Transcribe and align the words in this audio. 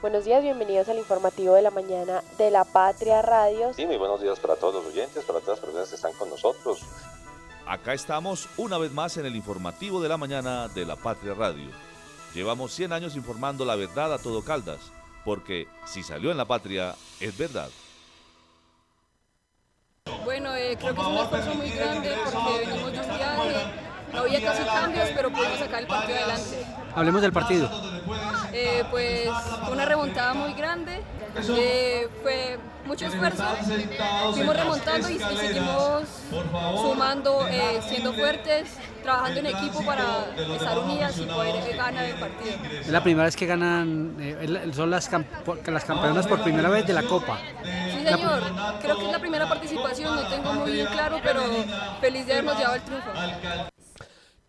Buenos 0.00 0.24
días, 0.24 0.42
bienvenidos 0.42 0.88
al 0.88 0.96
informativo 0.96 1.52
de 1.52 1.60
la 1.60 1.70
mañana 1.70 2.22
de 2.38 2.50
la 2.50 2.64
Patria 2.64 3.20
Radio. 3.20 3.74
Sí, 3.74 3.84
muy 3.84 3.98
buenos 3.98 4.22
días 4.22 4.40
para 4.40 4.56
todos 4.56 4.76
los 4.76 4.86
oyentes, 4.86 5.22
para 5.24 5.40
todas 5.40 5.58
las 5.58 5.60
personas 5.60 5.88
que 5.90 5.94
están 5.96 6.14
con 6.14 6.30
nosotros. 6.30 6.80
Acá 7.66 7.92
estamos 7.92 8.48
una 8.56 8.78
vez 8.78 8.92
más 8.92 9.18
en 9.18 9.26
el 9.26 9.36
informativo 9.36 10.00
de 10.00 10.08
la 10.08 10.16
mañana 10.16 10.68
de 10.68 10.86
la 10.86 10.96
Patria 10.96 11.34
Radio. 11.34 11.68
Llevamos 12.32 12.72
100 12.72 12.94
años 12.94 13.14
informando 13.14 13.66
la 13.66 13.76
verdad 13.76 14.14
a 14.14 14.18
todo 14.18 14.42
Caldas, 14.42 14.80
porque 15.22 15.68
si 15.84 16.02
salió 16.02 16.30
en 16.30 16.38
la 16.38 16.46
patria, 16.46 16.94
es 17.20 17.36
verdad. 17.36 17.68
Bueno, 20.24 20.54
eh, 20.54 20.78
creo 20.80 20.94
que 20.94 21.00
es 21.02 21.06
un 21.06 21.16
esfuerzo 21.18 21.54
muy 21.54 21.68
grande 21.68 22.16
porque 22.24 22.58
venimos 22.64 22.92
de 22.92 23.00
un 23.00 23.16
viaje, 23.18 23.66
no 24.14 24.20
había 24.20 24.42
casi 24.42 24.62
cambios, 24.64 25.10
pero 25.14 25.30
pudimos 25.30 25.58
sacar 25.58 25.82
el 25.82 25.86
partido 25.86 26.18
adelante. 26.18 26.66
Hablemos 26.94 27.20
del 27.20 27.32
partido. 27.34 27.70
Eh, 28.52 28.84
pues 28.90 29.28
una 29.70 29.84
remontada 29.84 30.34
muy 30.34 30.52
grande, 30.54 31.02
eh, 31.56 32.08
fue 32.22 32.58
mucho 32.84 33.06
esfuerzo, 33.06 33.44
fuimos 34.32 34.56
remontando 34.56 35.08
y, 35.08 35.14
y 35.14 35.36
seguimos 35.36 36.02
sumando, 36.80 37.46
eh, 37.48 37.80
siendo 37.88 38.12
fuertes, 38.12 38.68
trabajando 39.02 39.40
en 39.40 39.46
equipo 39.46 39.84
para 39.84 40.02
estar 40.54 40.78
unidas 40.80 41.16
y 41.18 41.22
poder 41.26 41.54
eh, 41.56 41.76
ganar 41.76 42.04
el 42.04 42.16
partido. 42.16 42.54
Es 42.80 42.88
la 42.88 43.02
primera 43.02 43.24
vez 43.26 43.36
que 43.36 43.46
ganan, 43.46 44.16
son 44.74 44.90
las, 44.90 45.08
camp- 45.08 45.28
las 45.66 45.84
campeonas 45.84 46.26
por 46.26 46.42
primera 46.42 46.68
vez 46.68 46.86
de 46.86 46.92
la 46.92 47.02
Copa. 47.04 47.38
Sí, 47.64 48.04
señor, 48.04 48.42
creo 48.82 48.98
que 48.98 49.06
es 49.06 49.12
la 49.12 49.18
primera 49.20 49.48
participación, 49.48 50.16
no 50.16 50.26
tengo 50.28 50.52
muy 50.54 50.72
bien 50.72 50.86
claro, 50.86 51.20
pero 51.22 51.42
feliz 52.00 52.26
de 52.26 52.32
habernos 52.32 52.56
llevado 52.58 52.74
el 52.76 52.82
triunfo. 52.82 53.10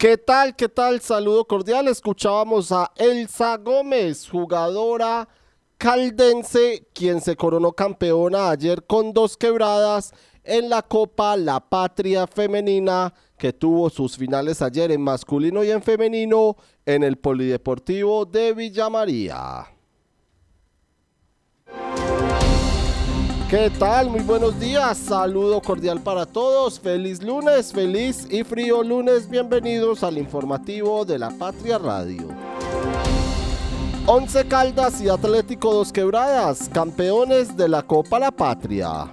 ¿Qué 0.01 0.17
tal? 0.17 0.55
¿Qué 0.55 0.67
tal? 0.67 0.99
Saludo 0.99 1.45
cordial. 1.45 1.87
Escuchábamos 1.87 2.71
a 2.71 2.91
Elsa 2.95 3.55
Gómez, 3.57 4.27
jugadora 4.27 5.27
caldense, 5.77 6.87
quien 6.91 7.21
se 7.21 7.35
coronó 7.35 7.71
campeona 7.73 8.49
ayer 8.49 8.83
con 8.87 9.13
dos 9.13 9.37
quebradas 9.37 10.11
en 10.43 10.71
la 10.71 10.81
Copa 10.81 11.37
La 11.37 11.59
Patria 11.59 12.25
Femenina, 12.25 13.13
que 13.37 13.53
tuvo 13.53 13.91
sus 13.91 14.17
finales 14.17 14.63
ayer 14.63 14.91
en 14.91 15.01
masculino 15.01 15.63
y 15.63 15.69
en 15.69 15.83
femenino 15.83 16.55
en 16.83 17.03
el 17.03 17.17
Polideportivo 17.17 18.25
de 18.25 18.53
Villa 18.53 18.89
María. 18.89 19.67
¿Qué 23.51 23.69
tal? 23.69 24.09
Muy 24.09 24.21
buenos 24.21 24.57
días. 24.61 24.97
Saludo 24.97 25.61
cordial 25.61 25.99
para 25.99 26.25
todos. 26.25 26.79
Feliz 26.79 27.21
lunes, 27.21 27.73
feliz 27.73 28.25
y 28.31 28.45
frío 28.45 28.81
lunes. 28.81 29.29
Bienvenidos 29.29 30.05
al 30.05 30.17
informativo 30.17 31.03
de 31.03 31.19
la 31.19 31.31
Patria 31.31 31.77
Radio. 31.77 32.29
Once 34.05 34.47
Caldas 34.47 35.01
y 35.01 35.09
Atlético 35.09 35.73
Dos 35.73 35.91
Quebradas, 35.91 36.69
campeones 36.69 37.57
de 37.57 37.67
la 37.67 37.83
Copa 37.83 38.19
La 38.19 38.31
Patria. 38.31 39.11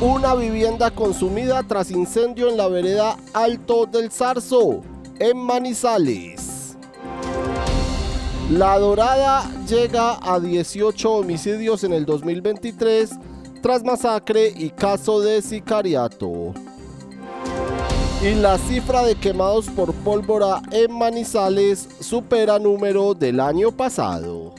Una 0.00 0.36
vivienda 0.36 0.92
consumida 0.92 1.64
tras 1.64 1.90
incendio 1.90 2.48
en 2.48 2.56
la 2.56 2.68
vereda 2.68 3.16
Alto 3.34 3.84
del 3.86 4.12
Zarzo, 4.12 4.80
en 5.18 5.36
Manizales. 5.38 6.49
La 8.50 8.76
Dorada 8.80 9.48
llega 9.68 10.18
a 10.20 10.40
18 10.40 11.08
homicidios 11.08 11.84
en 11.84 11.92
el 11.92 12.04
2023 12.04 13.10
tras 13.62 13.84
masacre 13.84 14.52
y 14.56 14.70
caso 14.70 15.20
de 15.20 15.40
sicariato. 15.40 16.52
Y 18.20 18.34
la 18.34 18.58
cifra 18.58 19.04
de 19.04 19.14
quemados 19.14 19.68
por 19.68 19.94
pólvora 19.94 20.62
en 20.72 20.92
Manizales 20.92 21.88
supera 22.00 22.58
número 22.58 23.14
del 23.14 23.38
año 23.38 23.70
pasado. 23.70 24.52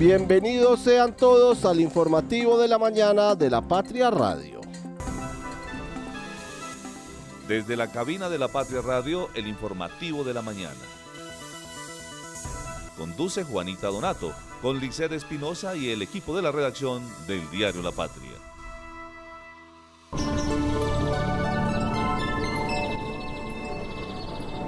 Bienvenidos 0.00 0.80
sean 0.80 1.16
todos 1.16 1.64
al 1.64 1.80
informativo 1.80 2.58
de 2.58 2.66
la 2.66 2.78
mañana 2.78 3.36
de 3.36 3.48
la 3.48 3.62
Patria 3.62 4.10
Radio. 4.10 4.60
Desde 7.46 7.76
la 7.76 7.86
cabina 7.92 8.28
de 8.28 8.40
la 8.40 8.48
Patria 8.48 8.82
Radio, 8.82 9.28
el 9.36 9.46
informativo 9.46 10.24
de 10.24 10.34
la 10.34 10.42
mañana. 10.42 10.95
Conduce 12.96 13.44
Juanita 13.44 13.88
Donato, 13.88 14.32
con 14.62 14.80
Liced 14.80 15.12
Espinosa 15.12 15.76
y 15.76 15.90
el 15.90 16.00
equipo 16.00 16.34
de 16.34 16.42
la 16.42 16.50
redacción 16.50 17.02
del 17.26 17.48
diario 17.50 17.82
La 17.82 17.92
Patria. 17.92 18.32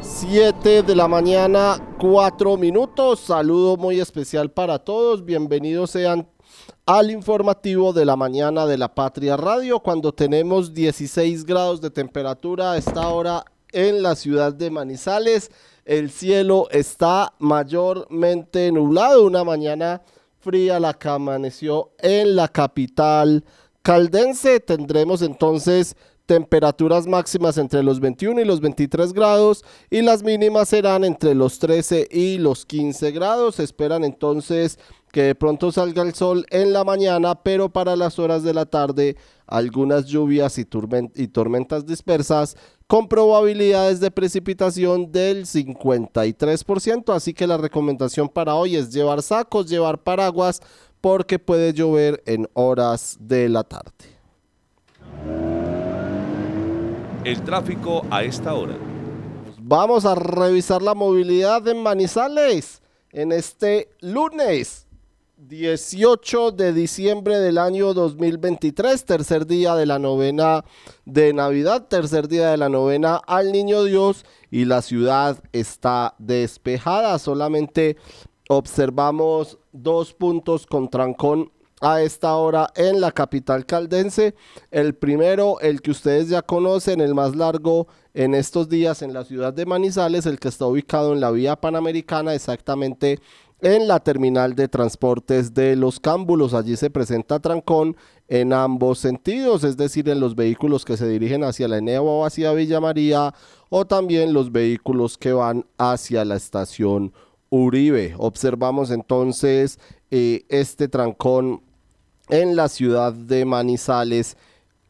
7 0.03 0.83
de 0.83 0.94
la 0.94 1.09
mañana, 1.09 1.94
4 1.99 2.56
minutos. 2.56 3.21
Saludo 3.21 3.77
muy 3.77 3.99
especial 4.00 4.50
para 4.50 4.78
todos. 4.78 5.25
Bienvenidos 5.25 5.93
sean 5.93 6.28
al 6.84 7.10
informativo 7.10 7.93
de 7.93 8.05
la 8.05 8.16
mañana 8.16 8.66
de 8.66 8.77
la 8.77 8.95
Patria 8.95 9.37
Radio 9.37 9.81
cuando 9.81 10.12
tenemos 10.12 10.75
16 10.75 11.45
grados 11.45 11.81
de 11.81 11.91
temperatura 11.91 12.72
a 12.72 12.77
esta 12.77 13.09
hora 13.09 13.45
en 13.72 14.03
la 14.03 14.16
ciudad 14.16 14.53
de 14.53 14.71
Manizales. 14.71 15.50
El 15.88 16.10
cielo 16.10 16.69
está 16.71 17.32
mayormente 17.38 18.71
nublado. 18.71 19.25
Una 19.25 19.43
mañana 19.43 20.03
fría 20.38 20.78
la 20.78 20.93
que 20.93 21.09
amaneció 21.09 21.93
en 21.99 22.37
la 22.37 22.49
capital 22.49 23.43
caldense. 23.81 24.60
Tendremos 24.60 25.22
entonces 25.22 25.97
temperaturas 26.27 27.06
máximas 27.06 27.56
entre 27.56 27.82
los 27.82 28.00
21 28.00 28.43
y 28.43 28.44
los 28.44 28.60
23 28.60 29.15
grados 29.15 29.65
y 29.88 30.03
las 30.03 30.22
mínimas 30.22 30.69
serán 30.69 31.04
entre 31.04 31.34
los 31.34 31.59
13 31.59 32.06
y 32.10 32.37
los 32.37 32.66
15 32.66 33.10
grados. 33.12 33.59
Esperan 33.59 34.04
entonces 34.04 34.78
que 35.10 35.22
de 35.22 35.34
pronto 35.34 35.72
salga 35.72 36.03
el 36.03 36.12
sol 36.12 36.44
en 36.50 36.75
la 36.75 36.84
mañana, 36.84 37.43
pero 37.43 37.71
para 37.71 37.97
las 37.97 38.19
horas 38.19 38.43
de 38.43 38.53
la 38.53 38.66
tarde 38.66 39.16
algunas 39.47 40.04
lluvias 40.04 40.59
y 40.59 40.66
tormentas 40.66 41.87
dispersas 41.87 42.59
con 42.88 43.06
probabilidades 43.06 44.00
de 44.00 44.10
precipitación 44.10 45.12
del 45.12 45.44
53%. 45.44 47.15
Así 47.15 47.34
que 47.34 47.47
la 47.47 47.59
recomendación 47.59 48.28
para 48.28 48.54
hoy 48.54 48.76
es 48.76 48.91
llevar 48.91 49.22
sacos, 49.22 49.69
llevar 49.69 50.03
paraguas, 50.03 50.60
porque 51.00 51.38
puede 51.38 51.72
llover 51.75 52.22
en 52.27 52.48
horas 52.54 53.19
de 53.21 53.48
la 53.50 53.62
tarde. 53.62 53.93
El 57.25 57.43
tráfico 57.43 58.04
a 58.10 58.25
esta 58.25 58.54
hora. 58.54 58.77
Vamos 59.60 60.06
a 60.06 60.15
revisar 60.15 60.81
la 60.81 60.94
movilidad 60.94 61.69
en 61.69 61.82
Manizales 61.82 62.81
en 63.12 63.32
este 63.32 63.91
lunes 64.00 64.88
18 65.38 66.50
de 66.50 66.72
diciembre 66.72 67.38
del 67.38 67.59
año 67.59 67.94
2023, 67.94 69.04
tercer 69.04 69.47
día 69.47 69.76
de 69.76 69.87
la 69.87 70.00
novena 70.00 70.65
de 71.04 71.32
Navidad, 71.32 71.87
tercer 71.87 72.26
día 72.26 72.50
de 72.50 72.56
la 72.56 72.69
novena 72.69 73.16
al 73.25 73.53
Niño 73.53 73.84
Dios 73.84 74.25
y 74.50 74.65
la 74.65 74.82
ciudad 74.82 75.38
está 75.53 76.16
despejada. 76.19 77.16
Solamente 77.21 77.97
observamos 78.48 79.59
dos 79.71 80.12
puntos 80.12 80.66
con 80.66 80.91
trancón 80.91 81.53
a 81.81 82.03
esta 82.03 82.34
hora 82.34 82.72
en 82.75 83.00
la 83.00 83.12
capital 83.12 83.65
caldense. 83.65 84.34
El 84.72 84.97
primero, 84.97 85.60
el 85.60 85.82
que 85.82 85.93
ustedes 85.93 86.28
ya 86.28 86.43
conocen, 86.43 87.00
el 87.00 87.15
más 87.15 87.37
largo 87.37 87.87
en 88.12 88.34
estos 88.34 88.69
días 88.69 89.03
en 89.03 89.12
la 89.12 89.25
ciudad 89.25 89.53
de 89.53 89.66
Manizales, 89.66 90.27
el 90.27 90.41
que 90.41 90.48
está 90.48 90.66
ubicado 90.66 91.12
en 91.12 91.21
la 91.21 91.31
vía 91.31 91.54
panamericana, 91.54 92.34
exactamente 92.34 93.21
en 93.60 93.88
la 93.88 94.00
terminal 94.00 94.54
de 94.54 94.69
transportes 94.69 95.54
de 95.54 95.76
los 95.76 96.00
cámbulos. 96.00 96.54
Allí 96.54 96.76
se 96.76 96.91
presenta 96.91 97.41
trancón 97.41 97.96
en 98.28 98.52
ambos 98.52 98.98
sentidos, 98.98 99.64
es 99.64 99.76
decir, 99.76 100.08
en 100.08 100.20
los 100.20 100.36
vehículos 100.36 100.84
que 100.84 100.96
se 100.96 101.08
dirigen 101.08 101.44
hacia 101.44 101.68
la 101.68 101.78
Enea 101.78 102.02
o 102.02 102.24
hacia 102.24 102.52
Villa 102.52 102.80
María 102.80 103.34
o 103.68 103.86
también 103.86 104.32
los 104.32 104.52
vehículos 104.52 105.18
que 105.18 105.32
van 105.32 105.66
hacia 105.78 106.24
la 106.24 106.36
estación 106.36 107.12
Uribe. 107.50 108.15
Observamos 108.18 108.91
entonces 108.91 109.78
eh, 110.10 110.44
este 110.48 110.88
trancón 110.88 111.62
en 112.28 112.56
la 112.56 112.68
ciudad 112.68 113.12
de 113.12 113.44
Manizales 113.44 114.36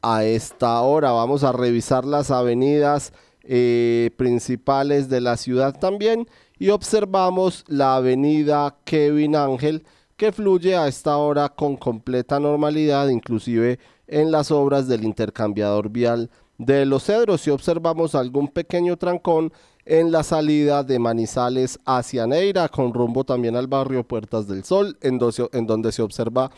a 0.02 0.24
esta 0.24 0.80
hora. 0.80 1.12
Vamos 1.12 1.44
a 1.44 1.52
revisar 1.52 2.04
las 2.04 2.30
avenidas 2.30 3.12
eh, 3.42 4.10
principales 4.16 5.08
de 5.08 5.20
la 5.20 5.36
ciudad 5.36 5.78
también 5.78 6.28
y 6.58 6.70
observamos 6.70 7.64
la 7.68 7.96
avenida 7.96 8.76
Kevin 8.84 9.36
Ángel 9.36 9.84
que 10.16 10.32
fluye 10.32 10.76
a 10.76 10.88
esta 10.88 11.16
hora 11.16 11.48
con 11.48 11.76
completa 11.76 12.40
normalidad, 12.40 13.08
inclusive 13.08 13.78
en 14.08 14.32
las 14.32 14.50
obras 14.50 14.88
del 14.88 15.04
intercambiador 15.04 15.90
vial 15.90 16.30
de 16.58 16.84
los 16.86 17.04
cedros. 17.04 17.42
Si 17.42 17.50
observamos 17.50 18.14
algún 18.14 18.48
pequeño 18.48 18.96
trancón 18.96 19.52
en 19.84 20.10
la 20.10 20.22
salida 20.24 20.82
de 20.82 20.98
Manizales 20.98 21.78
hacia 21.86 22.26
Neira, 22.26 22.68
con 22.68 22.92
rumbo 22.92 23.24
también 23.24 23.54
al 23.56 23.68
barrio 23.68 24.02
Puertas 24.02 24.48
del 24.48 24.64
Sol, 24.64 24.98
en, 25.00 25.20
en 25.52 25.66
donde 25.66 25.92
se 25.92 26.02
observa 26.02 26.50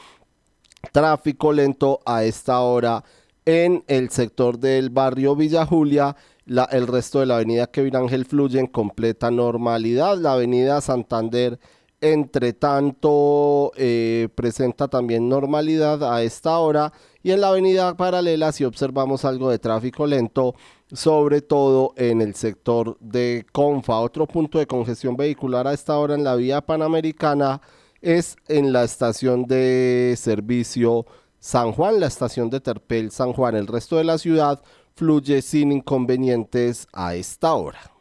tráfico 0.93 1.53
lento 1.53 2.01
a 2.07 2.25
esta 2.25 2.61
hora 2.61 3.05
en 3.45 3.85
el 3.89 4.11
sector 4.11 4.59
del 4.59 4.91
barrio 4.91 5.37
Villa 5.37 5.67
Julia 5.67 6.17
El 6.47 6.87
resto 6.87 7.21
de 7.21 7.27
la 7.27 7.37
avenida 7.37 7.67
Kevin 7.67 7.97
Ángel 7.97 8.25
fluye 8.25 8.59
en 8.59 8.67
completa 8.67 9.31
normalidad. 9.31 10.19
La 10.19 10.33
avenida 10.33 10.81
Santander, 10.81 11.59
entre 12.01 12.53
tanto, 12.53 13.73
eh, 13.77 14.29
presenta 14.35 14.89
también 14.89 15.29
normalidad 15.29 16.03
a 16.13 16.23
esta 16.23 16.59
hora. 16.59 16.93
Y 17.23 17.33
en 17.33 17.43
la 17.43 17.49
avenida 17.49 17.97
paralela, 17.97 18.53
si 18.53 18.65
observamos 18.65 19.25
algo 19.25 19.51
de 19.51 19.59
tráfico 19.59 20.07
lento, 20.07 20.55
sobre 20.93 21.43
todo 21.43 21.93
en 21.97 22.21
el 22.21 22.35
sector 22.35 22.97
de 23.01 23.47
Confa. 23.53 24.01
Otro 24.01 24.27
punto 24.27 24.59
de 24.59 24.67
congestión 24.67 25.17
vehicular 25.17 25.67
a 25.67 25.73
esta 25.73 25.99
hora 25.99 26.15
en 26.15 26.25
la 26.25 26.35
vía 26.35 26.61
panamericana 26.61 27.61
es 28.01 28.37
en 28.49 28.73
la 28.73 28.85
estación 28.85 29.45
de 29.45 30.15
servicio 30.17 31.07
San 31.39 31.73
Juan, 31.73 32.01
la 32.01 32.07
estación 32.07 32.51
de 32.51 32.61
Terpel 32.61 33.11
San 33.11 33.33
Juan. 33.33 33.57
El 33.57 33.67
resto 33.67 33.97
de 33.97 34.05
la 34.05 34.19
ciudad 34.19 34.63
fluye 35.01 35.41
sin 35.41 35.73
inconvenientes 35.73 36.87
a 36.93 37.15
esta 37.15 37.55
hora. 37.55 38.00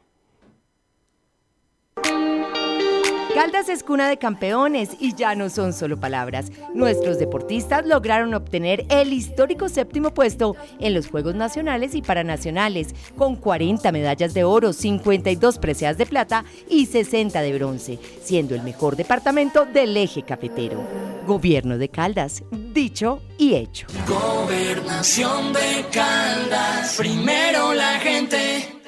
Caldas 3.39 3.69
es 3.69 3.83
cuna 3.83 4.09
de 4.09 4.17
campeones 4.17 4.89
y 4.99 5.15
ya 5.15 5.33
no 5.33 5.49
son 5.49 5.71
solo 5.71 5.97
palabras. 5.97 6.51
Nuestros 6.73 7.19
deportistas 7.19 7.85
lograron 7.85 8.33
obtener 8.33 8.85
el 8.89 9.13
histórico 9.13 9.69
séptimo 9.69 10.13
puesto 10.13 10.57
en 10.77 10.93
los 10.93 11.07
Juegos 11.07 11.35
Nacionales 11.35 11.95
y 11.95 12.01
Paranacionales, 12.01 12.93
con 13.15 13.37
40 13.37 13.93
medallas 13.93 14.33
de 14.33 14.43
oro, 14.43 14.73
52 14.73 15.57
preseas 15.57 15.97
de 15.97 16.05
plata 16.05 16.43
y 16.69 16.87
60 16.87 17.39
de 17.39 17.53
bronce, 17.53 17.97
siendo 18.21 18.55
el 18.55 18.61
mejor 18.61 18.97
departamento 18.97 19.63
del 19.63 19.95
eje 19.95 20.23
cafetero. 20.23 20.85
Gobierno 21.25 21.77
de 21.77 21.87
Caldas, 21.87 22.43
dicho 22.51 23.21
y 23.37 23.55
hecho. 23.55 23.87
Gobernación 24.05 25.53
de 25.53 25.85
Caldas, 25.93 26.97
primero 26.97 27.73
la 27.73 27.99
gente. 27.99 28.79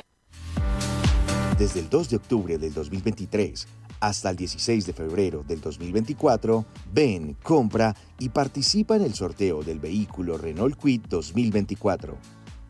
Desde 1.58 1.80
el 1.80 1.90
2 1.90 2.10
de 2.10 2.16
octubre 2.16 2.58
del 2.58 2.74
2023, 2.74 3.68
hasta 4.02 4.32
el 4.32 4.36
16 4.36 4.86
de 4.86 4.94
febrero 4.94 5.44
del 5.48 5.62
2024, 5.62 6.66
ven, 6.92 7.38
compra 7.42 7.96
y 8.20 8.30
participa 8.30 8.96
en 8.96 9.04
el 9.04 9.14
sorteo 9.14 9.64
del 9.64 9.80
vehículo 9.80 10.38
Renault 10.38 10.76
Quid 10.76 11.02
2024. 11.08 12.18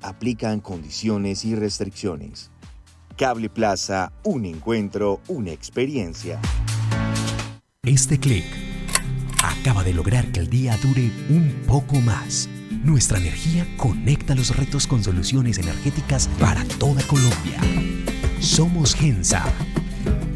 Aplican 0.02 0.60
condiciones 0.60 1.46
y 1.46 1.56
restricciones. 1.56 2.52
Cable 3.18 3.50
Plaza, 3.50 4.12
un 4.24 4.46
encuentro, 4.46 5.22
una 5.28 5.52
experiencia. 5.52 6.40
Este 7.84 8.20
clic 8.20 8.46
acaba 9.42 9.84
de 9.84 9.94
lograr 9.94 10.32
que 10.32 10.42
el 10.42 10.50
día 10.50 10.78
dure 10.84 11.12
un 11.30 11.64
poco 11.66 11.96
más. 12.02 12.50
Nuestra 12.84 13.20
energía 13.20 13.68
conecta 13.78 14.36
los 14.36 14.56
retos 14.56 14.86
con 14.86 15.04
soluciones 15.04 15.60
energéticas 15.60 16.28
para 16.40 16.64
toda 16.80 17.02
Colombia. 17.04 17.60
Somos 18.40 18.96
Gensa 18.96 19.46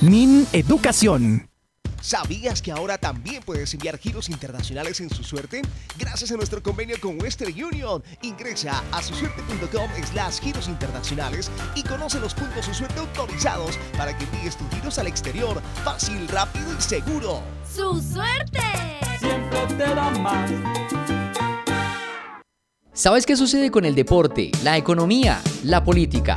Min 0.00 0.46
Educación. 0.54 1.46
¿Sabías 2.00 2.62
que 2.62 2.72
ahora 2.72 2.96
también 2.96 3.42
puedes 3.42 3.74
enviar 3.74 3.98
giros 3.98 4.30
internacionales 4.30 4.98
en 5.00 5.10
su 5.10 5.22
suerte? 5.22 5.60
Gracias 5.98 6.32
a 6.32 6.36
nuestro 6.36 6.62
convenio 6.62 6.96
con 7.02 7.20
Western 7.20 7.52
Union. 7.52 8.02
Ingresa 8.22 8.82
a 8.92 9.02
susuerte.com 9.02 9.90
slash 10.10 10.40
giros 10.40 10.68
internacionales 10.68 11.50
y 11.74 11.82
conoce 11.82 12.18
los 12.18 12.32
puntos 12.32 12.64
su 12.64 12.72
suerte 12.72 12.98
autorizados 12.98 13.76
para 13.98 14.16
que 14.16 14.24
envíes 14.24 14.56
tus 14.56 14.70
giros 14.70 14.98
al 14.98 15.06
exterior 15.06 15.60
fácil, 15.84 16.26
rápido 16.28 16.72
y 16.78 16.80
seguro. 16.80 17.42
¡Su 17.70 18.00
suerte! 18.00 18.62
Siempre 19.18 19.66
te 19.76 19.94
da 19.94 20.10
más. 20.18 20.50
¿Sabes 22.94 23.26
qué 23.26 23.36
sucede 23.36 23.70
con 23.70 23.84
el 23.84 23.94
deporte, 23.94 24.50
la 24.62 24.78
economía, 24.78 25.42
la 25.64 25.84
política, 25.84 26.36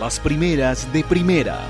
Las 0.00 0.18
primeras 0.18 0.90
de 0.94 1.04
primera. 1.04 1.60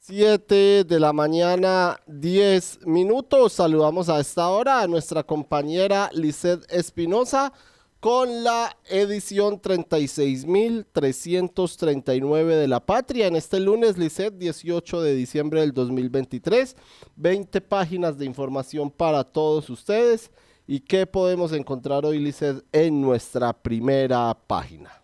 7 0.00 0.84
de 0.84 0.98
la 0.98 1.12
mañana, 1.12 2.00
10 2.06 2.86
minutos. 2.86 3.52
Saludamos 3.52 4.08
a 4.08 4.18
esta 4.18 4.48
hora 4.48 4.80
a 4.80 4.86
nuestra 4.86 5.24
compañera 5.24 6.08
Lisette 6.14 6.64
Espinosa 6.72 7.52
con 8.00 8.42
la 8.42 8.74
edición 8.88 9.60
36.339 9.60 12.46
de 12.46 12.66
La 12.66 12.80
Patria. 12.80 13.26
En 13.26 13.36
este 13.36 13.60
lunes, 13.60 13.98
Lisset, 13.98 14.38
18 14.38 15.02
de 15.02 15.14
diciembre 15.14 15.60
del 15.60 15.74
2023. 15.74 16.76
20 17.16 17.60
páginas 17.60 18.16
de 18.16 18.24
información 18.24 18.90
para 18.90 19.22
todos 19.22 19.68
ustedes. 19.68 20.30
¿Y 20.66 20.80
qué 20.80 21.06
podemos 21.06 21.52
encontrar 21.52 22.06
hoy, 22.06 22.20
Lisset, 22.20 22.64
en 22.72 23.02
nuestra 23.02 23.52
primera 23.52 24.34
página? 24.46 24.98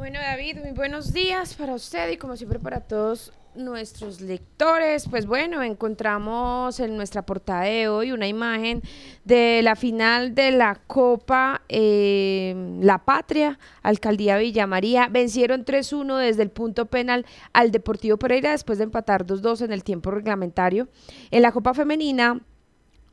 Bueno, 0.00 0.18
David, 0.18 0.56
muy 0.62 0.72
buenos 0.72 1.12
días 1.12 1.52
para 1.52 1.74
usted 1.74 2.10
y 2.10 2.16
como 2.16 2.34
siempre 2.34 2.58
para 2.58 2.80
todos 2.80 3.34
nuestros 3.54 4.22
lectores, 4.22 5.06
pues 5.06 5.26
bueno, 5.26 5.62
encontramos 5.62 6.80
en 6.80 6.96
nuestra 6.96 7.20
portada 7.20 7.64
de 7.64 7.86
hoy 7.86 8.10
una 8.10 8.26
imagen 8.26 8.80
de 9.26 9.60
la 9.62 9.76
final 9.76 10.34
de 10.34 10.52
la 10.52 10.80
Copa 10.86 11.60
eh, 11.68 12.78
La 12.80 13.04
Patria, 13.04 13.58
Alcaldía 13.82 14.38
Villa 14.38 14.66
María. 14.66 15.08
Vencieron 15.08 15.66
3-1 15.66 16.16
desde 16.16 16.44
el 16.44 16.50
punto 16.50 16.86
penal 16.86 17.26
al 17.52 17.70
Deportivo 17.70 18.16
Pereira 18.16 18.52
después 18.52 18.78
de 18.78 18.84
empatar 18.84 19.26
2-2 19.26 19.66
en 19.66 19.72
el 19.72 19.84
tiempo 19.84 20.10
reglamentario. 20.10 20.88
En 21.30 21.42
la 21.42 21.52
Copa 21.52 21.74
Femenina, 21.74 22.40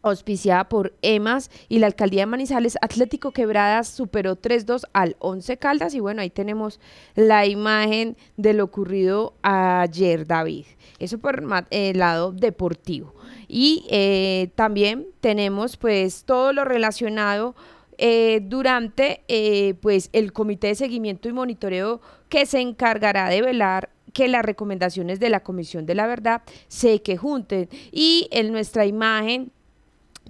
auspiciada 0.01 0.69
por 0.69 0.93
EMAS 1.01 1.49
y 1.69 1.79
la 1.79 1.87
alcaldía 1.87 2.21
de 2.21 2.27
Manizales, 2.27 2.77
Atlético 2.81 3.31
Quebradas 3.31 3.87
superó 3.87 4.35
3-2 4.35 4.83
al 4.93 5.15
11 5.19 5.57
Caldas 5.57 5.93
y 5.93 5.99
bueno, 5.99 6.21
ahí 6.21 6.29
tenemos 6.29 6.79
la 7.15 7.45
imagen 7.45 8.17
de 8.37 8.53
lo 8.53 8.65
ocurrido 8.65 9.33
ayer, 9.41 10.27
David. 10.27 10.65
Eso 10.99 11.17
por 11.19 11.43
el 11.71 11.99
lado 11.99 12.31
deportivo. 12.31 13.13
Y 13.47 13.85
eh, 13.89 14.49
también 14.55 15.07
tenemos 15.21 15.77
pues 15.77 16.23
todo 16.25 16.53
lo 16.53 16.65
relacionado 16.65 17.55
eh, 17.97 18.41
durante 18.43 19.23
eh, 19.27 19.75
pues 19.81 20.09
el 20.13 20.33
comité 20.33 20.67
de 20.67 20.75
seguimiento 20.75 21.29
y 21.29 21.33
monitoreo 21.33 22.01
que 22.29 22.45
se 22.45 22.59
encargará 22.59 23.29
de 23.29 23.41
velar 23.41 23.89
que 24.13 24.27
las 24.27 24.43
recomendaciones 24.43 25.19
de 25.19 25.29
la 25.29 25.41
Comisión 25.41 25.85
de 25.85 25.95
la 25.95 26.07
Verdad 26.07 26.41
se 26.67 27.01
que 27.01 27.17
junten. 27.17 27.69
Y 27.91 28.27
en 28.31 28.51
nuestra 28.51 28.85
imagen 28.85 29.51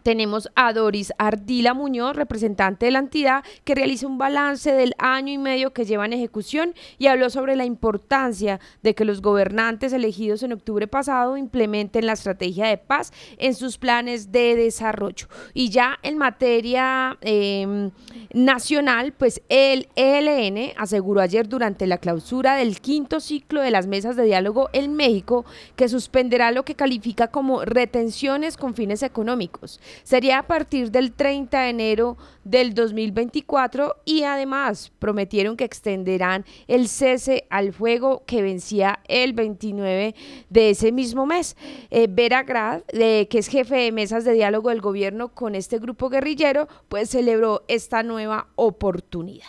tenemos 0.03 0.49
a 0.55 0.73
Doris 0.73 1.13
Ardila 1.17 1.73
Muñoz, 1.73 2.15
representante 2.15 2.85
de 2.85 2.91
la 2.91 2.99
entidad, 2.99 3.43
que 3.63 3.75
realiza 3.75 4.07
un 4.07 4.17
balance 4.17 4.71
del 4.71 4.93
año 4.97 5.33
y 5.33 5.37
medio 5.37 5.73
que 5.73 5.85
lleva 5.85 6.05
en 6.05 6.13
ejecución 6.13 6.73
y 6.97 7.07
habló 7.07 7.29
sobre 7.29 7.55
la 7.55 7.65
importancia 7.65 8.59
de 8.83 8.95
que 8.95 9.05
los 9.05 9.21
gobernantes 9.21 9.93
elegidos 9.93 10.43
en 10.43 10.53
octubre 10.53 10.87
pasado 10.87 11.37
implementen 11.37 12.05
la 12.05 12.13
estrategia 12.13 12.67
de 12.67 12.77
paz 12.77 13.11
en 13.37 13.53
sus 13.55 13.77
planes 13.77 14.31
de 14.31 14.55
desarrollo. 14.55 15.27
Y 15.53 15.69
ya 15.69 15.97
en 16.03 16.17
materia 16.17 17.17
em, 17.21 17.91
nacional, 18.33 19.13
pues 19.13 19.41
el 19.49 19.87
ELN 19.95 20.73
aseguró 20.77 21.21
ayer 21.21 21.47
durante 21.47 21.87
la 21.87 21.97
clausura 21.97 22.55
del 22.55 22.81
quinto 22.81 23.19
ciclo 23.19 23.61
de 23.61 23.71
las 23.71 23.87
mesas 23.87 24.15
de 24.15 24.25
diálogo 24.25 24.69
en 24.73 24.93
México 24.93 25.45
que 25.75 25.89
suspenderá 25.89 26.51
lo 26.51 26.63
que 26.63 26.75
califica 26.75 27.27
como 27.27 27.65
retenciones 27.65 28.57
con 28.57 28.73
fines 28.73 29.03
económicos 29.03 29.79
sería 30.03 30.39
a 30.39 30.47
partir 30.47 30.91
del 30.91 31.13
30 31.13 31.59
de 31.59 31.69
enero 31.69 32.17
del 32.43 32.73
2024 32.73 33.97
y 34.05 34.23
además 34.23 34.91
prometieron 34.99 35.57
que 35.57 35.65
extenderán 35.65 36.45
el 36.67 36.87
cese 36.87 37.45
al 37.49 37.73
fuego 37.73 38.23
que 38.25 38.41
vencía 38.41 38.99
el 39.07 39.33
29 39.33 40.15
de 40.49 40.69
ese 40.69 40.91
mismo 40.91 41.25
mes. 41.25 41.57
Eh, 41.89 42.07
Vera 42.09 42.43
Grad, 42.43 42.81
que 42.83 43.27
es 43.31 43.47
jefe 43.47 43.75
de 43.75 43.91
mesas 43.91 44.25
de 44.25 44.33
diálogo 44.33 44.69
del 44.69 44.81
gobierno 44.81 45.33
con 45.33 45.55
este 45.55 45.79
grupo 45.79 46.09
guerrillero, 46.09 46.67
pues 46.87 47.09
celebró 47.09 47.63
esta 47.67 48.03
nueva 48.03 48.47
oportunidad. 48.55 49.47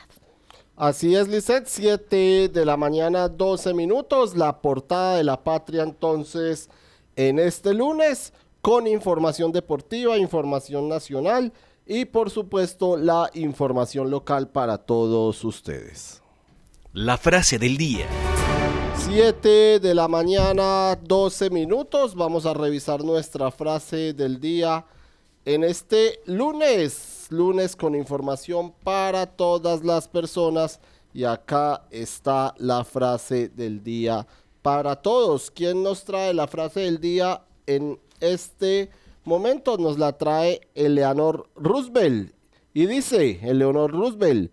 Así 0.77 1.17
es, 1.17 1.27
Lisset, 1.27 1.67
7 1.67 2.51
de 2.51 2.65
la 2.65 2.77
mañana, 2.77 3.29
12 3.29 3.75
minutos, 3.75 4.37
la 4.37 4.63
portada 4.63 5.17
de 5.17 5.25
la 5.25 5.43
patria 5.43 5.83
entonces 5.83 6.71
en 7.17 7.41
este 7.41 7.75
lunes 7.75 8.33
con 8.69 8.87
información 8.87 9.51
deportiva, 9.51 10.19
información 10.19 10.91
nacional 10.91 11.55
y 11.87 12.05
por 12.05 12.29
supuesto 12.29 12.99
la 12.99 13.31
información 13.33 14.11
local 14.11 14.51
para 14.51 14.77
todos 14.77 15.43
ustedes. 15.43 16.21
La 16.93 17.17
frase 17.17 17.59
del 17.59 17.79
día. 17.79 18.07
7 18.95 19.81
de 19.81 19.95
la 19.95 20.07
mañana, 20.07 20.99
12 21.03 21.49
minutos. 21.49 22.15
Vamos 22.15 22.45
a 22.45 22.53
revisar 22.53 23.03
nuestra 23.03 23.51
frase 23.51 24.13
del 24.13 24.39
día 24.39 24.85
en 25.47 25.65
este 25.65 26.21
lunes. 26.27 27.29
Lunes 27.31 27.75
con 27.75 27.95
información 27.95 28.75
para 28.85 29.25
todas 29.25 29.83
las 29.83 30.09
personas. 30.09 30.79
Y 31.15 31.25
acá 31.25 31.87
está 31.91 32.55
la 32.59 32.85
frase 32.85 33.49
del 33.49 33.83
día 33.83 34.27
para 34.61 34.95
todos. 34.97 35.51
¿Quién 35.51 35.83
nos 35.83 36.05
trae 36.05 36.35
la 36.35 36.47
frase 36.47 36.81
del 36.81 37.01
día 37.01 37.41
en 37.67 37.99
este 38.21 38.91
momento 39.25 39.77
nos 39.79 39.99
la 39.99 40.17
trae 40.17 40.61
Eleanor 40.75 41.49
Roosevelt. 41.55 42.33
Y 42.75 42.87
dice 42.87 43.41
Eleanor 43.43 43.93
Roosevelt, 43.93 44.53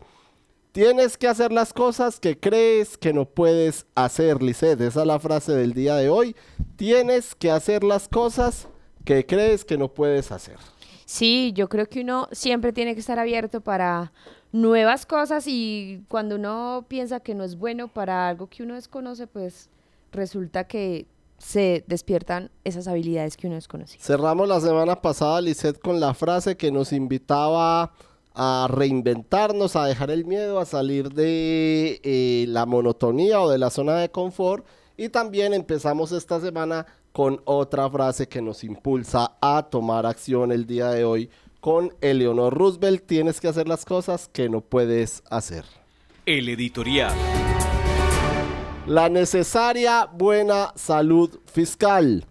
tienes 0.71 1.17
que 1.17 1.27
hacer 1.27 1.51
las 1.51 1.73
cosas 1.73 2.19
que 2.19 2.39
crees 2.39 2.97
que 2.97 3.13
no 3.13 3.25
puedes 3.25 3.85
hacer, 3.95 4.41
Lisette. 4.41 4.81
Esa 4.81 5.01
es 5.01 5.07
la 5.07 5.19
frase 5.19 5.53
del 5.53 5.73
día 5.73 5.95
de 5.95 6.09
hoy. 6.09 6.35
Tienes 6.75 7.35
que 7.35 7.51
hacer 7.51 7.83
las 7.83 8.07
cosas 8.07 8.67
que 9.03 9.25
crees 9.25 9.63
que 9.63 9.77
no 9.77 9.93
puedes 9.93 10.31
hacer. 10.31 10.57
Sí, 11.05 11.53
yo 11.55 11.69
creo 11.69 11.87
que 11.87 12.01
uno 12.01 12.27
siempre 12.31 12.73
tiene 12.73 12.95
que 12.95 12.99
estar 12.99 13.19
abierto 13.19 13.61
para 13.61 14.11
nuevas 14.51 15.05
cosas 15.05 15.45
y 15.47 16.03
cuando 16.07 16.35
uno 16.35 16.85
piensa 16.87 17.19
que 17.19 17.35
no 17.35 17.43
es 17.43 17.57
bueno 17.57 17.87
para 17.87 18.27
algo 18.27 18.47
que 18.47 18.63
uno 18.63 18.73
desconoce, 18.73 19.27
pues 19.27 19.69
resulta 20.11 20.65
que 20.65 21.05
se 21.37 21.83
despiertan 21.87 22.51
esas 22.63 22.87
habilidades 22.87 23.37
que 23.37 23.47
uno 23.47 23.55
desconocía. 23.55 23.99
Cerramos 24.01 24.47
la 24.47 24.61
semana 24.61 25.01
pasada, 25.01 25.41
Lisette, 25.41 25.79
con 25.79 25.99
la 25.99 26.13
frase 26.13 26.57
que 26.57 26.71
nos 26.71 26.93
invitaba 26.93 27.93
a 28.33 28.67
reinventarnos, 28.69 29.75
a 29.75 29.85
dejar 29.85 30.11
el 30.11 30.25
miedo, 30.25 30.59
a 30.59 30.65
salir 30.65 31.11
de 31.13 32.01
eh, 32.03 32.45
la 32.49 32.65
monotonía 32.65 33.41
o 33.41 33.49
de 33.49 33.57
la 33.57 33.69
zona 33.69 33.97
de 33.97 34.09
confort. 34.09 34.65
Y 34.97 35.09
también 35.09 35.53
empezamos 35.53 36.11
esta 36.11 36.39
semana 36.39 36.85
con 37.11 37.41
otra 37.45 37.89
frase 37.89 38.27
que 38.27 38.41
nos 38.41 38.63
impulsa 38.63 39.37
a 39.41 39.67
tomar 39.69 40.05
acción 40.05 40.51
el 40.51 40.65
día 40.65 40.89
de 40.89 41.05
hoy 41.05 41.29
con 41.61 41.93
Eleonor 42.01 42.53
Roosevelt. 42.53 43.05
Tienes 43.05 43.39
que 43.39 43.47
hacer 43.47 43.67
las 43.67 43.85
cosas 43.85 44.27
que 44.27 44.49
no 44.49 44.61
puedes 44.61 45.23
hacer. 45.29 45.63
El 46.25 46.49
editorial. 46.49 47.13
La 48.87 49.09
necesaria 49.09 50.05
buena 50.05 50.71
salud 50.75 51.39
fiscal. 51.51 52.23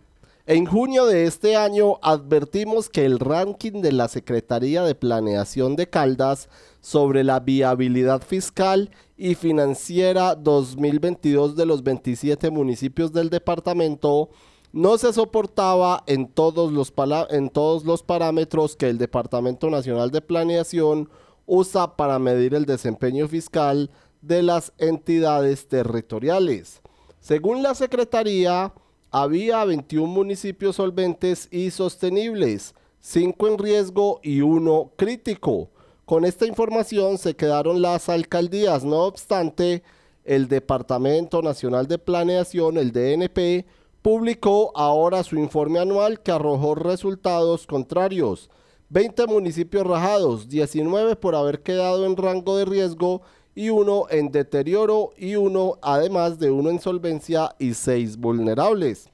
En 0.47 0.67
junio 0.67 1.05
de 1.05 1.25
este 1.25 1.57
año 1.57 1.99
advertimos 2.01 2.89
que 2.89 3.05
el 3.05 3.19
ranking 3.19 3.83
de 3.83 3.91
la 3.91 4.07
Secretaría 4.07 4.85
de 4.85 4.95
Planeación 4.95 5.75
de 5.75 5.91
Caldas 5.91 6.49
sobre 6.81 7.25
la 7.25 7.41
viabilidad 7.41 8.23
fiscal 8.23 8.93
y 9.17 9.35
financiera 9.35 10.37
2022 10.37 11.57
de 11.57 11.67
los 11.67 11.83
27 11.83 12.53
municipios 12.53 13.13
del 13.13 13.31
departamento 13.31 14.29
no 14.73 14.97
se 14.97 15.13
soportaba 15.13 16.05
en 16.07 16.29
todos 16.29 16.71
los, 16.71 16.93
en 17.31 17.51
todos 17.51 17.85
los 17.85 18.05
parámetros 18.05 18.77
que 18.77 18.89
el 18.89 18.99
Departamento 18.99 19.71
Nacional 19.71 20.13
de 20.13 20.21
Planeación 20.21 21.09
usa 21.47 21.97
para 21.97 22.21
medir 22.21 22.55
el 22.55 22.65
desempeño 22.65 23.27
fiscal 23.27 23.91
de 24.27 24.43
las 24.43 24.73
entidades 24.79 25.69
territoriales. 25.69 26.81
Según 27.21 27.63
la 27.63 27.75
Secretaría, 27.75 28.73
había 29.11 29.65
21 29.65 30.07
municipios 30.07 30.77
solventes 30.77 31.49
y 31.51 31.71
sostenibles, 31.71 32.75
5 33.01 33.49
en 33.49 33.59
riesgo 33.59 34.21
y 34.23 34.41
1 34.41 34.93
crítico. 34.97 35.71
Con 36.05 36.25
esta 36.25 36.47
información 36.47 37.19
se 37.19 37.35
quedaron 37.35 37.81
las 37.81 38.09
alcaldías, 38.09 38.85
no 38.85 39.05
obstante, 39.05 39.83
el 40.25 40.49
Departamento 40.49 41.43
Nacional 41.43 41.87
de 41.87 41.99
Planeación, 41.99 42.79
el 42.79 42.93
DNP, 42.93 43.67
publicó 44.03 44.73
ahora 44.75 45.23
su 45.23 45.37
informe 45.37 45.79
anual 45.79 46.21
que 46.21 46.33
arrojó 46.33 46.75
resultados 46.75 47.67
contrarios. 47.67 48.51
20 48.91 49.27
municipios 49.27 49.87
rajados, 49.87 50.49
19 50.49 51.17
por 51.17 51.35
haber 51.35 51.63
quedado 51.63 52.05
en 52.05 52.17
rango 52.17 52.57
de 52.57 52.65
riesgo 52.65 53.23
y 53.55 53.71
uno 53.71 54.07
en 54.11 54.31
deterioro 54.31 55.11
y 55.17 55.37
uno 55.37 55.79
además 55.83 56.39
de 56.39 56.51
uno 56.51 56.71
en 56.71 56.81
solvencia 56.81 57.55
y 57.59 57.75
seis 57.75 58.17
vulnerables. 58.17 59.09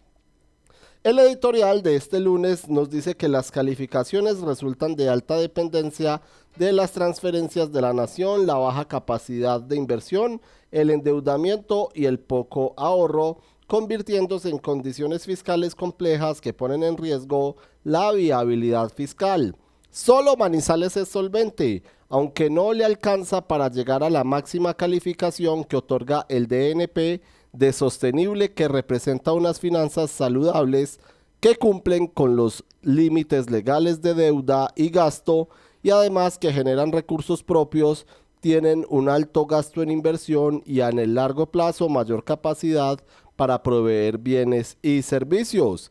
El 1.02 1.18
editorial 1.18 1.82
de 1.82 1.96
este 1.96 2.20
lunes 2.20 2.68
nos 2.68 2.90
dice 2.90 3.16
que 3.16 3.28
las 3.28 3.50
calificaciones 3.50 4.40
resultan 4.40 4.96
de 4.96 5.08
alta 5.08 5.36
dependencia 5.36 6.20
de 6.56 6.72
las 6.72 6.92
transferencias 6.92 7.72
de 7.72 7.80
la 7.80 7.94
nación, 7.94 8.46
la 8.46 8.56
baja 8.56 8.86
capacidad 8.86 9.62
de 9.62 9.76
inversión, 9.76 10.42
el 10.70 10.90
endeudamiento 10.90 11.88
y 11.94 12.04
el 12.04 12.18
poco 12.18 12.74
ahorro, 12.76 13.38
convirtiéndose 13.66 14.50
en 14.50 14.58
condiciones 14.58 15.24
fiscales 15.24 15.74
complejas 15.74 16.40
que 16.40 16.52
ponen 16.52 16.82
en 16.82 16.98
riesgo 16.98 17.56
la 17.82 18.12
viabilidad 18.12 18.92
fiscal. 18.92 19.56
Solo 19.90 20.36
Manizales 20.36 20.96
es 20.98 21.08
solvente, 21.08 21.82
aunque 22.10 22.50
no 22.50 22.72
le 22.72 22.84
alcanza 22.84 23.46
para 23.46 23.70
llegar 23.70 24.02
a 24.02 24.10
la 24.10 24.24
máxima 24.24 24.74
calificación 24.74 25.64
que 25.64 25.76
otorga 25.76 26.26
el 26.28 26.48
DNP 26.48 27.22
de 27.52 27.72
sostenible 27.72 28.52
que 28.52 28.68
representa 28.68 29.32
unas 29.32 29.60
finanzas 29.60 30.10
saludables 30.10 31.00
que 31.38 31.54
cumplen 31.54 32.08
con 32.08 32.36
los 32.36 32.64
límites 32.82 33.48
legales 33.48 34.02
de 34.02 34.14
deuda 34.14 34.72
y 34.74 34.90
gasto 34.90 35.48
y 35.82 35.90
además 35.90 36.36
que 36.36 36.52
generan 36.52 36.92
recursos 36.92 37.42
propios, 37.42 38.06
tienen 38.40 38.84
un 38.88 39.08
alto 39.08 39.46
gasto 39.46 39.82
en 39.82 39.90
inversión 39.90 40.62
y 40.66 40.80
en 40.80 40.98
el 40.98 41.14
largo 41.14 41.46
plazo 41.46 41.88
mayor 41.88 42.24
capacidad 42.24 42.98
para 43.36 43.62
proveer 43.62 44.18
bienes 44.18 44.76
y 44.82 45.02
servicios. 45.02 45.90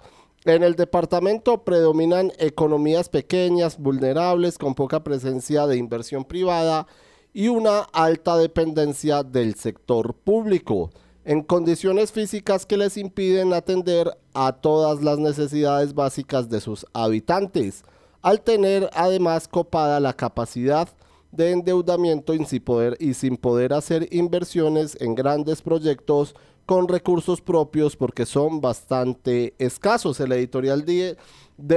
En 0.50 0.64
el 0.64 0.76
departamento 0.76 1.64
predominan 1.64 2.32
economías 2.40 3.08
pequeñas, 3.08 3.78
vulnerables, 3.78 4.58
con 4.58 4.74
poca 4.74 5.04
presencia 5.04 5.68
de 5.68 5.78
inversión 5.78 6.26
privada 6.26 6.88
y 7.34 7.50
una 7.50 7.82
alta 7.82 8.36
dependencia 8.36 9.22
del 9.22 9.54
sector 9.54 10.16
público, 10.16 10.90
en 11.24 11.44
condiciones 11.44 12.12
físicas 12.12 12.66
que 12.66 12.78
les 12.78 12.98
impiden 12.98 13.54
atender 13.54 14.18
a 14.34 14.54
todas 14.54 15.04
las 15.04 15.20
necesidades 15.20 15.94
básicas 15.94 16.50
de 16.50 16.62
sus 16.62 16.84
habitantes, 16.94 17.84
al 18.24 18.42
tener 18.42 18.90
además 18.94 19.48
copada 19.48 20.00
la 20.00 20.14
capacidad 20.14 20.90
de 21.32 21.52
endeudamiento 21.52 22.34
y 22.34 22.44
sin 22.46 22.64
poder, 22.64 22.98
y 23.00 23.14
sin 23.14 23.38
poder 23.38 23.72
hacer 23.72 24.08
inversiones 24.12 24.98
en 25.00 25.14
grandes 25.14 25.62
proyectos 25.62 26.34
con 26.70 26.88
recursos 26.88 27.42
propios 27.42 27.96
porque 27.96 28.28
son 28.28 28.62
bastante 28.62 29.56
escasos. 29.58 30.20
El 30.20 30.34
editorial 30.34 30.86
de, 30.86 31.18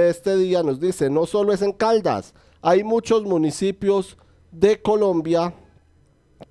este 0.07 0.37
día 0.37 0.61
nos 0.61 0.79
dice, 0.79 1.09
no 1.09 1.25
solo 1.25 1.51
es 1.51 1.63
en 1.63 1.71
Caldas, 1.71 2.35
hay 2.61 2.83
muchos 2.83 3.23
municipios 3.23 4.19
de 4.51 4.79
Colombia 4.83 5.51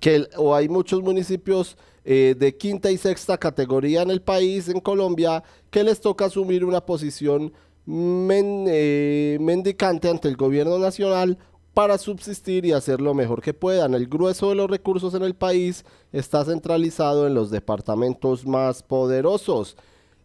que, 0.01 0.27
o 0.35 0.53
hay 0.53 0.67
muchos 0.67 1.01
municipios 1.01 1.77
eh, 2.03 2.35
de 2.37 2.57
quinta 2.57 2.91
y 2.91 2.97
sexta 2.97 3.37
categoría 3.37 4.01
en 4.01 4.11
el 4.11 4.21
país, 4.21 4.67
en 4.67 4.81
Colombia, 4.81 5.41
que 5.71 5.85
les 5.85 6.01
toca 6.01 6.25
asumir 6.25 6.65
una 6.65 6.85
posición 6.85 7.53
eh, 7.87 9.37
mendicante 9.39 10.09
ante 10.09 10.27
el 10.27 10.35
gobierno 10.35 10.79
nacional 10.79 11.37
para 11.73 11.97
subsistir 11.97 12.65
y 12.65 12.71
hacer 12.71 13.01
lo 13.01 13.13
mejor 13.13 13.41
que 13.41 13.53
puedan. 13.53 13.93
El 13.93 14.07
grueso 14.07 14.49
de 14.49 14.55
los 14.55 14.69
recursos 14.69 15.13
en 15.13 15.23
el 15.23 15.33
país 15.33 15.85
está 16.11 16.45
centralizado 16.45 17.25
en 17.27 17.33
los 17.33 17.49
departamentos 17.49 18.45
más 18.45 18.83
poderosos. 18.83 19.75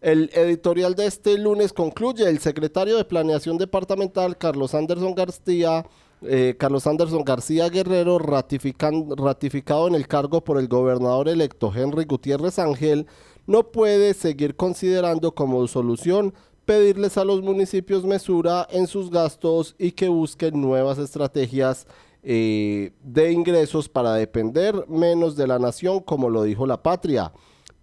El 0.00 0.30
editorial 0.34 0.94
de 0.94 1.06
este 1.06 1.36
lunes 1.38 1.72
concluye. 1.72 2.28
El 2.28 2.38
secretario 2.38 2.96
de 2.96 3.04
Planeación 3.04 3.58
Departamental, 3.58 4.36
Carlos 4.36 4.74
Anderson 4.74 5.14
García, 5.14 5.84
eh, 6.22 6.54
Carlos 6.58 6.86
Anderson 6.86 7.24
García 7.24 7.68
Guerrero, 7.68 8.18
ratificado 8.18 9.88
en 9.88 9.94
el 9.94 10.06
cargo 10.06 10.44
por 10.44 10.58
el 10.58 10.68
gobernador 10.68 11.28
electo 11.28 11.72
Henry 11.74 12.04
Gutiérrez 12.04 12.58
Ángel, 12.58 13.06
no 13.46 13.72
puede 13.72 14.14
seguir 14.14 14.54
considerando 14.54 15.34
como 15.34 15.66
solución 15.66 16.34
pedirles 16.68 17.16
a 17.16 17.24
los 17.24 17.40
municipios 17.40 18.04
mesura 18.04 18.68
en 18.70 18.86
sus 18.86 19.08
gastos 19.08 19.74
y 19.78 19.92
que 19.92 20.06
busquen 20.10 20.60
nuevas 20.60 20.98
estrategias 20.98 21.86
eh, 22.22 22.92
de 23.02 23.32
ingresos 23.32 23.88
para 23.88 24.12
depender 24.12 24.84
menos 24.86 25.34
de 25.34 25.46
la 25.46 25.58
nación, 25.58 26.00
como 26.00 26.28
lo 26.28 26.42
dijo 26.42 26.66
la 26.66 26.82
patria. 26.82 27.32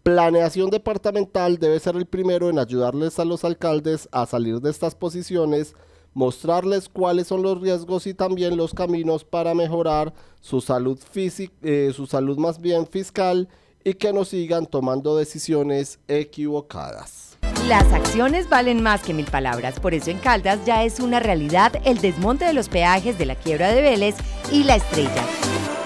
Planeación 0.04 0.70
departamental 0.70 1.58
debe 1.58 1.80
ser 1.80 1.96
el 1.96 2.06
primero 2.06 2.48
en 2.48 2.60
ayudarles 2.60 3.18
a 3.18 3.26
los 3.26 3.44
alcaldes 3.44 4.08
a 4.12 4.28
salir 4.28 4.62
de 4.62 4.70
estas 4.70 4.94
posiciones, 4.94 5.74
mostrarles 6.14 6.88
cuáles 6.88 7.26
son 7.26 7.42
los 7.42 7.60
riesgos 7.60 8.06
y 8.06 8.14
también 8.14 8.56
los 8.56 8.76
caminos 8.76 9.24
para 9.24 9.56
mejorar 9.56 10.14
su 10.42 10.62
salud 10.62 11.00
física, 11.00 11.56
su 11.92 12.06
salud 12.06 12.38
más 12.38 12.62
bien 12.62 12.86
fiscal 12.86 13.50
y 13.84 13.96
que 13.96 14.14
no 14.14 14.26
sigan 14.26 14.68
tomando 14.68 15.18
decisiones 15.18 15.98
equivocadas. 16.08 17.35
Las 17.68 17.92
acciones 17.94 18.48
valen 18.48 18.84
más 18.84 19.02
que 19.02 19.14
mil 19.14 19.26
palabras, 19.26 19.80
por 19.80 19.96
eso 19.96 20.12
en 20.12 20.20
Caldas 20.20 20.60
ya 20.66 20.84
es 20.84 21.00
una 21.00 21.20
realidad 21.20 21.74
el 21.84 22.00
desmonte 22.00 22.46
de 22.46 22.54
los 22.54 22.70
peajes 22.70 23.18
de 23.18 23.26
la 23.26 23.36
quiebra 23.36 23.72
de 23.72 23.82
Vélez 23.82 24.16
y 24.52 24.64
la 24.64 24.76
estrella. 24.76 25.24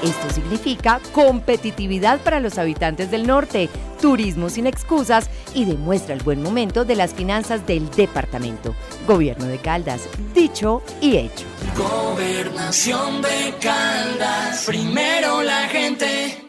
Esto 0.03 0.29
significa 0.33 0.99
competitividad 1.13 2.19
para 2.19 2.39
los 2.39 2.57
habitantes 2.57 3.11
del 3.11 3.27
norte, 3.27 3.69
turismo 4.01 4.49
sin 4.49 4.67
excusas 4.67 5.29
y 5.53 5.65
demuestra 5.65 6.13
el 6.13 6.23
buen 6.23 6.41
momento 6.41 6.85
de 6.85 6.95
las 6.95 7.13
finanzas 7.13 7.65
del 7.67 7.89
departamento. 7.91 8.75
Gobierno 9.07 9.45
de 9.45 9.57
Caldas, 9.57 10.01
dicho 10.33 10.81
y 11.01 11.17
hecho. 11.17 11.45
Gobernación 11.77 13.21
de 13.21 13.53
Caldas, 13.61 14.63
primero 14.65 15.41
la 15.43 15.67
gente. 15.67 16.48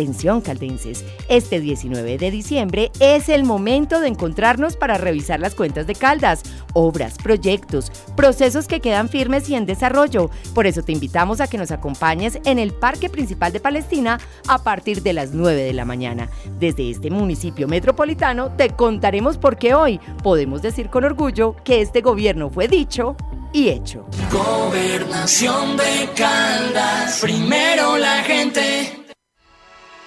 Atención 0.00 0.40
caldenses, 0.40 1.04
este 1.28 1.60
19 1.60 2.16
de 2.16 2.30
diciembre 2.30 2.90
es 3.00 3.28
el 3.28 3.44
momento 3.44 4.00
de 4.00 4.08
encontrarnos 4.08 4.74
para 4.74 4.96
revisar 4.96 5.40
las 5.40 5.54
cuentas 5.54 5.86
de 5.86 5.94
Caldas, 5.94 6.42
obras, 6.72 7.18
proyectos, 7.22 7.92
procesos 8.16 8.66
que 8.66 8.80
quedan 8.80 9.10
firmes 9.10 9.50
y 9.50 9.56
en 9.56 9.66
desarrollo. 9.66 10.30
Por 10.54 10.66
eso 10.66 10.82
te 10.82 10.92
invitamos 10.92 11.42
a 11.42 11.48
que 11.48 11.58
nos 11.58 11.70
acompañes 11.70 12.38
en 12.46 12.58
el 12.58 12.72
Parque 12.72 13.10
Principal 13.10 13.52
de 13.52 13.60
Palestina 13.60 14.18
a 14.48 14.62
partir 14.62 15.02
de 15.02 15.12
las 15.12 15.32
9 15.34 15.64
de 15.64 15.74
la 15.74 15.84
mañana. 15.84 16.30
Desde 16.58 16.88
este 16.88 17.10
municipio 17.10 17.68
metropolitano 17.68 18.52
te 18.56 18.70
contaremos 18.70 19.36
por 19.36 19.58
qué 19.58 19.74
hoy 19.74 20.00
podemos 20.22 20.62
decir 20.62 20.88
con 20.88 21.04
orgullo 21.04 21.56
que 21.62 21.82
este 21.82 22.00
gobierno 22.00 22.48
fue 22.48 22.68
dicho 22.68 23.16
y 23.52 23.68
hecho. 23.68 24.06
Gobernación 24.32 25.76
de 25.76 26.08
Caldas, 26.16 27.18
primero 27.20 27.98
la 27.98 28.22
gente. 28.22 28.99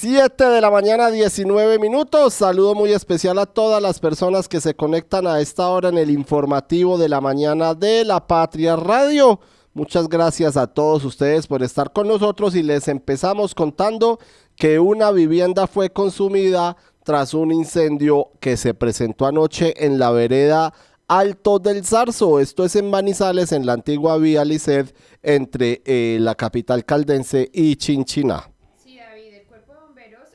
7 0.00 0.44
de 0.44 0.60
la 0.60 0.70
mañana, 0.70 1.10
19 1.10 1.80
minutos. 1.80 2.32
Saludo 2.32 2.76
muy 2.76 2.92
especial 2.92 3.36
a 3.40 3.46
todas 3.46 3.82
las 3.82 3.98
personas 3.98 4.46
que 4.46 4.60
se 4.60 4.76
conectan 4.76 5.26
a 5.26 5.40
esta 5.40 5.68
hora 5.70 5.88
en 5.88 5.98
el 5.98 6.10
informativo 6.10 6.98
de 6.98 7.08
la 7.08 7.20
mañana 7.20 7.74
de 7.74 8.04
La 8.04 8.24
Patria 8.24 8.76
Radio. 8.76 9.40
Muchas 9.74 10.08
gracias 10.08 10.56
a 10.56 10.68
todos 10.68 11.04
ustedes 11.04 11.48
por 11.48 11.64
estar 11.64 11.92
con 11.92 12.06
nosotros 12.06 12.54
y 12.54 12.62
les 12.62 12.86
empezamos 12.86 13.56
contando 13.56 14.20
que 14.54 14.78
una 14.78 15.10
vivienda 15.10 15.66
fue 15.66 15.90
consumida 15.90 16.76
tras 17.02 17.34
un 17.34 17.50
incendio 17.50 18.28
que 18.38 18.56
se 18.56 18.74
presentó 18.74 19.26
anoche 19.26 19.84
en 19.84 19.98
la 19.98 20.12
vereda 20.12 20.72
Alto 21.08 21.58
del 21.58 21.84
Zarzo. 21.84 22.38
Esto 22.38 22.64
es 22.64 22.76
en 22.76 22.88
Manizales, 22.88 23.50
en 23.50 23.66
la 23.66 23.72
antigua 23.72 24.16
vía 24.16 24.44
Liced, 24.44 24.94
entre 25.24 25.82
eh, 25.84 26.18
la 26.20 26.36
capital 26.36 26.84
caldense 26.84 27.50
y 27.52 27.74
Chinchiná. 27.74 28.48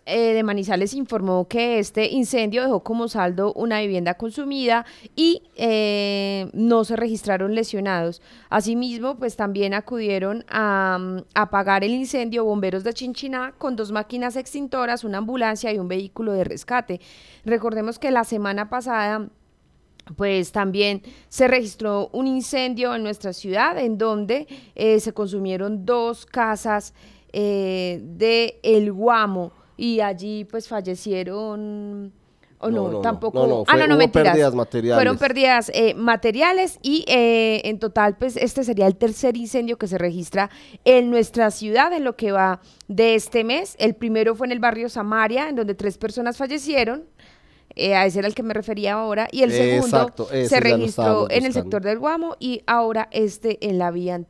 Eh, 0.05 0.33
de 0.33 0.43
Manizales 0.43 0.93
informó 0.93 1.47
que 1.47 1.79
este 1.79 2.09
incendio 2.09 2.63
dejó 2.63 2.83
como 2.83 3.07
saldo 3.07 3.53
una 3.53 3.79
vivienda 3.79 4.15
consumida 4.15 4.85
y 5.15 5.43
eh, 5.55 6.49
no 6.53 6.83
se 6.83 6.95
registraron 6.95 7.55
lesionados. 7.55 8.21
Asimismo, 8.49 9.15
pues 9.17 9.35
también 9.35 9.73
acudieron 9.73 10.43
a, 10.49 10.97
mm, 10.99 11.17
apagar 11.35 11.83
el 11.83 11.91
incendio 11.91 12.43
bomberos 12.43 12.83
de 12.83 12.93
Chinchiná 12.93 13.53
con 13.57 13.75
dos 13.75 13.91
máquinas 13.91 14.35
extintoras, 14.35 15.03
una 15.03 15.19
ambulancia 15.19 15.71
y 15.71 15.79
un 15.79 15.87
vehículo 15.87 16.33
de 16.33 16.43
rescate. 16.43 16.99
Recordemos 17.45 17.97
que 17.97 18.11
la 18.11 18.23
semana 18.23 18.69
pasada 18.69 19.29
pues 20.17 20.51
también 20.51 21.01
se 21.29 21.47
registró 21.47 22.09
un 22.11 22.27
incendio 22.27 22.93
en 22.93 23.03
nuestra 23.03 23.31
ciudad 23.31 23.77
en 23.79 23.97
donde 23.97 24.47
eh, 24.75 24.99
se 24.99 25.13
consumieron 25.13 25.85
dos 25.85 26.25
casas 26.25 26.93
eh, 27.31 28.01
de 28.03 28.59
El 28.63 28.91
Guamo 28.91 29.53
y 29.77 29.99
allí 30.01 30.45
pues 30.45 30.67
fallecieron 30.67 32.11
o 32.59 32.69
no, 32.69 32.83
No, 32.83 32.83
no, 32.87 32.91
no. 32.93 33.01
tampoco. 33.01 33.39
No, 33.39 33.47
no, 33.47 33.63
ah 33.67 33.75
no 33.75 33.87
no 33.87 33.95
hubo 33.95 33.99
mentiras. 33.99 34.27
pérdidas 34.29 34.55
materiales. 34.55 34.97
fueron 34.97 35.17
pérdidas 35.17 35.71
eh, 35.73 35.93
materiales 35.95 36.79
y 36.81 37.03
eh, 37.07 37.61
en 37.65 37.77
total 37.79 38.15
pues 38.17 38.37
este 38.37 38.63
sería 38.63 38.87
el 38.87 38.95
tercer 38.95 39.35
incendio 39.35 39.77
que 39.77 39.87
se 39.87 39.97
registra 39.97 40.49
en 40.85 41.09
nuestra 41.09 41.51
ciudad 41.51 41.91
en 41.91 42.03
lo 42.05 42.15
que 42.15 42.31
va 42.31 42.61
de 42.87 43.15
este 43.15 43.43
mes. 43.43 43.75
El 43.79 43.95
primero 43.95 44.33
fue 44.35 44.47
en 44.47 44.51
el 44.53 44.59
barrio 44.59 44.87
Samaria 44.87 45.49
en 45.49 45.55
donde 45.55 45.75
tres 45.75 45.97
personas 45.97 46.37
fallecieron. 46.37 47.03
Eh, 47.75 47.95
a 47.95 48.05
ese 48.05 48.19
era 48.19 48.27
el 48.27 48.35
que 48.35 48.43
me 48.43 48.53
refería 48.53 48.93
ahora, 48.93 49.27
y 49.31 49.41
el 49.41 49.51
segundo 49.51 49.87
Exacto, 49.87 50.27
se 50.27 50.59
registró 50.59 51.27
en 51.31 51.43
el 51.45 51.53
sector 51.53 51.81
del 51.81 51.97
Guamo 51.97 52.35
y 52.39 52.61
ahora 52.67 53.09
este 53.11 53.57
en 53.67 53.79
la 53.79 53.89
vía 53.89 54.21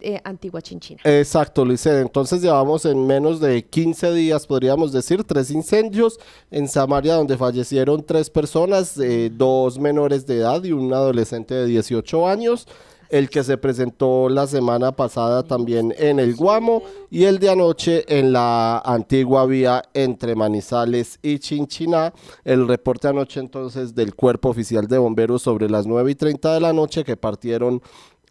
eh, 0.00 0.20
Antigua 0.24 0.60
Chinchina. 0.60 1.00
Exacto. 1.04 1.64
Entonces 1.68 2.42
llevamos 2.42 2.84
en 2.84 3.06
menos 3.06 3.40
de 3.40 3.64
15 3.64 4.12
días, 4.12 4.46
podríamos 4.46 4.92
decir, 4.92 5.24
tres 5.24 5.50
incendios 5.50 6.18
en 6.50 6.68
Samaria 6.68 7.14
donde 7.14 7.36
fallecieron 7.36 8.04
tres 8.04 8.30
personas, 8.30 8.98
eh, 8.98 9.30
dos 9.32 9.78
menores 9.78 10.26
de 10.26 10.38
edad 10.38 10.62
y 10.64 10.72
un 10.72 10.92
adolescente 10.92 11.54
de 11.54 11.66
18 11.66 12.28
años. 12.28 12.66
El 13.10 13.30
que 13.30 13.42
se 13.42 13.56
presentó 13.56 14.28
la 14.28 14.46
semana 14.46 14.92
pasada 14.92 15.42
también 15.42 15.94
en 15.96 16.20
el 16.20 16.34
Guamo 16.34 16.82
y 17.10 17.24
el 17.24 17.38
de 17.38 17.48
anoche 17.48 18.04
en 18.06 18.34
la 18.34 18.80
antigua 18.80 19.46
vía 19.46 19.82
entre 19.94 20.34
Manizales 20.34 21.18
y 21.22 21.38
Chinchiná. 21.38 22.12
El 22.44 22.68
reporte 22.68 23.08
anoche 23.08 23.40
entonces 23.40 23.94
del 23.94 24.14
Cuerpo 24.14 24.50
Oficial 24.50 24.86
de 24.88 24.98
Bomberos 24.98 25.40
sobre 25.40 25.70
las 25.70 25.86
9 25.86 26.10
y 26.10 26.14
30 26.16 26.52
de 26.52 26.60
la 26.60 26.74
noche 26.74 27.02
que 27.02 27.16
partieron 27.16 27.80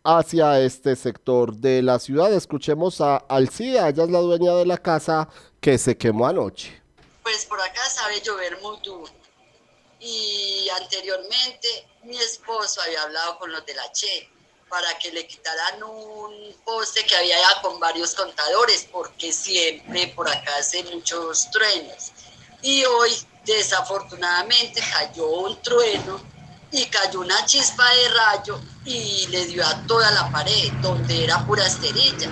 hacia 0.07 0.61
este 0.61 0.95
sector 0.95 1.53
de 1.53 1.81
la 1.81 1.99
ciudad. 1.99 2.31
Escuchemos 2.31 3.01
a 3.01 3.17
Alcida, 3.17 3.89
ella 3.89 4.05
es 4.05 4.09
la 4.09 4.19
dueña 4.19 4.55
de 4.55 4.65
la 4.65 4.77
casa 4.77 5.27
que 5.59 5.77
se 5.77 5.97
quemó 5.97 6.25
anoche. 6.25 6.81
Pues 7.23 7.45
por 7.45 7.59
acá 7.59 7.83
sabe 7.89 8.21
llover 8.21 8.57
muy 8.61 8.77
duro. 8.85 9.11
Y 9.99 10.69
anteriormente 10.81 11.67
mi 12.03 12.15
esposo 12.17 12.81
había 12.81 13.03
hablado 13.03 13.37
con 13.37 13.51
los 13.51 13.65
de 13.65 13.73
la 13.73 13.91
Che 13.91 14.29
para 14.69 14.97
que 14.97 15.11
le 15.11 15.27
quitaran 15.27 15.83
un 15.83 16.55
poste 16.63 17.05
que 17.05 17.15
había 17.15 17.37
ya 17.37 17.61
con 17.61 17.77
varios 17.77 18.15
contadores, 18.15 18.87
porque 18.89 19.33
siempre 19.33 20.07
por 20.15 20.29
acá 20.29 20.55
hace 20.57 20.83
muchos 20.85 21.51
truenos. 21.51 22.13
Y 22.61 22.85
hoy, 22.85 23.11
desafortunadamente, 23.43 24.81
cayó 24.93 25.27
un 25.27 25.61
trueno 25.61 26.36
y 26.71 26.85
cayó 26.87 27.21
una 27.21 27.45
chispa 27.45 27.89
de 27.89 28.09
rayo 28.09 28.59
y 28.85 29.27
le 29.27 29.45
dio 29.45 29.65
a 29.65 29.85
toda 29.85 30.11
la 30.11 30.31
pared, 30.31 30.73
donde 30.81 31.23
era 31.23 31.45
pura 31.45 31.65
esterilla. 31.65 32.29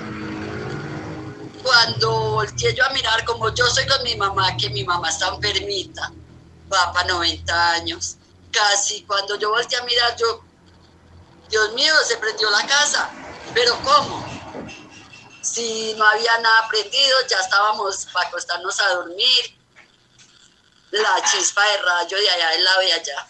Cuando 1.63 2.32
volteé 2.32 2.76
yo 2.76 2.86
a 2.86 2.89
mirar, 2.89 3.24
como 3.26 3.54
yo 3.54 3.65
soy 3.67 3.88
con 3.88 4.04
mi 4.04 4.15
mamá, 4.15 4.56
que 4.58 4.69
mi 4.69 4.84
mamá 4.84 5.10
está 5.10 5.30
enfermita, 5.30 6.12
va 6.71 6.93
para 6.93 7.08
90 7.08 7.71
años, 7.71 8.17
casi 8.52 9.04
cuando 9.04 9.38
yo 9.39 9.50
volteé 9.50 9.80
a 9.80 9.84
mirar, 9.84 10.15
yo, 10.17 10.43
Dios 11.50 11.74
mío, 11.74 11.93
se 12.06 12.17
prendió 12.17 12.50
la 12.52 12.65
casa, 12.67 13.10
pero 13.54 13.82
¿cómo? 13.82 14.26
Si 15.41 15.93
no 15.98 16.06
había 16.06 16.38
nada 16.39 16.67
prendido, 16.67 17.17
ya 17.30 17.39
estábamos 17.39 18.06
para 18.12 18.28
acostarnos 18.28 18.80
a 18.80 18.89
dormir, 18.95 19.60
la 20.91 21.24
chispa 21.32 21.63
de 21.63 21.78
rayo 21.78 22.17
de 22.17 22.30
allá 22.30 22.50
del 22.50 22.63
lado 22.63 22.80
de 22.82 22.93
allá. 22.93 23.28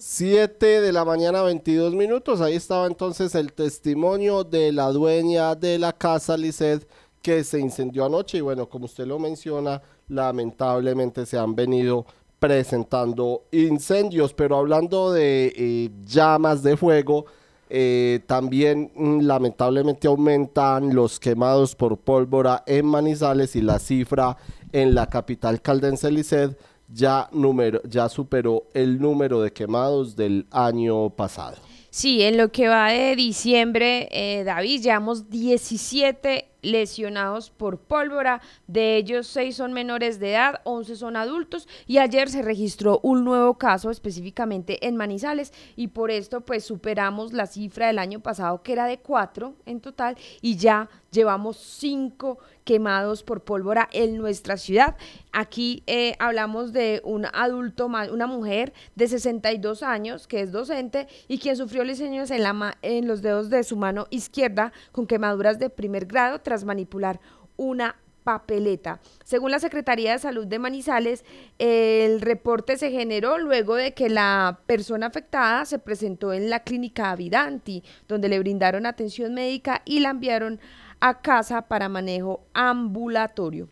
7 0.00 0.80
de 0.80 0.92
la 0.92 1.04
mañana 1.04 1.42
22 1.42 1.94
minutos, 1.94 2.40
ahí 2.40 2.54
estaba 2.54 2.86
entonces 2.86 3.34
el 3.34 3.52
testimonio 3.52 4.44
de 4.44 4.70
la 4.70 4.92
dueña 4.92 5.56
de 5.56 5.78
la 5.78 5.92
casa 5.92 6.36
Lisset 6.36 6.88
que 7.20 7.42
se 7.42 7.58
incendió 7.58 8.04
anoche. 8.04 8.38
Y 8.38 8.40
bueno, 8.40 8.68
como 8.68 8.84
usted 8.84 9.06
lo 9.06 9.18
menciona, 9.18 9.82
lamentablemente 10.08 11.26
se 11.26 11.36
han 11.36 11.56
venido 11.56 12.06
presentando 12.38 13.42
incendios, 13.50 14.32
pero 14.34 14.56
hablando 14.56 15.12
de 15.12 15.52
eh, 15.56 15.90
llamas 16.04 16.62
de 16.62 16.76
fuego, 16.76 17.26
eh, 17.68 18.20
también 18.26 18.92
mm, 18.94 19.22
lamentablemente 19.22 20.06
aumentan 20.06 20.94
los 20.94 21.18
quemados 21.18 21.74
por 21.74 21.98
pólvora 21.98 22.62
en 22.66 22.86
Manizales 22.86 23.56
y 23.56 23.62
la 23.62 23.80
cifra 23.80 24.36
en 24.72 24.94
la 24.94 25.08
capital 25.08 25.60
caldense 25.60 26.10
Lisset 26.10 26.56
ya, 26.88 27.28
número, 27.32 27.80
ya 27.84 28.08
superó 28.08 28.64
el 28.74 29.00
número 29.00 29.40
de 29.42 29.52
quemados 29.52 30.16
del 30.16 30.46
año 30.50 31.10
pasado. 31.10 31.56
Sí, 31.90 32.22
en 32.22 32.36
lo 32.36 32.50
que 32.50 32.68
va 32.68 32.90
de 32.90 33.16
diciembre, 33.16 34.08
eh, 34.10 34.44
David, 34.44 34.82
llevamos 34.82 35.30
17 35.30 36.48
lesionados 36.62 37.50
por 37.50 37.78
pólvora, 37.78 38.40
de 38.66 38.96
ellos 38.96 39.26
6 39.28 39.56
son 39.56 39.72
menores 39.72 40.18
de 40.18 40.32
edad, 40.32 40.60
11 40.64 40.96
son 40.96 41.16
adultos. 41.16 41.68
Y 41.86 41.98
ayer 41.98 42.28
se 42.30 42.42
registró 42.42 43.00
un 43.02 43.24
nuevo 43.24 43.58
caso 43.58 43.90
específicamente 43.90 44.86
en 44.86 44.96
Manizales. 44.96 45.52
Y 45.76 45.88
por 45.88 46.10
esto 46.10 46.40
pues 46.40 46.64
superamos 46.64 47.32
la 47.32 47.46
cifra 47.46 47.86
del 47.86 47.98
año 47.98 48.20
pasado 48.20 48.62
que 48.62 48.72
era 48.72 48.86
de 48.86 48.98
4 48.98 49.54
en 49.66 49.80
total. 49.80 50.16
Y 50.40 50.56
ya 50.56 50.88
llevamos 51.10 51.56
5 51.56 52.38
quemados 52.64 53.22
por 53.22 53.44
pólvora 53.44 53.88
en 53.92 54.18
nuestra 54.18 54.58
ciudad. 54.58 54.96
Aquí 55.32 55.82
eh, 55.86 56.16
hablamos 56.18 56.74
de 56.74 57.00
un 57.02 57.26
adulto, 57.32 57.86
una 57.86 58.26
mujer 58.26 58.74
de 58.94 59.08
62 59.08 59.82
años 59.82 60.26
que 60.26 60.42
es 60.42 60.52
docente 60.52 61.08
y 61.28 61.38
quien 61.38 61.56
sufrió 61.56 61.82
lesiones 61.84 62.30
en, 62.30 62.42
la 62.42 62.76
en 62.82 63.08
los 63.08 63.22
dedos 63.22 63.48
de 63.48 63.64
su 63.64 63.76
mano 63.76 64.06
izquierda 64.10 64.72
con 64.92 65.06
quemaduras 65.06 65.58
de 65.58 65.70
primer 65.70 66.04
grado 66.04 66.40
tras 66.48 66.64
manipular 66.64 67.20
una 67.58 67.94
papeleta. 68.24 69.00
Según 69.22 69.50
la 69.50 69.58
Secretaría 69.58 70.12
de 70.12 70.18
Salud 70.18 70.46
de 70.46 70.58
Manizales, 70.58 71.26
el 71.58 72.22
reporte 72.22 72.78
se 72.78 72.90
generó 72.90 73.36
luego 73.36 73.74
de 73.74 73.92
que 73.92 74.08
la 74.08 74.60
persona 74.64 75.08
afectada 75.08 75.66
se 75.66 75.78
presentó 75.78 76.32
en 76.32 76.48
la 76.48 76.60
clínica 76.60 77.10
Avidanti, 77.10 77.84
donde 78.06 78.30
le 78.30 78.38
brindaron 78.38 78.86
atención 78.86 79.34
médica 79.34 79.82
y 79.84 80.00
la 80.00 80.08
enviaron 80.08 80.58
a 81.00 81.20
casa 81.20 81.68
para 81.68 81.90
manejo 81.90 82.46
ambulatorio. 82.54 83.68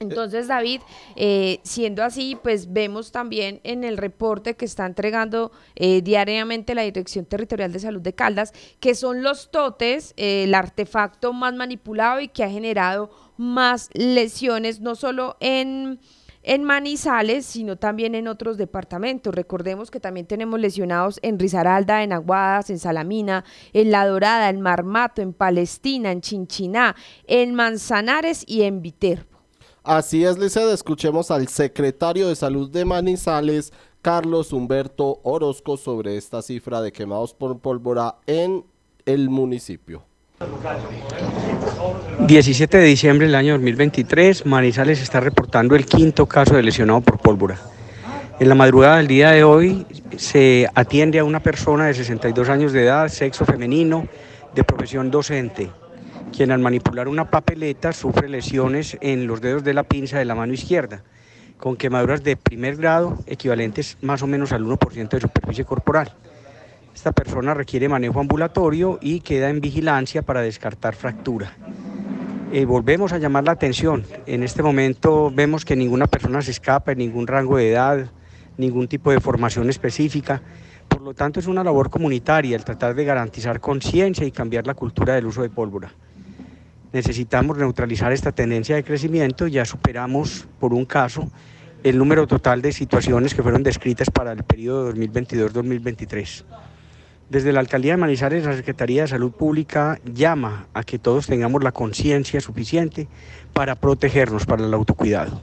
Entonces, 0.00 0.48
David, 0.48 0.80
eh, 1.16 1.60
siendo 1.62 2.02
así, 2.02 2.36
pues 2.42 2.72
vemos 2.72 3.12
también 3.12 3.60
en 3.64 3.84
el 3.84 3.96
reporte 3.96 4.54
que 4.54 4.64
está 4.64 4.86
entregando 4.86 5.52
eh, 5.76 6.02
diariamente 6.02 6.74
la 6.74 6.82
Dirección 6.82 7.24
Territorial 7.24 7.72
de 7.72 7.78
Salud 7.78 8.00
de 8.00 8.14
Caldas, 8.14 8.52
que 8.80 8.94
son 8.94 9.22
los 9.22 9.50
totes, 9.50 10.14
eh, 10.16 10.44
el 10.44 10.54
artefacto 10.54 11.32
más 11.32 11.54
manipulado 11.54 12.20
y 12.20 12.28
que 12.28 12.44
ha 12.44 12.50
generado 12.50 13.10
más 13.36 13.90
lesiones, 13.94 14.80
no 14.80 14.94
solo 14.94 15.36
en 15.40 16.00
en 16.44 16.62
Manizales, 16.62 17.46
sino 17.46 17.76
también 17.76 18.14
en 18.14 18.28
otros 18.28 18.58
departamentos. 18.58 19.34
Recordemos 19.34 19.90
que 19.90 19.98
también 19.98 20.26
tenemos 20.26 20.60
lesionados 20.60 21.18
en 21.22 21.38
Risaralda, 21.38 22.02
en 22.02 22.12
Aguadas, 22.12 22.70
en 22.70 22.78
Salamina, 22.78 23.44
en 23.72 23.90
La 23.90 24.06
Dorada, 24.06 24.50
en 24.50 24.60
Marmato, 24.60 25.22
en 25.22 25.32
Palestina, 25.32 26.12
en 26.12 26.20
Chinchiná, 26.20 26.94
en 27.26 27.54
Manzanares 27.54 28.44
y 28.46 28.62
en 28.62 28.82
Viterbo. 28.82 29.33
Así 29.84 30.24
es, 30.24 30.38
Liced, 30.38 30.72
escuchemos 30.72 31.30
al 31.30 31.46
secretario 31.48 32.28
de 32.28 32.36
Salud 32.36 32.70
de 32.70 32.86
Manizales, 32.86 33.70
Carlos 34.00 34.50
Humberto 34.54 35.20
Orozco, 35.22 35.76
sobre 35.76 36.16
esta 36.16 36.40
cifra 36.40 36.80
de 36.80 36.90
quemados 36.90 37.34
por 37.34 37.58
pólvora 37.58 38.14
en 38.26 38.64
el 39.04 39.28
municipio. 39.28 40.02
17 42.20 42.78
de 42.78 42.84
diciembre 42.84 43.26
del 43.26 43.34
año 43.34 43.52
2023, 43.52 44.46
Manizales 44.46 45.02
está 45.02 45.20
reportando 45.20 45.76
el 45.76 45.84
quinto 45.84 46.24
caso 46.24 46.56
de 46.56 46.62
lesionado 46.62 47.02
por 47.02 47.18
pólvora. 47.18 47.60
En 48.40 48.48
la 48.48 48.54
madrugada 48.54 48.96
del 48.96 49.06
día 49.06 49.32
de 49.32 49.44
hoy 49.44 49.86
se 50.16 50.66
atiende 50.74 51.18
a 51.18 51.24
una 51.24 51.40
persona 51.40 51.88
de 51.88 51.92
62 51.92 52.48
años 52.48 52.72
de 52.72 52.84
edad, 52.84 53.08
sexo 53.08 53.44
femenino, 53.44 54.08
de 54.54 54.64
profesión 54.64 55.10
docente, 55.10 55.68
quien 56.34 56.50
al 56.50 56.58
manipular 56.58 57.06
una 57.06 57.30
papeleta 57.30 57.92
sufre 57.92 58.28
lesiones 58.28 58.98
en 59.00 59.28
los 59.28 59.40
dedos 59.40 59.62
de 59.62 59.72
la 59.72 59.84
pinza 59.84 60.18
de 60.18 60.24
la 60.24 60.34
mano 60.34 60.52
izquierda, 60.52 61.04
con 61.58 61.76
quemaduras 61.76 62.24
de 62.24 62.36
primer 62.36 62.74
grado 62.74 63.18
equivalentes 63.26 63.98
más 64.02 64.20
o 64.20 64.26
menos 64.26 64.50
al 64.50 64.64
1% 64.64 65.08
de 65.10 65.20
superficie 65.20 65.64
corporal. 65.64 66.12
Esta 66.92 67.12
persona 67.12 67.54
requiere 67.54 67.88
manejo 67.88 68.18
ambulatorio 68.18 68.98
y 69.00 69.20
queda 69.20 69.48
en 69.48 69.60
vigilancia 69.60 70.22
para 70.22 70.40
descartar 70.40 70.96
fractura. 70.96 71.52
Eh, 72.52 72.64
volvemos 72.64 73.12
a 73.12 73.18
llamar 73.18 73.44
la 73.44 73.52
atención. 73.52 74.04
En 74.26 74.42
este 74.42 74.64
momento 74.64 75.30
vemos 75.32 75.64
que 75.64 75.76
ninguna 75.76 76.08
persona 76.08 76.42
se 76.42 76.50
escapa 76.50 76.92
en 76.92 76.98
ningún 76.98 77.28
rango 77.28 77.58
de 77.58 77.70
edad, 77.70 78.10
ningún 78.56 78.88
tipo 78.88 79.12
de 79.12 79.20
formación 79.20 79.70
específica. 79.70 80.42
Por 80.88 81.00
lo 81.00 81.14
tanto, 81.14 81.38
es 81.38 81.46
una 81.46 81.62
labor 81.62 81.90
comunitaria 81.90 82.56
el 82.56 82.64
tratar 82.64 82.96
de 82.96 83.04
garantizar 83.04 83.60
conciencia 83.60 84.26
y 84.26 84.32
cambiar 84.32 84.66
la 84.66 84.74
cultura 84.74 85.14
del 85.14 85.26
uso 85.26 85.42
de 85.42 85.50
pólvora. 85.50 85.92
Necesitamos 86.94 87.58
neutralizar 87.58 88.12
esta 88.12 88.30
tendencia 88.30 88.76
de 88.76 88.84
crecimiento. 88.84 89.48
Ya 89.48 89.64
superamos, 89.64 90.46
por 90.60 90.72
un 90.72 90.84
caso, 90.84 91.28
el 91.82 91.98
número 91.98 92.28
total 92.28 92.62
de 92.62 92.70
situaciones 92.70 93.34
que 93.34 93.42
fueron 93.42 93.64
descritas 93.64 94.10
para 94.10 94.30
el 94.30 94.44
periodo 94.44 94.92
2022-2023. 94.92 96.44
Desde 97.28 97.52
la 97.52 97.58
Alcaldía 97.58 97.94
de 97.94 97.96
Manizales, 97.96 98.44
la 98.44 98.54
Secretaría 98.54 99.02
de 99.02 99.08
Salud 99.08 99.32
Pública 99.32 99.98
llama 100.04 100.68
a 100.72 100.84
que 100.84 101.00
todos 101.00 101.26
tengamos 101.26 101.64
la 101.64 101.72
conciencia 101.72 102.40
suficiente 102.40 103.08
para 103.52 103.74
protegernos, 103.74 104.46
para 104.46 104.64
el 104.64 104.72
autocuidado. 104.72 105.42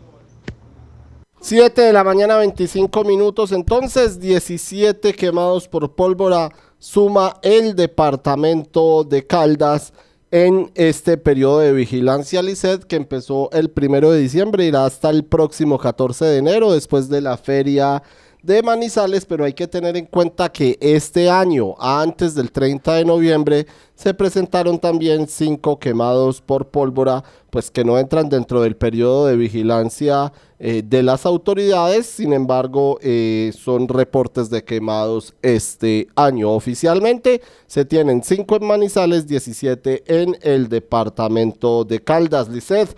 7 1.42 1.82
de 1.82 1.92
la 1.92 2.06
mañana, 2.06 2.38
25 2.38 3.04
minutos. 3.04 3.52
Entonces, 3.52 4.22
17 4.22 5.12
quemados 5.16 5.68
por 5.68 5.96
pólvora 5.96 6.50
suma 6.80 7.36
el 7.42 7.76
departamento 7.76 9.04
de 9.04 9.28
Caldas 9.28 9.92
en 10.32 10.72
este 10.76 11.18
periodo 11.18 11.60
de 11.60 11.74
vigilancia 11.74 12.42
LICET 12.42 12.86
que 12.86 12.96
empezó 12.96 13.52
el 13.52 13.70
primero 13.70 14.12
de 14.12 14.20
diciembre, 14.20 14.66
irá 14.66 14.86
hasta 14.86 15.10
el 15.10 15.26
próximo 15.26 15.78
14 15.78 16.24
de 16.24 16.38
enero, 16.38 16.72
después 16.72 17.10
de 17.10 17.20
la 17.20 17.38
feria 17.38 18.02
de 18.44 18.64
Manizales, 18.64 19.26
pero 19.26 19.46
hay 19.46 19.54
que 19.54 19.68
tener 19.68 19.96
en 19.96 20.06
cuenta 20.06 20.52
que 20.52 20.78
este 20.82 21.30
año, 21.30 21.76
antes 21.80 22.34
del 22.34 22.52
30 22.52 22.96
de 22.96 23.06
noviembre, 23.06 23.68
se 23.96 24.16
presentaron 24.16 24.80
también 24.80 25.28
cinco 25.28 25.78
quemados 25.78 26.42
por 26.42 26.68
pólvora, 26.70 27.24
pues 27.52 27.70
que 27.70 27.84
no 27.84 28.00
entran 28.00 28.30
dentro 28.30 28.62
del 28.62 28.76
periodo 28.76 29.28
de 29.28 29.36
vigilancia 29.36 30.34
eh, 30.58 30.82
de 30.84 31.04
las 31.04 31.28
autoridades, 31.28 32.08
sin 32.08 32.34
embargo, 32.34 32.98
eh, 33.02 33.52
son 33.56 33.88
reportes 33.88 34.50
de 34.50 34.64
quemados 34.64 35.36
este 35.44 36.08
año. 36.16 36.52
Oficialmente 36.52 37.42
se 37.68 37.86
tienen 37.86 38.24
cinco 38.24 38.56
en 38.56 38.66
Manizales, 38.66 39.28
17 39.28 40.04
en 40.08 40.36
el 40.42 40.68
departamento 40.68 41.84
de 41.84 42.00
Caldas, 42.00 42.50
Liced, 42.50 42.90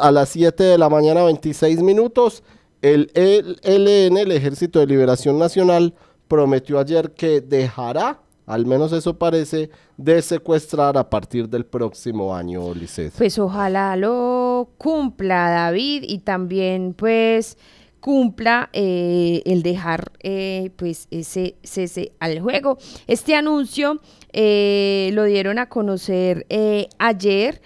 a 0.00 0.10
las 0.10 0.30
7 0.30 0.64
de 0.64 0.78
la 0.78 0.88
mañana, 0.88 1.24
26 1.24 1.82
minutos. 1.82 2.42
El 2.82 3.10
ELN, 3.14 4.16
el 4.16 4.32
Ejército 4.32 4.78
de 4.78 4.86
Liberación 4.86 5.38
Nacional, 5.38 5.94
prometió 6.28 6.78
ayer 6.78 7.12
que 7.12 7.40
dejará 7.40 8.20
al 8.46 8.64
menos 8.64 8.92
eso 8.92 9.18
parece, 9.18 9.70
de 9.96 10.22
secuestrar 10.22 10.96
a 10.96 11.10
partir 11.10 11.48
del 11.48 11.66
próximo 11.66 12.34
año, 12.34 12.72
Lisset. 12.74 13.12
Pues 13.18 13.38
ojalá 13.38 13.96
lo 13.96 14.70
cumpla 14.78 15.50
David 15.50 16.04
y 16.06 16.18
también 16.18 16.94
pues 16.94 17.58
cumpla 17.98 18.70
eh, 18.72 19.42
el 19.46 19.64
dejar 19.64 20.12
eh, 20.20 20.70
pues 20.76 21.08
ese 21.10 21.56
cese 21.64 22.12
al 22.20 22.40
juego. 22.40 22.78
Este 23.08 23.34
anuncio 23.34 24.00
eh, 24.32 25.10
lo 25.12 25.24
dieron 25.24 25.58
a 25.58 25.68
conocer 25.68 26.46
ayer 26.98 27.60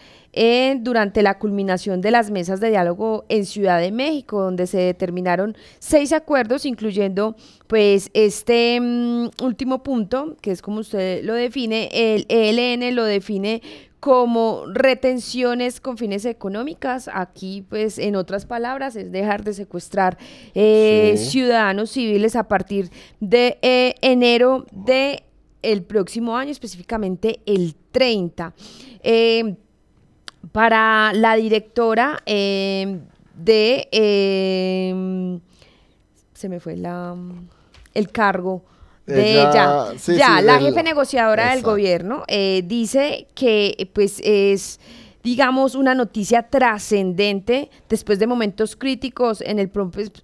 durante 0.81 1.23
la 1.23 1.39
culminación 1.39 2.01
de 2.01 2.11
las 2.11 2.31
mesas 2.31 2.61
de 2.61 2.71
diálogo 2.71 3.25
en 3.29 3.47
Ciudad 3.47 3.81
de 3.81 3.91
México, 3.91 4.43
donde 4.43 4.67
se 4.67 4.79
determinaron 4.79 5.57
seis 5.79 6.13
acuerdos, 6.13 6.65
incluyendo 6.67 7.37
pues 7.67 8.11
este 8.15 8.79
mm, 8.81 9.31
último 9.43 9.83
punto, 9.83 10.37
que 10.41 10.53
es 10.53 10.63
como 10.63 10.81
usted 10.81 11.25
lo 11.25 11.35
define, 11.35 11.89
el 11.93 12.27
ELN 12.29 12.95
lo 12.95 13.05
define 13.05 13.61
como 14.01 14.65
retenciones 14.67 15.81
con 15.81 15.99
fines 15.99 16.25
económicas. 16.25 17.09
Aquí, 17.13 17.65
pues, 17.69 17.99
en 17.99 18.17
otras 18.17 18.47
palabras, 18.47 18.97
es 18.97 19.13
dejar 19.13 19.45
de 19.45 19.53
secuestrar 19.53 20.19
eh, 20.55 21.15
ciudadanos 21.19 21.91
civiles 21.91 22.35
a 22.35 22.49
partir 22.49 22.91
de 23.21 23.59
eh, 23.63 23.95
enero 24.01 24.67
de 24.73 25.23
el 25.63 25.83
próximo 25.83 26.37
año, 26.37 26.51
específicamente 26.51 27.41
el 27.45 27.77
30 27.93 28.55
para 30.53 31.13
la 31.13 31.37
directora 31.37 32.21
em, 32.27 33.01
de 33.35 33.89
em, 33.93 35.41
se 36.35 36.49
me 36.49 36.61
fue 36.61 36.77
la 36.77 37.17
el 37.95 38.11
cargo 38.11 38.65
de 39.07 39.41
ella, 39.41 39.93
ya, 40.07 40.41
la 40.41 40.61
jefe 40.61 40.83
negociadora 40.85 41.51
del 41.51 41.63
gobierno 41.63 42.23
eh, 42.29 42.63
dice 42.65 43.27
que 43.35 43.91
pues 43.93 44.21
es 44.23 44.79
digamos, 45.23 45.75
una 45.75 45.95
noticia 45.95 46.45
trascendente 46.45 47.71
después 47.89 48.19
de 48.19 48.27
momentos 48.27 48.77
críticos 48.77 49.41
en 49.41 49.59
el, 49.59 49.71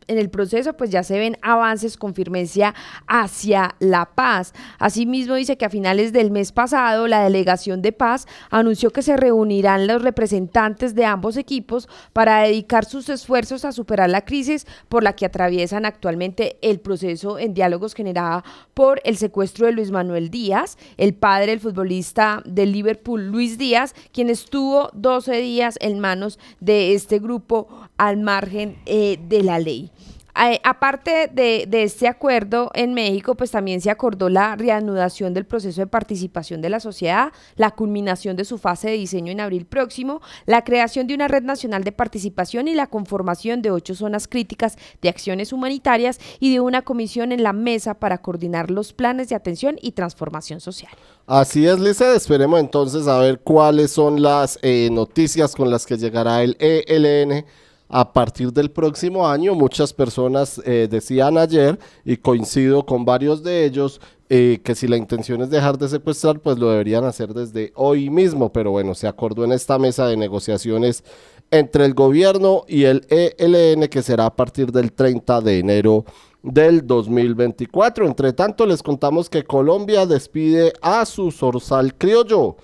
en 0.06 0.18
el 0.18 0.30
proceso, 0.30 0.74
pues 0.74 0.90
ya 0.90 1.02
se 1.02 1.18
ven 1.18 1.37
avances 1.42 1.96
con 1.96 2.14
firmeza 2.14 2.74
hacia 3.06 3.74
la 3.78 4.06
paz. 4.14 4.54
Asimismo, 4.78 5.35
dice 5.35 5.56
que 5.56 5.64
a 5.64 5.70
finales 5.70 6.12
del 6.12 6.30
mes 6.30 6.52
pasado, 6.52 7.09
la 7.09 7.24
delegación 7.24 7.82
de 7.82 7.92
paz 7.92 8.26
anunció 8.50 8.90
que 8.90 9.02
se 9.02 9.16
reunirán 9.16 9.87
los 9.87 10.02
representantes 10.02 10.94
de 10.94 11.04
ambos 11.04 11.37
equipos 11.37 11.88
para 12.12 12.42
dedicar 12.42 12.85
sus 12.85 13.09
esfuerzos 13.09 13.64
a 13.64 13.72
superar 13.72 14.11
la 14.11 14.24
crisis 14.24 14.66
por 14.88 15.02
la 15.02 15.14
que 15.14 15.26
atraviesan 15.26 15.85
actualmente 15.85 16.59
el 16.62 16.80
proceso 16.80 17.38
en 17.38 17.54
diálogos 17.54 17.94
generada 17.94 18.44
por 18.74 19.00
el 19.04 19.16
secuestro 19.16 19.66
de 19.66 19.72
Luis 19.72 19.90
Manuel 19.90 20.30
Díaz, 20.30 20.78
el 20.96 21.14
padre 21.14 21.52
del 21.52 21.61
futbolista 21.61 22.42
del 22.44 22.72
Liverpool, 22.72 23.26
Luis 23.26 23.59
Díaz, 23.59 23.94
quien 24.12 24.30
estuvo 24.30 24.86
12 24.94 25.40
días 25.40 25.79
en 25.81 26.01
manos 26.01 26.38
de 26.61 26.94
este 26.94 27.18
grupo 27.18 27.68
al 27.96 28.16
margen 28.18 28.79
eh, 28.87 29.18
de 29.29 29.42
la 29.42 29.59
ley. 29.59 29.90
Eh, 30.38 30.61
aparte 30.64 31.31
de, 31.33 31.66
este 31.83 32.09
acuerdo 32.09 32.70
en 32.75 32.92
México, 32.92 33.37
pues 33.37 33.51
también 33.51 33.81
se 33.81 33.90
acordó 33.90 34.29
la 34.29 34.55
reanudación 34.55 35.33
del 35.33 35.46
proceso 35.46 35.81
de 35.81 35.87
participación 35.87 36.61
de 36.61 36.68
la 36.68 36.81
sociedad, 36.81 37.33
la 37.57 37.70
culminación 37.70 38.37
de 38.37 38.44
su 38.44 38.59
fase 38.59 38.88
de 38.88 38.96
diseño 38.96 39.33
en 39.33 39.40
abril 39.40 39.64
próximo, 39.64 40.20
la 40.44 40.62
creación 40.62 41.07
de 41.07 41.14
una 41.14 41.29
red 41.29 41.42
nacional 41.42 41.85
de 41.85 41.92
participación 41.92 42.68
y 42.68 42.75
la 42.75 42.87
conformación 42.87 43.62
de 43.62 43.70
ocho 43.70 43.94
zonas 43.94 44.29
críticas 44.29 44.77
de 45.01 45.09
acciones 45.09 45.53
humanitarias 45.55 46.18
y 46.38 46.53
de 46.53 46.61
una 46.61 46.83
comisión 46.83 47.33
en 47.33 47.42
la 47.42 47.55
mesa 47.55 47.94
para 47.94 48.18
coordinar 48.18 48.70
los 48.70 48.92
planes 48.92 49.31
de 49.31 49.37
atención 49.37 49.77
y 49.81 49.92
transformación 49.92 50.61
social. 50.61 50.92
Así 51.27 51.66
es, 51.66 51.81
Lisa. 51.81 52.14
Esperemos 52.14 52.61
entonces 52.61 53.09
a 53.09 53.18
ver 53.18 53.40
cuáles 53.40 53.90
son 53.90 54.22
las 54.22 54.59
eh, 54.62 54.90
noticias 54.92 55.55
con 55.57 55.70
las 55.70 55.87
que 55.87 55.96
llegará 55.96 56.42
el 56.42 56.57
ELN 56.61 57.44
a 57.88 58.12
partir 58.12 58.53
del 58.53 58.70
próximo 58.70 59.29
año. 59.29 59.55
Muchas 59.55 59.92
personas 59.92 60.61
eh, 60.64 60.88
decían 60.90 61.38
ayer, 61.38 61.79
y 62.05 62.16
coincido 62.16 62.85
con 62.85 63.05
varios 63.05 63.42
de 63.42 63.64
ellos, 63.64 64.01
eh, 64.29 64.61
que 64.64 64.75
si 64.75 64.88
la 64.88 64.96
intención 64.96 65.42
es 65.42 65.51
dejar 65.51 65.79
de 65.79 65.88
secuestrar, 65.88 66.40
pues 66.40 66.59
lo 66.59 66.70
deberían 66.70 67.05
hacer 67.05 67.33
desde 67.33 67.72
hoy 67.77 68.11
mismo. 68.11 68.53
Pero 68.53 68.72
bueno, 68.72 68.94
se 68.94 69.07
acordó 69.07 69.44
en 69.44 69.53
esta 69.53 69.79
mesa 69.79 70.07
de 70.07 70.16
negociaciones 70.16 71.05
entre 71.51 71.85
el 71.85 71.94
gobierno 71.94 72.64
y 72.66 72.85
el 72.85 73.07
ELN, 73.09 73.88
que 73.88 74.03
será 74.03 74.27
a 74.27 74.35
partir 74.35 74.72
del 74.72 74.92
30 74.92 75.40
de 75.42 75.59
enero 75.61 76.05
del 76.42 76.87
2024. 76.87 78.07
Entre 78.07 78.33
tanto, 78.33 78.66
les 78.66 78.83
contamos 78.83 79.31
que 79.31 79.44
Colombia 79.44 80.07
despide 80.07 80.72
a 80.83 81.05
su 81.07 81.31
zorzal 81.31 81.94
criollo. 81.94 82.57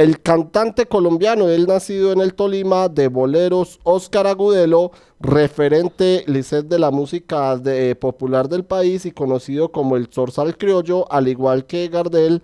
El 0.00 0.22
cantante 0.22 0.86
colombiano, 0.86 1.50
él 1.50 1.66
nacido 1.66 2.10
en 2.10 2.22
el 2.22 2.32
Tolima, 2.32 2.88
de 2.88 3.08
boleros, 3.08 3.80
Oscar 3.82 4.26
Agudelo, 4.26 4.92
referente 5.20 6.24
Lisset 6.26 6.64
de 6.64 6.78
la 6.78 6.90
música 6.90 7.58
de, 7.58 7.94
popular 7.96 8.48
del 8.48 8.64
país 8.64 9.04
y 9.04 9.12
conocido 9.12 9.70
como 9.70 9.96
el 9.96 10.06
zorzal 10.06 10.56
criollo, 10.56 11.04
al 11.12 11.28
igual 11.28 11.66
que 11.66 11.88
Gardel, 11.88 12.40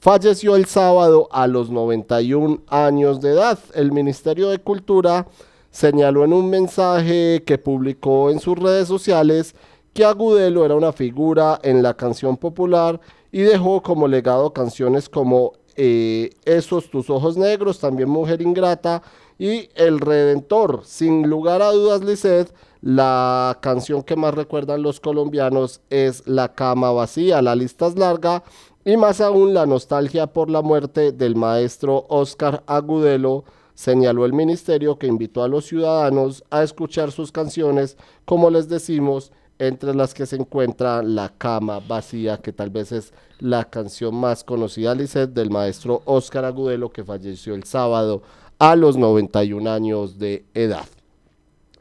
falleció 0.00 0.56
el 0.56 0.64
sábado 0.64 1.28
a 1.30 1.46
los 1.46 1.68
91 1.68 2.62
años 2.68 3.20
de 3.20 3.32
edad. 3.32 3.58
El 3.74 3.92
Ministerio 3.92 4.48
de 4.48 4.60
Cultura 4.60 5.26
señaló 5.70 6.24
en 6.24 6.32
un 6.32 6.48
mensaje 6.48 7.42
que 7.44 7.58
publicó 7.58 8.30
en 8.30 8.40
sus 8.40 8.58
redes 8.58 8.88
sociales 8.88 9.54
que 9.92 10.06
Agudelo 10.06 10.64
era 10.64 10.74
una 10.74 10.94
figura 10.94 11.60
en 11.62 11.82
la 11.82 11.92
canción 11.92 12.38
popular 12.38 12.98
y 13.30 13.42
dejó 13.42 13.82
como 13.82 14.08
legado 14.08 14.54
canciones 14.54 15.10
como 15.10 15.52
eh, 15.76 16.30
Esos 16.44 16.90
tus 16.90 17.10
ojos 17.10 17.36
negros, 17.36 17.78
también 17.78 18.08
Mujer 18.08 18.42
Ingrata 18.42 19.02
y 19.38 19.68
El 19.74 20.00
Redentor. 20.00 20.82
Sin 20.84 21.28
lugar 21.28 21.62
a 21.62 21.72
dudas, 21.72 22.02
Lisset, 22.04 22.54
la 22.80 23.58
canción 23.60 24.02
que 24.02 24.16
más 24.16 24.34
recuerdan 24.34 24.82
los 24.82 25.00
colombianos 25.00 25.80
es 25.90 26.26
La 26.26 26.54
cama 26.54 26.92
vacía. 26.92 27.42
La 27.42 27.54
lista 27.54 27.86
es 27.86 27.96
larga 27.96 28.44
y 28.84 28.96
más 28.96 29.20
aún 29.20 29.54
la 29.54 29.66
nostalgia 29.66 30.26
por 30.26 30.50
la 30.50 30.60
muerte 30.60 31.12
del 31.12 31.36
maestro 31.36 32.04
Oscar 32.08 32.62
Agudelo 32.66 33.44
señaló 33.74 34.24
el 34.24 34.32
ministerio 34.32 34.98
que 34.98 35.06
invitó 35.06 35.42
a 35.42 35.48
los 35.48 35.66
ciudadanos 35.66 36.44
a 36.50 36.62
escuchar 36.62 37.10
sus 37.12 37.32
canciones, 37.32 37.96
como 38.24 38.50
les 38.50 38.68
decimos, 38.68 39.32
entre 39.58 39.94
las 39.94 40.14
que 40.14 40.26
se 40.26 40.36
encuentra 40.36 41.02
La 41.02 41.28
cama 41.28 41.80
vacía, 41.80 42.38
que 42.38 42.52
tal 42.52 42.70
vez 42.70 42.92
es 42.92 43.12
la 43.38 43.64
canción 43.64 44.14
más 44.14 44.44
conocida, 44.44 44.94
Lisset, 44.94 45.30
del 45.30 45.50
maestro 45.50 46.02
Óscar 46.04 46.44
Agudelo, 46.44 46.90
que 46.90 47.04
falleció 47.04 47.54
el 47.54 47.64
sábado 47.64 48.22
a 48.58 48.76
los 48.76 48.96
91 48.96 49.70
años 49.70 50.18
de 50.18 50.44
edad. 50.54 50.86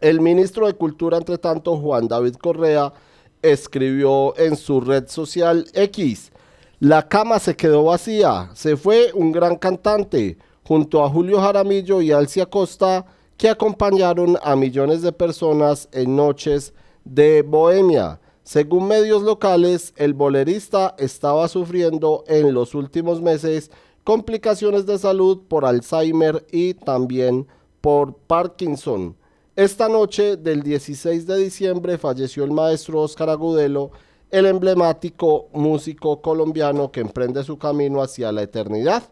El 0.02 0.22
ministro 0.22 0.68
de 0.68 0.74
Cultura, 0.74 1.18
entre 1.18 1.38
tanto, 1.38 1.78
Juan 1.78 2.08
David 2.08 2.36
Correa, 2.36 2.94
escribió 3.42 4.38
en 4.38 4.56
su 4.56 4.82
red 4.82 5.08
social 5.08 5.66
X, 5.74 6.32
la 6.80 7.08
cama 7.08 7.40
se 7.40 7.56
quedó 7.56 7.86
vacía, 7.86 8.50
se 8.54 8.76
fue 8.76 9.12
un 9.14 9.32
gran 9.32 9.56
cantante, 9.56 10.38
junto 10.66 11.04
a 11.04 11.10
Julio 11.10 11.40
Jaramillo 11.40 12.02
y 12.02 12.12
Alcia 12.12 12.46
Costa, 12.46 13.06
que 13.38 13.50
acompañaron 13.50 14.38
a 14.44 14.56
millones 14.56 15.02
de 15.02 15.12
personas 15.12 15.88
en 15.92 16.16
noches 16.16 16.74
de 17.04 17.42
Bohemia. 17.42 18.20
Según 18.44 18.88
medios 18.88 19.22
locales, 19.24 19.94
el 19.96 20.13
bolerista 20.13 20.96
estaba 20.98 21.48
sufriendo 21.48 22.24
en 22.28 22.54
los 22.54 22.76
últimos 22.76 23.22
meses 23.22 23.72
complicaciones 24.04 24.86
de 24.86 24.98
salud 24.98 25.44
por 25.48 25.66
Alzheimer 25.66 26.46
y 26.52 26.74
también 26.74 27.48
por 27.80 28.16
Parkinson. 28.16 29.16
Esta 29.56 29.88
noche 29.88 30.36
del 30.36 30.63
16 30.63 31.28
de 31.28 31.38
diciembre 31.38 31.98
falleció 31.98 32.44
el 32.44 32.52
maestro 32.52 33.02
Oscar 33.02 33.30
Agudelo, 33.30 33.92
el 34.32 34.46
emblemático 34.48 35.48
músico 35.54 36.22
colombiano 36.22 36.92
que 36.92 37.02
emprende 37.02 37.44
su 37.44 37.58
camino 37.58 38.02
hacia 38.02 38.32
la 38.32 38.42
eternidad 38.42 39.04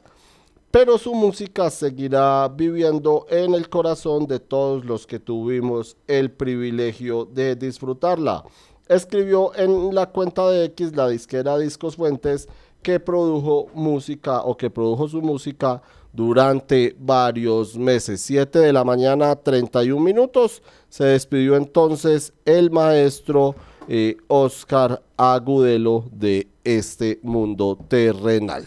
pero 0.71 0.97
su 0.97 1.13
música 1.13 1.69
seguirá 1.69 2.47
viviendo 2.47 3.25
en 3.29 3.53
el 3.53 3.69
corazón 3.69 4.25
de 4.25 4.39
todos 4.39 4.85
los 4.85 5.05
que 5.05 5.19
tuvimos 5.19 5.97
el 6.07 6.31
privilegio 6.31 7.25
de 7.25 7.57
disfrutarla. 7.57 8.45
Escribió 8.87 9.53
en 9.55 9.93
la 9.93 10.07
cuenta 10.07 10.49
de 10.49 10.65
X 10.65 10.95
la 10.95 11.09
disquera 11.09 11.57
Discos 11.57 11.97
Fuentes 11.97 12.47
que 12.81 12.99
produjo 12.99 13.67
música 13.73 14.41
o 14.43 14.55
que 14.55 14.69
produjo 14.69 15.07
su 15.09 15.21
música 15.21 15.81
durante 16.13 16.95
varios 16.97 17.77
meses. 17.77 18.21
7 18.21 18.59
de 18.59 18.73
la 18.73 18.83
mañana, 18.83 19.35
31 19.35 20.01
minutos. 20.01 20.63
Se 20.89 21.03
despidió 21.03 21.55
entonces 21.55 22.33
el 22.45 22.71
maestro 22.71 23.55
eh, 23.87 24.17
Oscar 24.27 25.01
Agudelo 25.17 26.05
de 26.11 26.47
este 26.63 27.19
mundo 27.23 27.77
terrenal. 27.87 28.65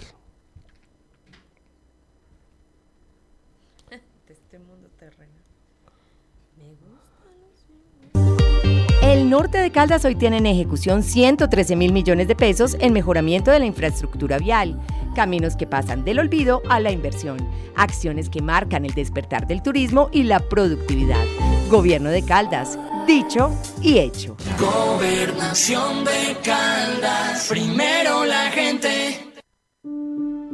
El 9.14 9.30
norte 9.30 9.58
de 9.58 9.70
Caldas 9.70 10.04
hoy 10.04 10.16
tienen 10.16 10.44
en 10.44 10.54
ejecución 10.54 11.04
113 11.04 11.76
mil 11.76 11.92
millones 11.92 12.26
de 12.26 12.34
pesos 12.34 12.76
en 12.80 12.92
mejoramiento 12.92 13.52
de 13.52 13.60
la 13.60 13.64
infraestructura 13.64 14.38
vial, 14.38 14.76
caminos 15.14 15.54
que 15.54 15.68
pasan 15.68 16.04
del 16.04 16.18
olvido 16.18 16.62
a 16.68 16.80
la 16.80 16.90
inversión, 16.90 17.36
acciones 17.76 18.28
que 18.28 18.42
marcan 18.42 18.84
el 18.84 18.92
despertar 18.92 19.46
del 19.46 19.62
turismo 19.62 20.08
y 20.10 20.24
la 20.24 20.40
productividad. 20.40 21.24
Gobierno 21.70 22.10
de 22.10 22.24
Caldas, 22.24 22.76
dicho 23.06 23.52
y 23.80 24.00
hecho. 24.00 24.36
Gobernación 24.58 26.04
de 26.04 26.36
Caldas, 26.42 27.46
primero 27.48 28.24
la 28.24 28.50
gente. 28.50 29.23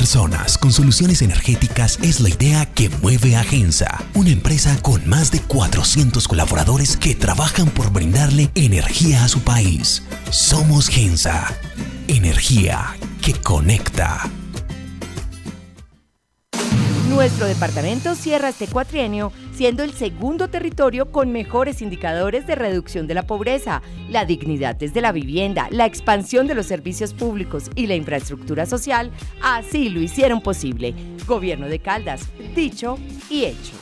Personas 0.00 0.56
con 0.56 0.72
soluciones 0.72 1.20
energéticas 1.20 1.98
es 2.02 2.20
la 2.20 2.30
idea 2.30 2.64
que 2.64 2.88
mueve 3.02 3.36
a 3.36 3.44
Gensa, 3.44 4.02
una 4.14 4.30
empresa 4.30 4.80
con 4.80 5.06
más 5.06 5.30
de 5.30 5.40
400 5.40 6.26
colaboradores 6.26 6.96
que 6.96 7.14
trabajan 7.14 7.68
por 7.68 7.92
brindarle 7.92 8.50
energía 8.54 9.22
a 9.22 9.28
su 9.28 9.40
país. 9.40 10.02
Somos 10.30 10.88
Gensa, 10.88 11.54
energía 12.08 12.96
que 13.20 13.34
conecta. 13.34 14.22
Nuestro 17.10 17.44
departamento 17.44 18.14
cierra 18.14 18.48
este 18.48 18.68
cuatrienio 18.68 19.32
siendo 19.60 19.84
el 19.84 19.92
segundo 19.92 20.48
territorio 20.48 21.12
con 21.12 21.32
mejores 21.32 21.82
indicadores 21.82 22.46
de 22.46 22.54
reducción 22.54 23.06
de 23.06 23.12
la 23.12 23.26
pobreza, 23.26 23.82
la 24.08 24.24
dignidad 24.24 24.74
desde 24.74 25.02
la 25.02 25.12
vivienda, 25.12 25.68
la 25.70 25.84
expansión 25.84 26.46
de 26.46 26.54
los 26.54 26.64
servicios 26.64 27.12
públicos 27.12 27.70
y 27.74 27.86
la 27.86 27.94
infraestructura 27.94 28.64
social. 28.64 29.10
Así 29.42 29.90
lo 29.90 30.00
hicieron 30.00 30.40
posible. 30.40 30.94
Gobierno 31.26 31.68
de 31.68 31.78
Caldas, 31.78 32.22
dicho 32.56 32.98
y 33.28 33.44
hecho. 33.44 33.74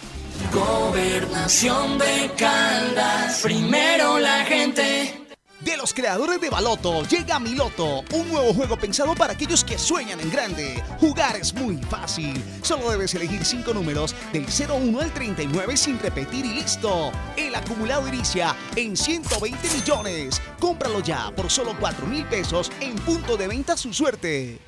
Gobernación 0.53 1.97
de 1.97 2.29
Caldas, 2.37 3.41
primero 3.41 4.19
la 4.19 4.45
gente. 4.47 5.28
De 5.61 5.77
los 5.77 5.93
creadores 5.93 6.41
de 6.41 6.51
Baloto 6.51 7.03
llega 7.03 7.41
Miloto, 7.41 8.05
un 8.13 8.29
nuevo 8.29 8.55
juego 8.55 8.77
pensado 8.77 9.17
para 9.17 9.33
aquellos 9.33 9.65
que 9.65 9.77
sueñan 9.77 10.21
en 10.21 10.31
grande. 10.31 10.81
Jugar 11.01 11.35
es 11.35 11.53
muy 11.53 11.79
fácil. 11.79 12.41
Solo 12.63 12.91
debes 12.93 13.13
elegir 13.15 13.45
5 13.45 13.75
números 13.75 14.15
del 14.33 14.47
01 14.47 15.01
al 15.01 15.13
39 15.13 15.77
sin 15.77 15.99
repetir 15.99 16.45
y 16.47 16.55
listo. 16.55 17.11
El 17.37 17.57
acumulado 17.57 18.07
inicia 18.07 18.55
en 18.77 18.97
120 18.97 19.69
millones. 19.71 20.41
Cómpralo 20.61 21.01
ya 21.01 21.33
por 21.33 21.51
solo 21.51 21.75
4 21.81 22.07
mil 22.07 22.25
pesos 22.27 22.71
en 22.81 22.95
punto 22.95 23.37
de 23.37 23.49
venta 23.49 23.77
su 23.77 23.93
suerte. 23.93 24.68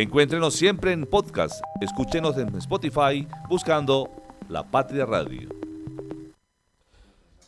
Encuéntrenos 0.00 0.54
siempre 0.54 0.92
en 0.92 1.06
podcast. 1.06 1.60
Escúchenos 1.80 2.38
en 2.38 2.54
Spotify 2.54 3.26
buscando 3.48 4.08
La 4.48 4.62
Patria 4.62 5.04
Radio. 5.04 5.48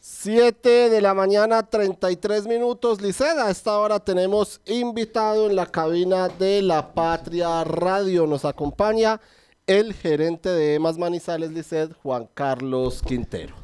7 0.00 0.90
de 0.90 1.00
la 1.00 1.14
mañana, 1.14 1.62
33 1.62 2.48
minutos. 2.48 3.00
Liceda, 3.00 3.46
a 3.46 3.50
esta 3.52 3.78
hora 3.78 4.00
tenemos 4.00 4.60
invitado 4.66 5.48
en 5.48 5.54
la 5.54 5.66
cabina 5.66 6.28
de 6.28 6.60
La 6.60 6.92
Patria 6.92 7.62
Radio. 7.62 8.26
Nos 8.26 8.44
acompaña 8.44 9.20
el 9.68 9.94
gerente 9.94 10.48
de 10.48 10.74
EMAS 10.74 10.98
Manizales 10.98 11.52
Liced, 11.52 11.92
Juan 12.02 12.28
Carlos 12.34 13.00
Quintero. 13.06 13.54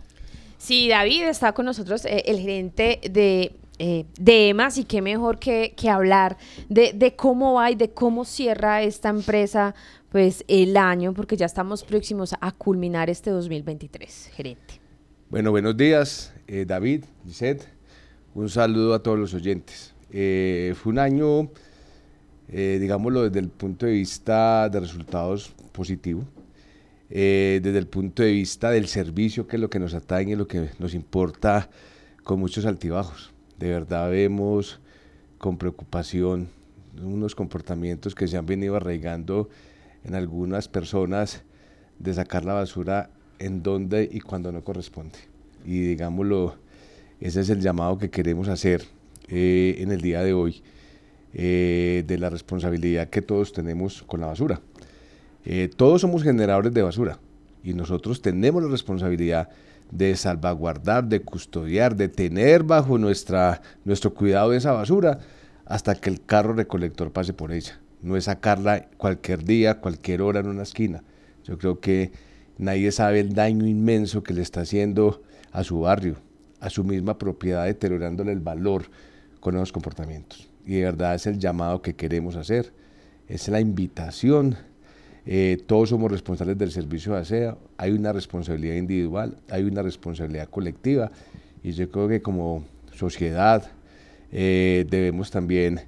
Sí, 0.58 0.88
David 0.88 1.24
está 1.24 1.52
con 1.52 1.66
nosotros, 1.66 2.04
eh, 2.04 2.22
el 2.26 2.38
gerente 2.38 3.00
de, 3.10 3.56
eh, 3.78 4.06
de 4.18 4.48
EMAS, 4.48 4.78
y 4.78 4.84
qué 4.84 5.02
mejor 5.02 5.38
que, 5.38 5.74
hablar 5.90 6.38
de, 6.68 7.14
cómo 7.14 7.54
va 7.54 7.70
y 7.70 7.74
de 7.74 7.90
cómo 7.90 8.24
cierra 8.24 8.82
esta 8.82 9.10
empresa 9.10 9.74
pues 10.10 10.44
el 10.48 10.78
año, 10.78 11.12
porque 11.12 11.36
ya 11.36 11.44
estamos 11.44 11.84
próximos 11.84 12.34
a 12.40 12.52
culminar 12.52 13.10
este 13.10 13.30
2023, 13.30 14.30
gerente. 14.34 14.80
Bueno, 15.28 15.50
buenos 15.50 15.76
días, 15.76 16.32
eh, 16.46 16.64
David, 16.66 17.04
Lisette. 17.26 17.68
Un 18.34 18.48
saludo 18.48 18.94
a 18.94 19.02
todos 19.02 19.18
los 19.18 19.34
oyentes. 19.34 19.94
Eh, 20.10 20.74
fue 20.74 20.92
un 20.92 20.98
año, 20.98 21.50
digámoslo, 22.48 23.24
desde 23.24 23.40
el 23.40 23.50
punto 23.50 23.84
de 23.84 23.92
vista 23.92 24.70
de 24.70 24.80
resultados 24.80 25.52
positivo, 25.72 26.24
desde 27.10 27.76
el 27.76 27.86
punto 27.88 28.22
de 28.22 28.32
vista 28.32 28.70
del 28.70 28.86
servicio, 28.86 29.46
que 29.46 29.56
es 29.56 29.60
lo 29.60 29.68
que 29.68 29.78
nos 29.78 29.92
atañe, 29.92 30.34
lo 30.34 30.46
que 30.46 30.70
nos 30.78 30.94
importa, 30.94 31.68
con 32.24 32.40
muchos 32.40 32.64
altibajos. 32.64 33.35
De 33.58 33.70
verdad 33.70 34.10
vemos 34.10 34.80
con 35.38 35.56
preocupación 35.56 36.48
unos 37.02 37.34
comportamientos 37.34 38.14
que 38.14 38.28
se 38.28 38.36
han 38.36 38.46
venido 38.46 38.76
arraigando 38.76 39.48
en 40.04 40.14
algunas 40.14 40.68
personas 40.68 41.42
de 41.98 42.14
sacar 42.14 42.44
la 42.44 42.54
basura 42.54 43.10
en 43.38 43.62
donde 43.62 44.08
y 44.10 44.20
cuando 44.20 44.52
no 44.52 44.62
corresponde. 44.64 45.18
Y 45.64 45.80
digámoslo, 45.80 46.56
ese 47.20 47.40
es 47.40 47.50
el 47.50 47.60
llamado 47.60 47.98
que 47.98 48.10
queremos 48.10 48.48
hacer 48.48 48.84
eh, 49.28 49.76
en 49.78 49.90
el 49.90 50.00
día 50.00 50.22
de 50.22 50.32
hoy, 50.32 50.62
eh, 51.34 52.04
de 52.06 52.18
la 52.18 52.30
responsabilidad 52.30 53.08
que 53.08 53.22
todos 53.22 53.52
tenemos 53.52 54.02
con 54.02 54.20
la 54.20 54.26
basura. 54.26 54.60
Eh, 55.44 55.70
todos 55.74 56.00
somos 56.00 56.22
generadores 56.22 56.72
de 56.72 56.82
basura 56.82 57.18
y 57.62 57.74
nosotros 57.74 58.20
tenemos 58.20 58.62
la 58.62 58.68
responsabilidad 58.68 59.48
de 59.90 60.16
salvaguardar, 60.16 61.04
de 61.04 61.22
custodiar, 61.22 61.96
de 61.96 62.08
tener 62.08 62.62
bajo 62.62 62.98
nuestra, 62.98 63.62
nuestro 63.84 64.14
cuidado 64.14 64.52
esa 64.52 64.72
basura 64.72 65.18
hasta 65.64 65.94
que 65.94 66.10
el 66.10 66.24
carro 66.24 66.54
recolector 66.54 67.12
pase 67.12 67.32
por 67.32 67.52
ella. 67.52 67.80
No 68.02 68.16
es 68.16 68.24
sacarla 68.24 68.88
cualquier 68.96 69.44
día, 69.44 69.80
cualquier 69.80 70.22
hora 70.22 70.40
en 70.40 70.48
una 70.48 70.62
esquina. 70.62 71.02
Yo 71.44 71.58
creo 71.58 71.80
que 71.80 72.12
nadie 72.58 72.92
sabe 72.92 73.20
el 73.20 73.34
daño 73.34 73.66
inmenso 73.66 74.22
que 74.22 74.34
le 74.34 74.42
está 74.42 74.62
haciendo 74.62 75.22
a 75.52 75.64
su 75.64 75.80
barrio, 75.80 76.16
a 76.60 76.70
su 76.70 76.84
misma 76.84 77.18
propiedad, 77.18 77.64
deteriorándole 77.64 78.32
el 78.32 78.40
valor 78.40 78.84
con 79.40 79.56
esos 79.56 79.72
comportamientos. 79.72 80.48
Y 80.64 80.74
de 80.74 80.84
verdad 80.84 81.14
es 81.14 81.26
el 81.26 81.38
llamado 81.38 81.82
que 81.82 81.94
queremos 81.94 82.36
hacer, 82.36 82.72
es 83.28 83.48
la 83.48 83.60
invitación. 83.60 84.56
Eh, 85.26 85.58
todos 85.66 85.88
somos 85.88 86.10
responsables 86.10 86.56
del 86.56 86.70
servicio 86.70 87.14
de 87.14 87.20
aseo, 87.20 87.58
hay 87.76 87.92
una 87.92 88.12
responsabilidad 88.12 88.76
individual, 88.76 89.36
hay 89.50 89.64
una 89.64 89.82
responsabilidad 89.82 90.48
colectiva 90.48 91.10
y 91.64 91.72
yo 91.72 91.90
creo 91.90 92.08
que 92.08 92.22
como 92.22 92.64
sociedad 92.92 93.68
eh, 94.30 94.86
debemos 94.88 95.30
también 95.30 95.80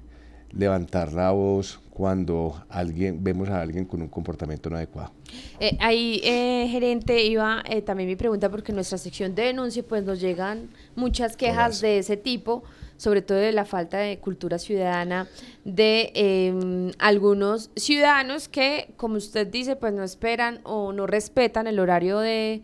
levantar 0.51 1.13
la 1.13 1.31
voz 1.31 1.79
cuando 1.99 2.63
alguien 2.69 3.21
vemos 3.21 3.49
a 3.49 3.61
alguien 3.61 3.83
con 3.83 4.01
un 4.01 4.07
comportamiento 4.07 4.69
no 4.69 4.77
adecuado. 4.77 5.11
Eh, 5.59 5.75
ahí, 5.81 6.21
eh, 6.23 6.65
gerente, 6.71 7.25
iba 7.25 7.61
eh, 7.67 7.81
también 7.81 8.07
mi 8.07 8.15
pregunta 8.15 8.49
porque 8.49 8.71
en 8.71 8.75
nuestra 8.75 8.97
sección 8.97 9.35
de 9.35 9.43
denuncia 9.43 9.83
pues 9.83 10.05
nos 10.05 10.21
llegan 10.21 10.69
muchas 10.95 11.35
quejas 11.35 11.81
de 11.81 11.97
ese 11.97 12.15
tipo, 12.15 12.63
sobre 12.99 13.21
todo 13.21 13.37
de 13.37 13.53
la 13.53 13.63
falta 13.63 13.97
de 13.97 14.19
cultura 14.19 14.59
ciudadana 14.59 15.27
de 15.63 16.11
eh, 16.13 16.91
algunos 16.99 17.71
ciudadanos 17.77 18.49
que, 18.49 18.89
como 18.97 19.15
usted 19.15 19.47
dice, 19.47 19.77
pues 19.77 19.93
no 19.93 20.03
esperan 20.03 20.59
o 20.63 20.91
no 20.91 21.07
respetan 21.07 21.65
el 21.67 21.79
horario 21.79 22.19
de, 22.19 22.61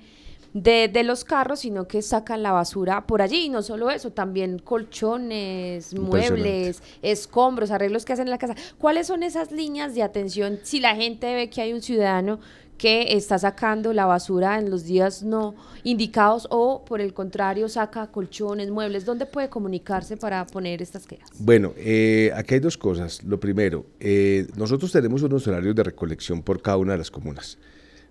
de, 0.52 0.89
de 0.89 1.04
los 1.04 1.24
carros, 1.24 1.62
sino 1.62 1.88
que 1.88 2.02
sacan 2.02 2.43
la 2.43 2.52
basura 2.52 3.08
por 3.08 3.21
allí. 3.21 3.45
Y 3.45 3.50
no 3.50 3.62
solo 3.62 3.89
eso, 3.89 4.12
también 4.12 4.60
colchones, 4.60 5.97
muebles, 5.97 6.84
escombros, 7.01 7.72
arreglos 7.72 8.03
que 8.03 8.12
hacen 8.12 8.28
en 8.28 8.32
la 8.32 8.38
casa. 8.38 8.55
¿Cuáles 8.78 9.07
son 9.07 9.24
esas 9.24 9.53
líneas 9.53 9.95
de 9.95 10.03
atención 10.03 10.60
si 10.64 10.82
la 10.82 10.95
gente 10.95 11.34
ve 11.34 11.49
que 11.49 11.62
hay 11.62 11.72
un 11.72 11.82
ciudadano 11.82 12.41
que 12.78 13.15
está 13.15 13.38
sacando 13.39 13.93
la 13.93 14.05
basura 14.05 14.59
en 14.59 14.69
los 14.69 14.84
días 14.84 15.23
no 15.23 15.55
indicados 15.84 16.47
o 16.49 16.84
por 16.86 17.01
el 17.01 17.13
contrario 17.13 17.69
saca 17.69 18.11
colchones, 18.11 18.69
muebles? 18.69 19.05
¿Dónde 19.05 19.26
puede 19.26 19.49
comunicarse 19.49 20.17
para 20.17 20.45
poner 20.45 20.82
estas 20.82 21.05
quejas? 21.05 21.30
Bueno, 21.39 21.73
eh, 21.78 22.32
aquí 22.36 22.55
hay 22.55 22.59
dos 22.59 22.78
cosas. 22.78 23.23
Lo 23.23 23.39
primero, 23.39 23.86
eh, 23.99 24.47
nosotros 24.55 24.91
tenemos 24.91 25.21
unos 25.23 25.47
horarios 25.47 25.76
de 25.76 25.84
recolección 25.84 26.41
por 26.41 26.61
cada 26.61 26.78
una 26.78 26.93
de 26.93 26.99
las 26.99 27.11
comunas, 27.11 27.57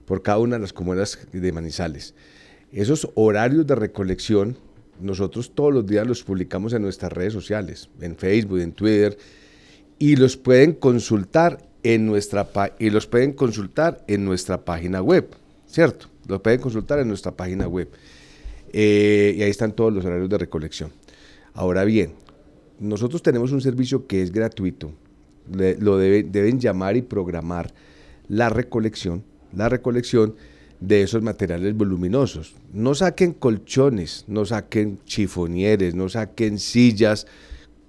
por 0.06 0.22
cada 0.22 0.38
una 0.38 0.56
de 0.56 0.62
las 0.62 0.72
comunas 0.72 1.18
de 1.32 1.52
Manizales. 1.52 2.14
Esos 2.72 3.08
horarios 3.14 3.66
de 3.66 3.74
recolección 3.74 4.56
nosotros 5.00 5.52
todos 5.54 5.72
los 5.72 5.86
días 5.86 6.06
los 6.06 6.22
publicamos 6.22 6.72
en 6.72 6.82
nuestras 6.82 7.12
redes 7.12 7.32
sociales, 7.32 7.88
en 8.00 8.16
Facebook, 8.16 8.60
en 8.60 8.72
Twitter, 8.72 9.18
y 9.98 10.16
los 10.16 10.36
pueden 10.36 10.72
consultar 10.72 11.58
en 11.85 12.07
nuestra 12.07 12.49
y 12.78 12.91
los 12.91 13.07
pueden 13.07 13.32
consultar 13.32 14.03
en 14.09 14.24
nuestra 14.24 14.64
página 14.64 15.01
web, 15.01 15.28
¿cierto? 15.66 16.09
Los 16.26 16.41
pueden 16.41 16.61
consultar 16.61 16.99
en 16.99 17.07
nuestra 17.07 17.30
página 17.30 17.68
web. 17.68 17.89
Eh, 18.72 19.35
y 19.37 19.43
ahí 19.43 19.51
están 19.51 19.72
todos 19.72 19.93
los 19.93 20.05
horarios 20.05 20.28
de 20.28 20.39
recolección. 20.39 20.91
Ahora 21.53 21.85
bien, 21.85 22.14
nosotros 22.80 23.22
tenemos 23.22 23.53
un 23.53 23.61
servicio 23.61 24.07
que 24.07 24.22
es 24.22 24.32
gratuito. 24.32 24.93
lo 25.49 25.99
deben 25.99 26.59
llamar 26.59 26.97
y 26.97 27.03
programar 27.03 27.72
la 28.28 28.49
recolección, 28.49 29.22
la 29.55 29.68
recolección 29.68 30.35
de 30.80 31.03
esos 31.03 31.22
materiales 31.22 31.76
voluminosos. 31.76 32.55
No 32.72 32.95
saquen 32.95 33.35
colchones, 33.35 34.24
no 34.26 34.45
saquen 34.47 34.99
chifonieres, 35.05 35.95
no 35.95 36.09
saquen 36.09 36.59
sillas 36.59 37.26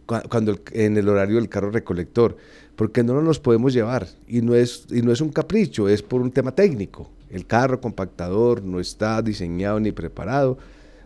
cuando 0.06 0.60
en 0.72 0.98
el 0.98 1.10
horario 1.10 1.38
del 1.38 1.50
carro 1.50 1.72
recolector, 1.72 2.38
porque 2.76 3.04
no 3.04 3.22
nos 3.22 3.40
podemos 3.40 3.74
llevar 3.74 4.08
y 4.28 4.42
no 4.42 4.56
es 4.56 4.88
y 4.92 5.02
no 5.02 5.12
es 5.12 5.22
un 5.22 5.30
capricho, 5.30 5.88
es 5.88 6.02
por 6.02 6.22
un 6.22 6.32
tema 6.32 6.54
técnico. 6.54 7.10
El 7.30 7.46
carro 7.46 7.82
compactador 7.82 8.64
no 8.64 8.80
está 8.80 9.22
diseñado 9.22 9.80
ni 9.80 9.92
preparado 9.92 10.58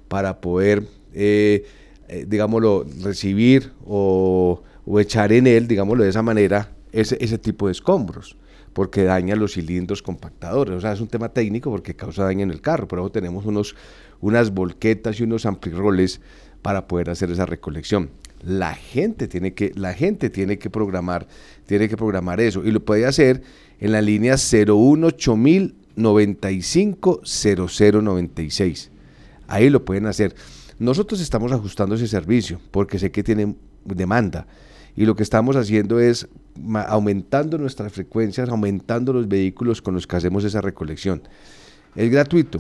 para 0.07 0.41
poder, 0.41 0.83
eh, 1.13 1.65
eh, 2.07 2.25
digámoslo, 2.27 2.85
recibir 3.01 3.71
o, 3.85 4.61
echar 4.99 5.31
en 5.31 5.47
él, 5.47 5.67
digámoslo 5.67 6.03
de 6.03 6.09
esa 6.09 6.23
manera, 6.23 6.71
ese, 6.91 7.37
tipo 7.37 7.67
de 7.67 7.73
escombros 7.73 8.35
porque 8.73 9.03
daña 9.03 9.35
los 9.35 9.53
cilindros 9.53 10.01
compactadores. 10.01 10.75
O 10.75 10.81
sea, 10.81 10.93
es 10.93 11.01
un 11.01 11.07
tema 11.07 11.29
técnico 11.29 11.69
porque 11.69 11.95
causa 11.95 12.23
daño 12.23 12.43
en 12.43 12.51
el 12.51 12.61
carro. 12.61 12.87
Por 12.87 12.99
eso 12.99 13.11
tenemos 13.11 13.45
unos, 13.45 13.75
unas 14.21 14.51
volquetas 14.51 15.19
y 15.19 15.23
unos 15.23 15.45
ampirroles 15.45 16.21
para 16.61 16.87
poder 16.87 17.09
hacer 17.09 17.31
esa 17.31 17.45
recolección. 17.45 18.09
La 18.41 18.73
gente 18.73 19.27
tiene 19.27 19.53
que, 19.53 19.71
la 19.75 19.93
gente 19.93 20.29
tiene 20.29 20.57
que 20.57 20.69
programar, 20.69 21.27
tiene 21.65 21.89
que 21.89 21.97
programar 21.97 22.39
eso 22.39 22.63
y 22.63 22.71
lo 22.71 22.83
puede 22.83 23.05
hacer 23.05 23.41
en 23.79 23.91
la 23.91 24.01
línea 24.01 24.35
018000 24.37 25.75
95 25.95 27.21
0096. 27.23 28.91
Ahí 29.47 29.69
lo 29.69 29.83
pueden 29.85 30.05
hacer. 30.05 30.35
Nosotros 30.79 31.19
estamos 31.19 31.51
ajustando 31.51 31.95
ese 31.95 32.07
servicio 32.07 32.59
porque 32.71 32.99
sé 32.99 33.11
que 33.11 33.23
tiene 33.23 33.55
demanda 33.83 34.47
y 34.95 35.05
lo 35.05 35.15
que 35.15 35.23
estamos 35.23 35.55
haciendo 35.55 35.99
es 35.99 36.27
aumentando 36.87 37.57
nuestras 37.57 37.91
frecuencias, 37.91 38.49
aumentando 38.49 39.13
los 39.13 39.27
vehículos 39.27 39.81
con 39.81 39.93
los 39.93 40.07
que 40.07 40.15
hacemos 40.15 40.43
esa 40.43 40.61
recolección. 40.61 41.21
Es 41.95 42.09
gratuito. 42.09 42.59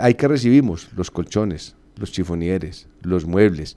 Hay 0.00 0.12
eh, 0.12 0.16
que 0.16 0.28
recibimos 0.28 0.88
los 0.96 1.10
colchones, 1.10 1.76
los 1.96 2.12
chifonieres, 2.12 2.88
los 3.02 3.26
muebles, 3.26 3.76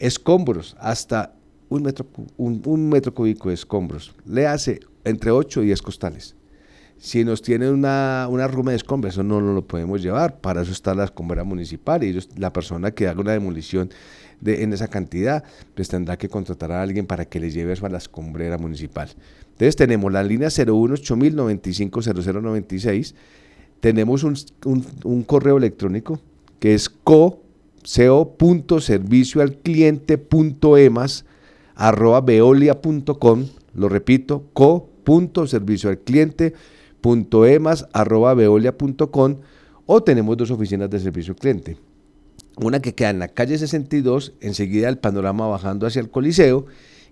escombros, 0.00 0.76
hasta 0.80 1.34
un 1.68 1.84
metro, 1.84 2.04
un, 2.36 2.88
metro 2.88 3.14
cúbico 3.14 3.50
de 3.50 3.54
escombros. 3.54 4.12
Le 4.26 4.48
hace 4.48 4.80
entre 5.04 5.30
8 5.30 5.62
y 5.62 5.66
10 5.66 5.82
costales. 5.82 6.34
Si 6.98 7.22
nos 7.24 7.40
tienen 7.40 7.72
una, 7.72 8.26
una 8.28 8.48
ruma 8.48 8.72
de 8.72 8.78
escombros, 8.78 9.14
eso 9.14 9.22
no, 9.22 9.40
lo 9.40 9.64
podemos 9.66 10.02
llevar. 10.02 10.40
Para 10.40 10.62
eso 10.62 10.72
está 10.72 10.92
la 10.94 11.04
escombra 11.04 11.44
municipal 11.44 12.02
y 12.02 12.18
la 12.36 12.52
persona 12.52 12.90
que 12.90 13.06
haga 13.08 13.20
una 13.20 13.32
demolición 13.32 13.90
de, 14.40 14.64
en 14.64 14.72
esa 14.72 14.88
cantidad, 14.88 15.44
pues 15.74 15.88
tendrá 15.88 16.18
que 16.18 16.28
contratar 16.28 16.72
a 16.72 16.82
alguien 16.82 17.06
para 17.06 17.24
que 17.24 17.38
le 17.40 17.50
lleve 17.50 17.72
eso 17.72 17.86
a 17.86 17.88
la 17.88 17.96
escombrera 17.98 18.58
municipal. 18.58 19.08
Entonces 19.52 19.76
tenemos 19.76 20.12
la 20.12 20.22
línea 20.22 20.48
0180950096, 20.48 23.14
tenemos 23.80 24.24
un, 24.24 24.36
un, 25.04 25.22
correo 25.22 25.56
electrónico 25.56 26.20
que 26.58 26.74
es 26.74 26.90
co, 26.90 27.42
co.servicio 27.82 29.42
al 29.42 29.56
cliente 29.56 30.22
arroba 31.74 32.20
veolia.com, 32.20 33.46
lo 33.74 33.88
repito, 33.88 34.44
co.servicio 34.52 35.90
al 35.90 35.98
cliente 35.98 36.54
arroba 37.92 38.34
veolia.com 38.34 39.36
o 39.86 40.02
tenemos 40.02 40.36
dos 40.36 40.50
oficinas 40.50 40.90
de 40.90 41.00
servicio 41.00 41.32
al 41.32 41.38
cliente 41.38 41.90
una 42.56 42.80
que 42.80 42.94
queda 42.94 43.10
en 43.10 43.18
la 43.18 43.28
calle 43.28 43.58
62, 43.58 44.34
enseguida 44.40 44.88
el 44.88 44.98
panorama 44.98 45.46
bajando 45.46 45.86
hacia 45.86 46.00
el 46.00 46.10
Coliseo, 46.10 46.66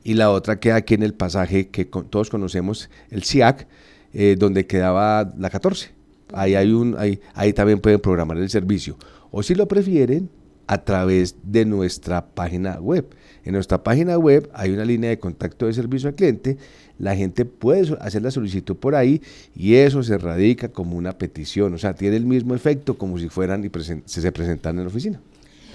y 0.05 0.15
la 0.15 0.31
otra 0.31 0.61
queda 0.61 0.77
aquí 0.77 0.95
en 0.95 1.03
el 1.03 1.15
pasaje 1.15 1.69
que 1.69 1.85
todos 1.85 2.31
conocemos, 2.31 2.89
el 3.11 3.25
SIAC, 3.25 3.67
eh, 4.13 4.37
donde 4.39 4.67
quedaba 4.67 5.33
la 5.37 5.51
14. 5.51 5.91
Ahí, 6.33 6.55
hay 6.55 6.71
un, 6.73 6.97
ahí 7.35 7.53
también 7.53 7.81
pueden 7.81 8.01
programar 8.01 8.37
el 8.39 8.49
servicio. 8.51 8.97
O 9.31 9.43
si 9.43 9.55
lo 9.55 9.67
prefieren, 9.67 10.31
a 10.69 10.79
través 10.85 11.35
de 11.43 11.65
nuestra 11.65 12.25
página 12.25 12.79
web. 12.79 13.07
En 13.45 13.55
nuestra 13.55 13.83
página 13.83 14.19
web 14.19 14.49
hay 14.53 14.71
una 14.71 14.85
línea 14.85 15.11
de 15.11 15.19
contacto 15.19 15.67
de 15.67 15.73
servicio 15.73 16.11
al 16.11 16.15
cliente. 16.15 16.59
La 16.99 17.17
gente 17.17 17.45
puede 17.45 17.97
hacer 18.01 18.23
la 18.23 18.31
solicitud 18.31 18.77
por 18.77 18.95
ahí 18.95 19.23
y 19.57 19.75
eso 19.75 20.03
se 20.03 20.19
radica 20.19 20.69
como 20.69 20.97
una 20.97 21.17
petición. 21.17 21.73
O 21.75 21.79
sea, 21.79 21.95
tiene 21.95 22.17
el 22.17 22.27
mismo 22.27 22.55
efecto 22.55 22.99
como 22.99 23.19
si 23.19 23.29
fueran 23.29 23.65
y 23.65 23.71
se, 23.83 24.03
se 24.05 24.33
presentaran 24.33 24.79
en 24.79 24.85
la 24.85 24.91
oficina. 24.91 25.21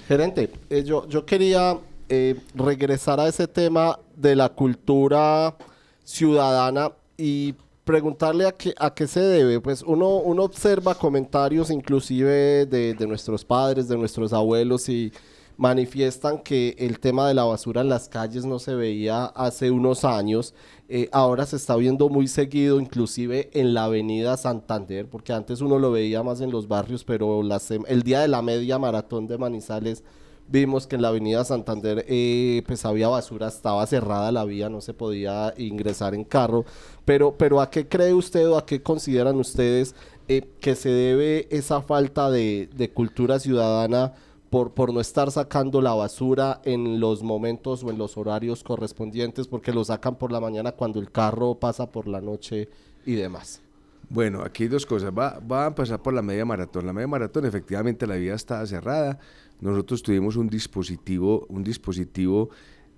Gerente, 0.07 0.51
eh, 0.69 0.83
yo, 0.83 1.07
yo 1.09 1.25
quería 1.25 1.77
eh, 2.09 2.35
regresar 2.53 3.19
a 3.19 3.27
ese 3.27 3.47
tema 3.47 3.97
de 4.15 4.35
la 4.35 4.49
cultura 4.49 5.55
ciudadana 6.03 6.91
y 7.17 7.55
preguntarle 7.83 8.45
a 8.47 8.51
qué, 8.51 8.73
a 8.77 8.93
qué 8.93 9.07
se 9.07 9.19
debe. 9.19 9.59
Pues 9.59 9.81
uno, 9.83 10.17
uno 10.17 10.43
observa 10.43 10.95
comentarios 10.95 11.69
inclusive 11.69 12.65
de, 12.65 12.93
de 12.93 13.07
nuestros 13.07 13.43
padres, 13.45 13.87
de 13.87 13.97
nuestros 13.97 14.33
abuelos 14.33 14.89
y 14.89 15.11
manifiestan 15.57 16.39
que 16.39 16.75
el 16.79 16.99
tema 16.99 17.27
de 17.27 17.33
la 17.33 17.43
basura 17.43 17.81
en 17.81 17.89
las 17.89 18.09
calles 18.09 18.45
no 18.45 18.59
se 18.59 18.75
veía 18.75 19.25
hace 19.25 19.71
unos 19.71 20.03
años, 20.03 20.53
eh, 20.89 21.09
ahora 21.11 21.45
se 21.45 21.55
está 21.55 21.75
viendo 21.75 22.09
muy 22.09 22.27
seguido, 22.27 22.79
inclusive 22.79 23.49
en 23.53 23.73
la 23.73 23.85
avenida 23.85 24.37
Santander, 24.37 25.07
porque 25.07 25.33
antes 25.33 25.61
uno 25.61 25.79
lo 25.79 25.91
veía 25.91 26.23
más 26.23 26.41
en 26.41 26.51
los 26.51 26.67
barrios, 26.67 27.03
pero 27.03 27.41
el 27.87 28.03
día 28.03 28.21
de 28.21 28.27
la 28.27 28.41
media 28.41 28.79
maratón 28.79 29.27
de 29.27 29.37
Manizales 29.37 30.03
vimos 30.47 30.87
que 30.87 30.95
en 30.95 31.01
la 31.01 31.09
avenida 31.09 31.43
Santander 31.43 32.05
eh, 32.07 32.63
pues 32.65 32.85
había 32.85 33.07
basura, 33.07 33.47
estaba 33.47 33.85
cerrada 33.87 34.31
la 34.31 34.45
vía, 34.45 34.69
no 34.69 34.81
se 34.81 34.93
podía 34.93 35.53
ingresar 35.57 36.13
en 36.13 36.23
carro, 36.23 36.65
pero, 37.05 37.35
pero 37.37 37.61
¿a 37.61 37.69
qué 37.69 37.87
cree 37.87 38.13
usted 38.13 38.47
o 38.49 38.57
a 38.57 38.65
qué 38.65 38.81
consideran 38.81 39.37
ustedes 39.37 39.95
eh, 40.27 40.47
que 40.59 40.75
se 40.75 40.89
debe 40.89 41.47
esa 41.51 41.81
falta 41.81 42.29
de, 42.29 42.91
cultura 42.93 43.39
ciudadana? 43.39 44.13
por, 44.49 44.93
no 44.93 45.01
estar 45.01 45.31
sacando 45.31 45.81
la 45.81 45.95
basura 45.95 46.61
en 46.63 46.99
los 46.99 47.23
momentos 47.23 47.83
o 47.83 47.89
en 47.89 47.97
los 47.97 48.17
horarios 48.17 48.63
correspondientes, 48.63 49.47
porque 49.47 49.73
lo 49.73 49.83
sacan 49.83 50.15
por 50.15 50.31
la 50.31 50.39
mañana 50.39 50.73
cuando 50.73 50.99
el 50.99 51.11
carro 51.11 51.55
pasa 51.55 51.91
por 51.91 52.07
la 52.07 52.21
noche 52.21 52.69
y 53.03 53.15
demás. 53.15 53.63
Bueno, 54.09 54.43
aquí 54.43 54.67
dos 54.67 54.85
cosas. 54.85 55.11
Va, 55.11 55.39
va, 55.39 55.65
a 55.65 55.73
pasar 55.73 55.99
por 56.03 56.13
la 56.13 56.21
media 56.21 56.45
maratón. 56.45 56.85
La 56.85 56.93
media 56.93 57.07
maratón, 57.07 57.45
efectivamente, 57.45 58.05
la 58.05 58.15
vía 58.15 58.35
estaba 58.35 58.63
cerrada. 58.67 59.17
Nosotros 59.63 60.03
tuvimos 60.03 60.35
un 60.35 60.49
dispositivo, 60.49 61.45
un 61.49 61.63
dispositivo 61.63 62.49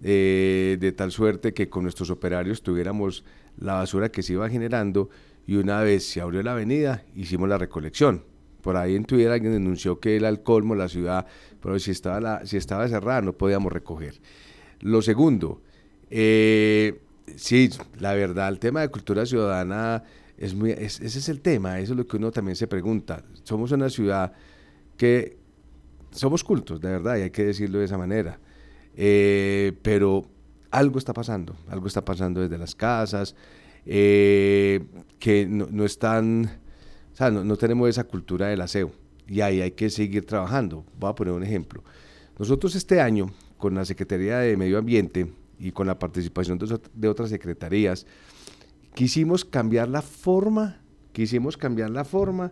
eh, 0.01 0.77
de 0.79 0.91
tal 0.91 1.11
suerte 1.11 1.53
que 1.53 1.69
con 1.69 1.83
nuestros 1.83 2.09
operarios 2.09 2.61
tuviéramos 2.61 3.23
la 3.57 3.75
basura 3.75 4.09
que 4.09 4.23
se 4.23 4.33
iba 4.33 4.49
generando 4.49 5.09
y 5.47 5.55
una 5.55 5.81
vez 5.81 6.05
se 6.05 6.21
abrió 6.21 6.43
la 6.43 6.53
avenida, 6.53 7.05
hicimos 7.15 7.47
la 7.47 7.57
recolección 7.57 8.23
por 8.65 8.77
ahí 8.77 8.95
en 8.95 9.05
Twitter 9.05 9.31
alguien 9.31 9.53
denunció 9.53 9.99
que 9.99 10.15
era 10.15 10.27
el 10.27 10.41
colmo 10.41 10.73
la 10.73 10.89
ciudad, 10.89 11.27
pero 11.61 11.77
si 11.77 11.91
estaba, 11.91 12.43
si 12.47 12.57
estaba 12.57 12.87
cerrada 12.87 13.21
no 13.21 13.33
podíamos 13.33 13.71
recoger. 13.71 14.15
Lo 14.79 15.03
segundo, 15.03 15.61
eh, 16.09 16.99
sí, 17.35 17.69
la 17.99 18.15
verdad, 18.15 18.49
el 18.49 18.57
tema 18.57 18.81
de 18.81 18.89
cultura 18.89 19.23
ciudadana, 19.27 20.01
es 20.35 20.55
muy, 20.55 20.71
ese 20.71 21.05
es 21.05 21.29
el 21.29 21.41
tema, 21.41 21.79
eso 21.79 21.93
es 21.93 21.97
lo 21.97 22.07
que 22.07 22.17
uno 22.17 22.31
también 22.31 22.55
se 22.55 22.65
pregunta. 22.65 23.23
Somos 23.43 23.71
una 23.71 23.87
ciudad 23.87 24.33
que 24.97 25.37
somos 26.15 26.43
cultos, 26.43 26.81
de 26.81 26.89
verdad, 26.89 27.17
y 27.17 27.21
hay 27.21 27.31
que 27.31 27.45
decirlo 27.45 27.79
de 27.79 27.85
esa 27.85 27.97
manera. 27.97 28.39
Eh, 28.95 29.73
pero 29.81 30.25
algo 30.71 30.99
está 30.99 31.13
pasando, 31.13 31.55
algo 31.67 31.87
está 31.87 32.03
pasando 32.03 32.41
desde 32.41 32.57
las 32.57 32.75
casas, 32.75 33.35
eh, 33.85 34.83
que 35.19 35.45
no, 35.45 35.67
no 35.69 35.85
están 35.85 36.49
o 37.15 37.17
sea, 37.17 37.31
no, 37.31 37.55
tenemos 37.55 37.87
esa 37.87 38.03
cultura 38.03 38.47
del 38.47 38.59
aseo 38.59 38.91
y 39.25 39.39
ahí 39.39 39.61
hay 39.61 39.71
que 39.71 39.89
seguir 39.89 40.25
trabajando. 40.25 40.83
Voy 40.99 41.09
a 41.09 41.15
poner 41.15 41.33
un 41.33 41.43
ejemplo. 41.43 41.81
Nosotros 42.37 42.75
este 42.75 42.99
año, 42.99 43.31
con 43.57 43.73
la 43.73 43.85
Secretaría 43.85 44.39
de 44.39 44.57
Medio 44.57 44.77
Ambiente 44.77 45.31
y 45.57 45.71
con 45.71 45.87
la 45.87 45.97
participación 45.97 46.59
de, 46.59 47.07
otras 47.07 47.29
secretarías, 47.29 48.05
quisimos 48.93 49.45
cambiar 49.45 49.87
la 49.87 50.01
forma, 50.01 50.81
quisimos 51.13 51.55
cambiar 51.55 51.89
la 51.89 52.03
forma 52.03 52.51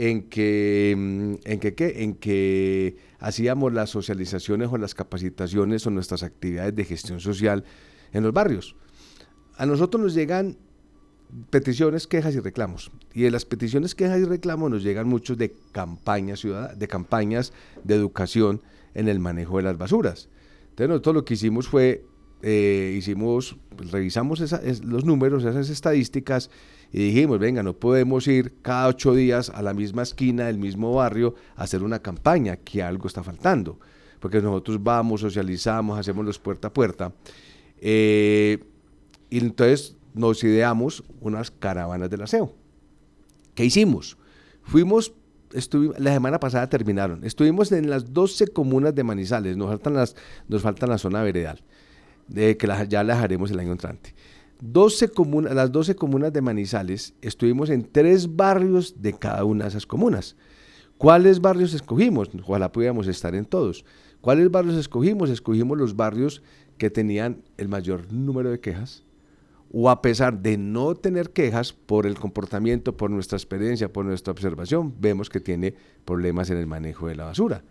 en 0.00 0.28
que, 0.28 0.94
mm, 0.96 1.34
en 1.44 1.58
que, 1.60 1.74
¿qué? 1.74 2.04
en 2.04 2.14
que 2.14 2.96
hacíamos 3.18 3.72
las 3.72 3.90
socializaciones 3.90 4.68
o 4.70 4.78
las 4.78 4.94
capacitaciones 4.94 5.84
o 5.86 5.90
nuestras 5.90 6.22
actividades 6.22 6.74
de 6.76 6.84
gestión 6.84 7.18
social 7.18 7.64
en 8.12 8.22
los 8.22 8.32
barrios. 8.32 8.76
A 9.56 9.66
nosotros 9.66 10.00
nos 10.00 10.14
llegan 10.14 10.56
peticiones, 11.50 12.06
quejas 12.06 12.34
y 12.36 12.40
reclamos. 12.40 12.92
Y 13.12 13.22
de 13.22 13.30
las 13.32 13.44
peticiones, 13.44 13.96
quejas 13.96 14.20
y 14.20 14.24
reclamos 14.24 14.70
nos 14.70 14.84
llegan 14.84 15.08
muchos 15.08 15.36
de 15.36 15.52
campañas 15.72 16.42
de 16.76 16.88
campañas 16.88 17.52
de 17.82 17.94
educación 17.96 18.62
en 18.94 19.08
el 19.08 19.18
manejo 19.18 19.56
de 19.56 19.64
las 19.64 19.76
basuras. 19.78 20.28
Entonces 20.70 20.88
nosotros 20.90 21.14
lo 21.16 21.24
que 21.24 21.34
hicimos 21.34 21.66
fue, 21.68 22.04
eh, 22.42 22.94
hicimos, 22.96 23.56
pues, 23.76 23.90
revisamos 23.90 24.40
esa- 24.40 24.62
es- 24.62 24.84
los 24.84 25.04
números, 25.04 25.42
esas 25.44 25.68
estadísticas 25.70 26.50
y 26.92 26.98
dijimos, 26.98 27.38
venga, 27.38 27.62
no 27.62 27.74
podemos 27.74 28.26
ir 28.28 28.54
cada 28.62 28.88
ocho 28.88 29.14
días 29.14 29.50
a 29.50 29.62
la 29.62 29.74
misma 29.74 30.02
esquina 30.02 30.46
del 30.46 30.58
mismo 30.58 30.94
barrio 30.94 31.34
a 31.56 31.64
hacer 31.64 31.82
una 31.82 32.00
campaña, 32.00 32.56
que 32.56 32.82
algo 32.82 33.06
está 33.06 33.22
faltando. 33.22 33.78
Porque 34.20 34.40
nosotros 34.40 34.82
vamos, 34.82 35.20
socializamos, 35.20 35.98
hacemos 35.98 36.24
los 36.24 36.38
puerta 36.38 36.68
a 36.68 36.72
puerta. 36.72 37.12
Eh, 37.80 38.58
y 39.30 39.38
entonces 39.38 39.96
nos 40.14 40.42
ideamos 40.42 41.04
unas 41.20 41.50
caravanas 41.50 42.08
del 42.08 42.22
aseo. 42.22 42.54
¿Qué 43.54 43.64
hicimos? 43.64 44.16
Fuimos, 44.62 45.12
estuvimos, 45.52 45.98
la 45.98 46.12
semana 46.12 46.40
pasada 46.40 46.68
terminaron, 46.68 47.22
estuvimos 47.24 47.70
en 47.72 47.90
las 47.90 48.12
12 48.12 48.48
comunas 48.48 48.94
de 48.94 49.04
Manizales, 49.04 49.56
nos 49.56 49.68
faltan 49.68 49.94
las, 49.94 50.16
nos 50.48 50.62
faltan 50.62 50.88
la 50.88 50.98
zona 50.98 51.22
veredal, 51.22 51.62
de 52.28 52.56
que 52.56 52.66
ya 52.88 53.04
las 53.04 53.18
haremos 53.18 53.50
el 53.50 53.60
año 53.60 53.72
entrante. 53.72 54.14
12 54.60 55.08
comunas, 55.08 55.54
las 55.54 55.70
12 55.70 55.94
comunas 55.94 56.32
de 56.32 56.40
Manizales, 56.40 57.14
estuvimos 57.22 57.70
en 57.70 57.84
tres 57.84 58.34
barrios 58.34 59.00
de 59.00 59.12
cada 59.12 59.44
una 59.44 59.64
de 59.64 59.70
esas 59.70 59.86
comunas. 59.86 60.36
¿Cuáles 60.96 61.40
barrios 61.40 61.74
escogimos? 61.74 62.30
Ojalá 62.42 62.72
pudiéramos 62.72 63.06
estar 63.06 63.34
en 63.34 63.44
todos. 63.44 63.84
¿Cuáles 64.20 64.50
barrios 64.50 64.76
escogimos? 64.76 65.30
Escogimos 65.30 65.78
los 65.78 65.94
barrios 65.94 66.42
que 66.76 66.90
tenían 66.90 67.42
el 67.56 67.68
mayor 67.68 68.12
número 68.12 68.50
de 68.50 68.58
quejas, 68.58 69.04
o 69.70 69.90
a 69.90 70.02
pesar 70.02 70.40
de 70.40 70.56
no 70.56 70.94
tener 70.94 71.30
quejas 71.30 71.72
por 71.72 72.06
el 72.06 72.18
comportamiento, 72.18 72.96
por 72.96 73.10
nuestra 73.10 73.36
experiencia, 73.36 73.92
por 73.92 74.04
nuestra 74.04 74.32
observación, 74.32 74.94
vemos 74.98 75.28
que 75.28 75.40
tiene 75.40 75.74
problemas 76.04 76.50
en 76.50 76.56
el 76.56 76.66
manejo 76.66 77.06
de 77.06 77.16
la 77.16 77.26
basura. 77.26 77.62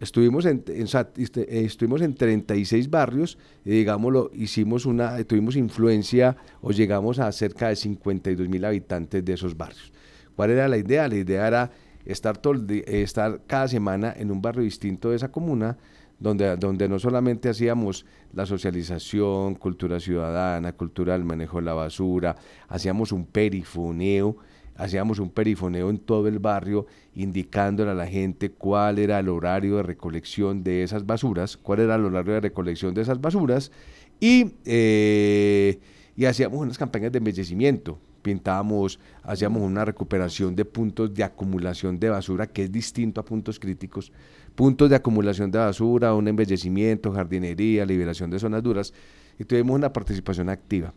Estuvimos 0.00 0.46
en, 0.46 0.62
en 0.68 0.86
este, 1.16 1.42
eh, 1.42 1.64
estuvimos 1.64 2.02
en 2.02 2.14
36 2.14 2.88
barrios 2.88 3.36
y 3.64 3.70
digámoslo, 3.70 4.30
hicimos 4.32 4.86
una, 4.86 5.22
tuvimos 5.24 5.56
influencia 5.56 6.36
o 6.60 6.70
llegamos 6.70 7.18
a 7.18 7.30
cerca 7.32 7.68
de 7.68 7.76
52 7.76 8.48
mil 8.48 8.64
habitantes 8.64 9.24
de 9.24 9.32
esos 9.32 9.56
barrios. 9.56 9.92
¿Cuál 10.36 10.50
era 10.50 10.68
la 10.68 10.76
idea? 10.76 11.08
La 11.08 11.16
idea 11.16 11.48
era 11.48 11.70
estar, 12.04 12.38
todo 12.38 12.54
eh, 12.68 12.84
estar 13.02 13.40
cada 13.46 13.66
semana 13.66 14.14
en 14.16 14.30
un 14.30 14.40
barrio 14.40 14.62
distinto 14.62 15.10
de 15.10 15.16
esa 15.16 15.32
comuna, 15.32 15.76
donde, 16.20 16.56
donde 16.56 16.88
no 16.88 16.98
solamente 16.98 17.48
hacíamos 17.48 18.06
la 18.32 18.46
socialización, 18.46 19.56
cultura 19.56 19.98
ciudadana, 19.98 20.72
cultura 20.72 21.14
del 21.14 21.24
manejo 21.24 21.58
de 21.58 21.64
la 21.64 21.74
basura, 21.74 22.36
hacíamos 22.68 23.10
un 23.10 23.26
perifoneo, 23.26 24.36
hacíamos 24.78 25.18
un 25.18 25.28
perifoneo 25.28 25.90
en 25.90 25.98
todo 25.98 26.28
el 26.28 26.38
barrio, 26.38 26.86
indicándole 27.14 27.90
a 27.90 27.94
la 27.94 28.06
gente 28.06 28.50
cuál 28.50 28.98
era 28.98 29.18
el 29.18 29.28
horario 29.28 29.76
de 29.76 29.82
recolección 29.82 30.62
de 30.62 30.84
esas 30.84 31.04
basuras, 31.04 31.56
cuál 31.56 31.80
era 31.80 31.96
el 31.96 32.04
horario 32.04 32.34
de 32.34 32.40
recolección 32.40 32.94
de 32.94 33.02
esas 33.02 33.20
basuras, 33.20 33.72
y, 34.20 34.52
eh, 34.64 35.80
y 36.16 36.24
hacíamos 36.24 36.60
unas 36.60 36.78
campañas 36.78 37.10
de 37.12 37.18
embellecimiento. 37.18 37.98
Pintábamos, 38.22 39.00
hacíamos 39.22 39.62
una 39.62 39.84
recuperación 39.84 40.54
de 40.54 40.64
puntos 40.64 41.12
de 41.12 41.24
acumulación 41.24 41.98
de 41.98 42.10
basura, 42.10 42.46
que 42.46 42.64
es 42.64 42.72
distinto 42.72 43.20
a 43.20 43.24
puntos 43.24 43.58
críticos. 43.58 44.12
Puntos 44.54 44.90
de 44.90 44.96
acumulación 44.96 45.50
de 45.50 45.58
basura, 45.58 46.14
un 46.14 46.28
embellecimiento, 46.28 47.12
jardinería, 47.12 47.84
liberación 47.84 48.30
de 48.30 48.38
zonas 48.38 48.62
duras. 48.62 48.92
Y 49.38 49.44
tuvimos 49.44 49.76
una 49.76 49.92
participación 49.92 50.48
activa. 50.48 50.92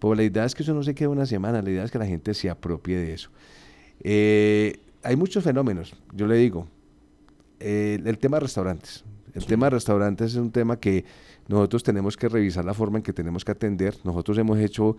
Pero 0.00 0.14
la 0.14 0.22
idea 0.22 0.44
es 0.44 0.54
que 0.54 0.62
eso 0.62 0.74
no 0.74 0.82
se 0.82 0.94
quede 0.94 1.08
una 1.08 1.26
semana, 1.26 1.60
la 1.62 1.70
idea 1.70 1.84
es 1.84 1.90
que 1.90 1.98
la 1.98 2.06
gente 2.06 2.34
se 2.34 2.48
apropie 2.50 2.96
de 2.96 3.12
eso. 3.12 3.30
Eh, 4.02 4.78
hay 5.02 5.16
muchos 5.16 5.44
fenómenos, 5.44 5.94
yo 6.14 6.26
le 6.26 6.36
digo. 6.36 6.66
Eh, 7.60 8.00
el 8.04 8.18
tema 8.18 8.38
de 8.38 8.40
restaurantes. 8.40 9.04
El 9.34 9.44
tema 9.44 9.66
de 9.66 9.70
restaurantes 9.70 10.32
es 10.32 10.36
un 10.36 10.50
tema 10.50 10.80
que 10.80 11.04
nosotros 11.46 11.82
tenemos 11.82 12.16
que 12.16 12.28
revisar 12.28 12.64
la 12.64 12.74
forma 12.74 12.98
en 12.98 13.02
que 13.02 13.12
tenemos 13.12 13.44
que 13.44 13.52
atender. 13.52 13.94
Nosotros 14.02 14.38
hemos 14.38 14.58
hecho, 14.58 14.96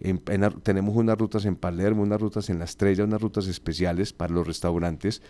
en- 0.00 0.18
tenemos 0.62 0.94
unas 0.94 1.16
rutas 1.18 1.44
en 1.46 1.56
Palermo, 1.56 2.02
unas 2.02 2.20
rutas 2.20 2.50
en 2.50 2.58
La 2.58 2.66
Estrella, 2.66 3.04
unas 3.04 3.20
rutas 3.22 3.46
especiales 3.46 4.12
para 4.12 4.34
los 4.34 4.46
restaurantes. 4.46 5.22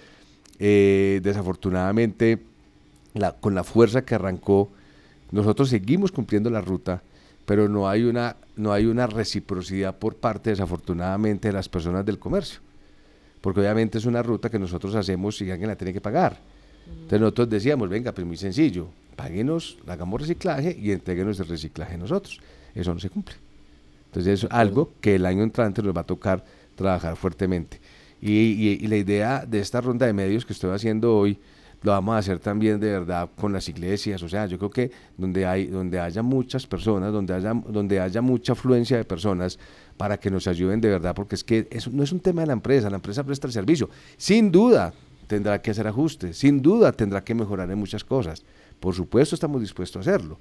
Eh, 0.59 1.20
desafortunadamente, 1.23 2.43
la- 3.14 3.33
con 3.33 3.55
la 3.55 3.64
fuerza 3.64 4.05
que 4.05 4.16
arrancó, 4.16 4.70
nosotros 5.31 5.68
seguimos 5.68 6.11
cumpliendo 6.12 6.51
la 6.51 6.61
ruta, 6.61 7.03
pero 7.45 7.68
no 7.68 7.88
hay 7.88 8.05
una, 8.05 8.36
no 8.57 8.72
hay 8.72 8.86
una 8.86 9.07
reciprocidad 9.07 9.97
por 9.99 10.16
parte, 10.16 10.51
desafortunadamente, 10.51 11.49
de 11.49 11.55
las 11.55 11.68
personas 11.68 12.05
del 12.05 12.18
comercio. 12.18 12.61
Porque 13.40 13.61
obviamente 13.61 13.99
es 13.99 14.07
una 14.07 14.22
ruta 14.22 14.49
que 14.49 14.59
nosotros 14.59 14.95
hacemos 14.95 15.40
y 15.40 15.51
alguien 15.51 15.68
la 15.68 15.76
tiene 15.76 15.93
que 15.93 16.01
pagar. 16.01 16.38
Entonces 16.86 17.20
nosotros 17.20 17.51
decíamos, 17.51 17.88
venga, 17.88 18.12
pues 18.12 18.26
muy 18.26 18.36
sencillo, 18.36 18.88
páguenos, 19.16 19.78
hagamos 19.86 20.20
reciclaje 20.20 20.76
y 20.80 20.93
entréguenos 20.93 21.38
el 21.40 21.49
reciclaje 21.49 21.99
nosotros. 21.99 22.40
Eso 22.74 22.95
no 22.95 23.01
se 23.01 23.11
cumple. 23.11 23.34
Entonces 24.07 24.45
es 24.45 24.51
algo 24.51 24.93
que 25.01 25.16
el 25.16 25.26
año 25.26 25.43
entrante 25.43 25.82
nos 25.82 25.97
va 25.97 26.03
a 26.03 26.07
tocar 26.07 26.45
trabajar 26.74 27.16
fuertemente. 27.16 27.80
Y 28.20 28.86
la 28.86 28.97
idea 28.97 29.45
de 29.45 29.59
esta 29.59 29.80
ronda 29.80 30.07
de 30.07 30.12
medios 30.12 30.47
que 30.47 30.53
estoy 30.53 30.70
haciendo 30.70 31.16
hoy, 31.16 31.38
lo 31.83 31.93
vamos 31.93 32.14
a 32.14 32.18
hacer 32.18 32.39
también 32.39 32.78
de 32.78 32.91
verdad 32.91 33.28
con 33.37 33.53
las 33.53 33.68
iglesias. 33.68 34.22
O 34.22 34.28
sea, 34.28 34.47
yo 34.47 34.59
creo 34.59 34.70
que 34.70 34.91
donde, 35.16 35.47
hay, 35.47 35.66
donde 35.66 35.99
haya 35.99 36.22
muchas 36.22 36.66
personas, 36.66 37.12
donde 37.12 37.35
haya, 37.35 37.53
donde 37.55 38.01
haya 38.01 38.22
mucha 38.22 38.53
afluencia 38.53 38.97
de 38.97 39.05
personas, 39.05 39.59
para 39.97 40.18
que 40.18 40.30
nos 40.30 40.47
ayuden 40.47 40.80
de 40.80 40.89
verdad, 40.89 41.14
porque 41.14 41.35
es 41.35 41.45
que 41.45 41.68
eso 41.70 41.91
no 41.93 42.03
es 42.03 42.12
un 42.12 42.20
tema 42.20 42.43
de 42.43 42.49
la 42.49 42.53
empresa, 42.55 42.89
la 42.91 42.97
empresa 42.97 43.24
presta 43.24 43.47
el 43.47 43.53
servicio. 43.53 43.91
Sin 44.16 44.51
duda 44.51 44.93
tendrá 45.26 45.61
que 45.61 45.70
hacer 45.70 45.87
ajustes, 45.87 46.39
sin 46.39 46.62
duda 46.62 46.93
tendrá 46.93 47.22
que 47.22 47.35
mejorar 47.35 47.70
en 47.70 47.78
muchas 47.78 48.05
cosas. 48.05 48.43
Por 48.80 48.95
supuesto 48.95 49.35
estamos 49.35 49.61
dispuestos 49.61 49.99
a 49.99 50.11
hacerlo, 50.11 50.39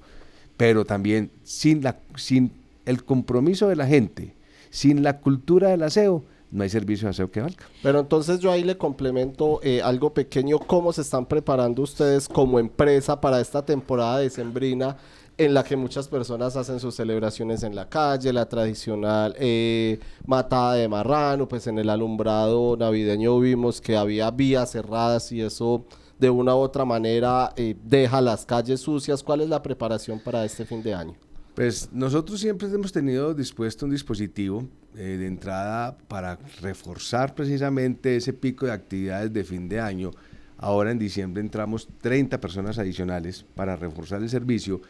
pero 0.56 0.84
también 0.84 1.30
sin, 1.44 1.82
la, 1.82 1.98
sin 2.16 2.52
el 2.86 3.04
compromiso 3.04 3.68
de 3.68 3.76
la 3.76 3.86
gente, 3.86 4.34
sin 4.70 5.02
la 5.02 5.18
cultura 5.18 5.68
del 5.68 5.82
aseo, 5.82 6.24
no 6.52 6.62
hay 6.62 6.68
servicio 6.68 7.06
de 7.06 7.10
aseo 7.10 7.30
que 7.30 7.40
valga. 7.40 7.64
Pero 7.82 7.98
entonces 7.98 8.38
yo 8.38 8.52
ahí 8.52 8.62
le 8.62 8.76
complemento 8.76 9.58
eh, 9.62 9.80
algo 9.82 10.12
pequeño, 10.12 10.58
¿cómo 10.58 10.92
se 10.92 11.00
están 11.00 11.26
preparando 11.26 11.82
ustedes 11.82 12.28
como 12.28 12.58
empresa 12.58 13.20
para 13.20 13.40
esta 13.40 13.64
temporada 13.64 14.18
decembrina 14.18 14.96
en 15.38 15.54
la 15.54 15.64
que 15.64 15.76
muchas 15.76 16.08
personas 16.08 16.56
hacen 16.56 16.78
sus 16.78 16.94
celebraciones 16.94 17.62
en 17.62 17.74
la 17.74 17.88
calle, 17.88 18.32
la 18.34 18.48
tradicional 18.48 19.34
eh, 19.38 19.98
matada 20.26 20.74
de 20.74 20.88
marrano, 20.88 21.48
pues 21.48 21.66
en 21.66 21.78
el 21.78 21.88
alumbrado 21.88 22.76
navideño 22.76 23.40
vimos 23.40 23.80
que 23.80 23.96
había 23.96 24.30
vías 24.30 24.72
cerradas 24.72 25.32
y 25.32 25.40
eso 25.40 25.86
de 26.18 26.28
una 26.28 26.54
u 26.54 26.58
otra 26.58 26.84
manera 26.84 27.52
eh, 27.56 27.74
deja 27.82 28.20
las 28.20 28.44
calles 28.44 28.80
sucias. 28.80 29.22
¿Cuál 29.22 29.40
es 29.40 29.48
la 29.48 29.62
preparación 29.62 30.20
para 30.20 30.44
este 30.44 30.66
fin 30.66 30.82
de 30.82 30.94
año? 30.94 31.31
Pues 31.54 31.90
nosotros 31.92 32.40
siempre 32.40 32.68
hemos 32.68 32.92
tenido 32.92 33.34
dispuesto 33.34 33.84
un 33.84 33.92
dispositivo 33.92 34.66
eh, 34.96 35.16
de 35.18 35.26
entrada 35.26 35.98
para 36.08 36.38
reforzar 36.62 37.34
precisamente 37.34 38.16
ese 38.16 38.32
pico 38.32 38.64
de 38.64 38.72
actividades 38.72 39.32
de 39.32 39.44
fin 39.44 39.68
de 39.68 39.78
año. 39.78 40.12
Ahora 40.56 40.90
en 40.92 40.98
diciembre 40.98 41.42
entramos 41.42 41.88
30 42.00 42.40
personas 42.40 42.78
adicionales 42.78 43.44
para 43.54 43.76
reforzar 43.76 44.22
el 44.22 44.30
servicio 44.30 44.80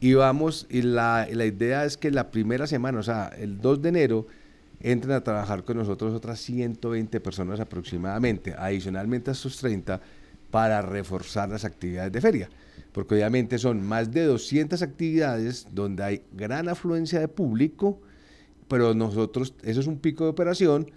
y 0.00 0.14
vamos, 0.14 0.66
y 0.70 0.80
la, 0.80 1.28
la 1.30 1.44
idea 1.44 1.84
es 1.84 1.98
que 1.98 2.10
la 2.10 2.30
primera 2.30 2.66
semana, 2.66 3.00
o 3.00 3.02
sea, 3.02 3.28
el 3.38 3.60
2 3.60 3.82
de 3.82 3.88
enero, 3.90 4.26
entren 4.80 5.12
a 5.12 5.22
trabajar 5.22 5.62
con 5.64 5.76
nosotros 5.76 6.14
otras 6.14 6.40
120 6.40 7.20
personas 7.20 7.60
aproximadamente, 7.60 8.54
adicionalmente 8.56 9.30
a 9.30 9.32
estos 9.34 9.58
30, 9.58 10.00
para 10.50 10.80
reforzar 10.80 11.50
las 11.50 11.66
actividades 11.66 12.10
de 12.10 12.20
feria. 12.22 12.48
Porque 12.92 13.14
obviamente 13.14 13.58
son 13.58 13.82
más 13.86 14.10
de 14.10 14.24
200 14.24 14.82
actividades 14.82 15.66
donde 15.72 16.02
hay 16.02 16.22
gran 16.32 16.68
afluencia 16.68 17.20
de 17.20 17.28
público, 17.28 18.00
pero 18.68 18.94
nosotros, 18.94 19.54
eso 19.62 19.80
es 19.80 19.86
un 19.86 19.98
pico 19.98 20.24
de 20.24 20.30
operación, 20.30 20.90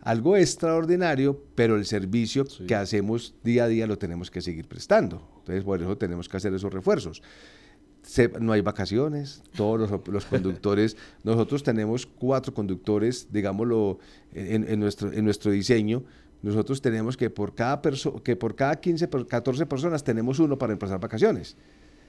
algo 0.00 0.36
extraordinario, 0.36 1.42
pero 1.54 1.76
el 1.76 1.84
servicio 1.84 2.44
que 2.66 2.74
hacemos 2.74 3.34
día 3.44 3.64
a 3.64 3.68
día 3.68 3.86
lo 3.86 3.98
tenemos 3.98 4.30
que 4.30 4.40
seguir 4.40 4.66
prestando. 4.66 5.28
Entonces, 5.40 5.64
por 5.64 5.80
eso 5.82 5.96
tenemos 5.98 6.28
que 6.28 6.36
hacer 6.36 6.54
esos 6.54 6.72
refuerzos. 6.72 7.22
Se- 8.02 8.30
no 8.40 8.52
hay 8.52 8.62
vacaciones, 8.62 9.42
todos 9.54 9.78
los, 9.90 10.08
los 10.08 10.24
conductores, 10.24 10.96
nosotros 11.24 11.62
tenemos 11.62 12.06
cuatro 12.06 12.54
conductores, 12.54 13.28
digámoslo, 13.30 13.98
en, 14.32 14.66
en 14.68 14.80
nuestro, 14.80 15.12
en 15.12 15.24
nuestro 15.24 15.50
diseño, 15.52 16.02
nosotros 16.42 16.80
tenemos 16.80 17.16
que 17.16 17.28
por 17.30 17.54
cada 17.54 17.80
que 18.24 18.36
por 18.36 18.54
cada 18.54 18.76
15, 18.80 19.08
per- 19.08 19.26
14 19.26 19.66
personas 19.66 20.02
tenemos 20.04 20.38
uno 20.38 20.58
para 20.58 20.68
reemplazar 20.68 20.98
vacaciones. 21.00 21.56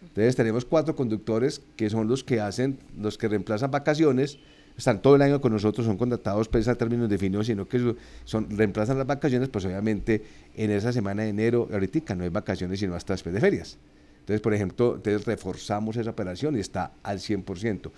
Entonces 0.01 0.35
tenemos 0.35 0.65
cuatro 0.65 0.95
conductores 0.95 1.61
que 1.75 1.89
son 1.89 2.07
los 2.07 2.23
que 2.23 2.39
hacen, 2.41 2.79
los 2.99 3.17
que 3.17 3.27
reemplazan 3.27 3.69
vacaciones, 3.69 4.39
están 4.77 5.01
todo 5.01 5.15
el 5.15 5.21
año 5.21 5.41
con 5.41 5.51
nosotros, 5.51 5.85
son 5.85 5.97
contratados 5.97 6.47
pues 6.47 6.67
a 6.67 6.75
términos 6.75 7.07
definidos, 7.09 7.45
sino 7.47 7.67
que 7.67 7.95
son, 8.23 8.49
reemplazan 8.57 8.97
las 8.97 9.05
vacaciones, 9.05 9.49
pues 9.49 9.65
obviamente 9.65 10.23
en 10.55 10.71
esa 10.71 10.91
semana 10.91 11.23
de 11.23 11.29
enero, 11.29 11.67
ahorita 11.71 12.15
no 12.15 12.23
hay 12.23 12.29
vacaciones 12.29 12.79
sino 12.79 12.95
hasta 12.95 13.13
después 13.13 13.33
de 13.35 13.41
ferias. 13.41 13.77
Entonces, 14.21 14.41
por 14.41 14.53
ejemplo, 14.53 14.95
entonces 14.95 15.25
reforzamos 15.25 15.97
esa 15.97 16.09
operación 16.11 16.55
y 16.55 16.59
está 16.59 16.93
al 17.03 17.19
100%. 17.19 17.91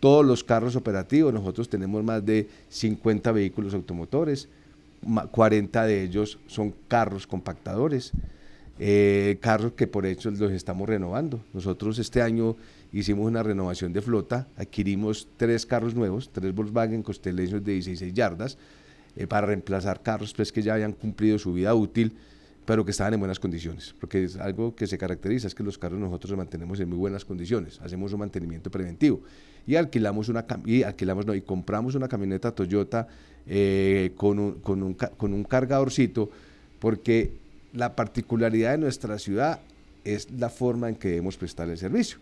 Todos 0.00 0.24
los 0.24 0.42
carros 0.42 0.76
operativos, 0.76 1.32
nosotros 1.32 1.68
tenemos 1.68 2.02
más 2.02 2.24
de 2.24 2.48
50 2.68 3.30
vehículos 3.32 3.74
automotores, 3.74 4.48
40 5.30 5.86
de 5.86 6.02
ellos 6.02 6.38
son 6.46 6.74
carros 6.88 7.26
compactadores. 7.26 8.12
eh, 8.78 9.38
carros 9.40 9.72
que 9.72 9.86
por 9.86 10.06
hecho 10.06 10.30
los 10.30 10.50
estamos 10.50 10.88
renovando. 10.88 11.44
Nosotros 11.52 11.98
este 11.98 12.22
año 12.22 12.56
hicimos 12.92 13.26
una 13.26 13.42
renovación 13.42 13.92
de 13.92 14.02
flota, 14.02 14.48
adquirimos 14.56 15.28
tres 15.36 15.66
carros 15.66 15.94
nuevos, 15.94 16.30
tres 16.32 16.54
Volkswagen 16.54 17.02
Constellation 17.02 17.62
de 17.62 17.72
16 17.72 18.12
yardas, 18.12 18.58
eh, 19.16 19.26
para 19.26 19.46
reemplazar 19.46 20.02
carros 20.02 20.32
pues, 20.34 20.50
que 20.50 20.62
ya 20.62 20.74
habían 20.74 20.92
cumplido 20.92 21.38
su 21.38 21.52
vida 21.52 21.74
útil, 21.74 22.14
pero 22.66 22.84
que 22.84 22.92
estaban 22.92 23.14
en 23.14 23.20
buenas 23.20 23.38
condiciones, 23.38 23.94
porque 24.00 24.24
es 24.24 24.36
algo 24.36 24.74
que 24.74 24.86
se 24.86 24.96
caracteriza, 24.96 25.46
es 25.46 25.54
que 25.54 25.62
los 25.62 25.76
carros 25.76 25.98
nosotros 25.98 26.30
los 26.30 26.38
mantenemos 26.38 26.80
en 26.80 26.88
muy 26.88 26.98
buenas 26.98 27.24
condiciones, 27.24 27.80
hacemos 27.80 28.12
un 28.12 28.20
mantenimiento 28.20 28.70
preventivo 28.70 29.20
y 29.66 29.76
alquilamos 29.76 30.28
una 30.28 30.46
y 30.64 30.82
alquilamos 30.82 31.26
no, 31.26 31.34
y 31.34 31.42
compramos 31.42 31.94
una 31.94 32.08
camioneta 32.08 32.52
Toyota 32.52 33.06
eh, 33.46 34.12
con, 34.16 34.38
un, 34.38 34.52
con, 34.60 34.82
un, 34.82 34.94
con 34.94 35.34
un 35.34 35.44
cargadorcito, 35.44 36.30
porque 36.78 37.32
la 37.74 37.94
particularidad 37.94 38.72
de 38.72 38.78
nuestra 38.78 39.18
ciudad 39.18 39.60
es 40.04 40.30
la 40.30 40.48
forma 40.48 40.88
en 40.88 40.96
que 40.96 41.08
debemos 41.08 41.36
prestar 41.36 41.68
el 41.68 41.78
servicio. 41.78 42.18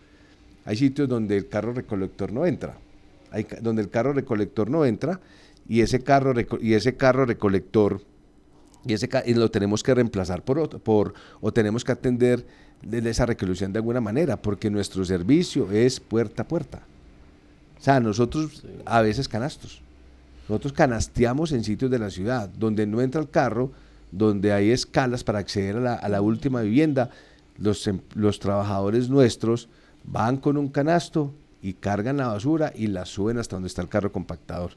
Hay 0.64 0.76
sitios 0.76 1.09
donde 1.09 1.36
el 1.36 1.49
carro 1.49 1.72
recolector 1.72 2.32
no 2.32 2.47
entra, 2.47 2.76
hay, 3.30 3.47
donde 3.61 3.82
el 3.82 3.90
carro 3.90 4.12
recolector 4.12 4.70
no 4.70 4.84
entra 4.84 5.20
y 5.68 5.80
ese 5.80 6.01
carro, 6.01 6.34
y 6.61 6.74
ese 6.74 6.97
carro 6.97 7.26
recolector 7.26 8.01
y, 8.87 8.93
ese, 8.93 9.09
y 9.26 9.35
lo 9.35 9.51
tenemos 9.51 9.83
que 9.83 9.95
reemplazar 9.95 10.43
por 10.43 10.59
otro, 10.59 10.78
por, 10.78 11.14
o 11.41 11.53
tenemos 11.53 11.85
que 11.85 11.93
atender 11.93 12.45
de 12.83 13.09
esa 13.09 13.26
recolección 13.26 13.72
de 13.72 13.78
alguna 13.78 14.01
manera, 14.01 14.37
porque 14.37 14.70
nuestro 14.70 15.05
servicio 15.05 15.70
es 15.70 16.01
puerta 16.01 16.43
a 16.43 16.49
puerta. 16.49 16.83
O 17.78 17.83
sea, 17.83 18.01
nosotros 18.01 18.64
a 18.85 19.01
veces 19.03 19.28
canastos. 19.28 19.80
Nosotros 20.49 20.72
canasteamos 20.72 21.53
en 21.53 21.64
sitios 21.64 21.91
de 21.91 21.99
la 21.99 22.11
ciudad 22.11 22.49
donde 22.49 22.87
no 22.87 23.01
entra 23.01 23.20
el 23.20 23.30
carro, 23.30 23.70
donde 24.11 24.53
hay 24.53 24.70
escalas 24.70 25.24
para 25.24 25.39
acceder 25.39 25.76
a 25.76 25.80
la, 25.80 25.95
a 25.95 26.09
la 26.09 26.20
última 26.20 26.61
vivienda. 26.62 27.11
Los, 27.59 27.87
em, 27.87 28.01
los 28.14 28.41
trabajadores 28.41 29.09
nuestros 29.09 29.68
van 30.05 30.37
con 30.37 30.57
un 30.57 30.68
canasto 30.68 31.33
y 31.62 31.74
cargan 31.74 32.16
la 32.16 32.26
basura 32.26 32.72
y 32.74 32.89
la 32.89 33.07
suben 33.07 33.39
hasta 33.39 33.57
donde 33.57 33.68
está 33.68 33.83
el 33.83 33.89
carro 33.89 34.11
compactador. 34.11 34.72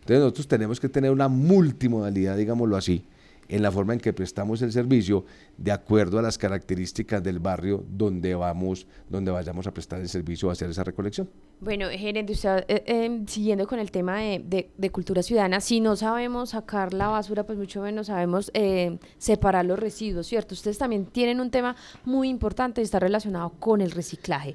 Entonces 0.00 0.20
nosotros 0.20 0.48
tenemos 0.48 0.78
que 0.78 0.88
tener 0.88 1.10
una 1.10 1.28
multimodalidad, 1.28 2.36
digámoslo 2.36 2.76
así, 2.76 3.04
en 3.48 3.62
la 3.62 3.70
forma 3.70 3.92
en 3.92 4.00
que 4.00 4.12
prestamos 4.12 4.62
el 4.62 4.72
servicio 4.72 5.24
de 5.56 5.72
acuerdo 5.72 6.18
a 6.18 6.22
las 6.22 6.38
características 6.38 7.22
del 7.22 7.38
barrio 7.38 7.84
donde 7.88 8.34
vamos, 8.34 8.86
donde 9.08 9.30
vayamos 9.30 9.66
a 9.66 9.72
prestar 9.72 10.00
el 10.00 10.08
servicio 10.08 10.48
o 10.48 10.50
hacer 10.50 10.70
esa 10.70 10.84
recolección. 10.84 11.28
Bueno, 11.60 11.88
gerente, 11.90 12.32
usted, 12.32 12.64
eh, 12.68 12.84
eh, 12.86 13.22
siguiendo 13.26 13.66
con 13.66 13.78
el 13.78 13.90
tema 13.90 14.18
de, 14.18 14.70
de, 14.76 14.90
cultura 14.90 15.22
ciudadana, 15.22 15.60
si 15.60 15.80
no 15.80 15.96
sabemos 15.96 16.50
sacar 16.50 16.92
la 16.92 17.08
basura, 17.08 17.44
pues 17.44 17.58
mucho 17.58 17.80
menos 17.80 18.08
sabemos 18.08 18.50
eh, 18.54 18.98
separar 19.18 19.64
los 19.64 19.78
residuos, 19.78 20.26
¿cierto? 20.26 20.54
Ustedes 20.54 20.78
también 20.78 21.06
tienen 21.06 21.40
un 21.40 21.50
tema 21.50 21.74
muy 22.04 22.28
importante, 22.28 22.82
está 22.82 22.98
relacionado 22.98 23.50
con 23.58 23.80
el 23.80 23.90
reciclaje 23.90 24.54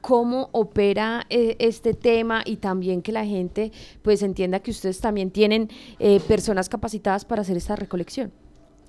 cómo 0.00 0.48
opera 0.52 1.26
eh, 1.30 1.56
este 1.58 1.94
tema 1.94 2.42
y 2.44 2.56
también 2.56 3.02
que 3.02 3.12
la 3.12 3.24
gente 3.24 3.72
pues 4.02 4.22
entienda 4.22 4.60
que 4.60 4.70
ustedes 4.70 5.00
también 5.00 5.30
tienen 5.30 5.68
eh, 5.98 6.20
personas 6.20 6.68
capacitadas 6.68 7.24
para 7.24 7.42
hacer 7.42 7.56
esta 7.56 7.76
recolección. 7.76 8.32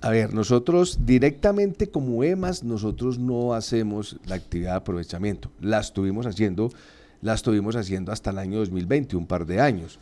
A 0.00 0.10
ver, 0.10 0.34
nosotros 0.34 0.98
directamente 1.06 1.88
como 1.88 2.24
EMAS, 2.24 2.64
nosotros 2.64 3.18
no 3.18 3.54
hacemos 3.54 4.16
la 4.26 4.34
actividad 4.34 4.72
de 4.72 4.76
aprovechamiento. 4.78 5.52
La 5.60 5.78
estuvimos 5.78 6.26
haciendo, 6.26 6.70
la 7.20 7.34
estuvimos 7.34 7.76
haciendo 7.76 8.10
hasta 8.10 8.30
el 8.30 8.38
año 8.38 8.58
2020, 8.58 9.16
un 9.16 9.26
par 9.26 9.46
de 9.46 9.60
años. 9.60 10.00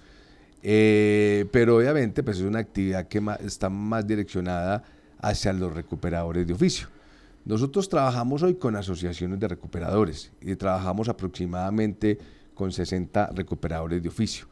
Eh, 0.62 1.46
pero 1.52 1.76
obviamente 1.76 2.22
pues 2.22 2.38
es 2.38 2.44
una 2.44 2.60
actividad 2.60 3.08
que 3.08 3.22
está 3.44 3.68
más 3.68 4.06
direccionada 4.06 4.82
hacia 5.20 5.52
los 5.52 5.74
recuperadores 5.74 6.46
de 6.46 6.54
oficio. 6.54 6.88
Nosotros 7.44 7.88
trabajamos 7.88 8.42
hoy 8.42 8.54
con 8.54 8.76
asociaciones 8.76 9.40
de 9.40 9.48
recuperadores 9.48 10.30
y 10.42 10.54
trabajamos 10.56 11.08
aproximadamente 11.08 12.18
con 12.54 12.70
60 12.70 13.30
recuperadores 13.34 14.02
de 14.02 14.08
oficio. 14.08 14.46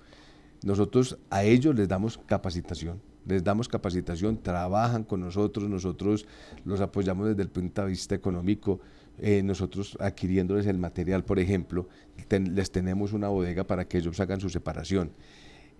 Nosotros 0.64 1.18
a 1.30 1.44
ellos 1.44 1.74
les 1.74 1.86
damos 1.86 2.18
capacitación, 2.26 3.00
les 3.26 3.44
damos 3.44 3.68
capacitación, 3.68 4.42
trabajan 4.42 5.04
con 5.04 5.20
nosotros, 5.20 5.68
nosotros 5.68 6.26
los 6.64 6.80
apoyamos 6.80 7.28
desde 7.28 7.42
el 7.42 7.50
punto 7.50 7.82
de 7.82 7.88
vista 7.88 8.14
económico, 8.14 8.80
eh, 9.18 9.42
nosotros 9.42 9.96
adquiriéndoles 10.00 10.66
el 10.66 10.78
material, 10.78 11.24
por 11.24 11.38
ejemplo, 11.38 11.88
les 12.30 12.70
tenemos 12.70 13.12
una 13.12 13.28
bodega 13.28 13.64
para 13.64 13.86
que 13.86 13.98
ellos 13.98 14.18
hagan 14.18 14.40
su 14.40 14.48
separación. 14.48 15.10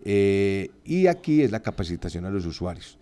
Eh, 0.05 0.71
y 0.85 1.07
aquí 1.07 1.43
es 1.43 1.51
la 1.51 1.61
capacitación 1.61 2.27
a 2.27 2.31
los 2.31 2.45
usuarios. 2.47 2.99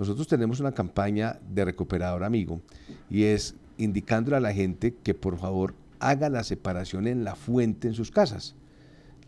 Nosotros 0.00 0.28
tenemos 0.28 0.60
una 0.60 0.72
campaña 0.72 1.38
de 1.46 1.62
recuperador 1.62 2.24
amigo 2.24 2.62
y 3.10 3.24
es 3.24 3.54
indicándole 3.76 4.38
a 4.38 4.40
la 4.40 4.54
gente 4.54 4.94
que 4.94 5.12
por 5.12 5.36
favor 5.36 5.74
haga 5.98 6.30
la 6.30 6.42
separación 6.42 7.06
en 7.06 7.22
la 7.22 7.34
fuente 7.34 7.86
en 7.86 7.92
sus 7.92 8.10
casas. 8.10 8.54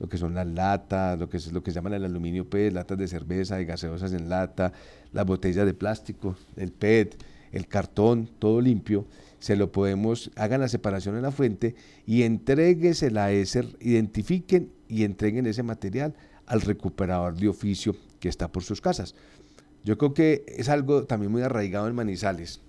Lo 0.00 0.08
que 0.08 0.16
son 0.16 0.32
las 0.32 0.46
latas, 0.46 1.18
lo 1.18 1.28
que 1.28 1.36
es 1.36 1.52
lo 1.52 1.62
que 1.62 1.72
se 1.72 1.74
llama 1.74 1.94
el 1.94 2.06
aluminio 2.06 2.48
PET, 2.48 2.72
latas 2.72 2.96
de 2.96 3.06
cerveza, 3.06 3.56
de 3.56 3.66
gaseosas 3.66 4.14
en 4.14 4.30
lata, 4.30 4.72
las 5.12 5.26
botellas 5.26 5.66
de 5.66 5.74
plástico, 5.74 6.36
el 6.56 6.72
PET, 6.72 7.22
el 7.52 7.68
cartón, 7.68 8.30
todo 8.38 8.62
limpio, 8.62 9.04
se 9.40 9.56
lo 9.56 9.70
podemos, 9.72 10.30
hagan 10.36 10.62
la 10.62 10.68
separación 10.68 11.16
en 11.16 11.22
la 11.22 11.32
fuente 11.32 11.74
y 12.06 12.22
entréguesela 12.22 13.26
a 13.26 13.32
ese, 13.32 13.68
identifiquen 13.80 14.72
y 14.88 15.04
entreguen 15.04 15.44
ese 15.44 15.64
material 15.64 16.14
al 16.46 16.62
recuperador 16.62 17.36
de 17.36 17.48
oficio 17.48 17.94
que 18.20 18.30
está 18.30 18.50
por 18.50 18.62
sus 18.62 18.80
casas. 18.80 19.14
Yo 19.84 19.98
creo 19.98 20.14
que 20.14 20.44
es 20.46 20.68
algo 20.68 21.04
también 21.04 21.32
muy 21.32 21.42
arraigado 21.42 21.88
en 21.88 21.94
Manizales, 21.94 22.60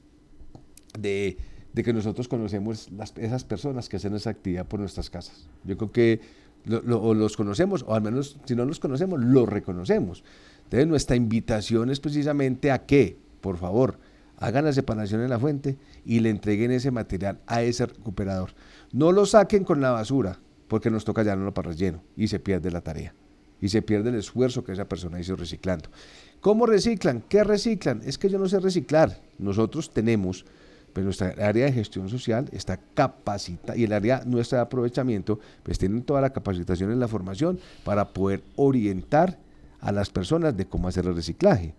de, 0.98 1.38
que 1.74 1.94
nosotros 1.94 2.28
conocemos 2.28 2.90
esas 3.18 3.44
personas 3.44 3.90
que 3.90 3.98
hacen 3.98 4.14
esa 4.16 4.30
actividad 4.30 4.68
por 4.68 4.80
nuestras 4.80 5.10
casas. 5.10 5.48
Yo 5.64 5.78
creo 5.78 5.92
que 5.92 6.22
lo, 6.66 7.14
los 7.14 7.36
conocemos, 7.36 7.84
o 7.88 7.94
al 7.94 8.02
menos 8.02 8.38
si 8.46 8.56
no 8.56 8.66
los 8.66 8.80
conocemos, 8.80 9.24
los 9.24 9.48
reconocemos. 9.48 10.24
Entonces 10.64 10.88
nuestra 10.88 11.16
invitación 11.16 11.90
es 11.90 12.00
precisamente 12.00 12.72
a 12.72 12.86
que, 12.86 13.18
por 13.42 13.58
favor, 13.58 14.00
hagan 14.38 14.66
la 14.66 14.74
separación 14.74 15.22
en 15.22 15.30
la 15.30 15.40
fuente 15.40 15.78
y 16.06 16.20
le 16.20 16.30
entreguen 16.30 16.72
ese 16.72 16.92
material 16.92 17.40
a 17.48 17.62
ese 17.62 17.86
recuperador. 17.86 18.52
No 18.92 19.12
lo 19.12 19.26
saquen 19.26 19.64
con 19.64 19.82
la 19.82 19.92
basura, 19.92 20.40
porque 20.68 20.90
nos 20.90 21.06
toca 21.06 21.24
llevarlo 21.24 21.54
para 21.54 21.70
relleno 21.70 22.02
y 22.16 22.28
se 22.28 22.40
pierde 22.40 22.72
la 22.72 22.82
tarea. 22.82 23.14
Y 23.62 23.70
se 23.70 23.82
pierde 23.82 24.10
el 24.10 24.16
esfuerzo 24.16 24.64
que 24.64 24.72
esa 24.72 24.90
persona 24.90 25.20
hizo 25.20 25.36
reciclando. 25.36 25.90
¿Cómo 26.44 26.66
reciclan? 26.66 27.24
¿Qué 27.30 27.42
reciclan? 27.46 28.02
Es 28.04 28.18
que 28.18 28.28
yo 28.28 28.38
no 28.38 28.50
sé 28.50 28.60
reciclar. 28.60 29.18
Nosotros 29.40 29.94
tenemos, 29.94 30.44
pues 30.92 31.06
nuestra 31.06 31.30
área 31.40 31.68
de 31.68 31.72
gestión 31.72 32.10
social 32.10 32.50
está 32.52 32.82
capacitada 32.94 33.78
y 33.78 33.86
el 33.86 33.94
área 33.94 34.24
nuestra 34.26 34.58
de 34.58 34.64
aprovechamiento, 34.64 35.40
pues 35.64 35.80
tienen 35.80 36.04
toda 36.04 36.20
la 36.20 36.34
capacitación 36.34 36.92
en 36.92 37.00
la 37.00 37.08
formación 37.08 37.62
para 37.86 38.10
poder 38.12 38.44
orientar 38.58 39.40
a 39.80 39.94
las 39.94 40.10
personas 40.10 40.58
de 40.58 40.66
cómo 40.66 40.90
hacer 40.90 41.06
el 41.06 41.16
reciclaje. 41.16 41.76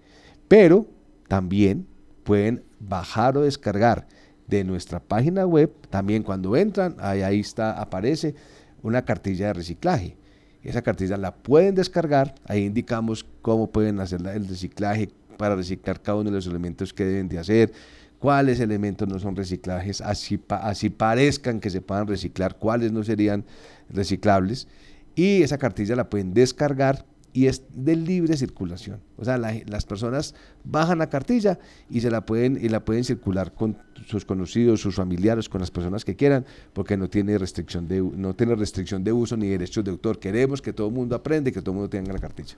Pero 0.48 0.86
también 1.28 1.86
pueden 2.22 2.64
bajar 2.80 3.36
o 3.36 3.42
descargar 3.42 4.08
de 4.46 4.64
nuestra 4.64 4.98
página 4.98 5.44
web, 5.44 5.74
también 5.90 6.22
cuando 6.22 6.56
entran, 6.56 6.96
ahí, 7.00 7.20
ahí 7.20 7.40
está, 7.40 7.78
aparece 7.78 8.34
una 8.82 9.04
cartilla 9.04 9.48
de 9.48 9.52
reciclaje 9.52 10.16
esa 10.64 10.82
cartilla 10.82 11.16
la 11.16 11.34
pueden 11.34 11.74
descargar, 11.74 12.34
ahí 12.46 12.64
indicamos 12.64 13.26
cómo 13.42 13.70
pueden 13.70 14.00
hacer 14.00 14.20
el 14.26 14.48
reciclaje 14.48 15.10
para 15.36 15.56
reciclar 15.56 16.00
cada 16.00 16.18
uno 16.18 16.30
de 16.30 16.36
los 16.36 16.46
elementos 16.46 16.92
que 16.92 17.04
deben 17.04 17.28
de 17.28 17.38
hacer, 17.38 17.72
cuáles 18.18 18.60
elementos 18.60 19.06
no 19.06 19.18
son 19.18 19.36
reciclajes, 19.36 20.00
así, 20.00 20.40
así 20.48 20.88
parezcan 20.88 21.60
que 21.60 21.70
se 21.70 21.80
puedan 21.80 22.06
reciclar, 22.06 22.56
cuáles 22.56 22.92
no 22.92 23.04
serían 23.04 23.44
reciclables. 23.90 24.66
Y 25.14 25.42
esa 25.42 25.58
cartilla 25.58 25.94
la 25.94 26.08
pueden 26.08 26.32
descargar 26.34 27.04
y 27.34 27.48
es 27.48 27.64
de 27.74 27.96
libre 27.96 28.36
circulación. 28.36 29.00
O 29.18 29.24
sea, 29.24 29.36
las 29.36 29.84
personas 29.84 30.36
bajan 30.62 30.98
la 30.98 31.10
cartilla 31.10 31.58
y 31.90 32.00
se 32.00 32.08
la 32.08 32.24
pueden 32.24 32.58
y 32.62 32.68
la 32.68 32.84
pueden 32.84 33.02
circular 33.02 33.52
con 33.52 33.76
sus 34.06 34.24
conocidos, 34.24 34.80
sus 34.80 34.94
familiares, 34.94 35.48
con 35.48 35.60
las 35.60 35.72
personas 35.72 36.04
que 36.04 36.14
quieran, 36.14 36.46
porque 36.72 36.96
no 36.96 37.10
tiene 37.10 37.36
restricción 37.36 37.88
de 37.88 38.00
no 38.00 38.34
tiene 38.34 38.54
restricción 38.54 39.02
de 39.02 39.12
uso 39.12 39.36
ni 39.36 39.48
derechos 39.48 39.84
de 39.84 39.90
autor. 39.90 40.20
Queremos 40.20 40.62
que 40.62 40.72
todo 40.72 40.86
el 40.86 40.94
mundo 40.94 41.16
aprenda 41.16 41.50
y 41.50 41.52
que 41.52 41.60
todo 41.60 41.72
el 41.72 41.76
mundo 41.78 41.90
tenga 41.90 42.12
la 42.12 42.20
cartilla. 42.20 42.54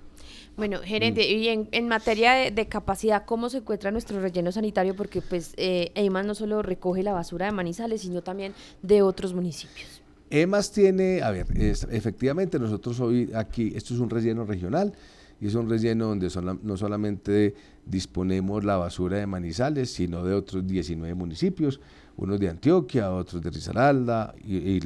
Bueno, 0.59 0.81
gerente, 0.85 1.23
mm. 1.23 1.39
y 1.39 1.49
en, 1.73 1.89
materia 1.89 2.51
de, 2.51 2.69
capacidad, 2.69 3.25
¿cómo 3.25 3.49
se 3.49 3.59
encuentra 3.59 3.91
nuestro 3.91 4.21
relleno 4.21 4.53
sanitario? 4.53 4.95
Porque 4.95 5.23
pues 5.23 5.55
eh, 5.57 5.91
EIMAS 5.95 6.27
no 6.27 6.35
solo 6.35 6.61
recoge 6.61 7.03
la 7.03 7.15
basura 7.15 7.47
de 7.47 7.53
Manizales, 7.53 8.03
sino 8.03 8.21
también 8.21 8.53
de 8.83 9.01
otros 9.01 9.33
municipios. 9.33 10.03
EMAS 10.31 10.73
tiene, 10.73 11.23
a 11.23 11.31
ver, 11.31 11.47
efectivamente 11.57 12.59
nosotros 12.59 12.99
hoy 13.01 13.31
aquí, 13.35 13.73
esto 13.77 13.95
es 13.95 14.01
un 14.01 14.11
relleno 14.11 14.45
regional 14.45 14.93
y 15.41 15.47
es 15.47 15.55
un 15.55 15.69
relleno 15.69 16.07
donde 16.07 16.29
no 16.63 16.77
solamente 16.77 17.55
disponemos 17.85 18.65
la 18.65 18.77
basura 18.77 19.19
de 19.19 19.27
Manizales, 19.27 19.93
sino 19.93 20.25
de 20.25 20.35
otros 20.35 20.67
19 20.67 21.15
municipios, 21.15 21.81
unos 22.17 22.41
de 22.41 22.49
Antioquia, 22.49 23.13
otros 23.13 23.43
de 23.43 23.51
Risaralda 23.51 24.35
y, 24.43 24.79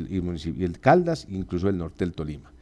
el 0.62 0.78
Caldas, 0.80 1.26
incluso 1.30 1.68
el 1.68 1.78
norte 1.78 2.05
del 2.05 2.12
Tolima. 2.12 2.53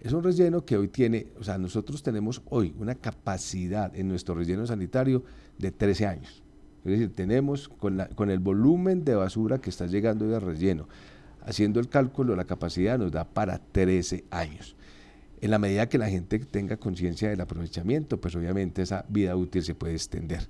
Es 0.00 0.12
un 0.12 0.22
relleno 0.22 0.64
que 0.64 0.76
hoy 0.76 0.88
tiene, 0.88 1.28
o 1.38 1.44
sea, 1.44 1.58
nosotros 1.58 2.02
tenemos 2.02 2.42
hoy 2.50 2.74
una 2.78 2.94
capacidad 2.94 3.94
en 3.96 4.08
nuestro 4.08 4.34
relleno 4.34 4.66
sanitario 4.66 5.24
de 5.58 5.70
13 5.70 6.06
años. 6.06 6.42
Es 6.84 6.90
decir, 6.90 7.12
tenemos 7.12 7.68
con, 7.68 8.02
con 8.14 8.30
el 8.30 8.40
volumen 8.40 9.04
de 9.04 9.14
basura 9.14 9.58
que 9.58 9.70
está 9.70 9.86
llegando 9.86 10.26
de 10.26 10.40
relleno, 10.40 10.88
haciendo 11.46 11.80
el 11.80 11.88
cálculo, 11.88 12.36
la 12.36 12.44
capacidad 12.44 12.98
nos 12.98 13.12
da 13.12 13.24
para 13.24 13.58
13 13.58 14.24
años. 14.30 14.76
En 15.40 15.50
la 15.50 15.58
medida 15.58 15.88
que 15.88 15.98
la 15.98 16.08
gente 16.08 16.38
tenga 16.38 16.76
conciencia 16.76 17.28
del 17.28 17.40
aprovechamiento, 17.40 18.20
pues 18.20 18.36
obviamente 18.36 18.82
esa 18.82 19.04
vida 19.08 19.34
útil 19.36 19.62
se 19.62 19.74
puede 19.74 19.94
extender. 19.94 20.48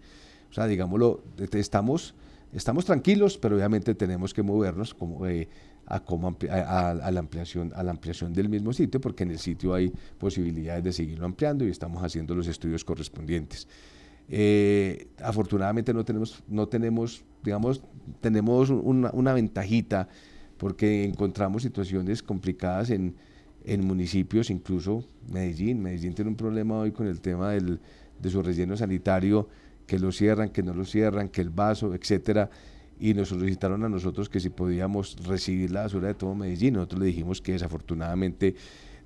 O 0.50 0.54
sea, 0.54 0.66
digámoslo, 0.66 1.22
estamos, 1.52 2.14
estamos 2.52 2.84
tranquilos, 2.84 3.38
pero 3.38 3.56
obviamente 3.56 3.94
tenemos 3.94 4.34
que 4.34 4.42
movernos 4.42 4.94
eh, 5.26 5.48
a, 5.86 5.96
a, 6.90 7.10
la 7.10 7.20
ampliación, 7.20 7.72
a 7.74 7.82
la 7.82 7.90
ampliación 7.90 8.34
del 8.34 8.50
mismo 8.50 8.74
sitio, 8.74 9.00
porque 9.00 9.22
en 9.22 9.30
el 9.30 9.38
sitio 9.38 9.72
hay 9.72 9.90
posibilidades 10.18 10.84
de 10.84 10.92
seguirlo 10.92 11.24
ampliando 11.24 11.66
y 11.66 11.70
estamos 11.70 12.02
haciendo 12.04 12.34
los 12.34 12.46
estudios 12.46 12.84
correspondientes. 12.84 13.66
Eh, 14.28 15.08
afortunadamente 15.22 15.92
no 15.92 16.04
tenemos, 16.04 16.42
no 16.48 16.68
tenemos, 16.68 17.24
digamos, 17.42 17.82
tenemos 18.20 18.70
una, 18.70 19.32
ventajita 19.34 20.08
porque 20.62 21.02
encontramos 21.02 21.64
situaciones 21.64 22.22
complicadas 22.22 22.90
en, 22.90 23.16
en, 23.64 23.84
municipios, 23.84 24.48
incluso 24.48 25.04
Medellín. 25.28 25.82
Medellín 25.82 26.14
tiene 26.14 26.30
un 26.30 26.36
problema 26.36 26.78
hoy 26.78 26.92
con 26.92 27.08
el 27.08 27.20
tema 27.20 27.50
del, 27.50 27.80
de 28.20 28.30
su 28.30 28.40
relleno 28.44 28.76
sanitario, 28.76 29.48
que 29.88 29.98
lo 29.98 30.12
cierran, 30.12 30.50
que 30.50 30.62
no 30.62 30.72
lo 30.72 30.84
cierran, 30.84 31.30
que 31.30 31.40
el 31.40 31.50
vaso, 31.50 31.92
etcétera 31.96 32.48
y 33.00 33.12
nos 33.12 33.30
solicitaron 33.30 33.82
a 33.82 33.88
nosotros 33.88 34.28
que 34.28 34.38
si 34.38 34.50
podíamos 34.50 35.16
recibir 35.26 35.72
la 35.72 35.82
basura 35.82 36.06
de 36.06 36.14
todo 36.14 36.32
Medellín. 36.36 36.74
Nosotros 36.74 37.00
le 37.00 37.06
dijimos 37.06 37.42
que 37.42 37.50
desafortunadamente 37.50 38.54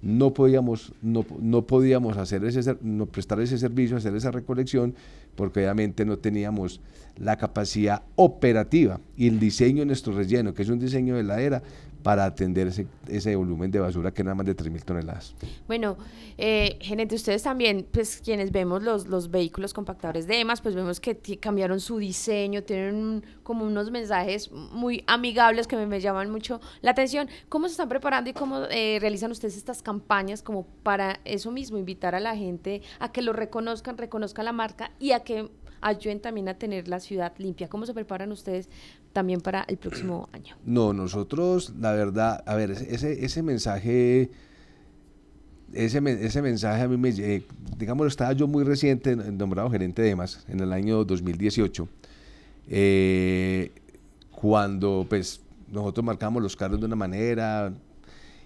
no 0.03 0.35
podíamos, 0.35 0.93
no, 1.01 1.25
no 1.41 1.67
podíamos 1.67 2.19
hacer 2.19 2.45
ese, 2.45 2.77
no 2.83 3.07
prestar 3.07 3.41
ese 3.41 3.57
servicio, 3.57 3.97
hacer 3.97 4.15
esa 4.15 4.31
recolección, 4.31 4.95
porque 5.37 5.61
obviamente 5.61 6.05
no 6.05 6.18
teníamos 6.18 6.80
la 7.16 7.37
capacidad 7.37 8.03
operativa 8.16 9.01
y 9.16 9.28
el 9.28 9.39
diseño 9.39 9.80
de 9.80 9.87
nuestro 9.87 10.12
relleno, 10.12 10.53
que 10.53 10.62
es 10.62 10.68
un 10.68 10.78
diseño 10.78 11.16
de 11.16 11.22
la 11.22 11.41
era, 11.41 11.62
para 12.07 12.25
atender 12.25 12.69
ese, 12.69 12.87
ese 13.09 13.35
volumen 13.35 13.69
de 13.69 13.81
basura 13.81 14.13
que 14.13 14.23
nada 14.23 14.37
más 14.37 14.47
de 14.47 14.55
3.000 14.55 14.85
toneladas. 14.85 15.35
Bueno, 15.67 15.97
eh, 16.39 16.79
gerente, 16.81 17.17
ustedes 17.17 17.43
también, 17.43 17.85
pues 17.91 18.23
quienes 18.25 18.53
vemos 18.53 18.81
los, 18.85 19.09
los 19.09 19.29
vehículos 19.29 19.75
compactadores 19.75 20.29
de 20.29 20.39
EMAS, 20.39 20.61
pues 20.61 20.77
vemos 20.77 21.01
que 21.01 21.17
cambiaron 21.41 21.81
su 21.81 21.99
diseño, 21.99 22.63
tienen 22.63 23.25
como 23.43 23.65
unos 23.65 23.91
mensajes 23.91 24.53
muy 24.53 25.03
amigables 25.09 25.67
que 25.67 25.75
me, 25.75 25.85
me, 25.85 26.01
llaman 26.01 26.31
mucho 26.31 26.61
la 26.81 26.93
atención. 26.93 27.29
¿Cómo 27.49 27.67
se 27.67 27.73
están 27.73 27.89
preparando 27.89 28.31
y 28.31 28.35
cómo 28.35 28.67
eh, 28.71 28.99
realizan 29.01 29.33
ustedes 29.33 29.57
estas 29.57 29.83
campañas 29.83 30.43
como 30.43 30.65
para 30.85 31.19
eso 31.25 31.51
mismo, 31.51 31.77
invitar 31.77 32.15
a 32.15 32.21
la 32.21 32.37
gente 32.37 32.83
a 33.01 33.11
que 33.11 33.21
lo 33.21 33.33
reconozcan, 33.33 33.99
reconozcan 33.99 34.45
la 34.45 34.53
marca 34.53 34.93
y 35.01 35.11
a 35.11 35.25
que 35.25 35.51
ayuden 35.81 36.21
también 36.21 36.49
a 36.49 36.55
tener 36.55 36.89
la 36.89 37.01
ciudad 37.01 37.33
limpia. 37.39 37.69
¿Cómo 37.69 37.87
se 37.87 37.95
preparan 37.95 38.33
ustedes 38.33 38.69
también 39.17 39.41
para 39.41 39.62
el 39.62 39.79
próximo 39.79 40.29
año? 40.35 40.57
No, 40.67 40.93
nosotros, 40.93 41.73
la 41.81 41.93
verdad, 41.93 42.45
a 42.45 42.55
ver, 42.55 42.73
ese, 42.73 43.25
ese 43.25 43.43
mensaje... 43.43 44.31
Ese, 45.73 45.99
ese 46.25 46.43
mensaje 46.43 46.83
a 46.83 46.89
mí 46.89 46.99
me, 46.99 47.09
eh, 47.09 47.43
digamos, 47.79 48.07
estaba 48.09 48.35
yo 48.35 48.47
muy 48.47 48.62
reciente 48.62 49.17
nombrado 49.17 49.71
gerente 49.71 50.03
de 50.03 50.11
EMAS 50.11 50.45
en 50.49 50.61
el 50.61 50.73
año 50.73 51.05
2018, 51.05 51.89
eh, 52.69 53.73
cuando 54.31 55.07
pues 55.09 55.41
nosotros 55.73 56.05
marcamos 56.05 56.43
los 56.43 56.55
carros 56.55 56.79
de 56.79 56.87
una 56.87 56.95
manera 56.95 57.73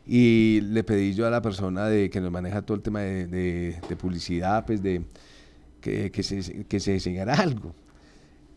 y 0.06 0.60
le 0.62 0.82
pedí 0.82 1.14
yo 1.14 1.26
a 1.26 1.30
la 1.30 1.42
persona 1.42 1.86
de 1.86 2.08
que 2.10 2.20
nos 2.20 2.32
maneja 2.32 2.62
todo 2.62 2.76
el 2.76 2.82
tema 2.82 3.00
de, 3.00 3.76
publicidad, 4.00 4.64
pues 4.64 4.82
de, 4.82 5.02
que, 5.80 6.22
se, 6.22 6.64
que 6.64 6.80
se 6.80 6.92
diseñara 6.92 7.34
algo. 7.34 7.74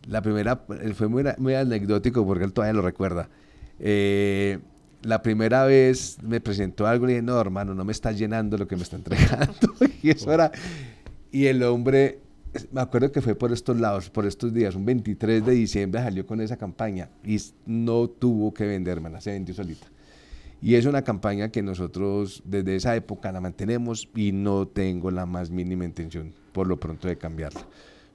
La 0.06 0.20
primera, 0.22 0.64
fue 0.94 1.08
muy, 1.08 1.24
muy 1.38 1.54
anecdótico 1.54 2.26
porque 2.26 2.44
él 2.44 2.52
todavía 2.52 2.74
lo 2.74 2.82
recuerda. 2.82 3.28
Eh, 3.78 4.58
la 5.02 5.22
primera 5.22 5.64
vez 5.64 6.18
me 6.22 6.40
presentó 6.40 6.86
algo 6.86 7.06
y 7.06 7.10
dije, 7.10 7.22
no, 7.22 7.40
hermano, 7.40 7.74
no 7.74 7.84
me 7.84 7.92
está 7.92 8.12
llenando 8.12 8.56
lo 8.56 8.66
que 8.66 8.76
me 8.76 8.82
está 8.82 8.96
entregando. 8.96 9.74
y 10.02 10.10
eso 10.10 10.32
era... 10.32 10.50
Y 11.30 11.46
el 11.46 11.62
hombre, 11.64 12.20
me 12.70 12.80
acuerdo 12.80 13.10
que 13.10 13.20
fue 13.20 13.34
por 13.34 13.52
estos 13.52 13.78
lados, 13.78 14.08
por 14.08 14.24
estos 14.24 14.54
días, 14.54 14.76
un 14.76 14.84
23 14.84 15.44
de 15.44 15.52
diciembre 15.52 16.00
salió 16.00 16.24
con 16.26 16.40
esa 16.40 16.56
campaña 16.56 17.10
y 17.24 17.40
no 17.66 18.08
tuvo 18.08 18.54
que 18.54 18.64
venderme, 18.64 19.20
se 19.20 19.32
vendió 19.32 19.52
solita. 19.54 19.88
Y 20.62 20.76
es 20.76 20.86
una 20.86 21.02
campaña 21.02 21.50
que 21.50 21.60
nosotros 21.60 22.42
desde 22.46 22.76
esa 22.76 22.94
época 22.96 23.32
la 23.32 23.40
mantenemos 23.40 24.08
y 24.14 24.32
no 24.32 24.66
tengo 24.66 25.10
la 25.10 25.26
más 25.26 25.50
mínima 25.50 25.84
intención 25.84 26.32
por 26.52 26.68
lo 26.68 26.78
pronto 26.78 27.08
de 27.08 27.18
cambiarla. 27.18 27.60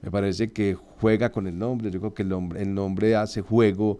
Me 0.02 0.10
parece 0.10 0.52
que 0.52 0.74
juega 0.74 1.30
con 1.30 1.46
el 1.46 1.58
nombre, 1.58 1.90
yo 1.90 2.00
creo 2.00 2.14
que 2.14 2.22
el 2.22 2.28
nombre, 2.28 2.62
el 2.62 2.74
nombre 2.74 3.16
hace 3.16 3.42
juego 3.42 3.98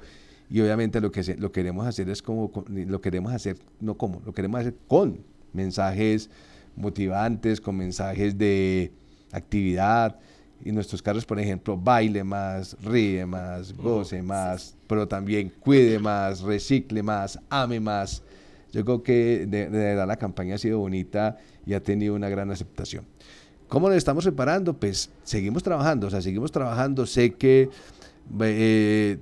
y 0.49 0.61
obviamente 0.61 1.01
lo 1.01 1.13
que 1.13 1.23
lo 1.37 1.53
queremos 1.53 1.87
hacer 1.87 2.09
es 2.09 2.23
como, 2.23 2.51
lo 2.69 3.01
queremos 3.01 3.33
hacer, 3.33 3.57
no 3.81 3.97
como, 3.97 4.21
lo 4.25 4.33
queremos 4.33 4.61
hacer 4.61 4.75
con 4.89 5.21
mensajes 5.53 6.31
motivantes, 6.75 7.61
con 7.61 7.77
mensajes 7.77 8.37
de 8.37 8.93
actividad, 9.33 10.19
y 10.65 10.73
nuestros 10.73 11.03
carros, 11.03 11.25
por 11.25 11.41
ejemplo, 11.41 11.77
baile 11.77 12.23
más, 12.23 12.77
ríe 12.83 13.25
más, 13.25 13.73
goce 13.73 14.23
más, 14.23 14.77
pero 14.87 15.09
también 15.09 15.51
cuide 15.61 15.99
más, 15.99 16.41
recicle 16.43 17.03
más, 17.03 17.39
ame 17.49 17.81
más, 17.81 18.23
yo 18.73 18.85
creo 18.85 19.03
que 19.03 19.47
de, 19.47 19.69
verdad 19.69 20.07
la 20.07 20.17
campaña 20.17 20.57
ha 20.57 20.59
sido 20.59 20.79
bonita 20.79 21.39
y 21.67 21.75
ha 21.75 21.83
tenido 21.83 22.15
una 22.15 22.29
gran 22.29 22.51
aceptación. 22.51 23.05
¿Cómo 23.71 23.89
nos 23.89 23.97
estamos 23.97 24.25
preparando? 24.25 24.75
Pues 24.75 25.11
seguimos 25.23 25.63
trabajando, 25.63 26.09
o 26.09 26.11
sea, 26.11 26.21
seguimos 26.21 26.51
trabajando. 26.51 27.07
Sé 27.07 27.35
que 27.35 27.71
eh, 28.41 29.19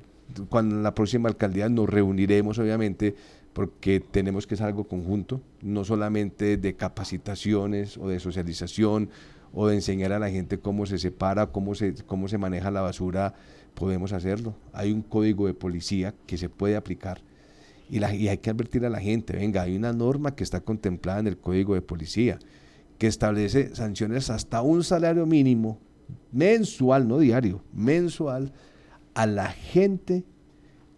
cuando 0.48 0.76
la 0.76 0.94
próxima 0.94 1.28
alcaldía 1.28 1.68
nos 1.68 1.86
reuniremos, 1.86 2.58
obviamente, 2.58 3.14
porque 3.52 4.00
tenemos 4.00 4.46
que 4.46 4.56
ser 4.56 4.66
algo 4.66 4.84
conjunto, 4.84 5.42
no 5.60 5.84
solamente 5.84 6.56
de 6.56 6.74
capacitaciones 6.74 7.98
o 7.98 8.08
de 8.08 8.20
socialización 8.20 9.10
o 9.52 9.68
de 9.68 9.74
enseñar 9.74 10.12
a 10.12 10.18
la 10.18 10.30
gente 10.30 10.58
cómo 10.58 10.86
se 10.86 10.96
separa, 10.98 11.48
cómo 11.48 11.74
se, 11.74 11.94
cómo 12.06 12.26
se 12.26 12.38
maneja 12.38 12.70
la 12.70 12.80
basura, 12.80 13.34
podemos 13.74 14.14
hacerlo. 14.14 14.54
Hay 14.72 14.92
un 14.92 15.02
código 15.02 15.46
de 15.46 15.52
policía 15.52 16.14
que 16.26 16.38
se 16.38 16.48
puede 16.48 16.74
aplicar 16.74 17.20
y, 17.90 18.02
hay 18.02 18.38
que 18.38 18.50
advertir 18.50 18.84
a 18.84 18.90
la 18.90 19.00
gente, 19.00 19.34
venga, 19.34 19.62
hay 19.62 19.76
una 19.76 19.92
norma 19.92 20.34
que 20.34 20.44
está 20.44 20.60
contemplada 20.60 21.20
en 21.20 21.26
el 21.26 21.38
Código 21.38 21.74
de 21.74 21.82
Policía, 21.82 22.38
que 22.98 23.06
establece 23.06 23.74
sanciones 23.74 24.30
hasta 24.30 24.62
un 24.62 24.84
salario 24.84 25.24
mínimo 25.26 25.78
mensual, 26.32 27.08
no 27.08 27.18
diario, 27.18 27.62
mensual, 27.72 28.52
a 29.14 29.26
la 29.26 29.48
gente 29.48 30.24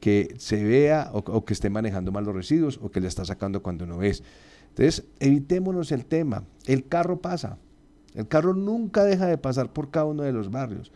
que 0.00 0.34
se 0.38 0.64
vea 0.64 1.10
o, 1.12 1.44
que 1.44 1.52
esté 1.52 1.68
manejando 1.70 2.10
mal 2.10 2.24
los 2.24 2.34
residuos 2.34 2.80
o 2.82 2.90
que 2.90 3.00
le 3.00 3.08
está 3.08 3.24
sacando 3.24 3.62
cuando 3.62 3.86
no 3.86 4.02
es. 4.02 4.22
Entonces, 4.70 5.04
evitémonos 5.18 5.92
el 5.92 6.06
tema. 6.06 6.44
El 6.66 6.86
carro 6.86 7.20
pasa. 7.20 7.58
El 8.14 8.26
carro 8.26 8.54
nunca 8.54 9.04
deja 9.04 9.26
de 9.26 9.38
pasar 9.38 9.72
por 9.72 9.90
cada 9.90 10.06
uno 10.06 10.22
de 10.22 10.32
los 10.32 10.50
barrios 10.50 10.90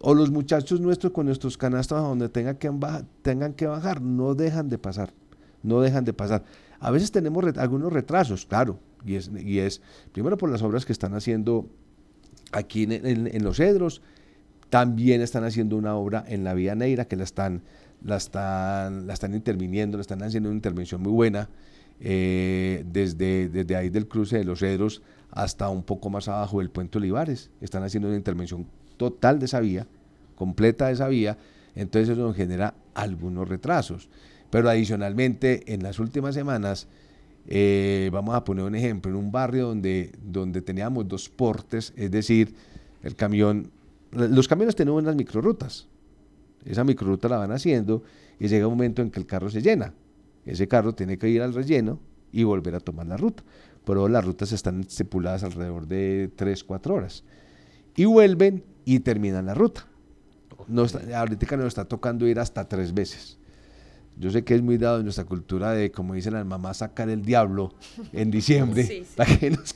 o 0.00 0.14
los 0.14 0.30
muchachos 0.30 0.80
nuestros 0.80 1.12
con 1.12 1.26
nuestros 1.26 1.56
canastos 1.56 1.98
a 1.98 2.02
donde 2.02 2.28
tengan 2.28 2.56
que, 2.56 2.70
tengan 3.22 3.54
que 3.54 3.66
bajar, 3.66 4.02
no 4.02 4.34
dejan 4.34 4.68
de 4.68 4.78
pasar, 4.78 5.12
no 5.62 5.80
dejan 5.80 6.04
de 6.04 6.12
pasar. 6.12 6.44
A 6.78 6.90
veces 6.90 7.10
tenemos 7.10 7.44
algunos 7.56 7.92
retrasos, 7.92 8.44
claro, 8.44 8.78
y 9.06 9.14
es, 9.14 9.30
y 9.34 9.58
es 9.60 9.80
primero 10.12 10.36
por 10.36 10.50
las 10.50 10.62
obras 10.62 10.84
que 10.84 10.92
están 10.92 11.14
haciendo 11.14 11.68
aquí 12.52 12.86
en, 12.90 13.44
Los 13.44 13.58
Cedros, 13.58 14.02
también 14.70 15.20
están 15.20 15.44
haciendo 15.44 15.76
una 15.76 15.94
obra 15.96 16.24
en 16.26 16.44
la 16.44 16.54
Vía 16.54 16.74
Neira 16.74 17.06
que 17.06 17.16
la 17.16 17.24
están, 17.24 17.62
la 18.02 18.16
están, 18.16 19.06
la 19.06 19.14
están 19.14 19.34
interviniendo, 19.34 19.96
la 19.96 20.02
están 20.02 20.22
haciendo 20.22 20.48
una 20.48 20.56
intervención 20.56 21.02
muy 21.02 21.12
buena. 21.12 21.48
Eh, 21.98 22.84
desde, 22.92 23.48
desde 23.48 23.74
ahí 23.74 23.88
del 23.88 24.06
cruce 24.06 24.36
de 24.36 24.44
los 24.44 24.58
Cedros 24.58 25.00
hasta 25.30 25.70
un 25.70 25.82
poco 25.82 26.10
más 26.10 26.28
abajo 26.28 26.58
del 26.58 26.70
puente 26.70 26.98
Olivares. 26.98 27.50
Están 27.60 27.82
haciendo 27.84 28.08
una 28.08 28.18
intervención 28.18 28.66
total 28.96 29.38
de 29.38 29.46
esa 29.46 29.60
vía, 29.60 29.86
completa 30.34 30.88
de 30.88 30.92
esa 30.92 31.08
vía, 31.08 31.38
entonces 31.74 32.10
eso 32.10 32.20
nos 32.20 32.36
genera 32.36 32.74
algunos 32.94 33.48
retrasos. 33.48 34.08
Pero 34.50 34.68
adicionalmente, 34.68 35.72
en 35.72 35.82
las 35.82 35.98
últimas 35.98 36.34
semanas, 36.34 36.88
eh, 37.48 38.10
vamos 38.12 38.34
a 38.34 38.44
poner 38.44 38.64
un 38.64 38.74
ejemplo, 38.74 39.10
en 39.10 39.16
un 39.16 39.30
barrio 39.30 39.68
donde, 39.68 40.12
donde 40.22 40.62
teníamos 40.62 41.06
dos 41.06 41.28
portes, 41.28 41.92
es 41.96 42.10
decir, 42.10 42.54
el 43.02 43.14
camión, 43.14 43.70
los 44.10 44.48
camiones 44.48 44.74
tienen 44.74 44.94
unas 44.94 45.14
microrutas, 45.14 45.88
esa 46.64 46.82
microruta 46.82 47.28
la 47.28 47.38
van 47.38 47.52
haciendo 47.52 48.02
y 48.40 48.48
llega 48.48 48.66
un 48.66 48.74
momento 48.74 49.00
en 49.00 49.10
que 49.10 49.20
el 49.20 49.26
carro 49.26 49.48
se 49.48 49.62
llena. 49.62 49.94
Ese 50.44 50.68
carro 50.68 50.94
tiene 50.94 51.16
que 51.16 51.28
ir 51.28 51.42
al 51.42 51.54
relleno 51.54 52.00
y 52.32 52.44
volver 52.44 52.74
a 52.74 52.80
tomar 52.80 53.06
la 53.06 53.16
ruta. 53.16 53.44
Pero 53.84 54.08
las 54.08 54.24
rutas 54.24 54.52
están 54.52 54.80
estipuladas 54.80 55.44
alrededor 55.44 55.86
de 55.86 56.30
3, 56.34 56.64
4 56.64 56.94
horas. 56.94 57.24
Y 57.94 58.04
vuelven 58.04 58.64
y 58.84 59.00
terminan 59.00 59.46
la 59.46 59.54
ruta. 59.54 59.86
ahorita 61.14 61.56
nos 61.56 61.66
está 61.66 61.84
tocando 61.84 62.26
ir 62.26 62.40
hasta 62.40 62.68
tres 62.68 62.92
veces. 62.92 63.38
Yo 64.18 64.30
sé 64.30 64.44
que 64.44 64.54
es 64.54 64.62
muy 64.62 64.78
dado 64.78 64.98
en 64.98 65.04
nuestra 65.04 65.24
cultura 65.24 65.72
de, 65.72 65.90
como 65.90 66.14
dicen 66.14 66.32
las 66.32 66.46
mamás, 66.46 66.78
sacar 66.78 67.10
el 67.10 67.22
diablo 67.22 67.74
en 68.12 68.30
diciembre. 68.30 69.04
Para 69.16 69.36
que 69.36 69.50
nos 69.50 69.74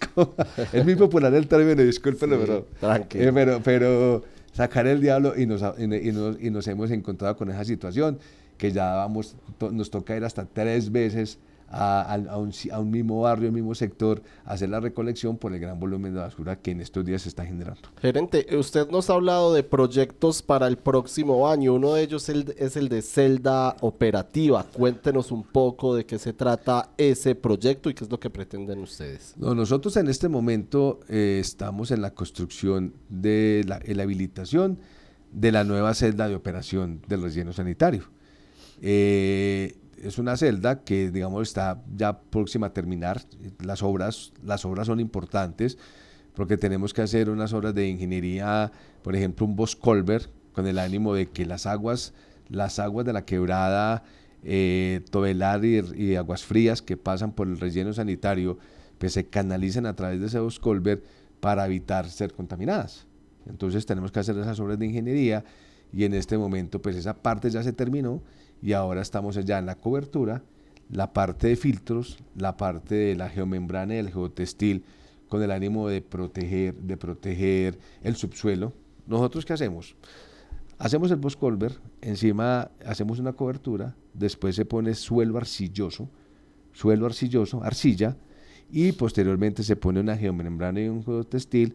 Es 0.73 0.85
muy 0.85 0.97
popular 0.97 1.33
el 1.35 1.47
término, 1.47 1.83
discúlpelo, 1.83 2.39
pero, 2.41 2.67
eh, 3.13 3.31
pero, 3.35 3.61
pero, 3.63 4.25
sacar 4.53 4.87
el 4.87 5.01
diablo 5.01 5.35
y 5.37 5.47
nos, 5.47 5.63
y, 5.79 5.87
nos, 5.87 6.41
y 6.41 6.51
nos 6.51 6.67
hemos 6.69 6.91
encontrado 6.91 7.37
con 7.37 7.51
esa 7.51 7.65
situación 7.65 8.19
que 8.57 8.73
ya 8.73 8.95
vamos, 8.95 9.37
nos 9.73 9.91
toca 9.91 10.17
ir 10.17 10.25
hasta 10.25 10.47
tres 10.47 10.91
veces 10.91 11.39
a, 11.71 12.37
un, 12.37 12.91
mismo 12.91 13.21
barrio, 13.21 13.49
un 13.49 13.55
mismo 13.55 13.75
sector, 13.75 14.23
hacer 14.45 14.69
la 14.69 14.81
recolección 14.81 15.37
por 15.37 15.53
el 15.53 15.61
gran 15.61 15.79
volumen 15.79 16.13
de 16.15 16.21
basura 16.21 16.57
que 16.57 16.73
en 16.73 16.81
estos 16.81 17.05
días 17.05 17.23
se 17.23 17.29
está 17.29 17.45
generando. 17.45 17.81
Gerente, 18.01 18.47
usted 18.57 18.89
nos 18.91 19.09
ha 19.09 19.15
hablado 19.15 19.55
de 19.55 19.63
proyectos 19.63 20.43
para 20.43 20.67
el 20.67 20.77
próximo 20.77 21.49
año. 21.49 21.75
Uno 21.75 21.95
de 21.95 22.03
ellos 22.03 22.29
es 22.29 22.77
el 22.77 22.89
de 22.89 23.03
celda 23.03 23.77
operativa. 23.81 24.65
Cuéntenos 24.65 25.31
un 25.31 25.45
poco 25.45 25.95
de 25.95 26.05
qué 26.05 26.19
se 26.19 26.33
trata 26.33 26.91
ese 26.97 27.35
proyecto 27.35 27.89
y 27.89 27.95
qué 27.95 28.05
es 28.05 28.11
lo 28.11 28.19
que 28.19 28.31
pretenden 28.31 28.81
ustedes. 28.81 29.35
nosotros 29.37 29.97
en 29.97 30.09
este 30.09 30.29
momento 30.29 31.01
eh, 31.09 31.39
estamos 31.41 31.91
en 31.91 32.03
la 32.03 32.11
construcción 32.15 32.95
de 33.09 33.65
la, 33.67 33.81
la 33.87 34.03
habilitación 34.03 34.79
de 35.33 35.53
la 35.53 35.65
nueva 35.65 35.95
celda 35.95 36.29
de 36.29 36.35
operación 36.35 37.03
del 37.07 37.23
relleno 37.23 37.53
sanitario. 37.53 38.05
Eh, 38.83 39.77
es 40.01 40.19
una 40.19 40.37
celda 40.37 40.83
que, 40.83 41.11
digamos, 41.11 41.49
está 41.49 41.83
ya 41.95 42.21
próxima 42.21 42.69
a 42.69 42.73
terminar. 42.73 43.23
Las 43.63 43.83
obras, 43.83 44.33
las 44.43 44.65
obras 44.65 44.87
son 44.87 45.01
importantes 45.01 45.79
porque 46.35 46.57
tenemos 46.57 46.95
que 46.95 47.03
hacer 47.03 47.29
unas 47.29 47.53
obras 47.53 47.75
de 47.75 47.89
ingeniería, 47.89 48.73
por 49.03 49.15
ejemplo, 49.15 49.47
un 49.47 49.57
Boscolver, 49.57 50.31
con 50.53 50.67
el 50.67 50.79
ánimo 50.79 51.15
de 51.15 51.29
que 51.29 51.45
las 51.47 51.67
aguas, 51.67 52.13
las 52.49 52.79
aguas 52.79 53.07
de 53.07 53.13
la 53.13 53.25
quebrada 53.25 54.03
eh, 54.43 55.03
y, 55.97 56.15
Aguas 56.15 56.45
Frías 56.45 56.83
que 56.83 56.97
pasan 56.97 57.33
por 57.33 57.47
el 57.47 57.59
relleno 57.59 57.93
sanitario, 57.93 58.59
pues 58.99 59.13
se 59.13 59.27
canalicen 59.27 59.87
a 59.87 59.95
través 59.95 60.21
de 60.21 60.27
ese 60.27 60.39
Boscolver 60.39 61.03
para 61.41 61.67
evitar 61.67 62.09
ser 62.09 62.33
contaminadas. 62.33 63.07
Entonces 63.47 63.87
tenemos 63.87 64.13
que 64.13 64.21
hacer 64.21 64.37
esas 64.39 64.59
obras 64.61 64.79
de 64.79 64.87
ingeniería 64.87 65.45
y 65.93 66.05
en 66.05 66.15
este 66.15 66.39
momento 66.39 66.81
pues 66.81 66.97
esa 66.97 67.15
parte 67.15 67.51
ya 67.51 67.63
se 67.63 67.73
terminó 67.73 68.23
y 68.63 68.73
ahora 68.73 69.03
estamos 69.03 69.37
ya 69.45 69.59
en 69.59 69.67
la 69.67 69.77
cobertura, 69.77 70.43
la 70.91 71.13
parte 71.13 71.49
de 71.49 71.57
filtros, 71.57 72.19
la 72.37 72.57
parte 72.57 72.95
de 72.95 73.15
la 73.17 73.29
geomembrana 73.29 73.95
y 73.95 73.99
el 73.99 74.11
geotextil 74.11 74.85
con 75.29 75.43
el 75.43 75.51
ánimo 75.51 75.89
de 75.89 76.03
proteger, 76.03 76.75
de 76.75 76.97
proteger 76.97 77.79
el 78.03 78.17
subsuelo. 78.17 78.73
¿Nosotros 79.07 79.45
qué 79.45 79.53
hacemos? 79.53 79.97
Hacemos 80.79 81.11
el 81.11 81.19
boscolver, 81.19 81.79
encima 82.01 82.71
hacemos 82.85 83.19
una 83.19 83.33
cobertura, 83.33 83.95
después 84.15 84.57
se 84.57 84.65
pone 84.65 84.95
suelo 84.95 85.37
arcilloso, 85.37 86.09
suelo 86.73 87.07
arcilloso, 87.07 87.63
arcilla, 87.63 88.17
y 88.73 88.93
posteriormente 88.93 89.63
se 89.63 89.77
pone 89.77 90.01
una 90.01 90.17
geomembrana 90.17 90.81
y 90.81 90.89
un 90.89 91.05
geotextil 91.05 91.75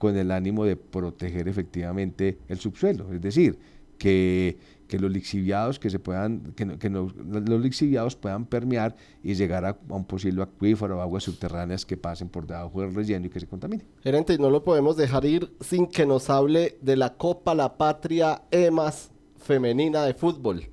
con 0.00 0.16
el 0.16 0.32
ánimo 0.32 0.64
de 0.64 0.74
proteger 0.74 1.46
efectivamente 1.46 2.38
el 2.48 2.58
subsuelo. 2.58 3.12
Es 3.12 3.20
decir, 3.20 3.56
que 3.98 4.58
que 4.90 4.98
los 4.98 5.10
lixiviados 5.10 5.78
que 5.78 5.88
se 5.88 6.00
puedan, 6.00 6.52
que, 6.56 6.76
que 6.76 6.90
los 6.90 7.14
lixiviados 7.62 8.16
puedan 8.16 8.44
permear 8.44 8.96
y 9.22 9.34
llegar 9.34 9.64
a, 9.64 9.78
un 9.88 10.04
posible 10.04 10.42
acuífero 10.42 10.98
o 10.98 11.00
aguas 11.00 11.22
subterráneas 11.22 11.86
que 11.86 11.96
pasen 11.96 12.28
por 12.28 12.44
debajo 12.44 12.80
del 12.80 12.92
relleno 12.92 13.26
y 13.26 13.30
que 13.30 13.38
se 13.38 13.46
contamine. 13.46 13.84
Gerente, 14.02 14.36
no 14.36 14.50
lo 14.50 14.64
podemos 14.64 14.96
dejar 14.96 15.24
ir 15.24 15.54
sin 15.60 15.86
que 15.86 16.06
nos 16.06 16.28
hable 16.28 16.76
de 16.82 16.96
la 16.96 17.14
Copa 17.14 17.54
La 17.54 17.78
Patria 17.78 18.42
EMAS 18.50 19.12
femenina 19.36 20.02
de 20.02 20.12
fútbol. 20.12 20.64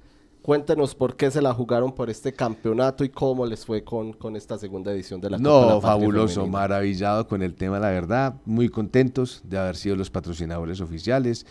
Cuéntenos 0.48 0.96
por 0.96 1.18
qué 1.18 1.30
se 1.30 1.42
la 1.42 1.54
jugaron 1.54 1.94
por 1.94 2.10
este 2.10 2.32
campeonato 2.32 3.04
y 3.04 3.10
cómo 3.10 3.46
les 3.46 3.66
fue 3.66 3.84
con, 3.84 4.14
con 4.14 4.38
esta 4.38 4.58
segunda 4.58 4.94
edición 4.94 5.20
de 5.20 5.30
la 5.30 5.38
Copa 5.40 5.50
La 5.50 5.56
Patria. 5.56 5.76
No, 5.76 5.82
fabuloso, 5.82 6.48
maravillado 6.48 7.28
con 7.28 7.42
el 7.42 7.54
tema, 7.54 7.80
la 7.80 7.90
verdad. 7.90 8.36
Muy 8.46 8.70
contentos 8.70 9.42
de 9.44 9.58
haber 9.58 9.76
sido 9.76 9.98
los 9.98 10.10
patrocinadores 10.10 10.80
oficiales 10.80 11.46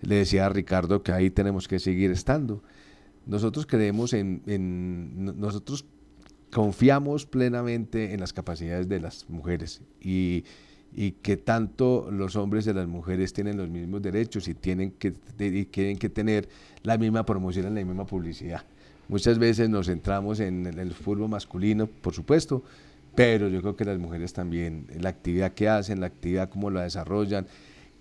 le 0.00 0.14
decía 0.14 0.46
a 0.46 0.48
Ricardo 0.48 1.02
que 1.02 1.12
ahí 1.12 1.28
tenemos 1.28 1.68
que 1.68 1.78
seguir 1.78 2.10
estando. 2.10 2.62
Nosotros 3.26 3.66
creemos 3.66 4.14
en, 4.14 4.40
nosotros 5.38 5.84
confiamos 6.50 7.26
plenamente 7.26 8.14
en 8.14 8.20
las 8.20 8.32
capacidades 8.32 8.88
de 8.88 8.98
las 8.98 9.28
mujeres 9.28 9.82
y, 10.00 10.44
que 11.22 11.36
tanto 11.36 12.08
los 12.10 12.36
hombres 12.36 12.66
y 12.66 12.72
las 12.72 12.88
mujeres 12.88 13.32
tienen 13.32 13.56
los 13.56 13.68
mismos 13.68 14.02
derechos 14.02 14.48
y 14.48 14.54
tienen 14.54 14.90
que, 14.92 15.12
tienen 15.12 15.98
que 15.98 16.08
tener 16.08 16.48
la 16.82 16.98
misma 16.98 17.24
promoción 17.24 17.66
y 17.66 17.80
la 17.80 17.84
misma 17.84 18.06
publicidad. 18.06 18.62
Muchas 19.08 19.38
veces 19.38 19.68
nos 19.70 19.86
centramos 19.86 20.40
en 20.40 20.66
el 20.66 20.92
fútbol 20.92 21.28
masculino, 21.30 21.86
por 21.86 22.14
supuesto, 22.14 22.62
pero 23.14 23.48
yo 23.48 23.60
creo 23.62 23.76
que 23.76 23.84
las 23.84 23.98
mujeres 23.98 24.32
también, 24.32 24.86
la 25.00 25.08
actividad 25.08 25.52
que 25.52 25.68
hacen, 25.68 26.00
la 26.00 26.06
actividad 26.06 26.50
como 26.50 26.70
la 26.70 26.82
desarrollan, 26.82 27.46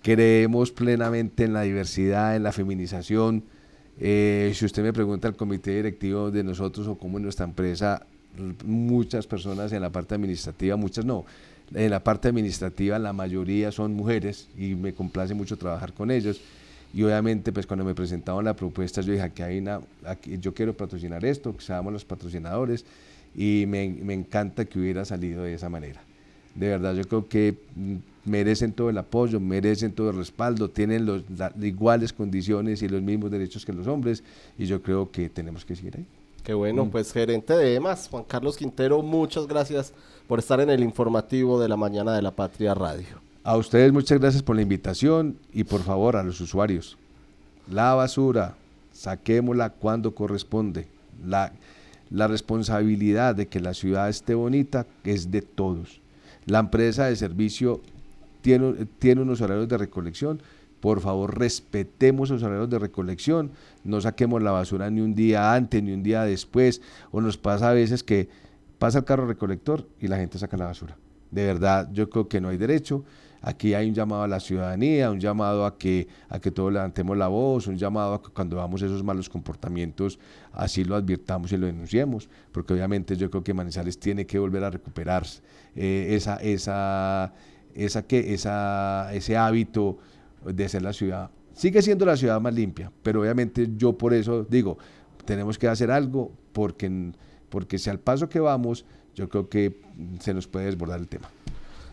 Creemos 0.02 0.72
plenamente 0.72 1.44
en 1.44 1.54
la 1.54 1.64
diversidad, 1.64 2.36
en 2.36 2.44
la 2.44 2.52
feminización. 2.52 3.44
Eh, 4.00 4.52
si 4.54 4.66
usted 4.66 4.84
me 4.84 4.94
pregunta 4.94 5.28
al 5.28 5.36
comité 5.36 5.72
directivo 5.72 6.32
de 6.32 6.44
nosotros 6.44 6.88
o 6.88 6.98
cómo 6.98 7.18
en 7.18 7.24
nuestra 7.24 7.46
empresa, 7.46 8.06
muchas 8.64 9.26
personas 9.26 9.74
en 9.74 9.82
la 9.82 9.92
parte 9.92 10.16
administrativa, 10.16 10.78
muchas 10.78 11.04
no, 11.04 11.26
en 11.74 11.92
la 11.92 12.04
parte 12.04 12.28
administrativa 12.28 12.98
la 13.00 13.14
mayoría 13.14 13.72
son 13.72 13.94
mujeres 13.94 14.48
y 14.58 14.76
me 14.76 14.94
complace 14.94 15.34
mucho 15.34 15.58
trabajar 15.58 15.94
con 15.94 16.12
ellos. 16.12 16.42
Y 16.94 17.04
obviamente, 17.04 17.52
pues 17.52 17.68
cuando 17.68 17.84
me 17.84 17.94
presentaban 17.94 18.46
la 18.46 18.56
propuesta, 18.56 19.02
yo 19.02 19.12
dije, 19.12 19.24
aquí 19.24 19.42
hay 19.42 19.58
una, 19.60 19.82
aquí, 20.06 20.38
yo 20.40 20.54
quiero 20.54 20.76
patrocinar 20.76 21.26
esto, 21.26 21.56
que 21.56 21.62
seamos 21.62 21.92
los 21.92 22.06
patrocinadores, 22.06 22.86
y 23.36 23.66
me, 23.68 23.90
me 23.90 24.14
encanta 24.14 24.66
que 24.66 24.80
hubiera 24.80 25.04
salido 25.04 25.44
de 25.44 25.54
esa 25.54 25.70
manera. 25.70 26.02
De 26.56 26.70
verdad, 26.70 26.96
yo 26.96 27.04
creo 27.04 27.28
que 27.28 27.56
merecen 28.26 28.72
todo 28.72 28.90
el 28.90 28.98
apoyo, 28.98 29.40
merecen 29.40 29.92
todo 29.92 30.10
el 30.10 30.18
respaldo, 30.18 30.70
tienen 30.70 31.06
los, 31.06 31.24
las 31.30 31.52
iguales 31.62 32.14
condiciones 32.14 32.82
y 32.82 32.90
los 32.90 33.02
mismos 33.02 33.32
derechos 33.32 33.66
que 33.66 33.74
los 33.74 33.88
hombres 33.88 34.24
y 34.58 34.66
yo 34.66 34.82
creo 34.82 35.12
que 35.12 35.30
tenemos 35.30 35.66
que 35.66 35.76
seguir 35.76 35.98
ahí. 35.98 36.06
Qué 36.48 36.54
bueno, 36.54 36.86
mm. 36.86 36.92
pues 36.92 37.12
gerente 37.12 37.58
de 37.58 37.76
EMAS, 37.76 38.08
Juan 38.08 38.24
Carlos 38.24 38.56
Quintero, 38.56 39.02
muchas 39.02 39.48
gracias 39.48 39.92
por 40.30 40.40
estar 40.40 40.62
en 40.62 40.70
el 40.70 40.82
informativo 40.82 41.60
de 41.60 41.68
la 41.68 41.76
mañana 41.76 42.16
de 42.16 42.22
la 42.22 42.32
Patria 42.32 42.74
Radio. 42.74 43.20
A 43.44 43.58
ustedes 43.58 43.92
muchas 43.92 44.18
gracias 44.18 44.44
por 44.44 44.56
la 44.56 44.62
invitación 44.62 45.38
y 45.52 45.66
por 45.66 45.82
favor 45.82 46.16
a 46.16 46.24
los 46.24 46.40
usuarios, 46.40 46.98
la 47.70 47.94
basura, 47.96 48.56
saquémosla 48.94 49.72
cuando 49.72 50.16
corresponde. 50.16 50.88
La, 51.26 51.52
la 52.10 52.28
responsabilidad 52.28 53.36
de 53.36 53.48
que 53.48 53.60
la 53.60 53.74
ciudad 53.74 54.08
esté 54.08 54.34
bonita 54.34 54.86
es 55.04 55.30
de 55.30 55.42
todos. 55.42 56.00
La 56.46 56.60
empresa 56.60 57.08
de 57.08 57.18
servicio 57.18 57.82
tiene, 58.42 59.22
unos 59.22 59.42
horarios 59.42 59.68
de 59.68 59.78
recolección. 59.78 60.42
Por 60.80 61.02
favor, 61.02 61.38
respetemos 61.38 62.30
los 62.30 62.44
horarios 62.44 62.70
de 62.70 62.80
recolección. 62.80 63.52
No 63.84 64.00
saquemos 64.02 64.44
la 64.44 64.52
basura 64.52 64.90
ni 64.90 65.02
un 65.02 65.16
día 65.16 65.54
antes 65.54 65.82
ni 65.82 65.92
un 65.92 66.04
día 66.04 66.24
después. 66.24 66.82
O 67.12 67.22
nos 67.22 67.38
pasa 67.38 67.70
a 67.70 67.74
veces 67.74 68.04
que 68.04 68.30
pasa 68.78 69.00
el 69.00 69.06
carro 69.06 69.28
recolector 69.28 69.88
y 70.00 70.08
la 70.08 70.18
gente 70.18 70.38
saca 70.38 70.58
la 70.58 70.66
basura. 70.66 70.96
De 71.32 71.46
verdad, 71.46 71.90
yo 71.92 72.10
creo 72.10 72.28
que 72.28 72.40
no 72.40 72.50
hay 72.50 72.58
derecho. 72.58 73.04
Aquí 73.42 73.74
hay 73.74 73.88
un 73.88 73.94
llamado 73.94 74.24
a 74.24 74.28
la 74.28 74.40
ciudadanía, 74.40 75.12
un 75.12 75.20
llamado 75.20 75.66
a 75.66 75.78
que, 75.78 76.08
a 76.30 76.40
que 76.40 76.52
todos 76.52 76.74
levantemos 76.74 77.16
la 77.18 77.28
voz, 77.28 77.68
un 77.68 77.78
llamado 77.78 78.16
a 78.16 78.22
que 78.22 78.30
cuando 78.30 78.56
veamos 78.56 78.82
esos 78.82 79.04
malos 79.04 79.30
comportamientos, 79.30 80.20
así 80.52 80.84
lo 80.84 80.96
advirtamos 80.96 81.52
y 81.52 81.58
lo 81.58 81.68
denunciemos, 81.68 82.30
porque 82.52 82.74
obviamente 82.74 83.16
yo 83.16 83.30
creo 83.30 83.44
que 83.44 83.54
Manizales 83.54 84.00
tiene 84.00 84.26
que 84.26 84.40
volver 84.40 84.64
a 84.64 84.72
recuperar 84.72 85.26
eh, 85.76 86.08
esa, 86.12 86.38
esa, 86.38 87.34
esa, 87.76 88.08
que, 88.08 88.34
esa, 88.34 89.14
ese 89.14 89.38
hábito 89.38 90.00
de 90.54 90.70
ser 90.70 90.82
la 90.82 90.94
ciudad. 90.94 91.30
Sigue 91.54 91.82
siendo 91.82 92.06
la 92.06 92.16
ciudad 92.18 92.40
más 92.40 92.54
limpia, 92.54 92.92
pero 93.04 93.22
obviamente 93.22 93.68
yo 93.76 93.98
por 93.98 94.14
eso 94.14 94.46
digo, 94.48 94.78
tenemos 95.26 95.58
que 95.58 95.68
hacer 95.68 95.92
algo 95.92 96.32
porque, 96.54 97.12
porque 97.50 97.78
si 97.78 97.90
al 97.90 98.00
paso 98.00 98.30
que 98.30 98.40
vamos, 98.40 98.86
yo 99.16 99.28
creo 99.28 99.50
que 99.50 99.82
se 100.20 100.34
nos 100.34 100.48
puede 100.48 100.66
desbordar 100.66 101.00
el 101.00 101.08
tema. 101.08 101.30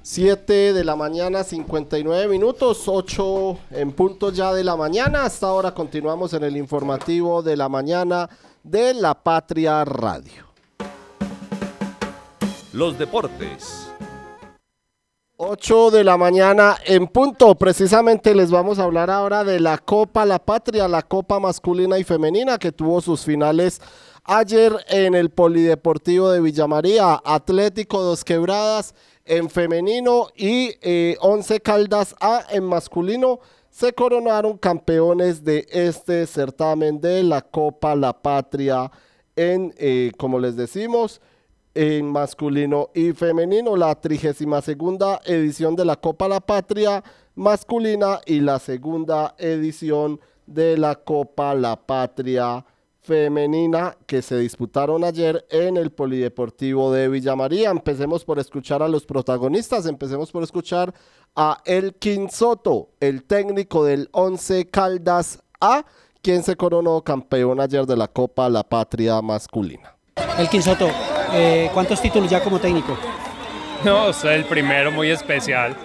7 0.03 0.75
de 0.75 0.85
la 0.85 0.97
mañana, 0.97 1.43
59 1.43 2.29
minutos, 2.29 2.83
8 2.87 3.59
en 3.71 3.93
punto 3.93 4.31
ya 4.31 4.53
de 4.53 4.63
la 4.63 4.77
mañana. 4.77 5.25
Hasta 5.25 5.47
ahora 5.47 5.73
continuamos 5.73 6.35
en 6.35 6.45
el 6.45 6.59
informativo 6.59 7.43
de 7.43 7.57
la 7.57 7.71
mañana 7.71 8.29
de 8.63 8.93
la 8.93 9.15
Patria 9.15 9.83
Radio. 9.83 10.45
Los 12.75 12.99
deportes 12.99 13.84
8 15.37 15.91
de 15.91 16.05
la 16.05 16.17
mañana 16.17 16.77
en 16.87 17.09
punto. 17.09 17.57
Precisamente 17.57 18.35
les 18.37 18.53
vamos 18.53 18.79
a 18.79 18.85
hablar 18.85 19.11
ahora 19.11 19.43
de 19.43 19.59
la 19.59 19.79
Copa 19.79 20.25
La 20.25 20.39
Patria, 20.39 20.87
la 20.87 21.03
Copa 21.03 21.41
masculina 21.41 21.99
y 21.99 22.05
femenina 22.05 22.57
que 22.57 22.71
tuvo 22.71 23.01
sus 23.01 23.25
finales 23.25 23.81
ayer 24.23 24.73
en 24.89 25.15
el 25.17 25.31
Polideportivo 25.31 26.31
de 26.31 26.41
Villamaría. 26.41 27.21
Atlético 27.25 28.01
Dos 28.01 28.25
Quebradas 28.25 28.95
en 29.25 29.51
femenino 29.51 30.29
y 30.37 30.75
eh, 30.83 31.17
Once 31.21 31.59
Caldas 31.59 32.15
A 32.21 32.45
en 32.51 32.65
masculino 32.65 33.41
se 33.71 33.93
coronaron 33.93 34.57
campeones 34.57 35.43
de 35.43 35.67
este 35.73 36.29
certamen 36.29 37.01
de 37.01 37.25
la 37.25 37.43
Copa 37.43 37.97
La 37.97 38.13
Patria 38.13 38.89
en, 39.35 39.75
eh, 39.79 40.13
como 40.17 40.39
les 40.39 40.55
decimos, 40.55 41.21
en 41.75 42.07
masculino 42.07 42.91
y 42.95 43.13
femenino. 43.13 43.77
La 43.77 43.95
32 43.95 44.65
segunda 44.65 45.21
edición 45.25 45.77
de 45.77 45.85
la 45.85 45.97
Copa 45.97 46.29
La 46.29 46.41
Patria 46.41 47.03
masculina 47.35 48.21
y 48.27 48.41
la 48.41 48.59
segunda 48.59 49.35
edición 49.39 50.21
de 50.47 50.77
la 50.79 50.95
Copa 50.95 51.55
La 51.55 51.77
Patria 51.77 52.65
femenina 53.05 53.97
que 54.07 54.23
se 54.23 54.39
disputaron 54.39 55.05
ayer 55.05 55.47
en 55.51 55.77
el 55.77 55.93
Polideportivo 55.93 56.91
de 56.91 57.09
Villa 57.09 57.37
María. 57.37 57.71
Empecemos 57.71 58.25
por 58.25 58.39
escuchar 58.39 58.83
a 58.83 58.89
los 58.89 59.05
protagonistas, 59.05 59.87
empecemos 59.87 60.33
por 60.33 60.43
escuchar 60.43 60.95
a 61.37 61.61
Elkin 61.67 62.31
Soto, 62.31 62.89
el 63.01 63.25
técnico 63.25 63.85
del 63.85 64.09
11 64.13 64.71
Caldas 64.71 65.43
A, 65.61 65.85
quien 66.23 66.43
se 66.43 66.57
coronó 66.57 67.03
campeón 67.03 67.61
ayer 67.61 67.85
de 67.85 67.97
la 67.97 68.09
Copa 68.09 68.49
La 68.49 68.63
Patria 68.63 69.21
masculina. 69.21 69.97
Elkin 70.39 70.63
Soto, 70.63 70.89
eh, 71.35 71.71
¿cuántos 71.73 72.01
títulos 72.01 72.31
ya 72.31 72.41
como 72.41 72.59
técnico? 72.59 72.97
No, 73.85 74.09
es 74.09 74.25
el 74.25 74.45
primero 74.45 74.91
muy 74.91 75.11
especial. 75.11 75.77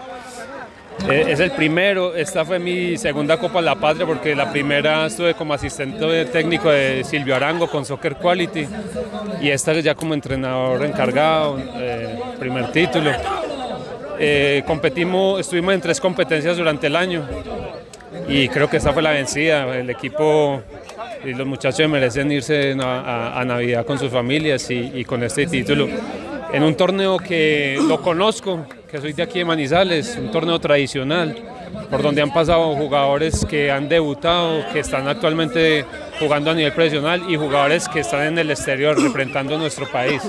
Eh, 1.10 1.26
es 1.28 1.42
el 1.42 1.52
primero, 1.52 2.16
esta 2.16 2.46
fue 2.46 2.58
mi 2.58 2.96
segunda 2.96 3.36
Copa 3.36 3.62
La 3.62 3.76
Patria 3.76 4.06
porque 4.06 4.34
la 4.34 4.50
primera 4.50 5.08
estuve 5.08 5.34
como 5.34 5.54
asistente 5.54 6.24
técnico 6.26 6.70
de 6.70 7.04
Silvio 7.04 7.36
Arango 7.36 7.70
con 7.70 7.84
Soccer 7.84 8.16
Quality 8.16 8.68
y 9.42 9.50
esta 9.50 9.74
ya 9.74 9.96
como 9.96 10.14
entrenador 10.14 10.86
encargado, 10.86 11.60
eh, 11.76 12.18
primer 12.40 12.72
título. 12.72 13.12
Competimos, 14.66 15.42
estuvimos 15.42 15.74
en 15.74 15.82
tres 15.82 16.00
competencias 16.00 16.56
durante 16.56 16.88
el 16.88 16.96
año 16.96 17.28
y 18.28 18.48
creo 18.50 18.70
que 18.70 18.78
esta 18.78 18.94
fue 18.94 19.02
la 19.02 19.12
vencida. 19.12 19.78
El 19.78 19.90
equipo 19.90 20.62
y 21.24 21.34
los 21.34 21.48
muchachos 21.48 21.90
merecen 21.90 22.32
irse 22.32 22.76
a, 22.80 23.44
Navidad 23.46 23.86
con 23.86 23.98
sus 24.00 24.12
familias 24.12 24.70
y, 24.70 25.04
con 25.06 25.24
este 25.24 25.48
título 25.48 25.88
en 26.52 26.64
un 26.64 26.76
torneo 26.76 27.18
que 27.18 27.80
lo 27.88 28.02
conozco, 28.02 28.66
que 28.90 29.00
soy 29.00 29.14
de 29.14 29.24
aquí 29.24 29.40
de 29.40 29.46
Manizales, 29.46 30.18
un 30.20 30.32
torneo 30.32 30.60
tradicional, 30.60 31.36
por 31.92 32.02
donde 32.02 32.22
han 32.22 32.34
pasado 32.34 32.76
jugadores 32.76 33.46
que 33.46 33.72
han 33.72 33.88
debutado, 33.88 34.64
que 34.74 34.80
están 34.80 35.08
actualmente 35.08 35.86
jugando 36.20 36.52
a 36.52 36.56
nivel 36.56 36.74
profesional 36.74 37.24
y 37.30 37.36
jugadores 37.36 37.88
que 37.88 38.00
están 38.00 38.24
en 38.24 38.40
el 38.40 38.50
exterior 38.50 39.00
representando 39.00 39.58
nuestro 39.58 39.88
país. 39.88 40.24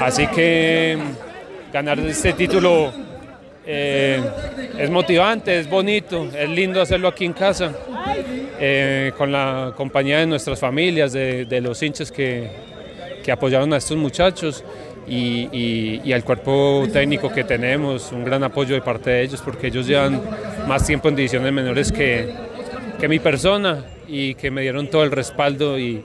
Así 0.00 0.26
que 0.26 0.98
ganar 1.72 1.98
este 2.00 2.34
título 2.34 2.92
eh, 3.70 4.18
es 4.78 4.88
motivante, 4.88 5.58
es 5.58 5.68
bonito, 5.68 6.26
es 6.34 6.48
lindo 6.48 6.80
hacerlo 6.80 7.08
aquí 7.08 7.26
en 7.26 7.34
casa, 7.34 7.70
eh, 8.58 9.12
con 9.18 9.30
la 9.30 9.74
compañía 9.76 10.20
de 10.20 10.26
nuestras 10.26 10.58
familias, 10.58 11.12
de, 11.12 11.60
los 11.62 11.82
hinchas 11.82 12.10
que, 12.10 12.66
apoyaron 13.30 13.70
a 13.74 13.76
estos 13.76 13.98
muchachos 13.98 14.64
y, 15.06 16.10
al 16.10 16.24
cuerpo 16.24 16.86
técnico 16.90 17.30
que 17.30 17.44
tenemos, 17.44 18.10
un 18.10 18.24
gran 18.24 18.42
apoyo 18.42 18.74
de 18.74 18.80
parte 18.80 19.10
de 19.10 19.22
ellos 19.22 19.42
porque 19.44 19.66
ellos 19.66 19.86
llevan 19.86 20.22
más 20.66 20.86
tiempo 20.86 21.10
en 21.10 21.16
divisiones 21.16 21.52
menores 21.52 21.92
que, 21.92 22.32
que 22.98 23.06
mi 23.06 23.18
persona 23.18 23.84
y 24.08 24.34
que 24.34 24.50
me 24.50 24.62
dieron 24.62 24.88
todo 24.88 25.04
el 25.04 25.10
respaldo 25.10 25.78
y, 25.78 26.02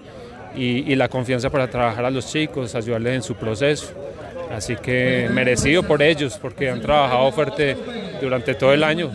la 0.56 1.08
confianza 1.08 1.50
para 1.50 1.70
trabajar 1.70 2.04
a 2.04 2.12
los 2.12 2.28
chicos, 2.28 2.76
ayudarles 2.76 3.16
en 3.16 3.24
su 3.24 3.36
proceso. 3.36 3.94
Así 4.54 4.76
que 4.76 5.30
merecido 5.32 5.84
por 5.84 6.02
ellos 6.02 6.38
porque 6.40 6.70
han 6.70 6.80
trabajado 6.80 7.32
fuerte 7.32 7.76
durante 8.22 8.54
todo 8.54 8.72
el 8.74 8.84
año. 8.84 9.12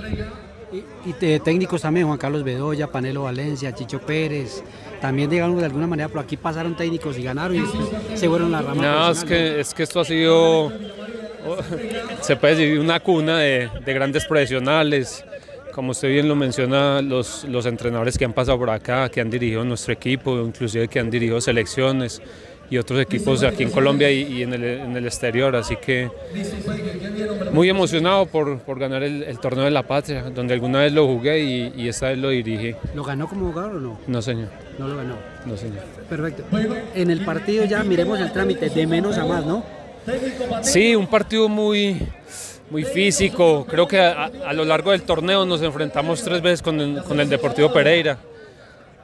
Y, 1.07 1.13
técnicos 1.39 1.81
también, 1.81 2.07
Juan 2.07 2.19
Carlos 2.19 2.45
Bedoya, 2.45 2.89
Panelo 2.89 3.23
Valencia, 3.23 3.75
Chicho 3.75 4.01
Pérez, 4.01 4.63
también 5.01 5.31
digamos 5.31 5.61
de 5.61 5.67
alguna 5.67 5.87
manera 5.87 6.09
por 6.09 6.21
aquí 6.21 6.37
pasaron 6.37 6.77
técnicos 6.77 7.17
y 7.17 7.23
ganaron 7.23 7.57
y 7.57 8.17
se 8.17 8.29
fueron 8.29 8.51
la 8.51 8.61
rama. 8.61 8.83
No, 8.83 9.11
es 9.11 9.25
que, 9.25 9.61
es 9.61 9.73
que 9.73 9.85
esto 9.85 10.01
ha 10.01 10.05
sido, 10.05 10.67
oh, 10.67 10.73
se 12.21 12.37
puede 12.37 12.57
decir, 12.57 12.79
una 12.81 13.01
cuna 13.01 13.39
de, 13.39 13.71
grandes 13.87 14.27
profesionales. 14.27 15.25
Como 15.73 15.93
usted 15.93 16.09
bien 16.09 16.29
lo 16.29 16.35
menciona, 16.35 17.01
los, 17.01 17.45
los 17.45 17.65
entrenadores 17.65 18.19
que 18.19 18.25
han 18.25 18.33
pasado 18.33 18.59
por 18.59 18.69
acá, 18.69 19.09
que 19.09 19.21
han 19.21 19.31
dirigido 19.31 19.65
nuestro 19.65 19.93
equipo, 19.93 20.39
inclusive 20.41 20.89
que 20.89 20.99
han 20.99 21.09
dirigido 21.09 21.41
selecciones 21.41 22.21
y 22.71 22.79
otros 22.79 23.01
equipos 23.01 23.43
aquí 23.43 23.63
en 23.63 23.71
Colombia 23.71 24.11
y, 24.11 24.43
en, 24.43 24.53
el, 24.53 24.65
en, 24.65 24.97
el, 24.97 25.07
exterior. 25.07 25.55
Así 25.57 25.77
que 25.77 26.11
muy 27.53 27.69
emocionado 27.69 28.27
por, 28.27 28.59
por 28.61 28.79
ganar 28.79 29.03
el, 29.03 29.39
torneo 29.39 29.65
de 29.65 29.71
la 29.71 29.83
patria, 29.83 30.23
donde 30.25 30.55
alguna 30.55 30.81
vez 30.81 30.93
lo 30.93 31.07
jugué 31.07 31.41
y, 31.41 31.73
y, 31.77 31.89
esta 31.89 32.09
vez 32.09 32.19
lo 32.19 32.31
dirigí. 32.31 32.75
¿Lo 32.95 33.05
ganó 33.05 33.29
como 33.29 33.47
jugador 33.47 33.77
o 33.77 33.81
no? 33.81 33.99
No, 34.07 34.21
señor. 34.23 34.49
No 34.79 34.89
lo 34.89 34.97
ganó. 34.97 35.17
No, 35.47 35.57
señor. 35.57 35.83
Perfecto. 36.09 36.45
En 36.95 37.11
el 37.11 37.25
partido 37.25 37.65
ya 37.65 37.83
miremos 37.83 38.21
el 38.21 38.33
trámite 38.33 38.69
de 38.69 38.87
menos 38.87 39.17
a 39.17 39.25
más, 39.25 39.45
¿no? 39.47 39.65
Sí, 40.63 40.95
un 40.95 41.07
partido 41.07 41.49
muy, 41.49 41.99
muy 42.71 42.85
físico. 42.85 43.67
Creo 43.69 43.87
que 43.87 43.99
a, 43.99 44.31
a, 44.47 44.53
lo 44.53 44.65
largo 44.65 44.93
del 44.93 45.03
torneo 45.03 45.45
nos 45.45 45.63
enfrentamos 45.63 46.23
tres 46.23 46.41
veces 46.41 46.63
con 46.63 46.81
el, 46.81 47.03
con 47.03 47.21
el 47.21 47.29
Deportivo 47.29 47.73
Pereira. 47.73 48.19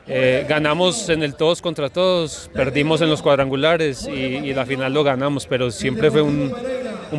Eh, 0.07 0.45
ganamos 0.47 1.09
en 1.09 1.23
el 1.23 1.35
todos 1.35 1.63
contra 1.63 1.89
todos, 1.89 2.51
perdimos 2.53 3.01
en 3.01 3.09
los 3.09 3.23
cuadrangulares 3.23 4.07
y, 4.07 4.53
la 4.53 4.67
final 4.67 4.93
lo 4.93 5.03
ganamos, 5.03 5.47
pero 5.47 5.71
siempre 5.71 6.11
fue 6.11 6.21
un, 6.21 6.53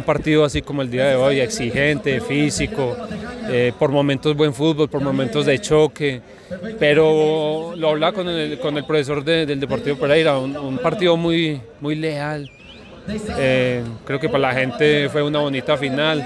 partido 0.06 0.44
así 0.44 0.62
como 0.62 0.82
el 0.82 0.92
día 0.92 1.06
de 1.06 1.16
hoy, 1.16 1.40
exigente, 1.40 2.20
físico, 2.20 2.96
eh, 3.50 3.72
por 3.80 3.92
momentos 3.92 4.36
buen 4.36 4.54
fútbol, 4.54 4.90
por 4.90 5.02
momentos 5.02 5.46
de 5.46 5.58
choque, 5.60 6.22
pero 6.78 7.74
lo 7.76 7.90
hablaba 7.90 8.12
con 8.12 8.28
el, 8.28 8.60
con 8.60 8.78
el 8.78 8.86
profesor 8.86 9.24
del 9.24 9.60
Deportivo 9.60 9.98
Pereira, 9.98 10.38
un, 10.38 10.56
un 10.58 10.78
partido 10.78 11.16
muy, 11.16 11.62
muy 11.80 11.96
leal. 11.96 12.52
Eh, 13.38 13.84
creo 14.04 14.20
que 14.20 14.28
para 14.28 14.40
la 14.40 14.54
gente 14.54 15.10
fue 15.10 15.24
una 15.24 15.40
bonita 15.40 15.78
final 15.78 16.26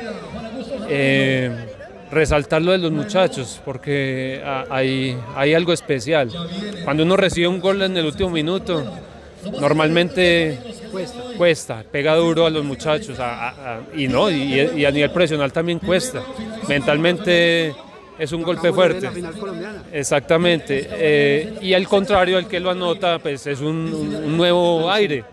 resaltar 2.12 2.62
lo 2.62 2.72
de 2.72 2.80
los 2.80 2.92
muchachos, 2.92 3.62
porque 3.64 4.42
hay, 4.70 5.18
hay 5.36 5.54
algo 5.54 5.74
especial. 5.74 6.30
Cuando 6.84 7.04
uno 7.04 7.16
recibe 7.18 7.48
un 7.48 7.60
gol 7.60 7.82
en 7.82 7.96
el 7.98 8.06
último 8.06 8.30
minuto, 8.30 8.84
normalmente 9.60 10.58
cuesta, 11.38 11.84
pega 11.90 12.16
duro 12.16 12.46
a 12.46 12.50
los 12.50 12.64
muchachos, 12.64 13.18
y 13.96 14.08
no, 14.08 14.30
y, 14.30 14.86
a 14.86 14.92
nivel 14.92 15.12
profesional 15.12 15.52
también 15.52 15.80
cuesta. 15.80 16.24
Mentalmente 16.68 17.74
es 18.18 18.32
un 18.32 18.44
golpe 18.44 18.72
fuerte. 18.74 19.10
Exactamente. 19.94 20.88
Eh, 20.92 21.58
y 21.62 21.74
al 21.74 21.88
contrario, 21.88 22.38
el 22.38 22.48
que 22.48 22.60
lo 22.60 22.72
anota, 22.72 23.20
pues 23.20 23.46
es 23.48 23.62
un, 23.62 24.36
nuevo 24.36 24.92
aire. 24.92 25.24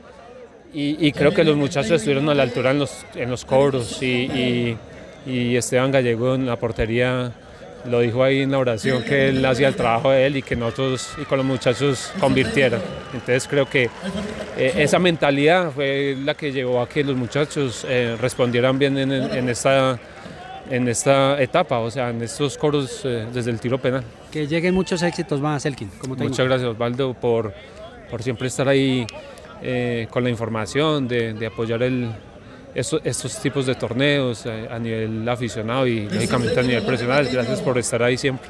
Y, 0.79 1.11
creo 1.13 1.33
que 1.33 1.43
los 1.43 1.57
muchachos 1.57 1.93
estuvieron 1.93 2.29
a 2.29 2.35
la 2.35 2.43
altura 2.43 2.71
en 2.71 2.81
los, 2.81 3.07
en 3.15 3.31
los 3.31 3.47
cobros 3.47 4.03
y 4.03 4.77
y 4.77 4.77
Esteban 5.27 5.91
Gallego 5.91 6.35
en 6.35 6.47
la 6.47 6.57
portería 6.57 7.33
lo 7.89 8.01
dijo 8.01 8.23
ahí 8.23 8.43
en 8.43 8.51
la 8.51 8.59
oración 8.59 9.03
que 9.03 9.29
él 9.29 9.45
hacía 9.45 9.69
el 9.69 9.77
trabajo 9.77 10.11
de 10.11 10.27
él 10.27 10.37
y 10.37 10.43
que 10.43 10.57
nosotros 10.57 11.13
y 11.21 11.25
con 11.25 11.39
los 11.39 11.47
muchachos 11.47 12.13
convirtieran. 12.21 12.81
Entonces 13.13 13.47
creo 13.49 13.69
que 13.69 13.85
eh, 14.57 14.75
esa 14.77 14.99
mentalidad 14.99 15.71
fue 15.71 16.17
la 16.23 16.35
que 16.35 16.53
llevó 16.53 16.81
a 16.81 16.89
que 16.89 17.05
los 17.05 17.17
muchachos 17.17 17.87
eh, 17.89 18.17
respondieran 18.21 18.79
bien 18.79 18.99
en, 18.99 19.49
esta, 19.49 19.99
en 20.71 20.89
esta 20.89 21.41
etapa, 21.41 21.79
o 21.79 21.91
sea, 21.91 22.11
en 22.11 22.23
estos 22.23 22.59
coros 22.59 23.03
eh, 23.05 23.27
desde 23.33 23.51
el 23.51 23.61
tiro 23.61 23.79
penal. 23.79 24.05
Que 24.31 24.47
lleguen 24.47 24.75
muchos 24.75 25.03
éxitos 25.03 25.41
más, 25.41 25.65
Elkin. 25.67 25.91
Muchas 26.09 26.47
gracias 26.47 26.69
Osvaldo 26.69 27.15
por, 27.15 27.53
por 28.11 28.23
siempre 28.23 28.49
estar 28.49 28.69
ahí 28.69 29.07
con 30.11 30.23
la 30.23 30.31
información, 30.31 31.09
de, 31.09 31.33
de 31.33 31.47
apoyar 31.47 31.83
el, 31.83 32.11
estos, 32.77 33.41
tipos 33.41 33.67
de 33.67 33.75
torneos 33.75 34.45
eh, 34.45 34.69
a 34.71 34.79
nivel 34.79 35.27
aficionado 35.29 35.87
y 35.87 36.09
lógicamente 36.09 36.61
a 36.61 36.63
nivel 36.63 36.85
profesional. 36.85 37.29
Gracias 37.31 37.61
por 37.61 37.79
estar 37.79 38.03
ahí 38.03 38.19
siempre. 38.19 38.49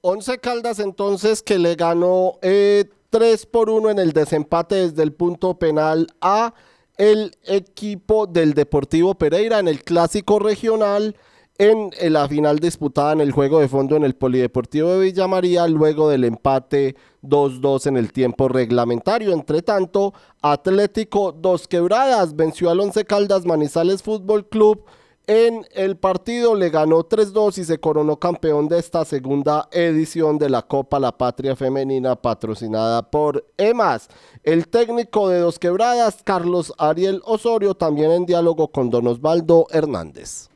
Once 0.00 0.38
Caldas 0.38 0.78
entonces 0.78 1.42
que 1.42 1.58
le 1.58 1.74
ganó 1.74 2.38
eh, 2.42 2.84
3 3.10 3.46
por 3.46 3.70
1 3.70 3.90
en 3.90 3.98
el 3.98 4.12
desempate 4.12 4.76
desde 4.76 5.02
el 5.02 5.12
punto 5.12 5.58
penal 5.58 6.06
a 6.20 6.54
el 6.96 7.36
equipo 7.44 8.26
del 8.26 8.54
Deportivo 8.54 9.16
Pereira 9.16 9.58
en 9.58 9.68
el 9.68 9.82
clásico 9.82 10.38
regional 10.38 11.16
en, 11.58 11.90
la 12.12 12.28
final 12.28 12.58
disputada 12.58 13.12
en 13.12 13.20
el 13.20 13.32
juego 13.32 13.60
de 13.60 13.68
fondo 13.68 13.96
en 13.96 14.04
el 14.04 14.14
Polideportivo 14.14 14.92
de 14.92 15.00
Villa 15.00 15.26
María, 15.26 15.66
luego 15.66 16.08
del 16.08 16.24
empate 16.24 16.96
2-2 17.22 17.86
en 17.86 17.96
el 17.96 18.12
tiempo 18.12 18.48
reglamentario. 18.48 19.32
Entre 19.32 19.62
tanto, 19.62 20.14
Atlético 20.42 21.32
Dos 21.32 21.68
Quebradas 21.68 22.36
venció 22.36 22.70
al 22.70 22.80
Once 22.80 23.04
Caldas 23.04 23.44
Manizales 23.46 24.02
Fútbol 24.02 24.48
Club 24.48 24.84
en 25.26 25.66
el 25.74 25.96
partido 25.96 26.54
le 26.54 26.70
ganó 26.70 27.08
3-2 27.08 27.58
y 27.58 27.64
se 27.64 27.80
coronó 27.80 28.18
campeón 28.18 28.68
de 28.68 28.78
esta 28.78 29.04
segunda 29.04 29.68
edición 29.72 30.38
de 30.38 30.48
la 30.48 30.62
Copa 30.62 31.00
La 31.00 31.18
Patria 31.18 31.56
Femenina 31.56 32.14
patrocinada 32.14 33.10
por 33.10 33.44
EMAS. 33.56 34.08
El 34.44 34.68
técnico 34.68 35.28
de 35.28 35.40
Dos 35.40 35.58
Quebradas, 35.58 36.18
Carlos 36.22 36.72
Ariel 36.78 37.22
Osorio, 37.24 37.74
también 37.74 38.12
en 38.12 38.26
diálogo 38.26 38.68
con 38.68 38.88
Don 38.90 39.08
Osvaldo 39.08 39.66
Hernández. 39.70 40.48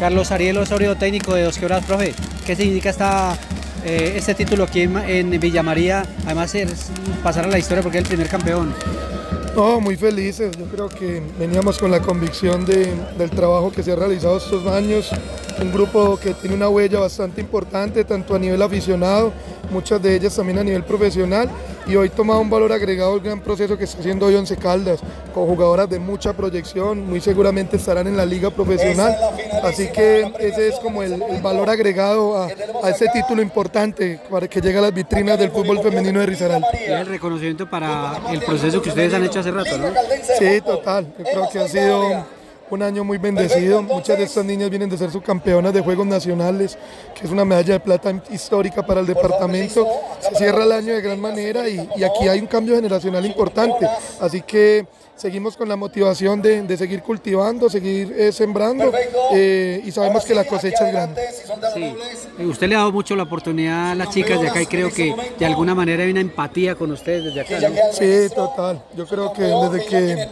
Carlos 0.00 0.32
Ariel 0.32 0.56
Osorio, 0.56 0.96
técnico 0.96 1.34
de 1.34 1.42
Dos 1.44 1.58
Quebradas, 1.58 1.84
profe, 1.84 2.14
¿qué 2.46 2.56
significa 2.56 2.88
esta, 2.88 3.36
eh, 3.84 4.14
este 4.16 4.34
título 4.34 4.64
aquí 4.64 4.82
en, 4.82 4.96
en 4.96 5.38
Villa 5.38 5.62
María? 5.62 6.06
Además, 6.24 6.54
es 6.54 6.90
pasar 7.22 7.44
a 7.44 7.48
la 7.48 7.58
historia 7.58 7.82
porque 7.82 7.98
es 7.98 8.04
el 8.04 8.08
primer 8.08 8.28
campeón. 8.28 8.74
No, 9.58 9.80
muy 9.80 9.96
felices. 9.96 10.56
Yo 10.56 10.66
creo 10.66 10.88
que 10.88 11.20
veníamos 11.36 11.80
con 11.80 11.90
la 11.90 11.98
convicción 11.98 12.64
de, 12.64 12.94
del 13.18 13.28
trabajo 13.28 13.72
que 13.72 13.82
se 13.82 13.90
ha 13.90 13.96
realizado 13.96 14.36
estos 14.36 14.64
años. 14.68 15.10
Un 15.60 15.72
grupo 15.72 16.16
que 16.16 16.32
tiene 16.34 16.54
una 16.54 16.68
huella 16.68 17.00
bastante 17.00 17.40
importante, 17.40 18.04
tanto 18.04 18.36
a 18.36 18.38
nivel 18.38 18.62
aficionado, 18.62 19.32
muchas 19.72 20.00
de 20.00 20.14
ellas 20.14 20.36
también 20.36 20.60
a 20.60 20.62
nivel 20.62 20.84
profesional, 20.84 21.50
y 21.88 21.96
hoy 21.96 22.10
toma 22.10 22.38
un 22.38 22.48
valor 22.48 22.70
agregado 22.70 23.16
el 23.16 23.20
gran 23.20 23.40
proceso 23.40 23.76
que 23.76 23.82
está 23.82 23.98
haciendo 23.98 24.26
hoy 24.26 24.36
Once 24.36 24.56
Caldas, 24.56 25.00
con 25.34 25.46
jugadoras 25.46 25.90
de 25.90 25.98
mucha 25.98 26.32
proyección, 26.32 27.04
muy 27.04 27.20
seguramente 27.20 27.76
estarán 27.76 28.06
en 28.06 28.16
la 28.16 28.24
liga 28.24 28.50
profesional, 28.50 29.16
así 29.64 29.88
que 29.90 30.30
ese 30.38 30.68
es 30.68 30.76
como 30.76 31.02
el, 31.02 31.20
el 31.20 31.42
valor 31.42 31.68
agregado 31.68 32.36
a, 32.36 32.46
a 32.46 32.90
ese 32.90 33.08
título 33.12 33.42
importante 33.42 34.20
para 34.30 34.46
que 34.46 34.60
llegue 34.60 34.78
a 34.78 34.82
las 34.82 34.94
vitrinas 34.94 35.40
del 35.40 35.50
fútbol 35.50 35.82
femenino 35.82 36.20
de 36.20 36.26
Risaralda. 36.26 36.68
Y 36.86 36.88
el 36.88 37.06
reconocimiento 37.06 37.68
para 37.68 38.20
el 38.30 38.40
proceso 38.42 38.80
que 38.80 38.90
ustedes 38.90 39.12
han 39.12 39.24
hecho 39.24 39.40
hace 39.40 39.47
rato, 39.52 39.78
¿no? 39.78 39.88
Sí, 40.38 40.60
total. 40.60 41.12
Yo 41.18 41.24
creo 41.24 41.48
que 41.50 41.58
ha 41.60 41.68
sido 41.68 42.26
un 42.70 42.82
año 42.82 43.04
muy 43.04 43.18
bendecido. 43.18 43.82
Muchas 43.82 44.18
de 44.18 44.24
estas 44.24 44.44
niñas 44.44 44.70
vienen 44.70 44.88
de 44.88 44.98
ser 44.98 45.10
subcampeonas 45.10 45.72
de 45.72 45.80
Juegos 45.80 46.06
Nacionales, 46.06 46.78
que 47.14 47.26
es 47.26 47.30
una 47.30 47.44
medalla 47.44 47.74
de 47.74 47.80
plata 47.80 48.22
histórica 48.30 48.84
para 48.84 49.00
el 49.00 49.06
departamento. 49.06 49.86
Se 50.20 50.34
cierra 50.36 50.64
el 50.64 50.72
año 50.72 50.94
de 50.94 51.00
gran 51.00 51.20
manera 51.20 51.68
y, 51.68 51.88
y 51.96 52.04
aquí 52.04 52.28
hay 52.28 52.40
un 52.40 52.46
cambio 52.46 52.74
generacional 52.74 53.24
importante. 53.24 53.88
Así 54.20 54.42
que 54.42 54.86
seguimos 55.18 55.56
con 55.56 55.68
la 55.68 55.76
motivación 55.76 56.40
de, 56.40 56.62
de 56.62 56.76
seguir 56.76 57.02
cultivando, 57.02 57.68
seguir 57.68 58.14
eh, 58.16 58.32
sembrando 58.32 58.92
eh, 59.34 59.82
y 59.84 59.90
sabemos 59.90 60.24
que 60.24 60.34
la 60.34 60.44
cosecha 60.44 60.86
es 60.86 60.92
grande. 60.92 61.22
Sí. 61.74 61.94
Eh, 62.38 62.46
Usted 62.46 62.68
le 62.68 62.76
ha 62.76 62.78
dado 62.78 62.92
mucho 62.92 63.16
la 63.16 63.24
oportunidad 63.24 63.90
a 63.90 63.94
las 63.94 64.10
chicas 64.10 64.40
de 64.40 64.48
acá 64.48 64.62
y 64.62 64.66
creo 64.66 64.90
que 64.90 65.14
de 65.38 65.44
alguna 65.44 65.74
manera 65.74 66.04
hay 66.04 66.10
una 66.10 66.20
empatía 66.20 66.76
con 66.76 66.92
ustedes 66.92 67.24
desde 67.24 67.40
acá. 67.40 67.68
¿no? 67.68 67.74
Sí, 67.92 68.32
total. 68.34 68.82
Yo 68.96 69.06
creo 69.06 69.32
que 69.32 69.42
desde 69.42 69.86
que 69.86 70.28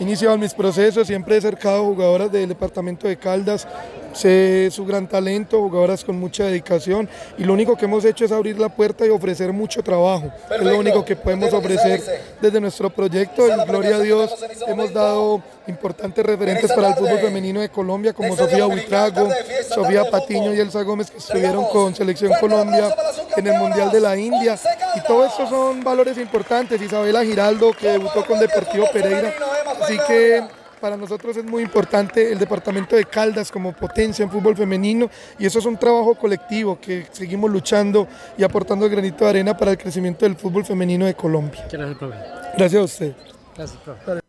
iniciaban 0.00 0.40
mis 0.40 0.52
procesos 0.52 1.06
siempre 1.06 1.36
he 1.36 1.40
cercado 1.40 1.84
jugadoras 1.84 2.30
del 2.32 2.48
departamento 2.48 3.06
de 3.06 3.16
Caldas. 3.16 3.66
Sé 4.12 4.68
su 4.70 4.86
gran 4.86 5.08
talento, 5.08 5.58
jugadoras 5.60 6.04
con 6.04 6.16
mucha 6.20 6.44
dedicación 6.44 7.08
y 7.36 7.42
lo 7.42 7.52
único 7.52 7.76
que 7.76 7.86
hemos 7.86 8.04
hecho 8.04 8.24
es 8.24 8.30
abrir 8.30 8.60
la 8.60 8.68
puerta 8.68 9.04
y 9.04 9.08
ofrecer 9.08 9.52
mucho 9.52 9.82
trabajo. 9.82 10.30
Es 10.56 10.64
lo 10.64 10.78
único 10.78 11.04
que 11.04 11.16
podemos 11.16 11.52
ofrecer 11.52 12.00
desde 12.40 12.60
nuestro 12.60 12.90
proyecto 12.90 13.48
y 13.48 13.66
gloria 13.66 13.96
a 13.96 13.98
Dios 13.98 14.23
hemos 14.66 14.92
dado 14.92 15.42
importantes 15.66 16.24
referentes 16.24 16.72
para 16.72 16.88
el 16.88 16.94
fútbol 16.94 17.18
femenino 17.18 17.60
de 17.60 17.68
Colombia 17.68 18.12
como 18.12 18.36
Sofía 18.36 18.66
Buitrago, 18.66 19.28
Sofía 19.68 20.10
Patiño 20.10 20.54
y 20.54 20.60
Elsa 20.60 20.82
Gómez 20.82 21.10
que 21.10 21.18
estuvieron 21.18 21.66
con 21.66 21.94
Selección 21.94 22.32
Colombia 22.40 22.94
en 23.36 23.46
el 23.46 23.58
Mundial 23.58 23.90
de 23.90 24.00
la 24.00 24.16
India 24.16 24.58
y 24.94 25.00
todo 25.02 25.24
esto 25.24 25.48
son 25.48 25.82
valores 25.82 26.18
importantes. 26.18 26.80
Isabela 26.80 27.24
Giraldo 27.24 27.72
que 27.72 27.88
debutó 27.88 28.24
con 28.24 28.38
Deportivo 28.38 28.86
Pereira, 28.92 29.32
así 29.80 29.98
que 30.06 30.44
para 30.84 30.98
nosotros 30.98 31.34
es 31.38 31.44
muy 31.44 31.62
importante 31.62 32.30
el 32.30 32.38
departamento 32.38 32.94
de 32.94 33.06
Caldas 33.06 33.50
como 33.50 33.72
potencia 33.72 34.22
en 34.22 34.30
fútbol 34.30 34.54
femenino 34.54 35.08
y 35.38 35.46
eso 35.46 35.58
es 35.58 35.64
un 35.64 35.78
trabajo 35.78 36.14
colectivo 36.14 36.78
que 36.78 37.06
seguimos 37.10 37.50
luchando 37.50 38.06
y 38.36 38.44
aportando 38.44 38.84
el 38.84 38.92
granito 38.92 39.24
de 39.24 39.30
arena 39.30 39.56
para 39.56 39.70
el 39.70 39.78
crecimiento 39.78 40.26
del 40.26 40.36
fútbol 40.36 40.62
femenino 40.62 41.06
de 41.06 41.14
Colombia. 41.14 41.62
Muchas 41.62 41.80
gracias, 41.80 41.98
profe. 41.98 42.16
Gracias 42.58 42.80
a 42.82 42.84
usted. 42.84 43.33
Gracias, 43.56 43.80
profe. 43.82 44.20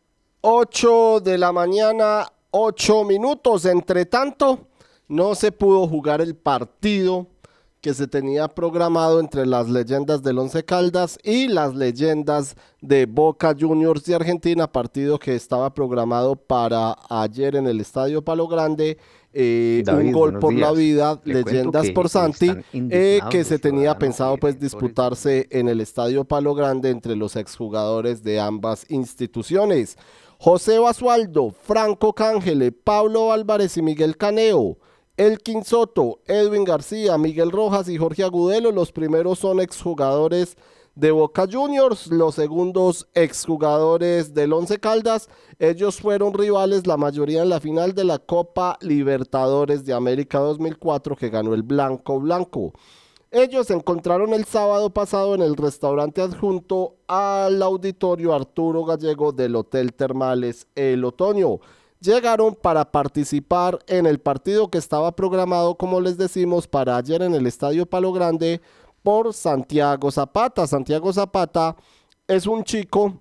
8 0.42 1.20
de 1.22 1.38
la 1.38 1.52
mañana, 1.52 2.28
8 2.52 3.04
minutos. 3.04 3.66
Entre 3.66 4.06
tanto, 4.06 4.68
no 5.08 5.34
se 5.34 5.52
pudo 5.52 5.88
jugar 5.88 6.22
el 6.22 6.36
partido 6.36 7.28
que 7.82 7.94
se 7.94 8.08
tenía 8.08 8.48
programado 8.48 9.20
entre 9.20 9.46
las 9.46 9.70
leyendas 9.70 10.24
del 10.24 10.40
Once 10.40 10.64
Caldas 10.66 11.20
y 11.24 11.48
las 11.48 11.76
leyendas 11.76 12.56
de 12.82 13.06
Boca 13.06 13.56
Juniors 13.60 14.04
de 14.06 14.16
Argentina, 14.16 14.72
partido 14.72 15.20
que 15.20 15.36
estaba 15.36 15.74
programado 15.74 16.36
para 16.36 16.96
ayer 17.10 17.56
en 17.56 17.68
el 17.68 17.82
Estadio 17.82 18.24
Palo 18.24 18.48
Grande. 18.48 18.98
Eh, 19.38 19.84
David, 19.84 20.08
un 20.08 20.12
gol 20.14 20.40
por 20.40 20.54
la 20.54 20.72
vida, 20.72 21.20
Le 21.26 21.44
leyendas 21.44 21.92
por 21.92 22.08
Santi, 22.08 22.50
eh, 22.74 23.20
que 23.30 23.44
se 23.44 23.60
tenía 23.60 23.98
pensado 23.98 24.38
pues 24.38 24.58
disputarse 24.58 25.48
en 25.52 25.68
el 25.68 25.82
Estadio 25.82 26.24
Palo 26.24 26.56
Grande 26.56 26.90
entre 26.90 27.18
los 27.18 27.36
exjugadores 27.36 28.24
de 28.24 28.40
ambas 28.40 28.86
instituciones. 28.90 29.98
José 30.38 30.80
Basualdo, 30.80 31.52
Franco 31.52 32.14
Cángele, 32.14 32.72
Pablo 32.72 33.34
Álvarez 33.34 33.76
y 33.76 33.82
Miguel 33.82 34.16
Caneo. 34.16 34.78
Elkin 35.18 35.64
Soto, 35.64 36.20
Edwin 36.28 36.64
García, 36.64 37.18
Miguel 37.18 37.52
Rojas 37.52 37.90
y 37.90 37.98
Jorge 37.98 38.24
Agudelo. 38.24 38.72
Los 38.72 38.94
primeros 38.94 39.40
son 39.40 39.60
exjugadores 39.60 40.58
de 40.96 41.12
Boca 41.12 41.46
Juniors, 41.52 42.08
los 42.08 42.36
segundos 42.36 43.08
exjugadores 43.14 44.34
del 44.34 44.54
Once 44.54 44.80
Caldas. 44.80 45.30
Ellos 45.60 46.00
fueron 46.00 46.34
rivales, 46.34 46.88
la 46.88 46.96
mayoría 46.96 47.44
en 47.44 47.50
la 47.50 47.60
final 47.60 47.94
de 47.94 48.06
la 48.06 48.20
Copa 48.20 48.78
Libertadores 48.80 49.86
de 49.86 49.94
América 49.94 50.40
2004 50.40 51.18
que 51.18 51.30
ganó 51.30 51.54
el 51.54 51.64
Blanco 51.64 52.20
Blanco. 52.22 52.74
Ellos 53.30 53.68
se 53.68 53.74
encontraron 53.74 54.34
el 54.34 54.46
sábado 54.46 54.90
pasado 54.92 55.36
en 55.36 55.42
el 55.42 55.58
restaurante 55.58 56.22
adjunto 56.22 56.96
al 57.08 57.62
auditorio 57.62 58.34
Arturo 58.34 58.86
Gallego 58.86 59.34
del 59.34 59.58
Hotel 59.58 59.94
Termales 59.94 60.68
El 60.76 61.04
Otoño. 61.04 61.60
Llegaron 62.00 62.56
para 62.56 62.92
participar 62.92 63.80
en 63.88 64.06
el 64.06 64.20
partido 64.20 64.70
que 64.70 64.78
estaba 64.78 65.14
programado, 65.14 65.76
como 65.76 66.00
les 66.00 66.18
decimos, 66.18 66.68
para 66.68 66.96
ayer 66.96 67.22
en 67.22 67.34
el 67.34 67.48
Estadio 67.48 67.86
Palo 67.86 68.14
Grande 68.14 68.62
por 69.06 69.36
Santiago 69.36 70.12
Zapata. 70.12 70.66
Santiago 70.66 71.14
Zapata 71.14 71.76
es 72.28 72.48
un 72.48 72.64
chico 72.64 73.20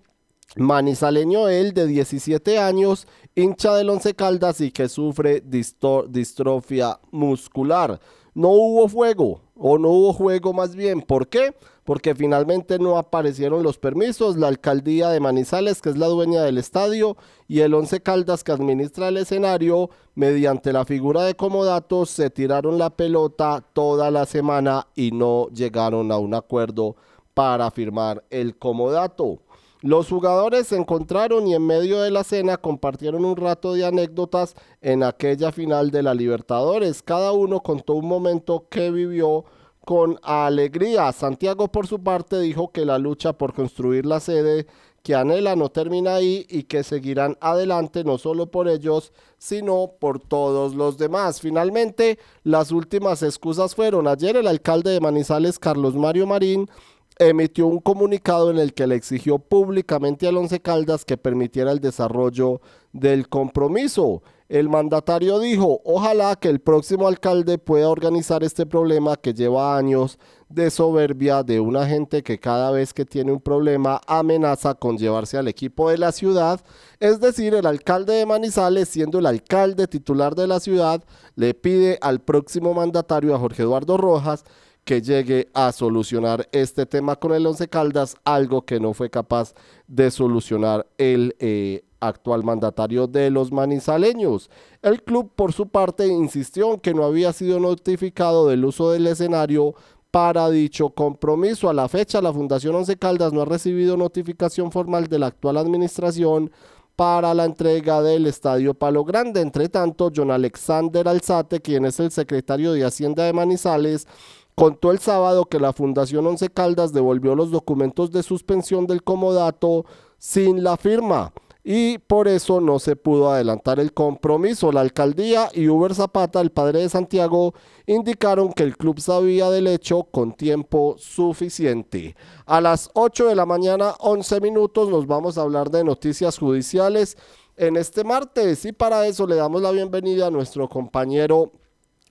manizaleño 0.57 1.49
él 1.49 1.74
de 1.74 1.87
17 1.87 2.59
años, 2.59 3.07
hincha 3.35 3.74
del 3.74 3.91
Once 3.91 4.14
Caldas 4.14 4.62
y 4.62 4.70
que 4.72 4.89
sufre 4.89 5.43
distrofia 5.43 6.99
muscular. 7.11 8.01
No 8.32 8.49
hubo 8.49 8.89
fuego, 8.89 9.43
o 9.55 9.76
no 9.78 9.91
hubo 9.91 10.14
juego 10.14 10.55
más 10.55 10.74
bien. 10.74 11.03
¿Por 11.03 11.28
qué? 11.28 11.55
Porque 11.85 12.14
finalmente 12.14 12.78
no 12.78 12.97
aparecieron 12.97 13.62
los 13.62 13.78
permisos. 13.78 14.37
La 14.37 14.49
alcaldía 14.49 15.11
de 15.11 15.20
Manizales, 15.20 15.82
que 15.82 15.91
es 15.91 15.99
la 15.99 16.07
dueña 16.07 16.43
del 16.43 16.59
estadio, 16.59 17.16
y 17.47 17.61
el 17.61 17.74
Once 17.74 18.01
Caldas, 18.01 18.43
que 18.43 18.53
administra 18.53 19.09
el 19.09 19.18
escenario, 19.18 19.91
mediante 20.14 20.72
la 20.72 20.85
figura 20.85 21.22
de 21.24 21.35
comodatos, 21.35 22.11
se 22.11 22.30
tiraron 22.30 22.78
la 22.78 22.91
pelota 22.91 23.62
toda 23.72 24.11
la 24.11 24.24
semana 24.26 24.89
y 24.95 25.12
no 25.12 25.49
llegaron 25.49 26.11
a 26.11 26.18
un 26.18 26.35
acuerdo 26.35 26.97
para 27.35 27.70
firmar 27.70 28.24
el 28.30 28.57
comodato. 28.57 29.41
Los 29.85 30.09
jugadores 30.09 30.68
se 30.68 30.76
encontraron 30.76 31.47
y 31.47 31.55
en 31.55 31.66
medio 31.66 32.01
de 32.01 32.11
la 32.11 32.24
cena 32.24 32.57
compartieron 32.57 33.22
un 33.22 33.37
rato 33.37 33.74
de 33.74 33.85
anécdotas 33.85 34.55
en 34.80 35.03
aquella 35.03 35.53
final 35.53 35.91
de 35.91 36.03
la 36.03 36.14
Libertadores. 36.14 37.03
Cada 37.03 37.32
uno 37.32 37.61
contó 37.61 37.93
un 37.93 38.09
momento 38.09 38.66
que 38.70 38.91
vivió 38.91 39.45
con 39.85 40.18
alegría. 40.22 41.12
Santiago 41.12 41.68
por 41.68 41.87
su 41.87 42.03
parte 42.03 42.41
dijo 42.41 42.72
que 42.72 42.85
la 42.85 42.99
lucha 42.99 43.32
por 43.32 43.53
construir 43.55 44.07
la 44.07 44.20
sede 44.20 44.66
que 45.05 45.14
anhela 45.14 45.55
no 45.55 45.68
termina 45.68 46.14
ahí 46.14 46.47
y 46.49 46.62
que 46.62 46.82
seguirán 46.82 47.37
adelante 47.43 48.05
no 48.05 48.16
solo 48.16 48.51
por 48.51 48.68
ellos, 48.68 49.12
sino 49.37 49.93
por 50.01 50.18
todos 50.18 50.74
los 50.74 50.97
demás. 50.97 51.43
Finalmente, 51.43 52.18
las 52.43 52.72
últimas 52.72 53.22
excusas 53.22 53.74
fueron 53.74 54.09
ayer 54.09 54.35
el 54.37 54.47
alcalde 54.47 54.93
de 54.93 55.01
Manizales, 55.01 55.59
Carlos 55.59 55.94
Mario 55.94 56.27
Marín, 56.27 56.70
emitió 57.19 57.66
un 57.66 57.81
comunicado 57.81 58.51
en 58.51 58.59
el 58.59 58.74
que 58.74 58.86
le 58.86 58.97
exigió 58.97 59.39
públicamente 59.39 60.27
al 60.27 60.36
Once 60.36 60.61
Caldas 60.61 61.05
que 61.05 61.16
permitiera 61.16 61.70
el 61.73 61.81
desarrollo 61.81 62.61
del 62.93 63.28
compromiso. 63.28 64.23
El 64.49 64.69
mandatario 64.69 65.39
dijo, 65.39 65.81
ojalá 65.85 66.36
que 66.36 66.49
el 66.51 66.61
próximo 66.61 67.09
alcalde 67.09 67.57
pueda 67.57 67.89
organizar 67.89 68.45
este 68.45 68.66
problema 68.66 69.16
que 69.16 69.32
lleva 69.32 69.77
años 69.77 70.19
de 70.49 70.70
soberbia 70.70 71.43
de 71.43 71.61
una 71.61 71.86
gente 71.86 72.23
que 72.23 72.39
cada 72.39 72.70
vez 72.70 72.93
que 72.93 73.07
tiene 73.07 73.32
un 73.32 73.41
problema 73.41 74.01
amenaza 74.07 74.74
con 74.74 74.99
llevarse 74.99 75.39
al 75.39 75.49
equipo 75.49 75.91
de 75.91 75.99
la 75.99 76.12
ciudad. 76.12 76.61
Es 77.01 77.20
decir, 77.20 77.55
el 77.55 77.66
alcalde 77.66 78.15
de 78.15 78.27
Manizales, 78.27 78.89
siendo 78.89 79.19
el 79.19 79.27
alcalde 79.27 79.89
titular 79.89 80.35
de 80.35 80.47
la 80.47 80.61
ciudad, 80.61 81.03
le 81.36 81.55
pide 81.55 81.99
al 82.03 82.20
próximo 82.20 82.74
mandatario, 82.74 83.35
a 83.35 83.39
Jorge 83.39 83.62
Eduardo 83.62 83.97
Rojas, 83.97 84.45
que 84.85 85.01
llegue 85.01 85.48
a 85.55 85.73
solucionar 85.73 86.48
este 86.52 86.86
tema 86.86 87.16
con 87.16 87.32
el 87.32 87.47
Once 87.47 87.69
Caldas, 87.69 88.16
algo 88.24 88.62
que 88.62 88.81
no 88.81 88.93
fue 88.93 89.11
capaz 89.11 89.55
de 89.89 90.11
solucionar 90.11 90.86
el 90.98 91.35
eh, 91.39 91.85
actual 92.01 92.44
mandatario 92.44 93.06
de 93.06 93.31
los 93.31 93.51
manizaleños. 93.51 94.51
El 94.82 95.02
club, 95.02 95.32
por 95.35 95.52
su 95.52 95.69
parte, 95.69 96.06
insistió 96.06 96.74
en 96.74 96.81
que 96.81 96.94
no 96.94 97.05
había 97.05 97.32
sido 97.32 97.59
notificado 97.61 98.48
del 98.48 98.65
uso 98.65 98.90
del 98.90 99.06
escenario 99.06 99.74
para 100.11 100.51
dicho 100.51 100.90
compromiso. 100.90 101.69
A 101.69 101.74
la 101.74 101.89
fecha, 101.89 102.20
la 102.20 102.32
Fundación 102.32 102.74
Once 102.74 102.97
Caldas 102.97 103.32
no 103.32 103.43
ha 103.43 103.47
recibido 103.47 103.97
notificación 103.97 104.70
formal 104.70 105.09
de 105.09 105.19
la 105.19 105.27
actual 105.27 105.56
administración 105.56 106.52
para 106.94 107.35
la 107.35 107.44
entrega 107.44 108.01
del 108.02 108.27
Estadio 108.27 108.74
Palo 108.74 109.05
Grande. 109.05 109.40
Entre 109.40 109.69
tanto, 109.69 110.12
John 110.15 110.31
Alexander 110.31 111.09
Alzate, 111.09 111.61
quien 111.61 111.86
es 111.86 111.98
el 111.98 112.12
secretario 112.12 112.73
de 112.73 112.85
Hacienda 112.85 113.24
de 113.24 113.32
Manizales, 113.32 114.06
contó 114.55 114.90
el 114.90 114.98
sábado 114.98 115.47
que 115.47 115.60
la 115.60 115.72
Fundación 115.72 116.26
Once 116.26 116.48
Caldas 116.48 116.93
devolvió 116.93 117.35
los 117.35 117.51
documentos 117.51 118.12
de 118.12 118.22
suspensión 118.22 118.86
del 118.86 119.02
comodato 119.02 119.85
sin 120.18 120.62
la 120.62 120.76
firma. 120.76 121.32
y 121.66 121.97
por 121.97 122.28
eso 122.28 122.60
no 122.60 122.78
se 122.78 122.94
pudo 122.94 123.31
adelantar 123.31 123.81
el 123.81 123.94
compromiso. 123.94 124.70
La 124.70 124.82
alcaldía 124.82 125.48
y 125.55 125.68
Uber 125.68 125.94
Zapata, 125.94 126.43
el 126.43 126.51
padre 126.51 126.81
de 126.81 126.90
Santiago, 126.90 127.55
indicaron 127.86 128.52
que 128.52 128.64
el 128.64 128.76
club 128.76 129.01
sabía 129.01 129.48
del 129.48 129.66
hecho 129.68 130.05
con 130.05 130.35
tiempo 130.35 130.97
suficiente. 130.98 132.16
A 132.44 132.60
las 132.60 132.90
8 132.93 133.28
de 133.28 133.35
la 133.35 133.47
mañana, 133.47 133.94
11 134.01 134.43
minutos, 134.43 134.90
nos 134.90 135.06
vamos 135.06 135.39
a 135.39 135.43
hablar 135.43 135.70
de 135.70 135.85
noticias 135.85 136.39
judiciales 136.39 137.16
en 137.56 137.76
este 137.78 138.05
martes 138.05 138.66
y 138.66 138.72
para 138.72 139.06
eso 139.06 139.26
le 139.26 139.36
damos 139.36 139.62
la 139.62 139.70
bienvenida 139.70 140.26
a 140.26 140.31
nuestro 140.31 140.68
compañero 140.68 141.51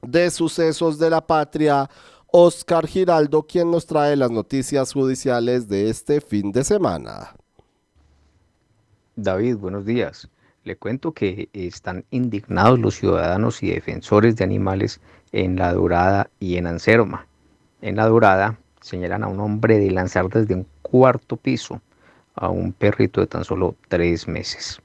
de 0.01 0.29
sucesos 0.31 0.97
de 0.99 1.09
la 1.09 1.25
patria, 1.25 1.89
Oscar 2.35 2.87
Giraldo, 2.87 3.43
quien 3.43 3.69
nos 3.69 3.85
trae 3.85 4.15
las 4.15 4.31
noticias 4.31 4.91
judiciales 4.91 5.67
de 5.69 5.91
este 5.91 6.19
fin 6.19 6.51
de 6.51 6.63
semana. 6.63 7.35
David, 9.15 9.57
buenos 9.57 9.85
días. 9.85 10.27
Le 10.63 10.75
cuento 10.75 11.11
que 11.11 11.49
están 11.53 12.05
indignados 12.09 12.79
los 12.79 12.95
ciudadanos 12.95 13.61
y 13.61 13.69
defensores 13.69 14.35
de 14.35 14.45
animales 14.45 14.99
en 15.31 15.57
La 15.57 15.73
Dorada 15.73 16.31
y 16.39 16.57
en 16.57 16.65
Anserma. 16.65 17.27
En 17.83 17.97
La 17.97 18.07
Dorada 18.07 18.57
señalan 18.81 19.23
a 19.23 19.27
un 19.27 19.39
hombre 19.39 19.77
de 19.77 19.91
lanzar 19.91 20.27
desde 20.29 20.55
un 20.55 20.65
cuarto 20.81 21.37
piso 21.37 21.81
a 22.33 22.49
un 22.49 22.73
perrito 22.73 23.21
de 23.21 23.27
tan 23.27 23.43
solo 23.43 23.75
tres 23.89 24.27
meses. 24.27 24.81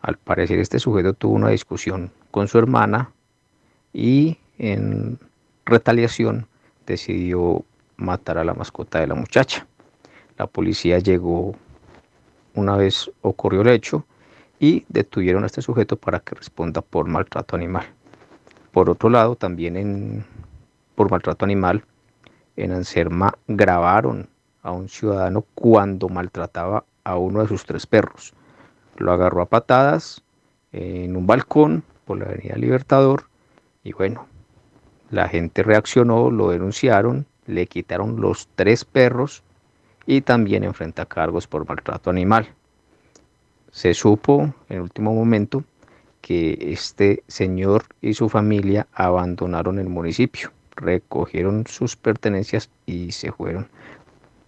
Al 0.00 0.16
parecer 0.16 0.60
este 0.60 0.78
sujeto 0.78 1.12
tuvo 1.12 1.34
una 1.34 1.50
discusión 1.50 2.10
con 2.30 2.48
su 2.48 2.56
hermana 2.56 3.12
y 3.92 4.38
en 4.56 5.18
retaliación 5.66 6.46
decidió 6.86 7.64
matar 7.96 8.38
a 8.38 8.44
la 8.44 8.54
mascota 8.54 9.00
de 9.00 9.06
la 9.06 9.14
muchacha. 9.14 9.66
La 10.38 10.46
policía 10.46 10.98
llegó 10.98 11.54
una 12.54 12.76
vez 12.76 13.10
ocurrió 13.20 13.60
el 13.60 13.68
hecho 13.68 14.06
y 14.58 14.84
detuvieron 14.88 15.42
a 15.42 15.46
este 15.46 15.62
sujeto 15.62 15.96
para 15.96 16.20
que 16.20 16.34
responda 16.34 16.80
por 16.80 17.06
maltrato 17.06 17.54
animal. 17.54 17.86
Por 18.72 18.90
otro 18.90 19.10
lado, 19.10 19.36
también 19.36 20.24
por 20.94 21.10
maltrato 21.10 21.44
animal, 21.44 21.84
en 22.56 22.72
Anserma 22.72 23.34
grabaron 23.46 24.28
a 24.62 24.72
un 24.72 24.88
ciudadano 24.88 25.44
cuando 25.54 26.08
maltrataba 26.08 26.84
a 27.04 27.16
uno 27.16 27.42
de 27.42 27.48
sus 27.48 27.64
tres 27.66 27.86
perros. 27.86 28.32
Lo 28.96 29.12
agarró 29.12 29.42
a 29.42 29.46
patadas 29.46 30.22
en 30.72 31.16
un 31.16 31.26
balcón 31.26 31.84
por 32.06 32.18
la 32.18 32.24
avenida 32.26 32.56
Libertador 32.56 33.28
y 33.84 33.92
bueno, 33.92 34.26
la 35.10 35.28
gente 35.28 35.62
reaccionó, 35.62 36.30
lo 36.30 36.50
denunciaron, 36.50 37.26
le 37.46 37.66
quitaron 37.66 38.20
los 38.20 38.48
tres 38.54 38.84
perros 38.84 39.42
y 40.06 40.20
también 40.20 40.64
enfrenta 40.64 41.06
cargos 41.06 41.46
por 41.46 41.66
maltrato 41.66 42.10
animal. 42.10 42.48
Se 43.70 43.94
supo 43.94 44.54
en 44.68 44.80
último 44.80 45.14
momento 45.14 45.64
que 46.20 46.58
este 46.72 47.22
señor 47.28 47.84
y 48.00 48.14
su 48.14 48.28
familia 48.28 48.86
abandonaron 48.92 49.78
el 49.78 49.88
municipio, 49.88 50.50
recogieron 50.74 51.66
sus 51.66 51.96
pertenencias 51.96 52.70
y 52.84 53.12
se 53.12 53.30
fueron. 53.32 53.68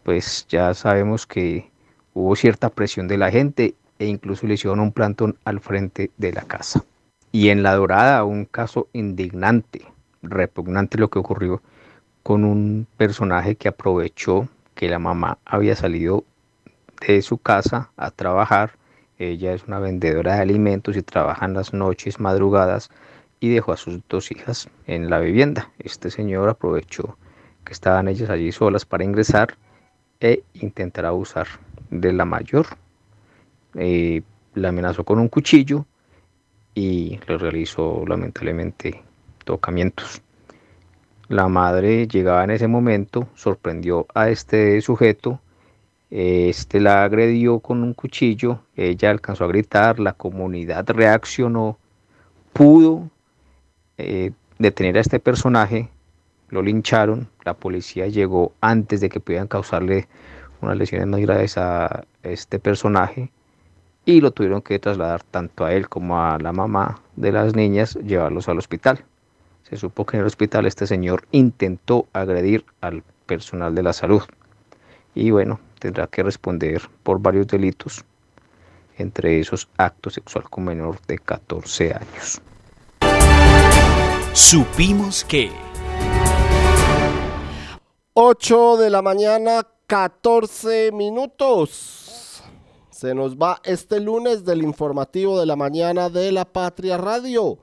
Pues 0.02 0.46
ya 0.48 0.74
sabemos 0.74 1.26
que 1.26 1.70
hubo 2.14 2.34
cierta 2.34 2.70
presión 2.70 3.06
de 3.06 3.18
la 3.18 3.30
gente 3.30 3.74
e 3.98 4.06
incluso 4.06 4.46
le 4.46 4.54
hicieron 4.54 4.80
un 4.80 4.92
plantón 4.92 5.36
al 5.44 5.60
frente 5.60 6.10
de 6.16 6.32
la 6.32 6.42
casa. 6.42 6.84
Y 7.30 7.50
en 7.50 7.62
La 7.62 7.74
Dorada, 7.74 8.24
un 8.24 8.44
caso 8.44 8.88
indignante, 8.92 9.84
repugnante 10.22 10.98
lo 10.98 11.08
que 11.08 11.18
ocurrió 11.18 11.62
con 12.22 12.44
un 12.44 12.86
personaje 12.96 13.56
que 13.56 13.68
aprovechó 13.68 14.48
que 14.74 14.88
la 14.88 14.98
mamá 14.98 15.38
había 15.44 15.74
salido 15.74 16.24
de 17.06 17.22
su 17.22 17.38
casa 17.38 17.90
a 17.96 18.10
trabajar. 18.10 18.72
Ella 19.18 19.52
es 19.52 19.64
una 19.64 19.78
vendedora 19.78 20.36
de 20.36 20.42
alimentos 20.42 20.96
y 20.96 21.02
trabaja 21.02 21.46
en 21.46 21.54
las 21.54 21.72
noches, 21.72 22.20
madrugadas, 22.20 22.90
y 23.40 23.48
dejó 23.48 23.72
a 23.72 23.76
sus 23.76 24.00
dos 24.08 24.30
hijas 24.30 24.68
en 24.86 25.10
la 25.10 25.20
vivienda. 25.20 25.70
Este 25.78 26.10
señor 26.10 26.48
aprovechó 26.48 27.16
que 27.64 27.72
estaban 27.72 28.08
ellas 28.08 28.30
allí 28.30 28.52
solas 28.52 28.84
para 28.84 29.04
ingresar 29.04 29.56
e 30.20 30.42
intentar 30.54 31.06
abusar 31.06 31.46
de 31.90 32.12
la 32.12 32.24
mayor. 32.24 32.66
Eh, 33.74 34.22
la 34.54 34.70
amenazó 34.70 35.04
con 35.04 35.18
un 35.18 35.28
cuchillo 35.28 35.86
y 36.74 37.18
le 37.26 37.38
realizó 37.38 38.04
lamentablemente 38.06 39.02
tocamientos. 39.48 40.20
La 41.28 41.48
madre 41.48 42.06
llegaba 42.06 42.44
en 42.44 42.50
ese 42.50 42.68
momento, 42.68 43.28
sorprendió 43.34 44.06
a 44.14 44.28
este 44.28 44.78
sujeto, 44.82 45.40
este 46.10 46.80
la 46.80 47.04
agredió 47.04 47.60
con 47.60 47.82
un 47.82 47.94
cuchillo, 47.94 48.60
ella 48.76 49.08
alcanzó 49.08 49.44
a 49.44 49.48
gritar, 49.48 50.00
la 50.00 50.12
comunidad 50.12 50.86
reaccionó, 50.88 51.78
pudo 52.52 53.08
eh, 53.96 54.32
detener 54.58 54.98
a 54.98 55.00
este 55.00 55.18
personaje, 55.18 55.88
lo 56.50 56.60
lincharon, 56.60 57.28
la 57.44 57.54
policía 57.54 58.06
llegó 58.06 58.52
antes 58.60 59.00
de 59.00 59.08
que 59.08 59.20
pudieran 59.20 59.48
causarle 59.48 60.08
unas 60.60 60.76
lesiones 60.76 61.08
más 61.08 61.20
graves 61.20 61.56
a 61.56 62.04
este 62.22 62.58
personaje 62.58 63.30
y 64.04 64.20
lo 64.20 64.30
tuvieron 64.30 64.60
que 64.60 64.78
trasladar 64.78 65.22
tanto 65.22 65.64
a 65.64 65.72
él 65.72 65.88
como 65.88 66.20
a 66.20 66.38
la 66.38 66.52
mamá 66.52 67.00
de 67.16 67.32
las 67.32 67.54
niñas, 67.54 67.94
llevarlos 67.94 68.48
al 68.48 68.58
hospital. 68.58 69.04
Se 69.68 69.76
supo 69.76 70.06
que 70.06 70.16
en 70.16 70.22
el 70.22 70.26
hospital 70.26 70.64
este 70.64 70.86
señor 70.86 71.26
intentó 71.30 72.06
agredir 72.14 72.64
al 72.80 73.02
personal 73.26 73.74
de 73.74 73.82
la 73.82 73.92
salud. 73.92 74.22
Y 75.14 75.30
bueno, 75.30 75.60
tendrá 75.78 76.06
que 76.06 76.22
responder 76.22 76.80
por 77.02 77.20
varios 77.20 77.46
delitos, 77.48 78.02
entre 78.96 79.40
esos 79.40 79.68
acto 79.76 80.08
sexual 80.08 80.48
con 80.48 80.64
menor 80.64 80.98
de 81.06 81.18
14 81.18 81.94
años. 81.94 82.40
Supimos 84.32 85.24
que... 85.24 85.50
8 88.14 88.78
de 88.78 88.90
la 88.90 89.02
mañana, 89.02 89.66
14 89.86 90.92
minutos. 90.92 92.42
Se 92.90 93.14
nos 93.14 93.36
va 93.36 93.60
este 93.64 94.00
lunes 94.00 94.44
del 94.44 94.62
informativo 94.62 95.38
de 95.38 95.46
la 95.46 95.56
mañana 95.56 96.08
de 96.08 96.32
la 96.32 96.46
Patria 96.46 96.96
Radio. 96.96 97.58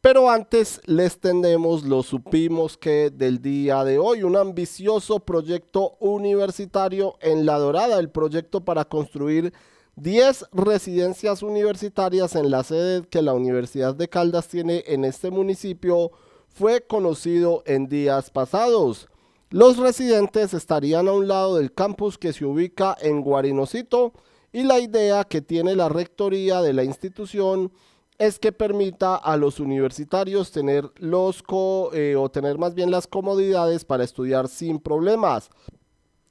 Pero 0.00 0.30
antes 0.30 0.80
les 0.86 1.18
tendemos, 1.18 1.82
lo 1.82 2.04
supimos 2.04 2.76
que 2.76 3.10
del 3.10 3.42
día 3.42 3.82
de 3.82 3.98
hoy, 3.98 4.22
un 4.22 4.36
ambicioso 4.36 5.18
proyecto 5.18 5.96
universitario 5.98 7.16
en 7.20 7.44
La 7.44 7.58
Dorada, 7.58 7.98
el 7.98 8.08
proyecto 8.08 8.64
para 8.64 8.84
construir 8.84 9.52
10 9.96 10.46
residencias 10.52 11.42
universitarias 11.42 12.36
en 12.36 12.52
la 12.52 12.62
sede 12.62 13.08
que 13.08 13.22
la 13.22 13.34
Universidad 13.34 13.96
de 13.96 14.08
Caldas 14.08 14.46
tiene 14.46 14.84
en 14.86 15.04
este 15.04 15.32
municipio, 15.32 16.12
fue 16.46 16.80
conocido 16.86 17.64
en 17.66 17.88
días 17.88 18.30
pasados. 18.30 19.08
Los 19.50 19.78
residentes 19.78 20.54
estarían 20.54 21.08
a 21.08 21.12
un 21.12 21.26
lado 21.26 21.56
del 21.56 21.72
campus 21.72 22.18
que 22.18 22.32
se 22.32 22.44
ubica 22.44 22.96
en 23.00 23.20
Guarinocito 23.20 24.12
y 24.52 24.62
la 24.62 24.78
idea 24.78 25.24
que 25.24 25.40
tiene 25.40 25.74
la 25.74 25.88
rectoría 25.88 26.62
de 26.62 26.72
la 26.72 26.84
institución 26.84 27.72
es 28.18 28.40
que 28.40 28.50
permita 28.50 29.14
a 29.14 29.36
los 29.36 29.60
universitarios 29.60 30.50
tener 30.50 30.90
los 30.96 31.44
eh, 31.92 32.16
o 32.16 32.28
tener 32.28 32.58
más 32.58 32.74
bien 32.74 32.90
las 32.90 33.06
comodidades 33.06 33.84
para 33.84 34.04
estudiar 34.04 34.48
sin 34.48 34.80
problemas. 34.80 35.50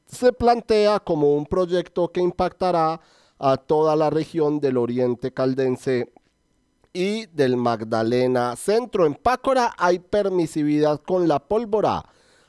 Se 0.05 0.34
plantea 0.34 0.99
como 0.99 1.34
un 1.35 1.45
proyecto 1.45 2.09
que 2.09 2.22
impactará 2.22 2.99
a 3.39 3.57
toda 3.57 3.95
la 3.95 4.09
región 4.09 4.59
del 4.59 4.77
Oriente 4.77 5.31
Caldense 5.34 6.11
y 6.91 7.26
del 7.27 7.55
Magdalena 7.55 8.55
Centro. 8.55 9.05
En 9.05 9.15
Pácora 9.15 9.73
hay 9.77 9.99
permisividad 9.99 11.01
con 11.01 11.27
la 11.27 11.39
pólvora. 11.39 12.03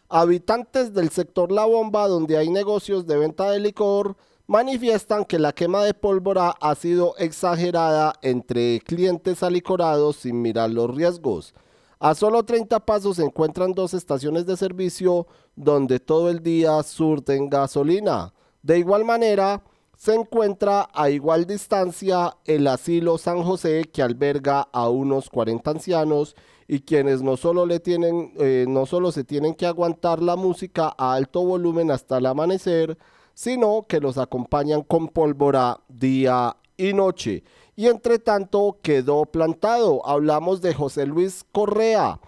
Habitantes 0.08 0.94
del 0.94 1.10
sector 1.10 1.52
La 1.52 1.66
Bomba, 1.66 2.08
donde 2.08 2.38
hay 2.38 2.48
negocios 2.48 3.06
de 3.06 3.18
venta 3.18 3.50
de 3.50 3.60
licor, 3.60 4.16
manifiestan 4.48 5.26
que 5.26 5.38
la 5.38 5.52
quema 5.52 5.84
de 5.84 5.92
pólvora 5.92 6.54
ha 6.60 6.74
sido 6.74 7.14
exagerada 7.18 8.14
entre 8.22 8.80
clientes 8.80 9.42
alicorados 9.42 10.16
sin 10.16 10.40
mirar 10.40 10.70
los 10.70 10.92
riesgos. 10.92 11.54
A 12.00 12.14
solo 12.14 12.42
30 12.42 12.80
pasos 12.80 13.16
se 13.16 13.24
encuentran 13.24 13.72
dos 13.72 13.92
estaciones 13.92 14.46
de 14.46 14.56
servicio 14.56 15.26
donde 15.54 16.00
todo 16.00 16.30
el 16.30 16.42
día 16.42 16.82
surten 16.82 17.50
gasolina. 17.50 18.32
De 18.62 18.78
igual 18.78 19.04
manera, 19.04 19.62
se 19.98 20.14
encuentra 20.14 20.88
a 20.94 21.10
igual 21.10 21.44
distancia 21.44 22.34
el 22.46 22.68
asilo 22.68 23.18
San 23.18 23.42
José 23.42 23.90
que 23.92 24.00
alberga 24.00 24.66
a 24.72 24.88
unos 24.88 25.28
40 25.28 25.70
ancianos 25.70 26.34
y 26.66 26.80
quienes 26.80 27.20
no 27.20 27.36
solo, 27.36 27.66
le 27.66 27.80
tienen, 27.80 28.32
eh, 28.38 28.64
no 28.66 28.86
solo 28.86 29.12
se 29.12 29.24
tienen 29.24 29.54
que 29.54 29.66
aguantar 29.66 30.22
la 30.22 30.36
música 30.36 30.94
a 30.96 31.12
alto 31.12 31.44
volumen 31.44 31.90
hasta 31.90 32.18
el 32.18 32.26
amanecer, 32.26 32.96
sino 33.38 33.86
que 33.86 34.00
los 34.00 34.18
acompañan 34.18 34.82
con 34.82 35.06
pólvora 35.06 35.78
día 35.88 36.56
y 36.76 36.92
noche. 36.92 37.44
Y 37.76 37.86
entre 37.86 38.18
tanto 38.18 38.80
quedó 38.82 39.26
plantado. 39.26 40.04
Hablamos 40.04 40.60
de 40.60 40.74
José 40.74 41.06
Luis 41.06 41.44
Correa. 41.52 42.18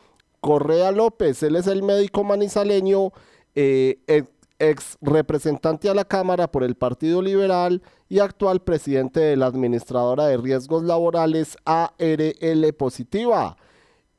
Correa 0.41 0.93
López, 0.93 1.43
él 1.43 1.57
es 1.57 1.67
el 1.67 1.83
médico 1.83 2.23
manizaleño 2.23 3.11
eh, 3.57 3.99
ex 4.61 4.99
representante 5.01 5.91
a 5.91 5.95
la 5.95 6.05
Cámara 6.05 6.49
por 6.49 6.63
el 6.63 6.77
Partido 6.77 7.21
Liberal 7.21 7.83
y 8.09 8.21
actual 8.21 8.61
presidente 8.61 9.19
de 9.19 9.37
la 9.37 9.47
Administradora 9.47 10.27
de 10.27 10.37
Riesgos 10.37 10.85
Laborales 10.85 11.57
ARL 11.65 12.73
Positiva, 12.79 13.57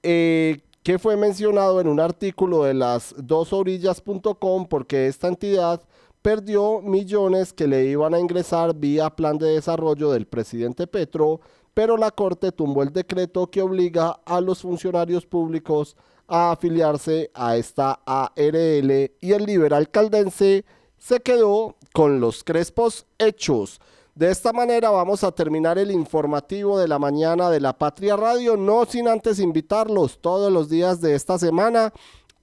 eh, 0.03 0.59
que 0.83 0.99
fue 0.99 1.15
mencionado 1.15 1.79
en 1.79 1.87
un 1.87 2.01
artículo 2.01 2.65
de 2.65 2.73
las 2.73 3.15
dosorillas.com 3.17 4.67
porque 4.67 5.07
esta 5.07 5.29
entidad 5.29 5.81
perdió 6.21 6.81
millones 6.81 7.53
que 7.53 7.67
le 7.67 7.85
iban 7.85 8.13
a 8.13 8.19
ingresar 8.19 8.75
vía 8.75 9.09
plan 9.09 9.37
de 9.37 9.53
desarrollo 9.53 10.11
del 10.11 10.27
presidente 10.27 10.87
Petro, 10.87 11.41
pero 11.73 11.97
la 11.97 12.11
Corte 12.11 12.51
tumbó 12.51 12.83
el 12.83 12.91
decreto 12.91 13.47
que 13.47 13.61
obliga 13.61 14.19
a 14.25 14.41
los 14.41 14.61
funcionarios 14.61 15.25
públicos 15.25 15.95
a 16.27 16.51
afiliarse 16.51 17.31
a 17.33 17.57
esta 17.57 17.99
ARL 18.05 19.11
y 19.19 19.31
el 19.31 19.45
liberal 19.45 19.89
caldense 19.89 20.65
se 20.97 21.19
quedó 21.19 21.75
con 21.93 22.21
los 22.21 22.43
crespos 22.43 23.05
hechos. 23.17 23.79
De 24.13 24.29
esta 24.29 24.51
manera 24.51 24.89
vamos 24.89 25.23
a 25.23 25.31
terminar 25.31 25.77
el 25.77 25.89
informativo 25.89 26.77
de 26.77 26.87
la 26.87 26.99
mañana 26.99 27.49
de 27.49 27.61
la 27.61 27.77
Patria 27.77 28.17
Radio, 28.17 28.57
no 28.57 28.85
sin 28.85 29.07
antes 29.07 29.39
invitarlos 29.39 30.19
todos 30.19 30.51
los 30.51 30.69
días 30.69 30.99
de 31.01 31.15
esta 31.15 31.39
semana 31.39 31.93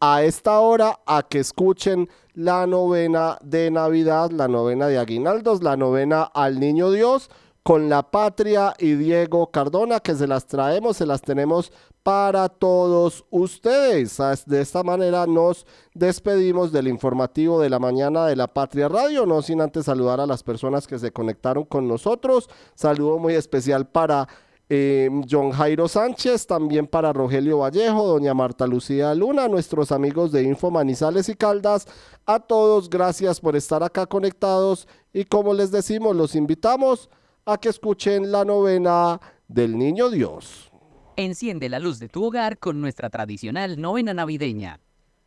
a 0.01 0.23
esta 0.23 0.61
hora 0.61 1.01
a 1.07 1.23
que 1.23 1.41
escuchen 1.41 2.09
la 2.35 2.67
novena 2.67 3.39
de 3.43 3.71
Navidad, 3.71 4.31
la 4.31 4.49
novena 4.49 4.87
de 4.87 4.99
Aguinaldos, 4.99 5.63
la 5.63 5.77
novena 5.77 6.23
al 6.23 6.61
Niño 6.61 6.91
Dios 6.91 7.31
con 7.63 7.91
la 7.91 8.03
Patria 8.03 8.73
y 8.79 8.95
Diego 8.95 9.51
Cardona, 9.51 10.01
que 10.01 10.15
se 10.15 10.27
las 10.27 10.47
traemos, 10.47 10.97
se 10.97 11.05
las 11.05 11.21
tenemos 11.21 11.71
para 12.03 12.49
todos 12.49 13.27
ustedes. 13.29 14.17
De 14.47 14.63
esta 14.63 14.83
manera 14.83 15.27
nos 15.27 15.67
despedimos 15.93 16.73
del 16.73 16.89
informativo 16.89 17.61
de 17.61 17.69
la 17.69 17.79
mañana 17.79 18.25
de 18.27 18.37
la 18.37 18.47
Patria 18.47 18.89
Radio, 18.89 19.27
no 19.27 19.43
sin 19.43 19.61
antes 19.61 19.85
saludar 19.85 20.19
a 20.19 20.27
las 20.27 20.43
personas 20.43 20.87
que 20.87 20.99
se 20.99 21.13
conectaron 21.13 21.65
con 21.65 21.87
nosotros. 21.87 22.49
Saludo 22.75 23.19
muy 23.19 23.35
especial 23.35 23.87
para 23.87 24.27
eh, 24.69 25.09
John 25.29 25.51
Jairo 25.51 25.89
Sánchez, 25.89 26.47
también 26.47 26.87
para 26.87 27.13
Rogelio 27.13 27.59
Vallejo, 27.59 28.07
doña 28.07 28.35
Marta 28.35 28.67
Lucía 28.67 29.15
Luna, 29.15 29.49
nuestros 29.49 29.93
amigos 29.93 30.31
de 30.31 30.43
Info 30.43 30.71
Manizales 30.71 31.29
y 31.29 31.35
Caldas. 31.35 31.87
A 32.27 32.41
todos, 32.41 32.91
gracias 32.91 33.41
por 33.41 33.57
estar 33.57 33.83
acá 33.83 34.07
conectados 34.07 34.87
y 35.13 35.25
como 35.25 35.55
les 35.55 35.71
decimos, 35.71 36.15
los 36.15 36.35
invitamos 36.35 37.09
a 37.47 37.57
que 37.57 37.71
escuchen 37.71 38.31
la 38.31 38.45
novena 38.45 39.21
del 39.49 39.79
Niño 39.79 40.11
Dios. 40.11 40.71
Enciende 41.17 41.69
la 41.69 41.79
luz 41.79 41.99
de 41.99 42.09
tu 42.09 42.25
hogar 42.25 42.59
con 42.59 42.81
nuestra 42.81 43.11
tradicional 43.11 43.81
novena 43.81 44.13
navideña. 44.13 44.81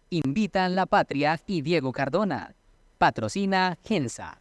Invitan 0.09 0.76
La 0.76 0.85
Patria 0.85 1.39
y 1.47 1.61
Diego 1.61 1.91
Cardona. 1.91 2.53
Patrocina 2.97 3.77
Gensa. 3.84 4.40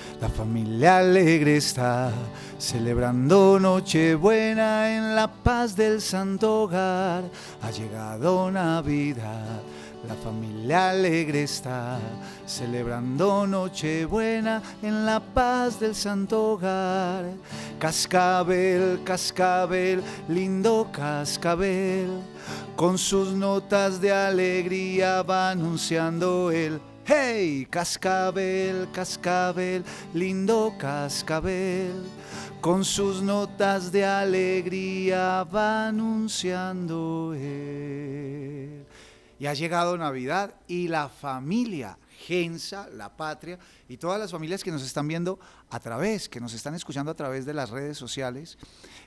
la 0.21 0.29
familia 0.29 0.99
alegre 0.99 1.57
está, 1.57 2.11
celebrando 2.59 3.59
Nochebuena 3.59 4.95
en 4.95 5.15
la 5.15 5.27
paz 5.27 5.75
del 5.75 5.99
santo 5.99 6.61
hogar. 6.61 7.23
Ha 7.63 7.71
llegado 7.71 8.51
Navidad, 8.51 9.61
la 10.07 10.13
familia 10.13 10.91
alegre 10.91 11.41
está, 11.41 11.97
celebrando 12.45 13.47
Nochebuena 13.47 14.61
en 14.83 15.07
la 15.07 15.19
paz 15.19 15.79
del 15.79 15.95
santo 15.95 16.51
hogar. 16.51 17.25
Cascabel, 17.79 19.01
cascabel, 19.03 20.03
lindo 20.27 20.87
cascabel, 20.91 22.11
con 22.75 22.99
sus 22.99 23.33
notas 23.33 23.99
de 23.99 24.11
alegría 24.11 25.23
va 25.23 25.49
anunciando 25.49 26.51
el 26.51 26.79
Hey, 27.13 27.67
cascabel, 27.69 28.89
cascabel, 28.93 29.83
lindo 30.13 30.73
cascabel, 30.77 32.05
con 32.61 32.85
sus 32.85 33.21
notas 33.21 33.91
de 33.91 34.05
alegría 34.05 35.43
va 35.43 35.89
anunciando 35.89 37.33
él. 37.35 38.85
Y 39.37 39.45
ha 39.45 39.53
llegado 39.53 39.97
Navidad 39.97 40.55
y 40.69 40.87
la 40.87 41.09
familia 41.09 41.97
Gensa, 42.17 42.87
la 42.93 43.09
patria 43.09 43.59
y 43.89 43.97
todas 43.97 44.17
las 44.17 44.31
familias 44.31 44.63
que 44.63 44.71
nos 44.71 44.81
están 44.81 45.05
viendo 45.05 45.37
a 45.69 45.81
través, 45.81 46.29
que 46.29 46.39
nos 46.39 46.53
están 46.53 46.75
escuchando 46.75 47.11
a 47.11 47.15
través 47.15 47.45
de 47.45 47.53
las 47.53 47.71
redes 47.71 47.97
sociales, 47.97 48.57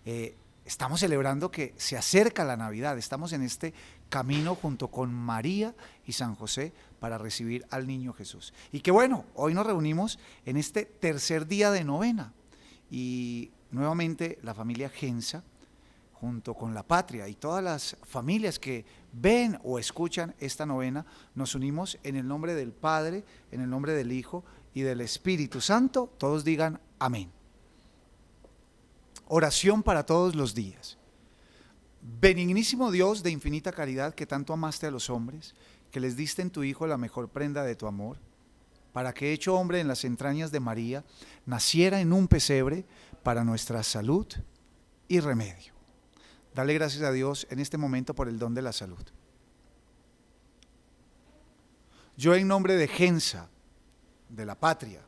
eh, 0.05 0.37
estamos 0.67 1.01
celebrando 1.01 1.51
que 1.51 1.75
se 1.79 1.97
acerca 1.97 2.45
la 2.45 2.59
Navidad, 2.59 2.99
estamos 2.99 3.33
en 3.33 3.43
este 3.43 3.73
camino 4.09 4.55
junto 4.55 4.89
con 4.89 5.13
María 5.13 5.75
y 6.07 6.13
San 6.13 6.35
José 6.35 6.73
para 7.01 7.19
recibir 7.19 7.67
al 7.71 7.87
niño 7.87 8.13
Jesús. 8.13 8.55
Y 8.73 8.81
que 8.81 8.91
bueno, 8.91 9.25
hoy 9.35 9.55
nos 9.55 9.67
reunimos 9.67 10.19
en 10.47 10.57
este 10.57 10.85
tercer 10.85 11.47
día 11.47 11.71
de 11.71 11.85
novena 11.85 12.33
y 12.91 13.51
nuevamente 13.71 14.39
la 14.43 14.55
familia 14.55 14.89
Gensa 14.89 15.43
junto 16.25 16.55
con 16.55 16.73
la 16.73 16.83
patria 16.83 17.29
y 17.29 17.35
todas 17.35 17.63
las 17.63 17.99
familias 18.03 18.59
que 18.59 18.87
ven 19.13 19.59
o 19.63 19.79
escuchan 19.79 20.35
esta 20.39 20.65
novena, 20.65 21.05
nos 21.35 21.55
unimos 21.55 21.99
en 22.03 22.17
el 22.17 22.27
nombre 22.27 22.55
del 22.55 22.73
Padre, 22.73 23.25
en 23.53 23.61
el 23.61 23.69
nombre 23.69 23.93
del 23.93 24.11
Hijo 24.11 24.43
y 24.73 24.81
del 24.81 25.03
Espíritu 25.03 25.61
Santo. 25.61 26.11
Todos 26.17 26.43
digan 26.43 26.81
amén. 26.99 27.31
Oración 29.27 29.83
para 29.83 30.07
todos 30.07 30.35
los 30.35 30.55
días. 30.55 30.97
Benignísimo 32.07 32.91
Dios 32.91 33.23
de 33.23 33.31
infinita 33.31 33.73
caridad 33.73 34.15
que 34.15 34.27
tanto 34.27 34.53
amaste 34.53 34.87
a 34.87 34.91
los 34.91 35.09
hombres, 35.09 35.55
que 35.91 36.01
les 36.01 36.17
diste 36.17 36.43
en 36.43 36.51
tu 36.51 36.63
Hijo 36.63 36.87
la 36.87 36.99
mejor 36.99 37.31
prenda 37.31 37.65
de 37.65 37.77
tu 37.77 37.87
amor, 37.87 38.19
para 38.93 39.15
que 39.15 39.33
hecho 39.33 39.55
hombre 39.55 39.81
en 39.81 39.89
las 39.89 40.05
entrañas 40.05 40.53
de 40.53 40.61
María, 40.61 41.03
naciera 41.47 42.03
en 42.03 42.13
un 42.13 42.29
pesebre 42.29 42.85
para 43.23 43.43
nuestra 43.43 43.83
salud 43.83 44.27
y 45.09 45.21
remedio. 45.21 45.73
Dale 46.55 46.75
gracias 46.75 47.03
a 47.05 47.11
Dios 47.11 47.47
en 47.49 47.59
este 47.59 47.79
momento 47.79 48.15
por 48.15 48.29
el 48.29 48.39
don 48.39 48.53
de 48.53 48.61
la 48.61 48.75
salud. 48.75 49.03
Yo 52.19 52.35
en 52.35 52.47
nombre 52.47 52.77
de 52.77 52.87
Gensa, 52.87 53.49
de 54.29 54.45
la 54.45 54.61
patria, 54.61 55.01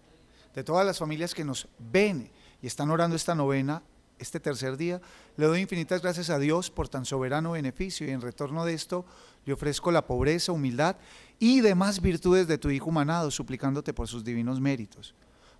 de 0.55 0.64
todas 0.64 0.86
las 0.86 0.98
familias 0.98 1.35
que 1.35 1.44
nos 1.44 1.68
ven 1.78 2.31
y 2.62 2.66
están 2.66 2.90
orando 2.90 3.16
esta 3.16 3.35
novena, 3.35 3.82
este 4.18 4.40
tercer 4.40 4.76
día, 4.76 5.01
le 5.36 5.47
doy 5.47 5.60
infinitas 5.60 6.02
gracias 6.02 6.30
a 6.30 6.38
Dios 6.38 6.70
por 6.70 6.88
tan 6.88 7.05
soberano 7.05 7.52
beneficio 7.52 8.06
y 8.06 8.10
en 8.10 8.20
retorno 8.20 8.64
de 8.64 8.74
esto 8.74 9.05
le 9.44 9.52
ofrezco 9.52 9.90
la 9.93 10.06
pobreza, 10.06 10.52
humildad 10.52 10.97
y 11.38 11.60
demás 11.60 12.01
virtudes 12.01 12.47
de 12.47 12.59
tu 12.59 12.70
Hijo 12.70 12.86
humanado, 12.90 13.30
suplicándote 13.30 13.93
por 13.93 14.09
sus 14.09 14.24
divinos 14.24 14.60
méritos, 14.60 15.14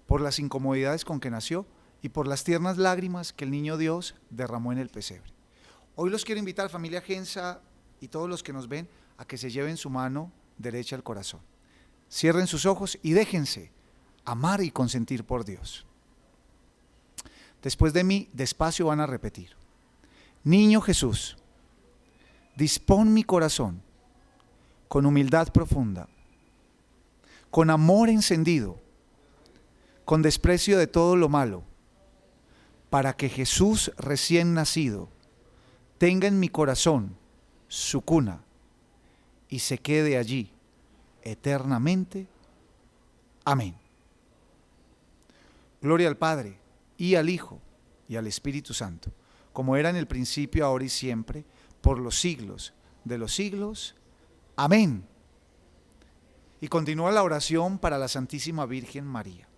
por 0.07 0.21
las 0.21 0.39
incomodidades 0.39 1.05
con 1.05 1.21
que 1.21 1.31
nació 1.31 1.67
y 2.03 2.09
por 2.09 2.27
las 2.27 2.45
tiernas 2.45 2.79
lágrimas 2.79 3.33
que 3.33 3.45
el 3.45 3.51
niño 3.51 3.77
Dios 3.77 4.15
derramó 4.31 4.73
en 4.73 4.79
el 4.79 4.89
pesebre. 4.89 5.33
Hoy 5.95 6.11
los 6.11 6.25
quiero 6.25 6.39
invitar, 6.39 6.69
familia 6.71 7.01
Gensa 7.01 7.61
y 8.01 8.09
todos 8.09 8.29
los 8.29 8.43
que 8.43 8.53
nos 8.53 8.69
ven, 8.69 8.89
a 9.19 9.25
que 9.25 9.39
se 9.39 9.51
lleven 9.51 9.77
su 9.77 9.89
mano 9.89 10.31
derecha 10.59 10.97
al 10.97 11.03
corazón. 11.03 11.41
Cierren 12.11 12.47
sus 12.47 12.67
ojos 12.67 12.99
y 13.03 13.13
déjense 13.13 13.73
amar 14.25 14.63
y 14.63 14.71
consentir 14.71 15.25
por 15.25 15.45
Dios. 15.45 15.87
Después 17.67 17.93
de 17.93 18.05
mí, 18.05 18.29
despacio 18.33 18.87
van 18.87 19.01
a 19.01 19.09
repetir. 19.09 19.57
Niño 20.45 20.81
Jesús, 20.81 21.37
dispón 22.55 23.13
mi 23.13 23.25
corazón 23.25 23.83
con 24.87 25.05
humildad 25.05 25.49
profunda, 25.49 26.09
con 27.51 27.71
amor 27.71 28.09
encendido, 28.09 28.79
con 30.05 30.23
desprecio 30.23 30.79
de 30.79 30.87
todo 30.87 31.17
lo 31.17 31.29
malo, 31.29 31.65
para 32.89 33.17
que 33.17 33.29
Jesús 33.29 33.91
recién 33.97 34.55
nacido 34.55 35.09
tenga 35.99 36.29
en 36.29 36.39
mi 36.39 36.49
corazón 36.49 37.17
su 37.67 38.01
cuna 38.01 38.45
y 39.49 39.59
se 39.59 39.79
quede 39.79 40.19
allí 40.19 40.53
eternamente. 41.21 42.29
Amén. 43.45 43.75
Gloria 45.81 46.07
al 46.07 46.17
Padre 46.17 46.65
y 46.97 47.15
al 47.15 47.29
Hijo 47.29 47.61
y 48.09 48.17
al 48.17 48.27
Espíritu 48.27 48.75
Santo, 48.75 49.13
como 49.53 49.77
era 49.77 49.91
en 49.91 49.97
el 49.97 50.07
principio, 50.07 50.67
ahora 50.67 50.85
y 50.85 50.89
siempre, 50.89 51.45
por 51.81 51.99
los 51.99 52.19
siglos 52.19 52.73
de 53.07 53.19
los 53.19 53.35
siglos. 53.35 53.95
Amén. 54.57 55.07
Y 56.61 56.69
continúa 56.69 57.13
la 57.13 57.23
oración 57.23 57.79
para 57.79 57.99
la 57.99 58.09
Santísima 58.09 58.67
Virgen 58.67 59.05
María. 59.05 59.49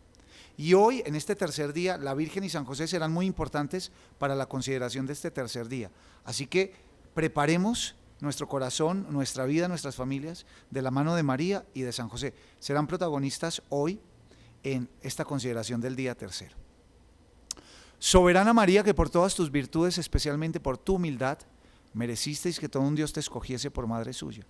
Y 0.57 0.75
hoy, 0.75 1.03
en 1.07 1.15
este 1.15 1.37
tercer 1.37 1.73
día, 1.73 1.97
la 1.97 2.15
Virgen 2.15 2.45
y 2.45 2.51
San 2.51 2.65
José 2.65 2.87
serán 2.89 3.13
muy 3.13 3.27
importantes 3.27 3.93
para 4.19 4.35
la 4.35 4.47
consideración 4.47 5.07
de 5.07 5.13
este 5.13 5.31
tercer 5.31 5.69
día. 5.69 5.91
Así 6.25 6.47
que 6.47 6.75
preparemos 7.15 7.95
nuestro 8.21 8.49
corazón, 8.49 9.07
nuestra 9.11 9.47
vida, 9.47 9.69
nuestras 9.69 9.95
familias, 9.95 10.47
de 10.71 10.83
la 10.83 10.91
mano 10.91 11.15
de 11.15 11.23
María 11.23 11.65
y 11.75 11.83
de 11.83 11.93
San 11.93 12.09
José. 12.09 12.35
Serán 12.59 12.89
protagonistas 12.89 13.63
hoy 13.69 14.01
en 14.65 14.91
esta 15.01 15.25
consideración 15.25 15.81
del 15.81 15.95
día 15.97 16.17
tercero. 16.17 16.57
Soberana 17.99 18.53
María, 18.53 18.85
que 18.85 18.95
por 18.95 19.11
todas 19.11 19.35
tus 19.35 19.51
virtudes, 19.51 19.99
especialmente 19.99 20.61
por 20.61 20.79
tu 20.79 20.95
humildad, 20.95 21.39
merecisteis 21.95 22.61
que 22.61 22.69
todo 22.69 22.85
un 22.85 22.95
Dios 22.95 23.13
te 23.13 23.21
escogiese 23.21 23.73
por 23.73 23.89
madre 23.89 24.13
suya. 24.13 24.47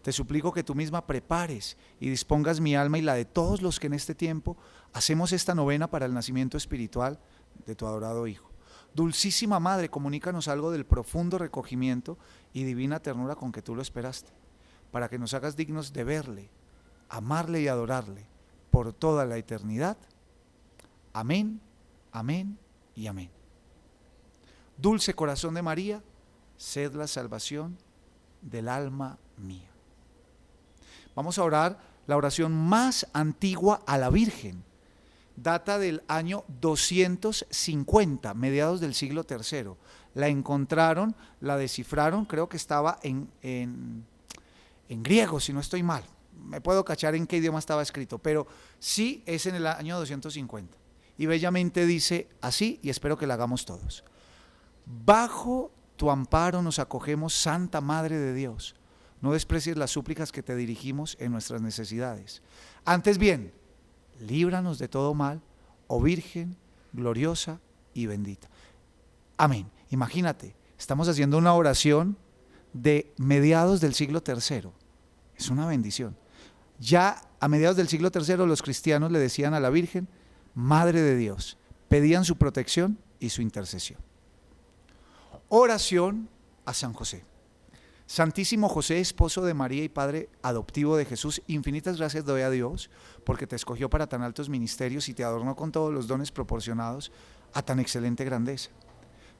Te 0.00 0.12
suplico 0.12 0.52
que 0.52 0.62
tú 0.62 0.74
misma 0.74 1.06
prepares 1.06 1.76
y 2.00 2.08
dispongas 2.08 2.60
mi 2.60 2.74
alma 2.74 2.98
y 2.98 3.02
la 3.02 3.14
de 3.14 3.26
todos 3.26 3.60
los 3.60 3.78
que 3.78 3.88
en 3.88 3.92
este 3.92 4.14
tiempo 4.14 4.56
hacemos 4.94 5.32
esta 5.32 5.54
novena 5.54 5.90
para 5.90 6.06
el 6.06 6.14
nacimiento 6.14 6.56
espiritual 6.56 7.18
de 7.66 7.74
tu 7.74 7.86
adorado 7.86 8.26
Hijo. 8.26 8.50
Dulcísima 8.94 9.60
Madre, 9.60 9.90
comunícanos 9.90 10.48
algo 10.48 10.70
del 10.70 10.86
profundo 10.86 11.36
recogimiento 11.36 12.16
y 12.54 12.64
divina 12.64 13.00
ternura 13.00 13.34
con 13.34 13.52
que 13.52 13.60
tú 13.60 13.74
lo 13.74 13.82
esperaste, 13.82 14.30
para 14.90 15.10
que 15.10 15.18
nos 15.18 15.34
hagas 15.34 15.54
dignos 15.54 15.92
de 15.92 16.04
verle, 16.04 16.50
amarle 17.10 17.60
y 17.60 17.68
adorarle 17.68 18.26
por 18.70 18.94
toda 18.94 19.26
la 19.26 19.36
eternidad. 19.36 19.98
Amén, 21.12 21.60
amén 22.10 22.58
y 22.96 23.06
amén. 23.06 23.30
Dulce 24.76 25.14
corazón 25.14 25.54
de 25.54 25.62
María, 25.62 26.02
sed 26.56 26.94
la 26.94 27.06
salvación 27.06 27.78
del 28.42 28.68
alma 28.68 29.18
mía. 29.36 29.70
Vamos 31.14 31.38
a 31.38 31.44
orar 31.44 31.78
la 32.06 32.16
oración 32.16 32.52
más 32.52 33.06
antigua 33.12 33.82
a 33.86 33.98
la 33.98 34.10
Virgen. 34.10 34.64
Data 35.36 35.78
del 35.78 36.02
año 36.08 36.44
250, 36.60 38.32
mediados 38.34 38.80
del 38.80 38.94
siglo 38.94 39.26
III. 39.28 39.72
La 40.14 40.28
encontraron, 40.28 41.14
la 41.40 41.58
descifraron, 41.58 42.24
creo 42.24 42.48
que 42.48 42.56
estaba 42.56 42.98
en, 43.02 43.30
en, 43.42 44.06
en 44.88 45.02
griego, 45.02 45.40
si 45.40 45.52
no 45.52 45.60
estoy 45.60 45.82
mal. 45.82 46.04
Me 46.42 46.62
puedo 46.62 46.84
cachar 46.84 47.14
en 47.14 47.26
qué 47.26 47.36
idioma 47.36 47.58
estaba 47.58 47.82
escrito, 47.82 48.18
pero 48.18 48.46
sí 48.78 49.22
es 49.26 49.44
en 49.44 49.56
el 49.56 49.66
año 49.66 49.98
250. 49.98 50.85
Y 51.18 51.26
bellamente 51.26 51.86
dice 51.86 52.28
así, 52.40 52.78
y 52.82 52.90
espero 52.90 53.16
que 53.16 53.26
la 53.26 53.34
hagamos 53.34 53.64
todos. 53.64 54.04
Bajo 54.84 55.72
tu 55.96 56.10
amparo 56.10 56.62
nos 56.62 56.78
acogemos, 56.78 57.34
Santa 57.34 57.80
Madre 57.80 58.18
de 58.18 58.34
Dios. 58.34 58.76
No 59.20 59.32
desprecies 59.32 59.76
las 59.76 59.90
súplicas 59.90 60.30
que 60.30 60.42
te 60.42 60.54
dirigimos 60.54 61.16
en 61.18 61.32
nuestras 61.32 61.62
necesidades. 61.62 62.42
Antes 62.84 63.18
bien, 63.18 63.52
líbranos 64.20 64.78
de 64.78 64.88
todo 64.88 65.14
mal, 65.14 65.40
oh 65.86 66.00
Virgen 66.00 66.56
gloriosa 66.92 67.60
y 67.94 68.06
bendita. 68.06 68.48
Amén. 69.36 69.70
Imagínate, 69.90 70.56
estamos 70.78 71.08
haciendo 71.08 71.38
una 71.38 71.54
oración 71.54 72.16
de 72.72 73.12
mediados 73.18 73.80
del 73.80 73.94
siglo 73.94 74.22
III. 74.26 74.70
Es 75.36 75.50
una 75.50 75.66
bendición. 75.66 76.16
Ya 76.78 77.22
a 77.38 77.48
mediados 77.48 77.76
del 77.76 77.88
siglo 77.88 78.10
III 78.12 78.46
los 78.46 78.62
cristianos 78.62 79.12
le 79.12 79.18
decían 79.18 79.54
a 79.54 79.60
la 79.60 79.70
Virgen, 79.70 80.08
Madre 80.56 81.02
de 81.02 81.16
Dios, 81.16 81.58
pedían 81.86 82.24
su 82.24 82.36
protección 82.36 82.98
y 83.20 83.28
su 83.28 83.42
intercesión. 83.42 84.00
Oración 85.50 86.30
a 86.64 86.72
San 86.72 86.94
José. 86.94 87.26
Santísimo 88.06 88.70
José, 88.70 88.98
esposo 89.00 89.44
de 89.44 89.52
María 89.52 89.84
y 89.84 89.90
Padre 89.90 90.30
adoptivo 90.40 90.96
de 90.96 91.04
Jesús, 91.04 91.42
infinitas 91.46 91.98
gracias 91.98 92.24
doy 92.24 92.40
a 92.40 92.48
Dios 92.48 92.88
porque 93.24 93.46
te 93.46 93.54
escogió 93.54 93.90
para 93.90 94.06
tan 94.06 94.22
altos 94.22 94.48
ministerios 94.48 95.10
y 95.10 95.14
te 95.14 95.24
adornó 95.24 95.56
con 95.56 95.72
todos 95.72 95.92
los 95.92 96.06
dones 96.06 96.32
proporcionados 96.32 97.12
a 97.52 97.60
tan 97.60 97.78
excelente 97.78 98.24
grandeza. 98.24 98.70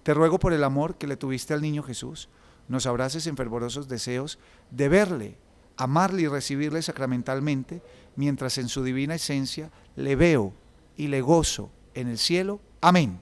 Te 0.03 0.13
ruego 0.13 0.39
por 0.39 0.53
el 0.53 0.65
amor 0.65 0.97
que 0.99 1.07
le 1.07 1.17
tuviste 1.17 1.55
al 1.55 1.63
niño 1.63 1.83
Jesús, 1.83 2.29
nos 2.69 2.85
abraces 2.85 3.27
en 3.27 3.39
fervorosos 3.39 3.89
deseos 3.89 4.39
de 4.71 4.91
verle, 4.91 5.39
amarle 5.79 6.23
y 6.23 6.29
recibirle 6.29 6.83
sacramentalmente, 6.83 7.81
mientras 8.17 8.59
en 8.59 8.69
su 8.69 8.85
divina 8.85 9.15
esencia 9.15 9.71
le 9.95 10.15
veo 10.15 10.53
y 10.97 11.09
le 11.09 11.21
gozo 11.21 11.71
en 11.95 12.09
el 12.09 12.19
cielo. 12.19 12.61
Amén. 12.81 13.21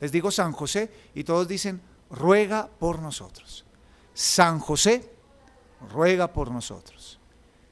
Les 0.00 0.12
digo 0.12 0.30
San 0.30 0.52
José 0.52 0.90
y 1.14 1.24
todos 1.24 1.46
dicen, 1.46 1.80
ruega 2.10 2.68
por 2.68 3.00
nosotros. 3.00 3.64
San 4.14 4.58
José, 4.58 5.12
ruega 5.92 6.32
por 6.32 6.50
nosotros. 6.50 7.18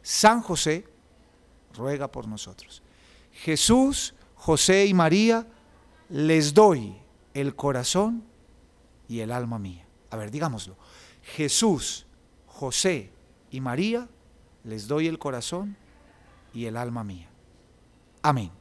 San 0.03 0.43
José, 0.43 0.87
ruega 1.75 2.09
por 2.09 2.27
nosotros. 2.27 2.83
Jesús, 3.33 4.15
José 4.35 4.87
y 4.87 4.95
María, 4.95 5.47
les 6.09 6.55
doy 6.55 6.97
el 7.35 7.55
corazón 7.55 8.25
y 9.09 9.21
el 9.21 9.33
alma 9.33 9.59
mía. 9.59 9.87
A 10.11 10.17
ver, 10.17 10.31
digámoslo. 10.31 10.77
Jesús, 11.23 12.07
José 12.47 13.11
y 13.51 13.61
María, 13.61 14.09
les 14.65 14.89
doy 14.89 15.07
el 15.07 15.19
corazón 15.19 15.77
y 16.55 16.67
el 16.67 16.77
alma 16.77 17.05
mía. 17.05 17.29
Amén. 18.23 18.58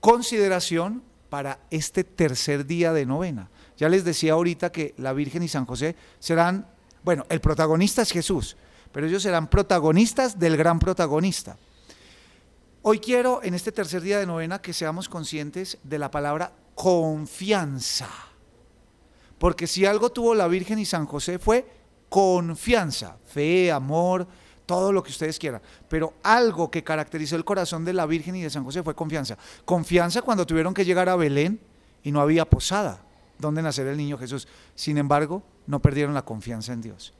Consideración 0.00 1.02
para 1.28 1.60
este 1.70 2.04
tercer 2.04 2.66
día 2.66 2.92
de 2.92 3.06
novena. 3.06 3.50
Ya 3.76 3.88
les 3.88 4.04
decía 4.04 4.32
ahorita 4.32 4.72
que 4.72 4.94
la 4.96 5.12
Virgen 5.12 5.42
y 5.42 5.48
San 5.48 5.66
José 5.66 5.96
serán, 6.18 6.66
bueno, 7.04 7.26
el 7.28 7.40
protagonista 7.40 8.02
es 8.02 8.10
Jesús, 8.10 8.56
pero 8.92 9.06
ellos 9.06 9.22
serán 9.22 9.48
protagonistas 9.48 10.38
del 10.38 10.56
gran 10.56 10.78
protagonista. 10.78 11.56
Hoy 12.82 13.00
quiero, 13.00 13.42
en 13.42 13.54
este 13.54 13.72
tercer 13.72 14.02
día 14.02 14.18
de 14.18 14.26
novena, 14.26 14.60
que 14.60 14.72
seamos 14.72 15.08
conscientes 15.08 15.78
de 15.82 15.98
la 15.98 16.10
palabra 16.10 16.52
confianza. 16.74 18.08
Porque 19.38 19.66
si 19.66 19.84
algo 19.84 20.10
tuvo 20.10 20.34
la 20.34 20.48
Virgen 20.48 20.78
y 20.78 20.84
San 20.84 21.06
José 21.06 21.38
fue 21.38 21.66
confianza, 22.08 23.18
fe, 23.26 23.70
amor, 23.70 24.26
todo 24.68 24.92
lo 24.92 25.02
que 25.02 25.10
ustedes 25.10 25.38
quieran. 25.38 25.62
Pero 25.88 26.12
algo 26.22 26.70
que 26.70 26.84
caracterizó 26.84 27.36
el 27.36 27.44
corazón 27.44 27.86
de 27.86 27.94
la 27.94 28.04
Virgen 28.04 28.36
y 28.36 28.42
de 28.42 28.50
San 28.50 28.64
José 28.64 28.82
fue 28.82 28.94
confianza. 28.94 29.38
Confianza 29.64 30.20
cuando 30.20 30.44
tuvieron 30.44 30.74
que 30.74 30.84
llegar 30.84 31.08
a 31.08 31.16
Belén 31.16 31.58
y 32.04 32.12
no 32.12 32.20
había 32.20 32.44
posada 32.44 33.00
donde 33.38 33.62
nacer 33.62 33.86
el 33.86 33.96
niño 33.96 34.18
Jesús. 34.18 34.46
Sin 34.74 34.98
embargo, 34.98 35.42
no 35.66 35.80
perdieron 35.80 36.12
la 36.12 36.22
confianza 36.22 36.74
en 36.74 36.82
Dios. 36.82 37.14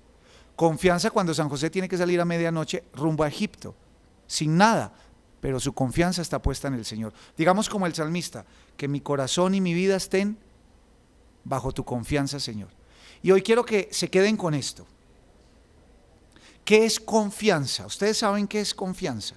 Confianza 0.56 1.10
cuando 1.10 1.32
San 1.32 1.48
José 1.48 1.70
tiene 1.70 1.88
que 1.88 1.96
salir 1.96 2.20
a 2.20 2.26
medianoche 2.26 2.84
rumbo 2.92 3.24
a 3.24 3.28
Egipto, 3.28 3.74
sin 4.26 4.58
nada, 4.58 4.92
pero 5.40 5.58
su 5.58 5.72
confianza 5.72 6.20
está 6.20 6.42
puesta 6.42 6.68
en 6.68 6.74
el 6.74 6.84
Señor. 6.84 7.14
Digamos 7.34 7.70
como 7.70 7.86
el 7.86 7.94
salmista, 7.94 8.44
que 8.76 8.88
mi 8.88 9.00
corazón 9.00 9.54
y 9.54 9.62
mi 9.62 9.72
vida 9.72 9.96
estén 9.96 10.36
bajo 11.44 11.72
tu 11.72 11.82
confianza, 11.84 12.40
Señor. 12.40 12.68
Y 13.22 13.30
hoy 13.30 13.40
quiero 13.40 13.64
que 13.64 13.88
se 13.90 14.10
queden 14.10 14.36
con 14.36 14.52
esto. 14.52 14.86
¿Qué 16.68 16.84
es 16.84 17.00
confianza? 17.00 17.86
Ustedes 17.86 18.18
saben 18.18 18.46
qué 18.46 18.60
es 18.60 18.74
confianza, 18.74 19.34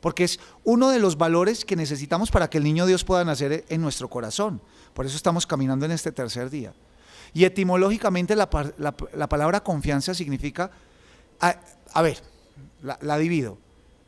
porque 0.00 0.24
es 0.24 0.40
uno 0.64 0.88
de 0.88 0.98
los 0.98 1.18
valores 1.18 1.66
que 1.66 1.76
necesitamos 1.76 2.30
para 2.30 2.48
que 2.48 2.56
el 2.56 2.64
niño 2.64 2.86
Dios 2.86 3.04
pueda 3.04 3.22
nacer 3.22 3.66
en 3.68 3.82
nuestro 3.82 4.08
corazón. 4.08 4.62
Por 4.94 5.04
eso 5.04 5.14
estamos 5.14 5.46
caminando 5.46 5.84
en 5.84 5.92
este 5.92 6.10
tercer 6.10 6.48
día. 6.48 6.72
Y 7.34 7.44
etimológicamente 7.44 8.34
la, 8.34 8.48
la, 8.78 8.94
la 9.12 9.28
palabra 9.28 9.62
confianza 9.62 10.14
significa, 10.14 10.70
a, 11.38 11.60
a 11.92 12.00
ver, 12.00 12.22
la, 12.82 12.98
la 13.02 13.18
divido. 13.18 13.58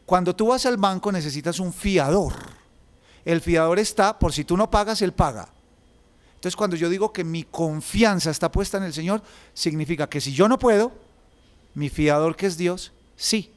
Cuando 0.06 0.34
tú 0.34 0.46
vas 0.46 0.64
al 0.64 0.78
banco 0.78 1.12
necesitas 1.12 1.60
un 1.60 1.74
fiador. 1.74 2.32
El 3.22 3.42
fiador 3.42 3.80
está, 3.80 4.18
por 4.18 4.32
si 4.32 4.44
tú 4.44 4.56
no 4.56 4.70
pagas, 4.70 5.02
él 5.02 5.12
paga. 5.12 5.46
Entonces 6.36 6.56
cuando 6.56 6.76
yo 6.76 6.88
digo 6.88 7.12
que 7.12 7.22
mi 7.22 7.42
confianza 7.42 8.30
está 8.30 8.50
puesta 8.50 8.78
en 8.78 8.84
el 8.84 8.94
Señor, 8.94 9.22
significa 9.52 10.08
que 10.08 10.22
si 10.22 10.32
yo 10.32 10.48
no 10.48 10.58
puedo, 10.58 11.11
mi 11.74 11.88
fiador 11.88 12.36
que 12.36 12.46
es 12.46 12.56
Dios, 12.56 12.92
sí. 13.16 13.52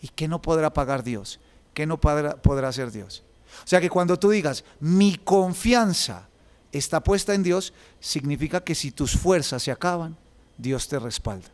¿Y 0.00 0.08
qué 0.08 0.28
no 0.28 0.40
podrá 0.40 0.72
pagar 0.72 1.02
Dios? 1.02 1.40
¿Qué 1.74 1.86
no 1.86 2.00
podrá, 2.00 2.36
podrá 2.36 2.68
hacer 2.68 2.90
Dios? 2.92 3.22
O 3.64 3.66
sea 3.66 3.80
que 3.80 3.90
cuando 3.90 4.18
tú 4.18 4.30
digas, 4.30 4.64
mi 4.80 5.16
confianza 5.16 6.28
está 6.72 7.02
puesta 7.02 7.34
en 7.34 7.42
Dios, 7.42 7.72
significa 8.00 8.62
que 8.62 8.74
si 8.74 8.90
tus 8.90 9.16
fuerzas 9.16 9.62
se 9.62 9.70
acaban, 9.70 10.16
Dios 10.56 10.88
te 10.88 10.98
respalda. 10.98 11.48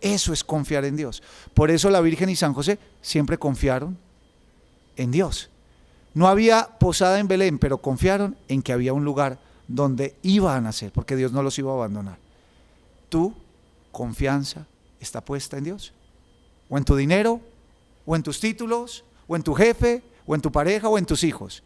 Eso 0.00 0.32
es 0.32 0.44
confiar 0.44 0.84
en 0.84 0.96
Dios. 0.96 1.22
Por 1.54 1.70
eso 1.70 1.90
la 1.90 2.00
Virgen 2.00 2.28
y 2.28 2.36
San 2.36 2.54
José 2.54 2.78
siempre 3.02 3.38
confiaron 3.38 3.98
en 4.96 5.10
Dios. 5.10 5.50
No 6.14 6.28
había 6.28 6.78
posada 6.78 7.18
en 7.18 7.28
Belén, 7.28 7.58
pero 7.58 7.78
confiaron 7.78 8.36
en 8.48 8.62
que 8.62 8.72
había 8.72 8.92
un 8.92 9.04
lugar 9.04 9.38
donde 9.68 10.16
iba 10.22 10.56
a 10.56 10.60
nacer, 10.60 10.90
porque 10.92 11.16
Dios 11.16 11.32
no 11.32 11.42
los 11.42 11.58
iba 11.58 11.70
a 11.70 11.74
abandonar. 11.74 12.18
Tu 13.08 13.32
confianza 13.92 14.66
está 15.00 15.24
puesta 15.24 15.58
en 15.58 15.64
Dios. 15.64 15.92
O 16.68 16.78
en 16.78 16.84
tu 16.84 16.94
dinero, 16.94 17.40
o 18.06 18.14
en 18.14 18.22
tus 18.22 18.38
títulos, 18.38 19.04
o 19.26 19.36
en 19.36 19.42
tu 19.42 19.54
jefe, 19.54 20.02
o 20.26 20.34
en 20.34 20.40
tu 20.40 20.52
pareja, 20.52 20.88
o 20.88 20.98
en 20.98 21.06
tus 21.06 21.24
hijos. 21.24 21.64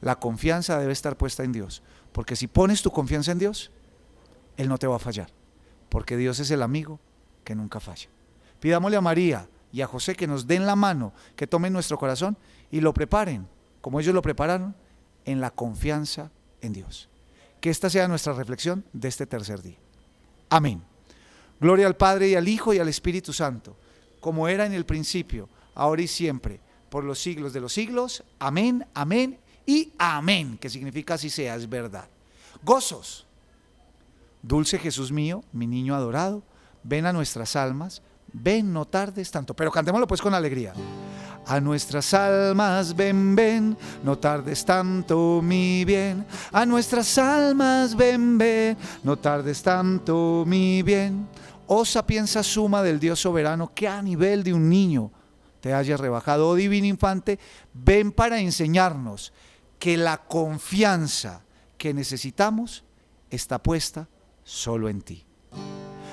La 0.00 0.18
confianza 0.18 0.78
debe 0.78 0.92
estar 0.92 1.16
puesta 1.16 1.44
en 1.44 1.52
Dios, 1.52 1.82
porque 2.12 2.36
si 2.36 2.46
pones 2.46 2.82
tu 2.82 2.90
confianza 2.90 3.32
en 3.32 3.38
Dios, 3.38 3.70
Él 4.56 4.68
no 4.68 4.78
te 4.78 4.86
va 4.86 4.96
a 4.96 4.98
fallar, 4.98 5.30
porque 5.88 6.16
Dios 6.16 6.40
es 6.40 6.50
el 6.50 6.62
amigo 6.62 6.98
que 7.44 7.54
nunca 7.54 7.80
falla. 7.80 8.08
Pidámosle 8.60 8.96
a 8.96 9.00
María 9.00 9.48
y 9.72 9.82
a 9.82 9.86
José 9.86 10.14
que 10.14 10.26
nos 10.26 10.46
den 10.46 10.66
la 10.66 10.76
mano, 10.76 11.12
que 11.36 11.46
tomen 11.46 11.72
nuestro 11.72 11.98
corazón 11.98 12.36
y 12.70 12.80
lo 12.80 12.92
preparen 12.92 13.46
como 13.84 14.00
ellos 14.00 14.14
lo 14.14 14.22
prepararon, 14.22 14.74
en 15.26 15.42
la 15.42 15.50
confianza 15.50 16.30
en 16.62 16.72
Dios. 16.72 17.10
Que 17.60 17.68
esta 17.68 17.90
sea 17.90 18.08
nuestra 18.08 18.32
reflexión 18.32 18.82
de 18.94 19.08
este 19.08 19.26
tercer 19.26 19.60
día. 19.60 19.76
Amén. 20.48 20.82
Gloria 21.60 21.86
al 21.86 21.96
Padre 21.96 22.28
y 22.28 22.34
al 22.34 22.48
Hijo 22.48 22.74
y 22.74 22.78
al 22.78 22.88
Espíritu 22.88 23.32
Santo, 23.32 23.76
como 24.20 24.48
era 24.48 24.66
en 24.66 24.72
el 24.72 24.84
principio, 24.84 25.48
ahora 25.74 26.02
y 26.02 26.08
siempre, 26.08 26.60
por 26.88 27.04
los 27.04 27.18
siglos 27.18 27.52
de 27.52 27.60
los 27.60 27.72
siglos. 27.72 28.22
Amén, 28.38 28.86
amén 28.94 29.38
y 29.66 29.92
amén, 29.98 30.58
que 30.58 30.70
significa 30.70 31.14
así 31.14 31.30
sea, 31.30 31.56
es 31.56 31.68
verdad. 31.68 32.08
Gozos. 32.62 33.26
Dulce 34.42 34.78
Jesús 34.78 35.10
mío, 35.10 35.42
mi 35.52 35.66
niño 35.66 35.94
adorado, 35.94 36.42
ven 36.82 37.06
a 37.06 37.12
nuestras 37.12 37.56
almas, 37.56 38.02
ven, 38.32 38.72
no 38.72 38.84
tardes 38.84 39.30
tanto, 39.30 39.54
pero 39.54 39.70
cantémoslo 39.70 40.06
pues 40.06 40.20
con 40.20 40.34
alegría. 40.34 40.74
A 41.46 41.60
nuestras 41.60 42.14
almas 42.14 42.96
ven, 42.96 43.36
ven, 43.36 43.76
no 44.02 44.18
tardes 44.18 44.64
tanto 44.64 45.40
mi 45.42 45.84
bien. 45.84 46.24
A 46.52 46.64
nuestras 46.64 47.18
almas 47.18 47.94
ven, 47.94 48.38
ven, 48.38 48.76
no 49.02 49.18
tardes 49.18 49.62
tanto 49.62 50.44
mi 50.46 50.82
bien. 50.82 51.28
Oh 51.66 51.84
sapienza 51.84 52.42
suma 52.42 52.82
del 52.82 53.00
Dios 53.00 53.20
soberano, 53.20 53.72
que 53.74 53.88
a 53.88 54.02
nivel 54.02 54.42
de 54.42 54.52
un 54.52 54.68
niño 54.68 55.10
te 55.60 55.72
haya 55.72 55.96
rebajado, 55.96 56.48
oh 56.48 56.54
divino 56.54 56.86
infante, 56.86 57.38
ven 57.72 58.12
para 58.12 58.38
enseñarnos 58.38 59.32
que 59.78 59.96
la 59.96 60.18
confianza 60.18 61.42
que 61.78 61.94
necesitamos 61.94 62.84
está 63.30 63.62
puesta 63.62 64.08
solo 64.42 64.88
en 64.88 65.02
ti. 65.02 65.24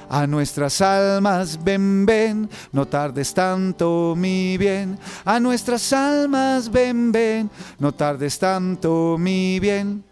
A 0.09 0.27
nuestras 0.27 0.81
almas 0.81 1.63
ven, 1.63 2.05
ven, 2.05 2.49
no 2.73 2.85
tardes 2.85 3.33
tanto 3.33 4.13
mi 4.17 4.57
bien. 4.57 4.99
A 5.23 5.39
nuestras 5.39 5.93
almas 5.93 6.69
ven, 6.69 7.13
ven, 7.13 7.49
no 7.79 7.93
tardes 7.93 8.37
tanto 8.37 9.15
mi 9.17 9.59
bien. 9.61 10.03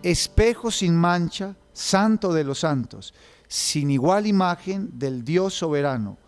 Espejo 0.00 0.70
sin 0.70 0.94
mancha, 0.94 1.56
santo 1.72 2.32
de 2.32 2.44
los 2.44 2.60
santos, 2.60 3.14
sin 3.48 3.90
igual 3.90 4.26
imagen 4.26 4.90
del 4.98 5.24
Dios 5.24 5.54
soberano. 5.54 6.18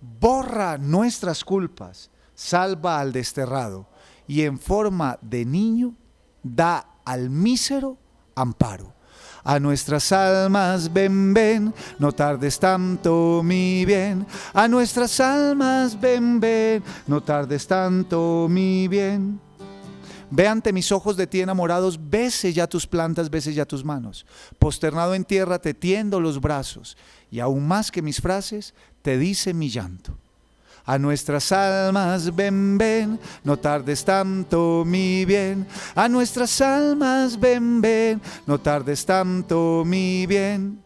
Borra 0.00 0.78
nuestras 0.78 1.42
culpas, 1.42 2.10
salva 2.34 3.00
al 3.00 3.12
desterrado 3.12 3.88
y 4.28 4.42
en 4.42 4.58
forma 4.58 5.18
de 5.22 5.44
niño 5.44 5.94
da 6.42 6.86
al 7.04 7.30
mísero 7.30 7.98
amparo. 8.34 8.94
A 9.42 9.60
nuestras 9.60 10.10
almas 10.10 10.92
ven, 10.92 11.32
ven, 11.32 11.72
no 11.98 12.12
tardes 12.12 12.58
tanto 12.58 13.42
mi 13.44 13.84
bien. 13.84 14.26
A 14.52 14.66
nuestras 14.66 15.20
almas 15.20 15.98
ven, 16.00 16.40
ven, 16.40 16.82
no 17.06 17.22
tardes 17.22 17.66
tanto 17.66 18.48
mi 18.50 18.88
bien. 18.88 19.45
Ve 20.30 20.48
ante 20.48 20.72
mis 20.72 20.90
ojos 20.90 21.16
de 21.16 21.26
ti 21.26 21.40
enamorados, 21.40 21.98
bese 22.10 22.52
ya 22.52 22.66
tus 22.66 22.86
plantas, 22.86 23.30
bese 23.30 23.54
ya 23.54 23.64
tus 23.64 23.84
manos. 23.84 24.26
Posternado 24.58 25.14
en 25.14 25.24
tierra 25.24 25.58
te 25.58 25.72
tiendo 25.72 26.20
los 26.20 26.40
brazos, 26.40 26.96
y 27.30 27.40
aún 27.40 27.66
más 27.66 27.90
que 27.90 28.02
mis 28.02 28.20
frases, 28.20 28.74
te 29.02 29.18
dice 29.18 29.54
mi 29.54 29.70
llanto. 29.70 30.16
A 30.84 30.98
nuestras 30.98 31.50
almas 31.50 32.34
ven, 32.34 32.78
ven, 32.78 33.18
no 33.42 33.56
tardes 33.56 34.04
tanto 34.04 34.84
mi 34.86 35.24
bien. 35.24 35.66
A 35.96 36.08
nuestras 36.08 36.60
almas 36.60 37.38
ven, 37.38 37.80
ven, 37.80 38.22
no 38.46 38.58
tardes 38.60 39.04
tanto 39.04 39.82
mi 39.84 40.26
bien. 40.26 40.80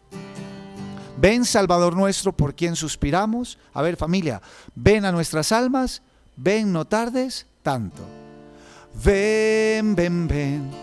Ven, 1.17 1.45
Salvador 1.45 1.95
nuestro, 1.95 2.31
por 2.31 2.55
quien 2.55 2.75
suspiramos. 2.75 3.59
A 3.73 3.83
ver, 3.83 3.95
familia, 3.95 4.41
ven 4.73 5.05
a 5.05 5.11
nuestras 5.11 5.51
almas, 5.51 6.01
ven, 6.35 6.73
no 6.73 6.85
tardes 6.85 7.45
tanto. 7.61 8.20
Ven, 8.93 9.95
ven, 9.95 10.27
ven. 10.27 10.81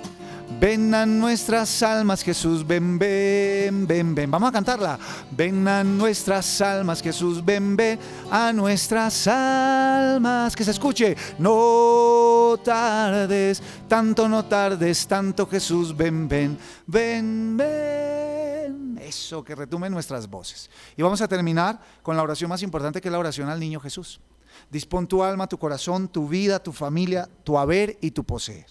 Ven 0.61 0.93
a 0.93 1.07
nuestras 1.07 1.83
almas, 1.85 2.23
Jesús, 2.25 2.67
ven, 2.67 2.99
ven, 2.99 3.87
ven, 3.87 4.15
ven. 4.15 4.31
Vamos 4.31 4.49
a 4.49 4.53
cantarla. 4.53 4.99
Ven 5.31 5.69
a 5.69 5.85
nuestras 5.85 6.61
almas, 6.61 7.01
Jesús, 7.01 7.45
ven, 7.45 7.77
ven 7.77 7.99
a 8.31 8.53
nuestras 8.53 9.29
almas. 9.29 10.57
Que 10.57 10.65
se 10.65 10.73
escuche. 10.73 11.17
No 11.39 12.59
tardes, 12.65 13.63
tanto 13.87 14.29
no 14.29 14.47
tardes, 14.47 15.07
tanto 15.07 15.47
Jesús, 15.47 15.97
ven, 15.97 16.27
ven, 16.27 16.59
ven, 16.87 17.57
ven. 17.57 18.99
Eso, 19.01 19.45
que 19.45 19.55
retumen 19.55 19.93
nuestras 19.93 20.29
voces. 20.29 20.69
Y 20.97 21.03
vamos 21.03 21.21
a 21.21 21.29
terminar 21.29 21.79
con 22.03 22.17
la 22.17 22.23
oración 22.25 22.49
más 22.49 22.63
importante 22.63 23.01
que 23.01 23.09
es 23.09 23.13
la 23.13 23.19
oración 23.19 23.49
al 23.49 23.61
niño 23.61 23.79
Jesús. 23.79 24.21
Dispón 24.71 25.07
tu 25.07 25.23
alma, 25.23 25.49
tu 25.49 25.59
corazón, 25.59 26.09
tu 26.09 26.29
vida, 26.29 26.63
tu 26.63 26.73
familia, 26.73 27.29
tu 27.45 27.59
haber 27.59 27.97
y 28.01 28.11
tu 28.11 28.25
poseer. 28.25 28.67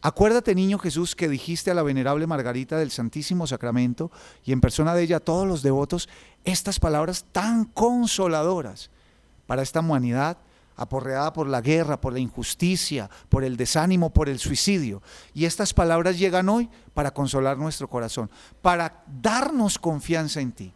Acuérdate, 0.00 0.54
niño 0.54 0.78
Jesús, 0.78 1.16
que 1.16 1.28
dijiste 1.28 1.70
a 1.70 1.74
la 1.74 1.82
venerable 1.82 2.26
Margarita 2.26 2.76
del 2.76 2.92
Santísimo 2.92 3.46
Sacramento 3.46 4.12
y 4.44 4.52
en 4.52 4.60
persona 4.60 4.94
de 4.94 5.02
ella 5.02 5.16
a 5.16 5.20
todos 5.20 5.48
los 5.48 5.62
devotos 5.62 6.08
estas 6.44 6.78
palabras 6.78 7.24
tan 7.32 7.64
consoladoras 7.64 8.90
para 9.46 9.62
esta 9.62 9.80
humanidad 9.80 10.38
aporreada 10.76 11.32
por 11.32 11.48
la 11.48 11.60
guerra, 11.60 12.00
por 12.00 12.12
la 12.12 12.20
injusticia, 12.20 13.10
por 13.28 13.42
el 13.42 13.56
desánimo, 13.56 14.10
por 14.10 14.28
el 14.28 14.38
suicidio. 14.38 15.02
Y 15.34 15.46
estas 15.46 15.74
palabras 15.74 16.18
llegan 16.18 16.48
hoy 16.48 16.68
para 16.94 17.12
consolar 17.12 17.56
nuestro 17.56 17.88
corazón, 17.88 18.30
para 18.62 19.02
darnos 19.20 19.78
confianza 19.78 20.40
en 20.40 20.52
ti. 20.52 20.72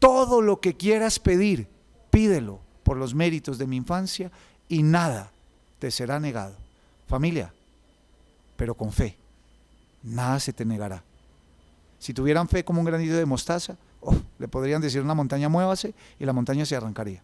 Todo 0.00 0.42
lo 0.42 0.60
que 0.60 0.76
quieras 0.76 1.18
pedir, 1.18 1.68
pídelo 2.10 2.63
por 2.84 2.96
los 2.96 3.14
méritos 3.14 3.58
de 3.58 3.66
mi 3.66 3.76
infancia 3.76 4.30
y 4.68 4.82
nada 4.82 5.32
te 5.80 5.90
será 5.90 6.20
negado. 6.20 6.54
Familia, 7.08 7.52
pero 8.56 8.74
con 8.74 8.92
fe. 8.92 9.16
Nada 10.02 10.38
se 10.38 10.52
te 10.52 10.64
negará. 10.64 11.02
Si 11.98 12.12
tuvieran 12.12 12.48
fe 12.48 12.64
como 12.64 12.80
un 12.80 12.86
granito 12.86 13.14
de 13.14 13.24
mostaza, 13.24 13.76
oh, 14.00 14.14
le 14.38 14.46
podrían 14.46 14.82
decir 14.82 15.00
una 15.00 15.14
montaña 15.14 15.48
muévase 15.48 15.94
y 16.20 16.24
la 16.24 16.32
montaña 16.32 16.66
se 16.66 16.76
arrancaría. 16.76 17.22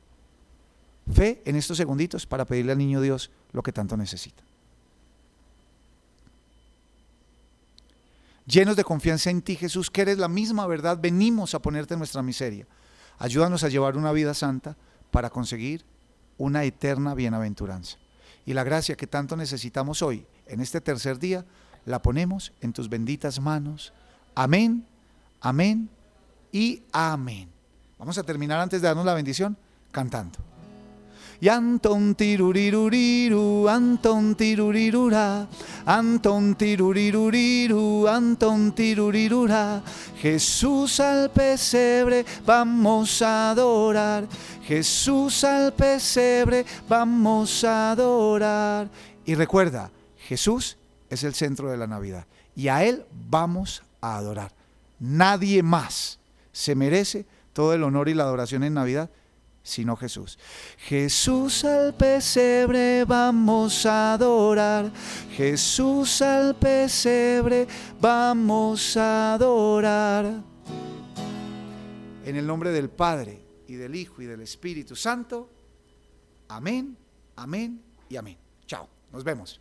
Fe 1.12 1.43
en 1.45 1.57
estos 1.57 1.77
segunditos 1.77 2.27
para 2.27 2.45
pedirle 2.45 2.73
al 2.73 2.78
niño 2.78 3.01
Dios 3.01 3.31
lo 3.53 3.62
que 3.62 3.73
tanto 3.73 3.97
necesita. 3.97 4.43
Llenos 8.47 8.77
de 8.77 8.85
confianza 8.85 9.31
en 9.31 9.43
ti, 9.43 9.55
Jesús, 9.55 9.91
que 9.91 10.01
eres 10.01 10.19
la 10.19 10.28
misma 10.28 10.66
verdad, 10.66 10.99
venimos 11.01 11.55
a 11.55 11.61
ponerte 11.61 11.95
en 11.95 11.99
nuestra 11.99 12.23
miseria. 12.23 12.66
Ayúdanos 13.19 13.62
a 13.62 13.69
llevar 13.69 13.97
una 13.97 14.12
vida 14.12 14.35
santa 14.35 14.77
para 15.11 15.31
conseguir 15.31 15.85
una 16.39 16.65
eterna 16.65 17.15
bienaventuranza. 17.15 17.99
Y 18.47 18.55
la 18.55 18.65
gracia 18.65 18.97
que 18.97 19.07
tanto 19.07 19.37
necesitamos 19.37 20.03
hoy, 20.03 20.27
en 20.47 20.61
este 20.61 20.81
tercer 20.81 21.19
día, 21.19 21.45
la 21.85 22.03
ponemos 22.03 22.53
en 22.61 22.73
tus 22.73 22.89
benditas 22.89 23.41
manos. 23.41 23.93
Amén, 24.35 24.87
amén 25.41 25.89
y 26.53 26.82
amén. 26.93 27.49
Vamos 27.99 28.16
a 28.19 28.23
terminar 28.23 28.61
antes 28.61 28.81
de 28.81 28.89
darnos 28.89 29.05
la 29.05 29.15
bendición 29.15 29.57
cantando. 29.93 30.49
Y 31.43 31.49
Anton 31.49 32.15
tiruriruriru, 32.15 33.67
Anton 33.67 34.35
tirurirura, 34.35 35.49
Anton 35.87 36.55
tiruriruriru, 36.55 38.07
Anton 38.07 38.73
tirurirura. 38.73 39.83
Jesús 40.19 41.01
al 41.01 41.31
pesebre 41.31 42.27
vamos 42.45 43.23
a 43.23 43.53
adorar, 43.53 44.29
Jesús 44.62 45.43
al 45.45 45.73
pesebre 45.73 46.67
vamos 46.87 47.65
a 47.65 47.93
adorar. 47.93 48.91
Y 49.25 49.35
recuerda, 49.35 49.91
Jesús 50.19 50.77
es 51.09 51.25
el 51.25 51.33
centro 51.33 51.71
de 51.71 51.79
la 51.79 51.87
Navidad 51.87 52.27
y 52.55 52.69
a 52.69 52.85
Él 52.85 53.05
vamos 53.31 53.83
a 54.03 54.19
adorar. 54.19 54.53
Nadie 54.99 55.62
más 55.62 56.19
se 56.53 56.75
merece 56.75 57.25
todo 57.55 57.73
el 57.73 57.83
honor 57.83 58.11
y 58.11 58.15
la 58.15 58.25
adoración 58.25 58.62
en 58.62 58.75
Navidad 58.75 59.09
sino 59.62 59.97
Jesús. 59.97 60.39
Jesús 60.78 61.65
al 61.65 61.95
pesebre 61.95 63.05
vamos 63.05 63.87
a 63.87 64.15
adorar. 64.15 64.91
Jesús 65.32 66.23
al 66.23 66.57
pesebre 66.57 67.66
vamos 68.01 68.97
a 68.97 69.35
adorar. 69.35 70.43
En 72.24 72.37
el 72.37 72.47
nombre 72.47 72.70
del 72.70 72.91
Padre 72.91 73.43
y 73.66 73.74
del 73.74 73.95
Hijo 73.95 74.23
y 74.23 74.27
del 74.27 74.41
Espíritu 74.41 74.97
Santo. 74.97 75.51
Amén, 76.49 76.97
amén 77.37 77.82
y 78.09 78.16
amén. 78.16 78.37
Chao, 78.66 78.89
nos 79.12 79.24
vemos. 79.24 79.61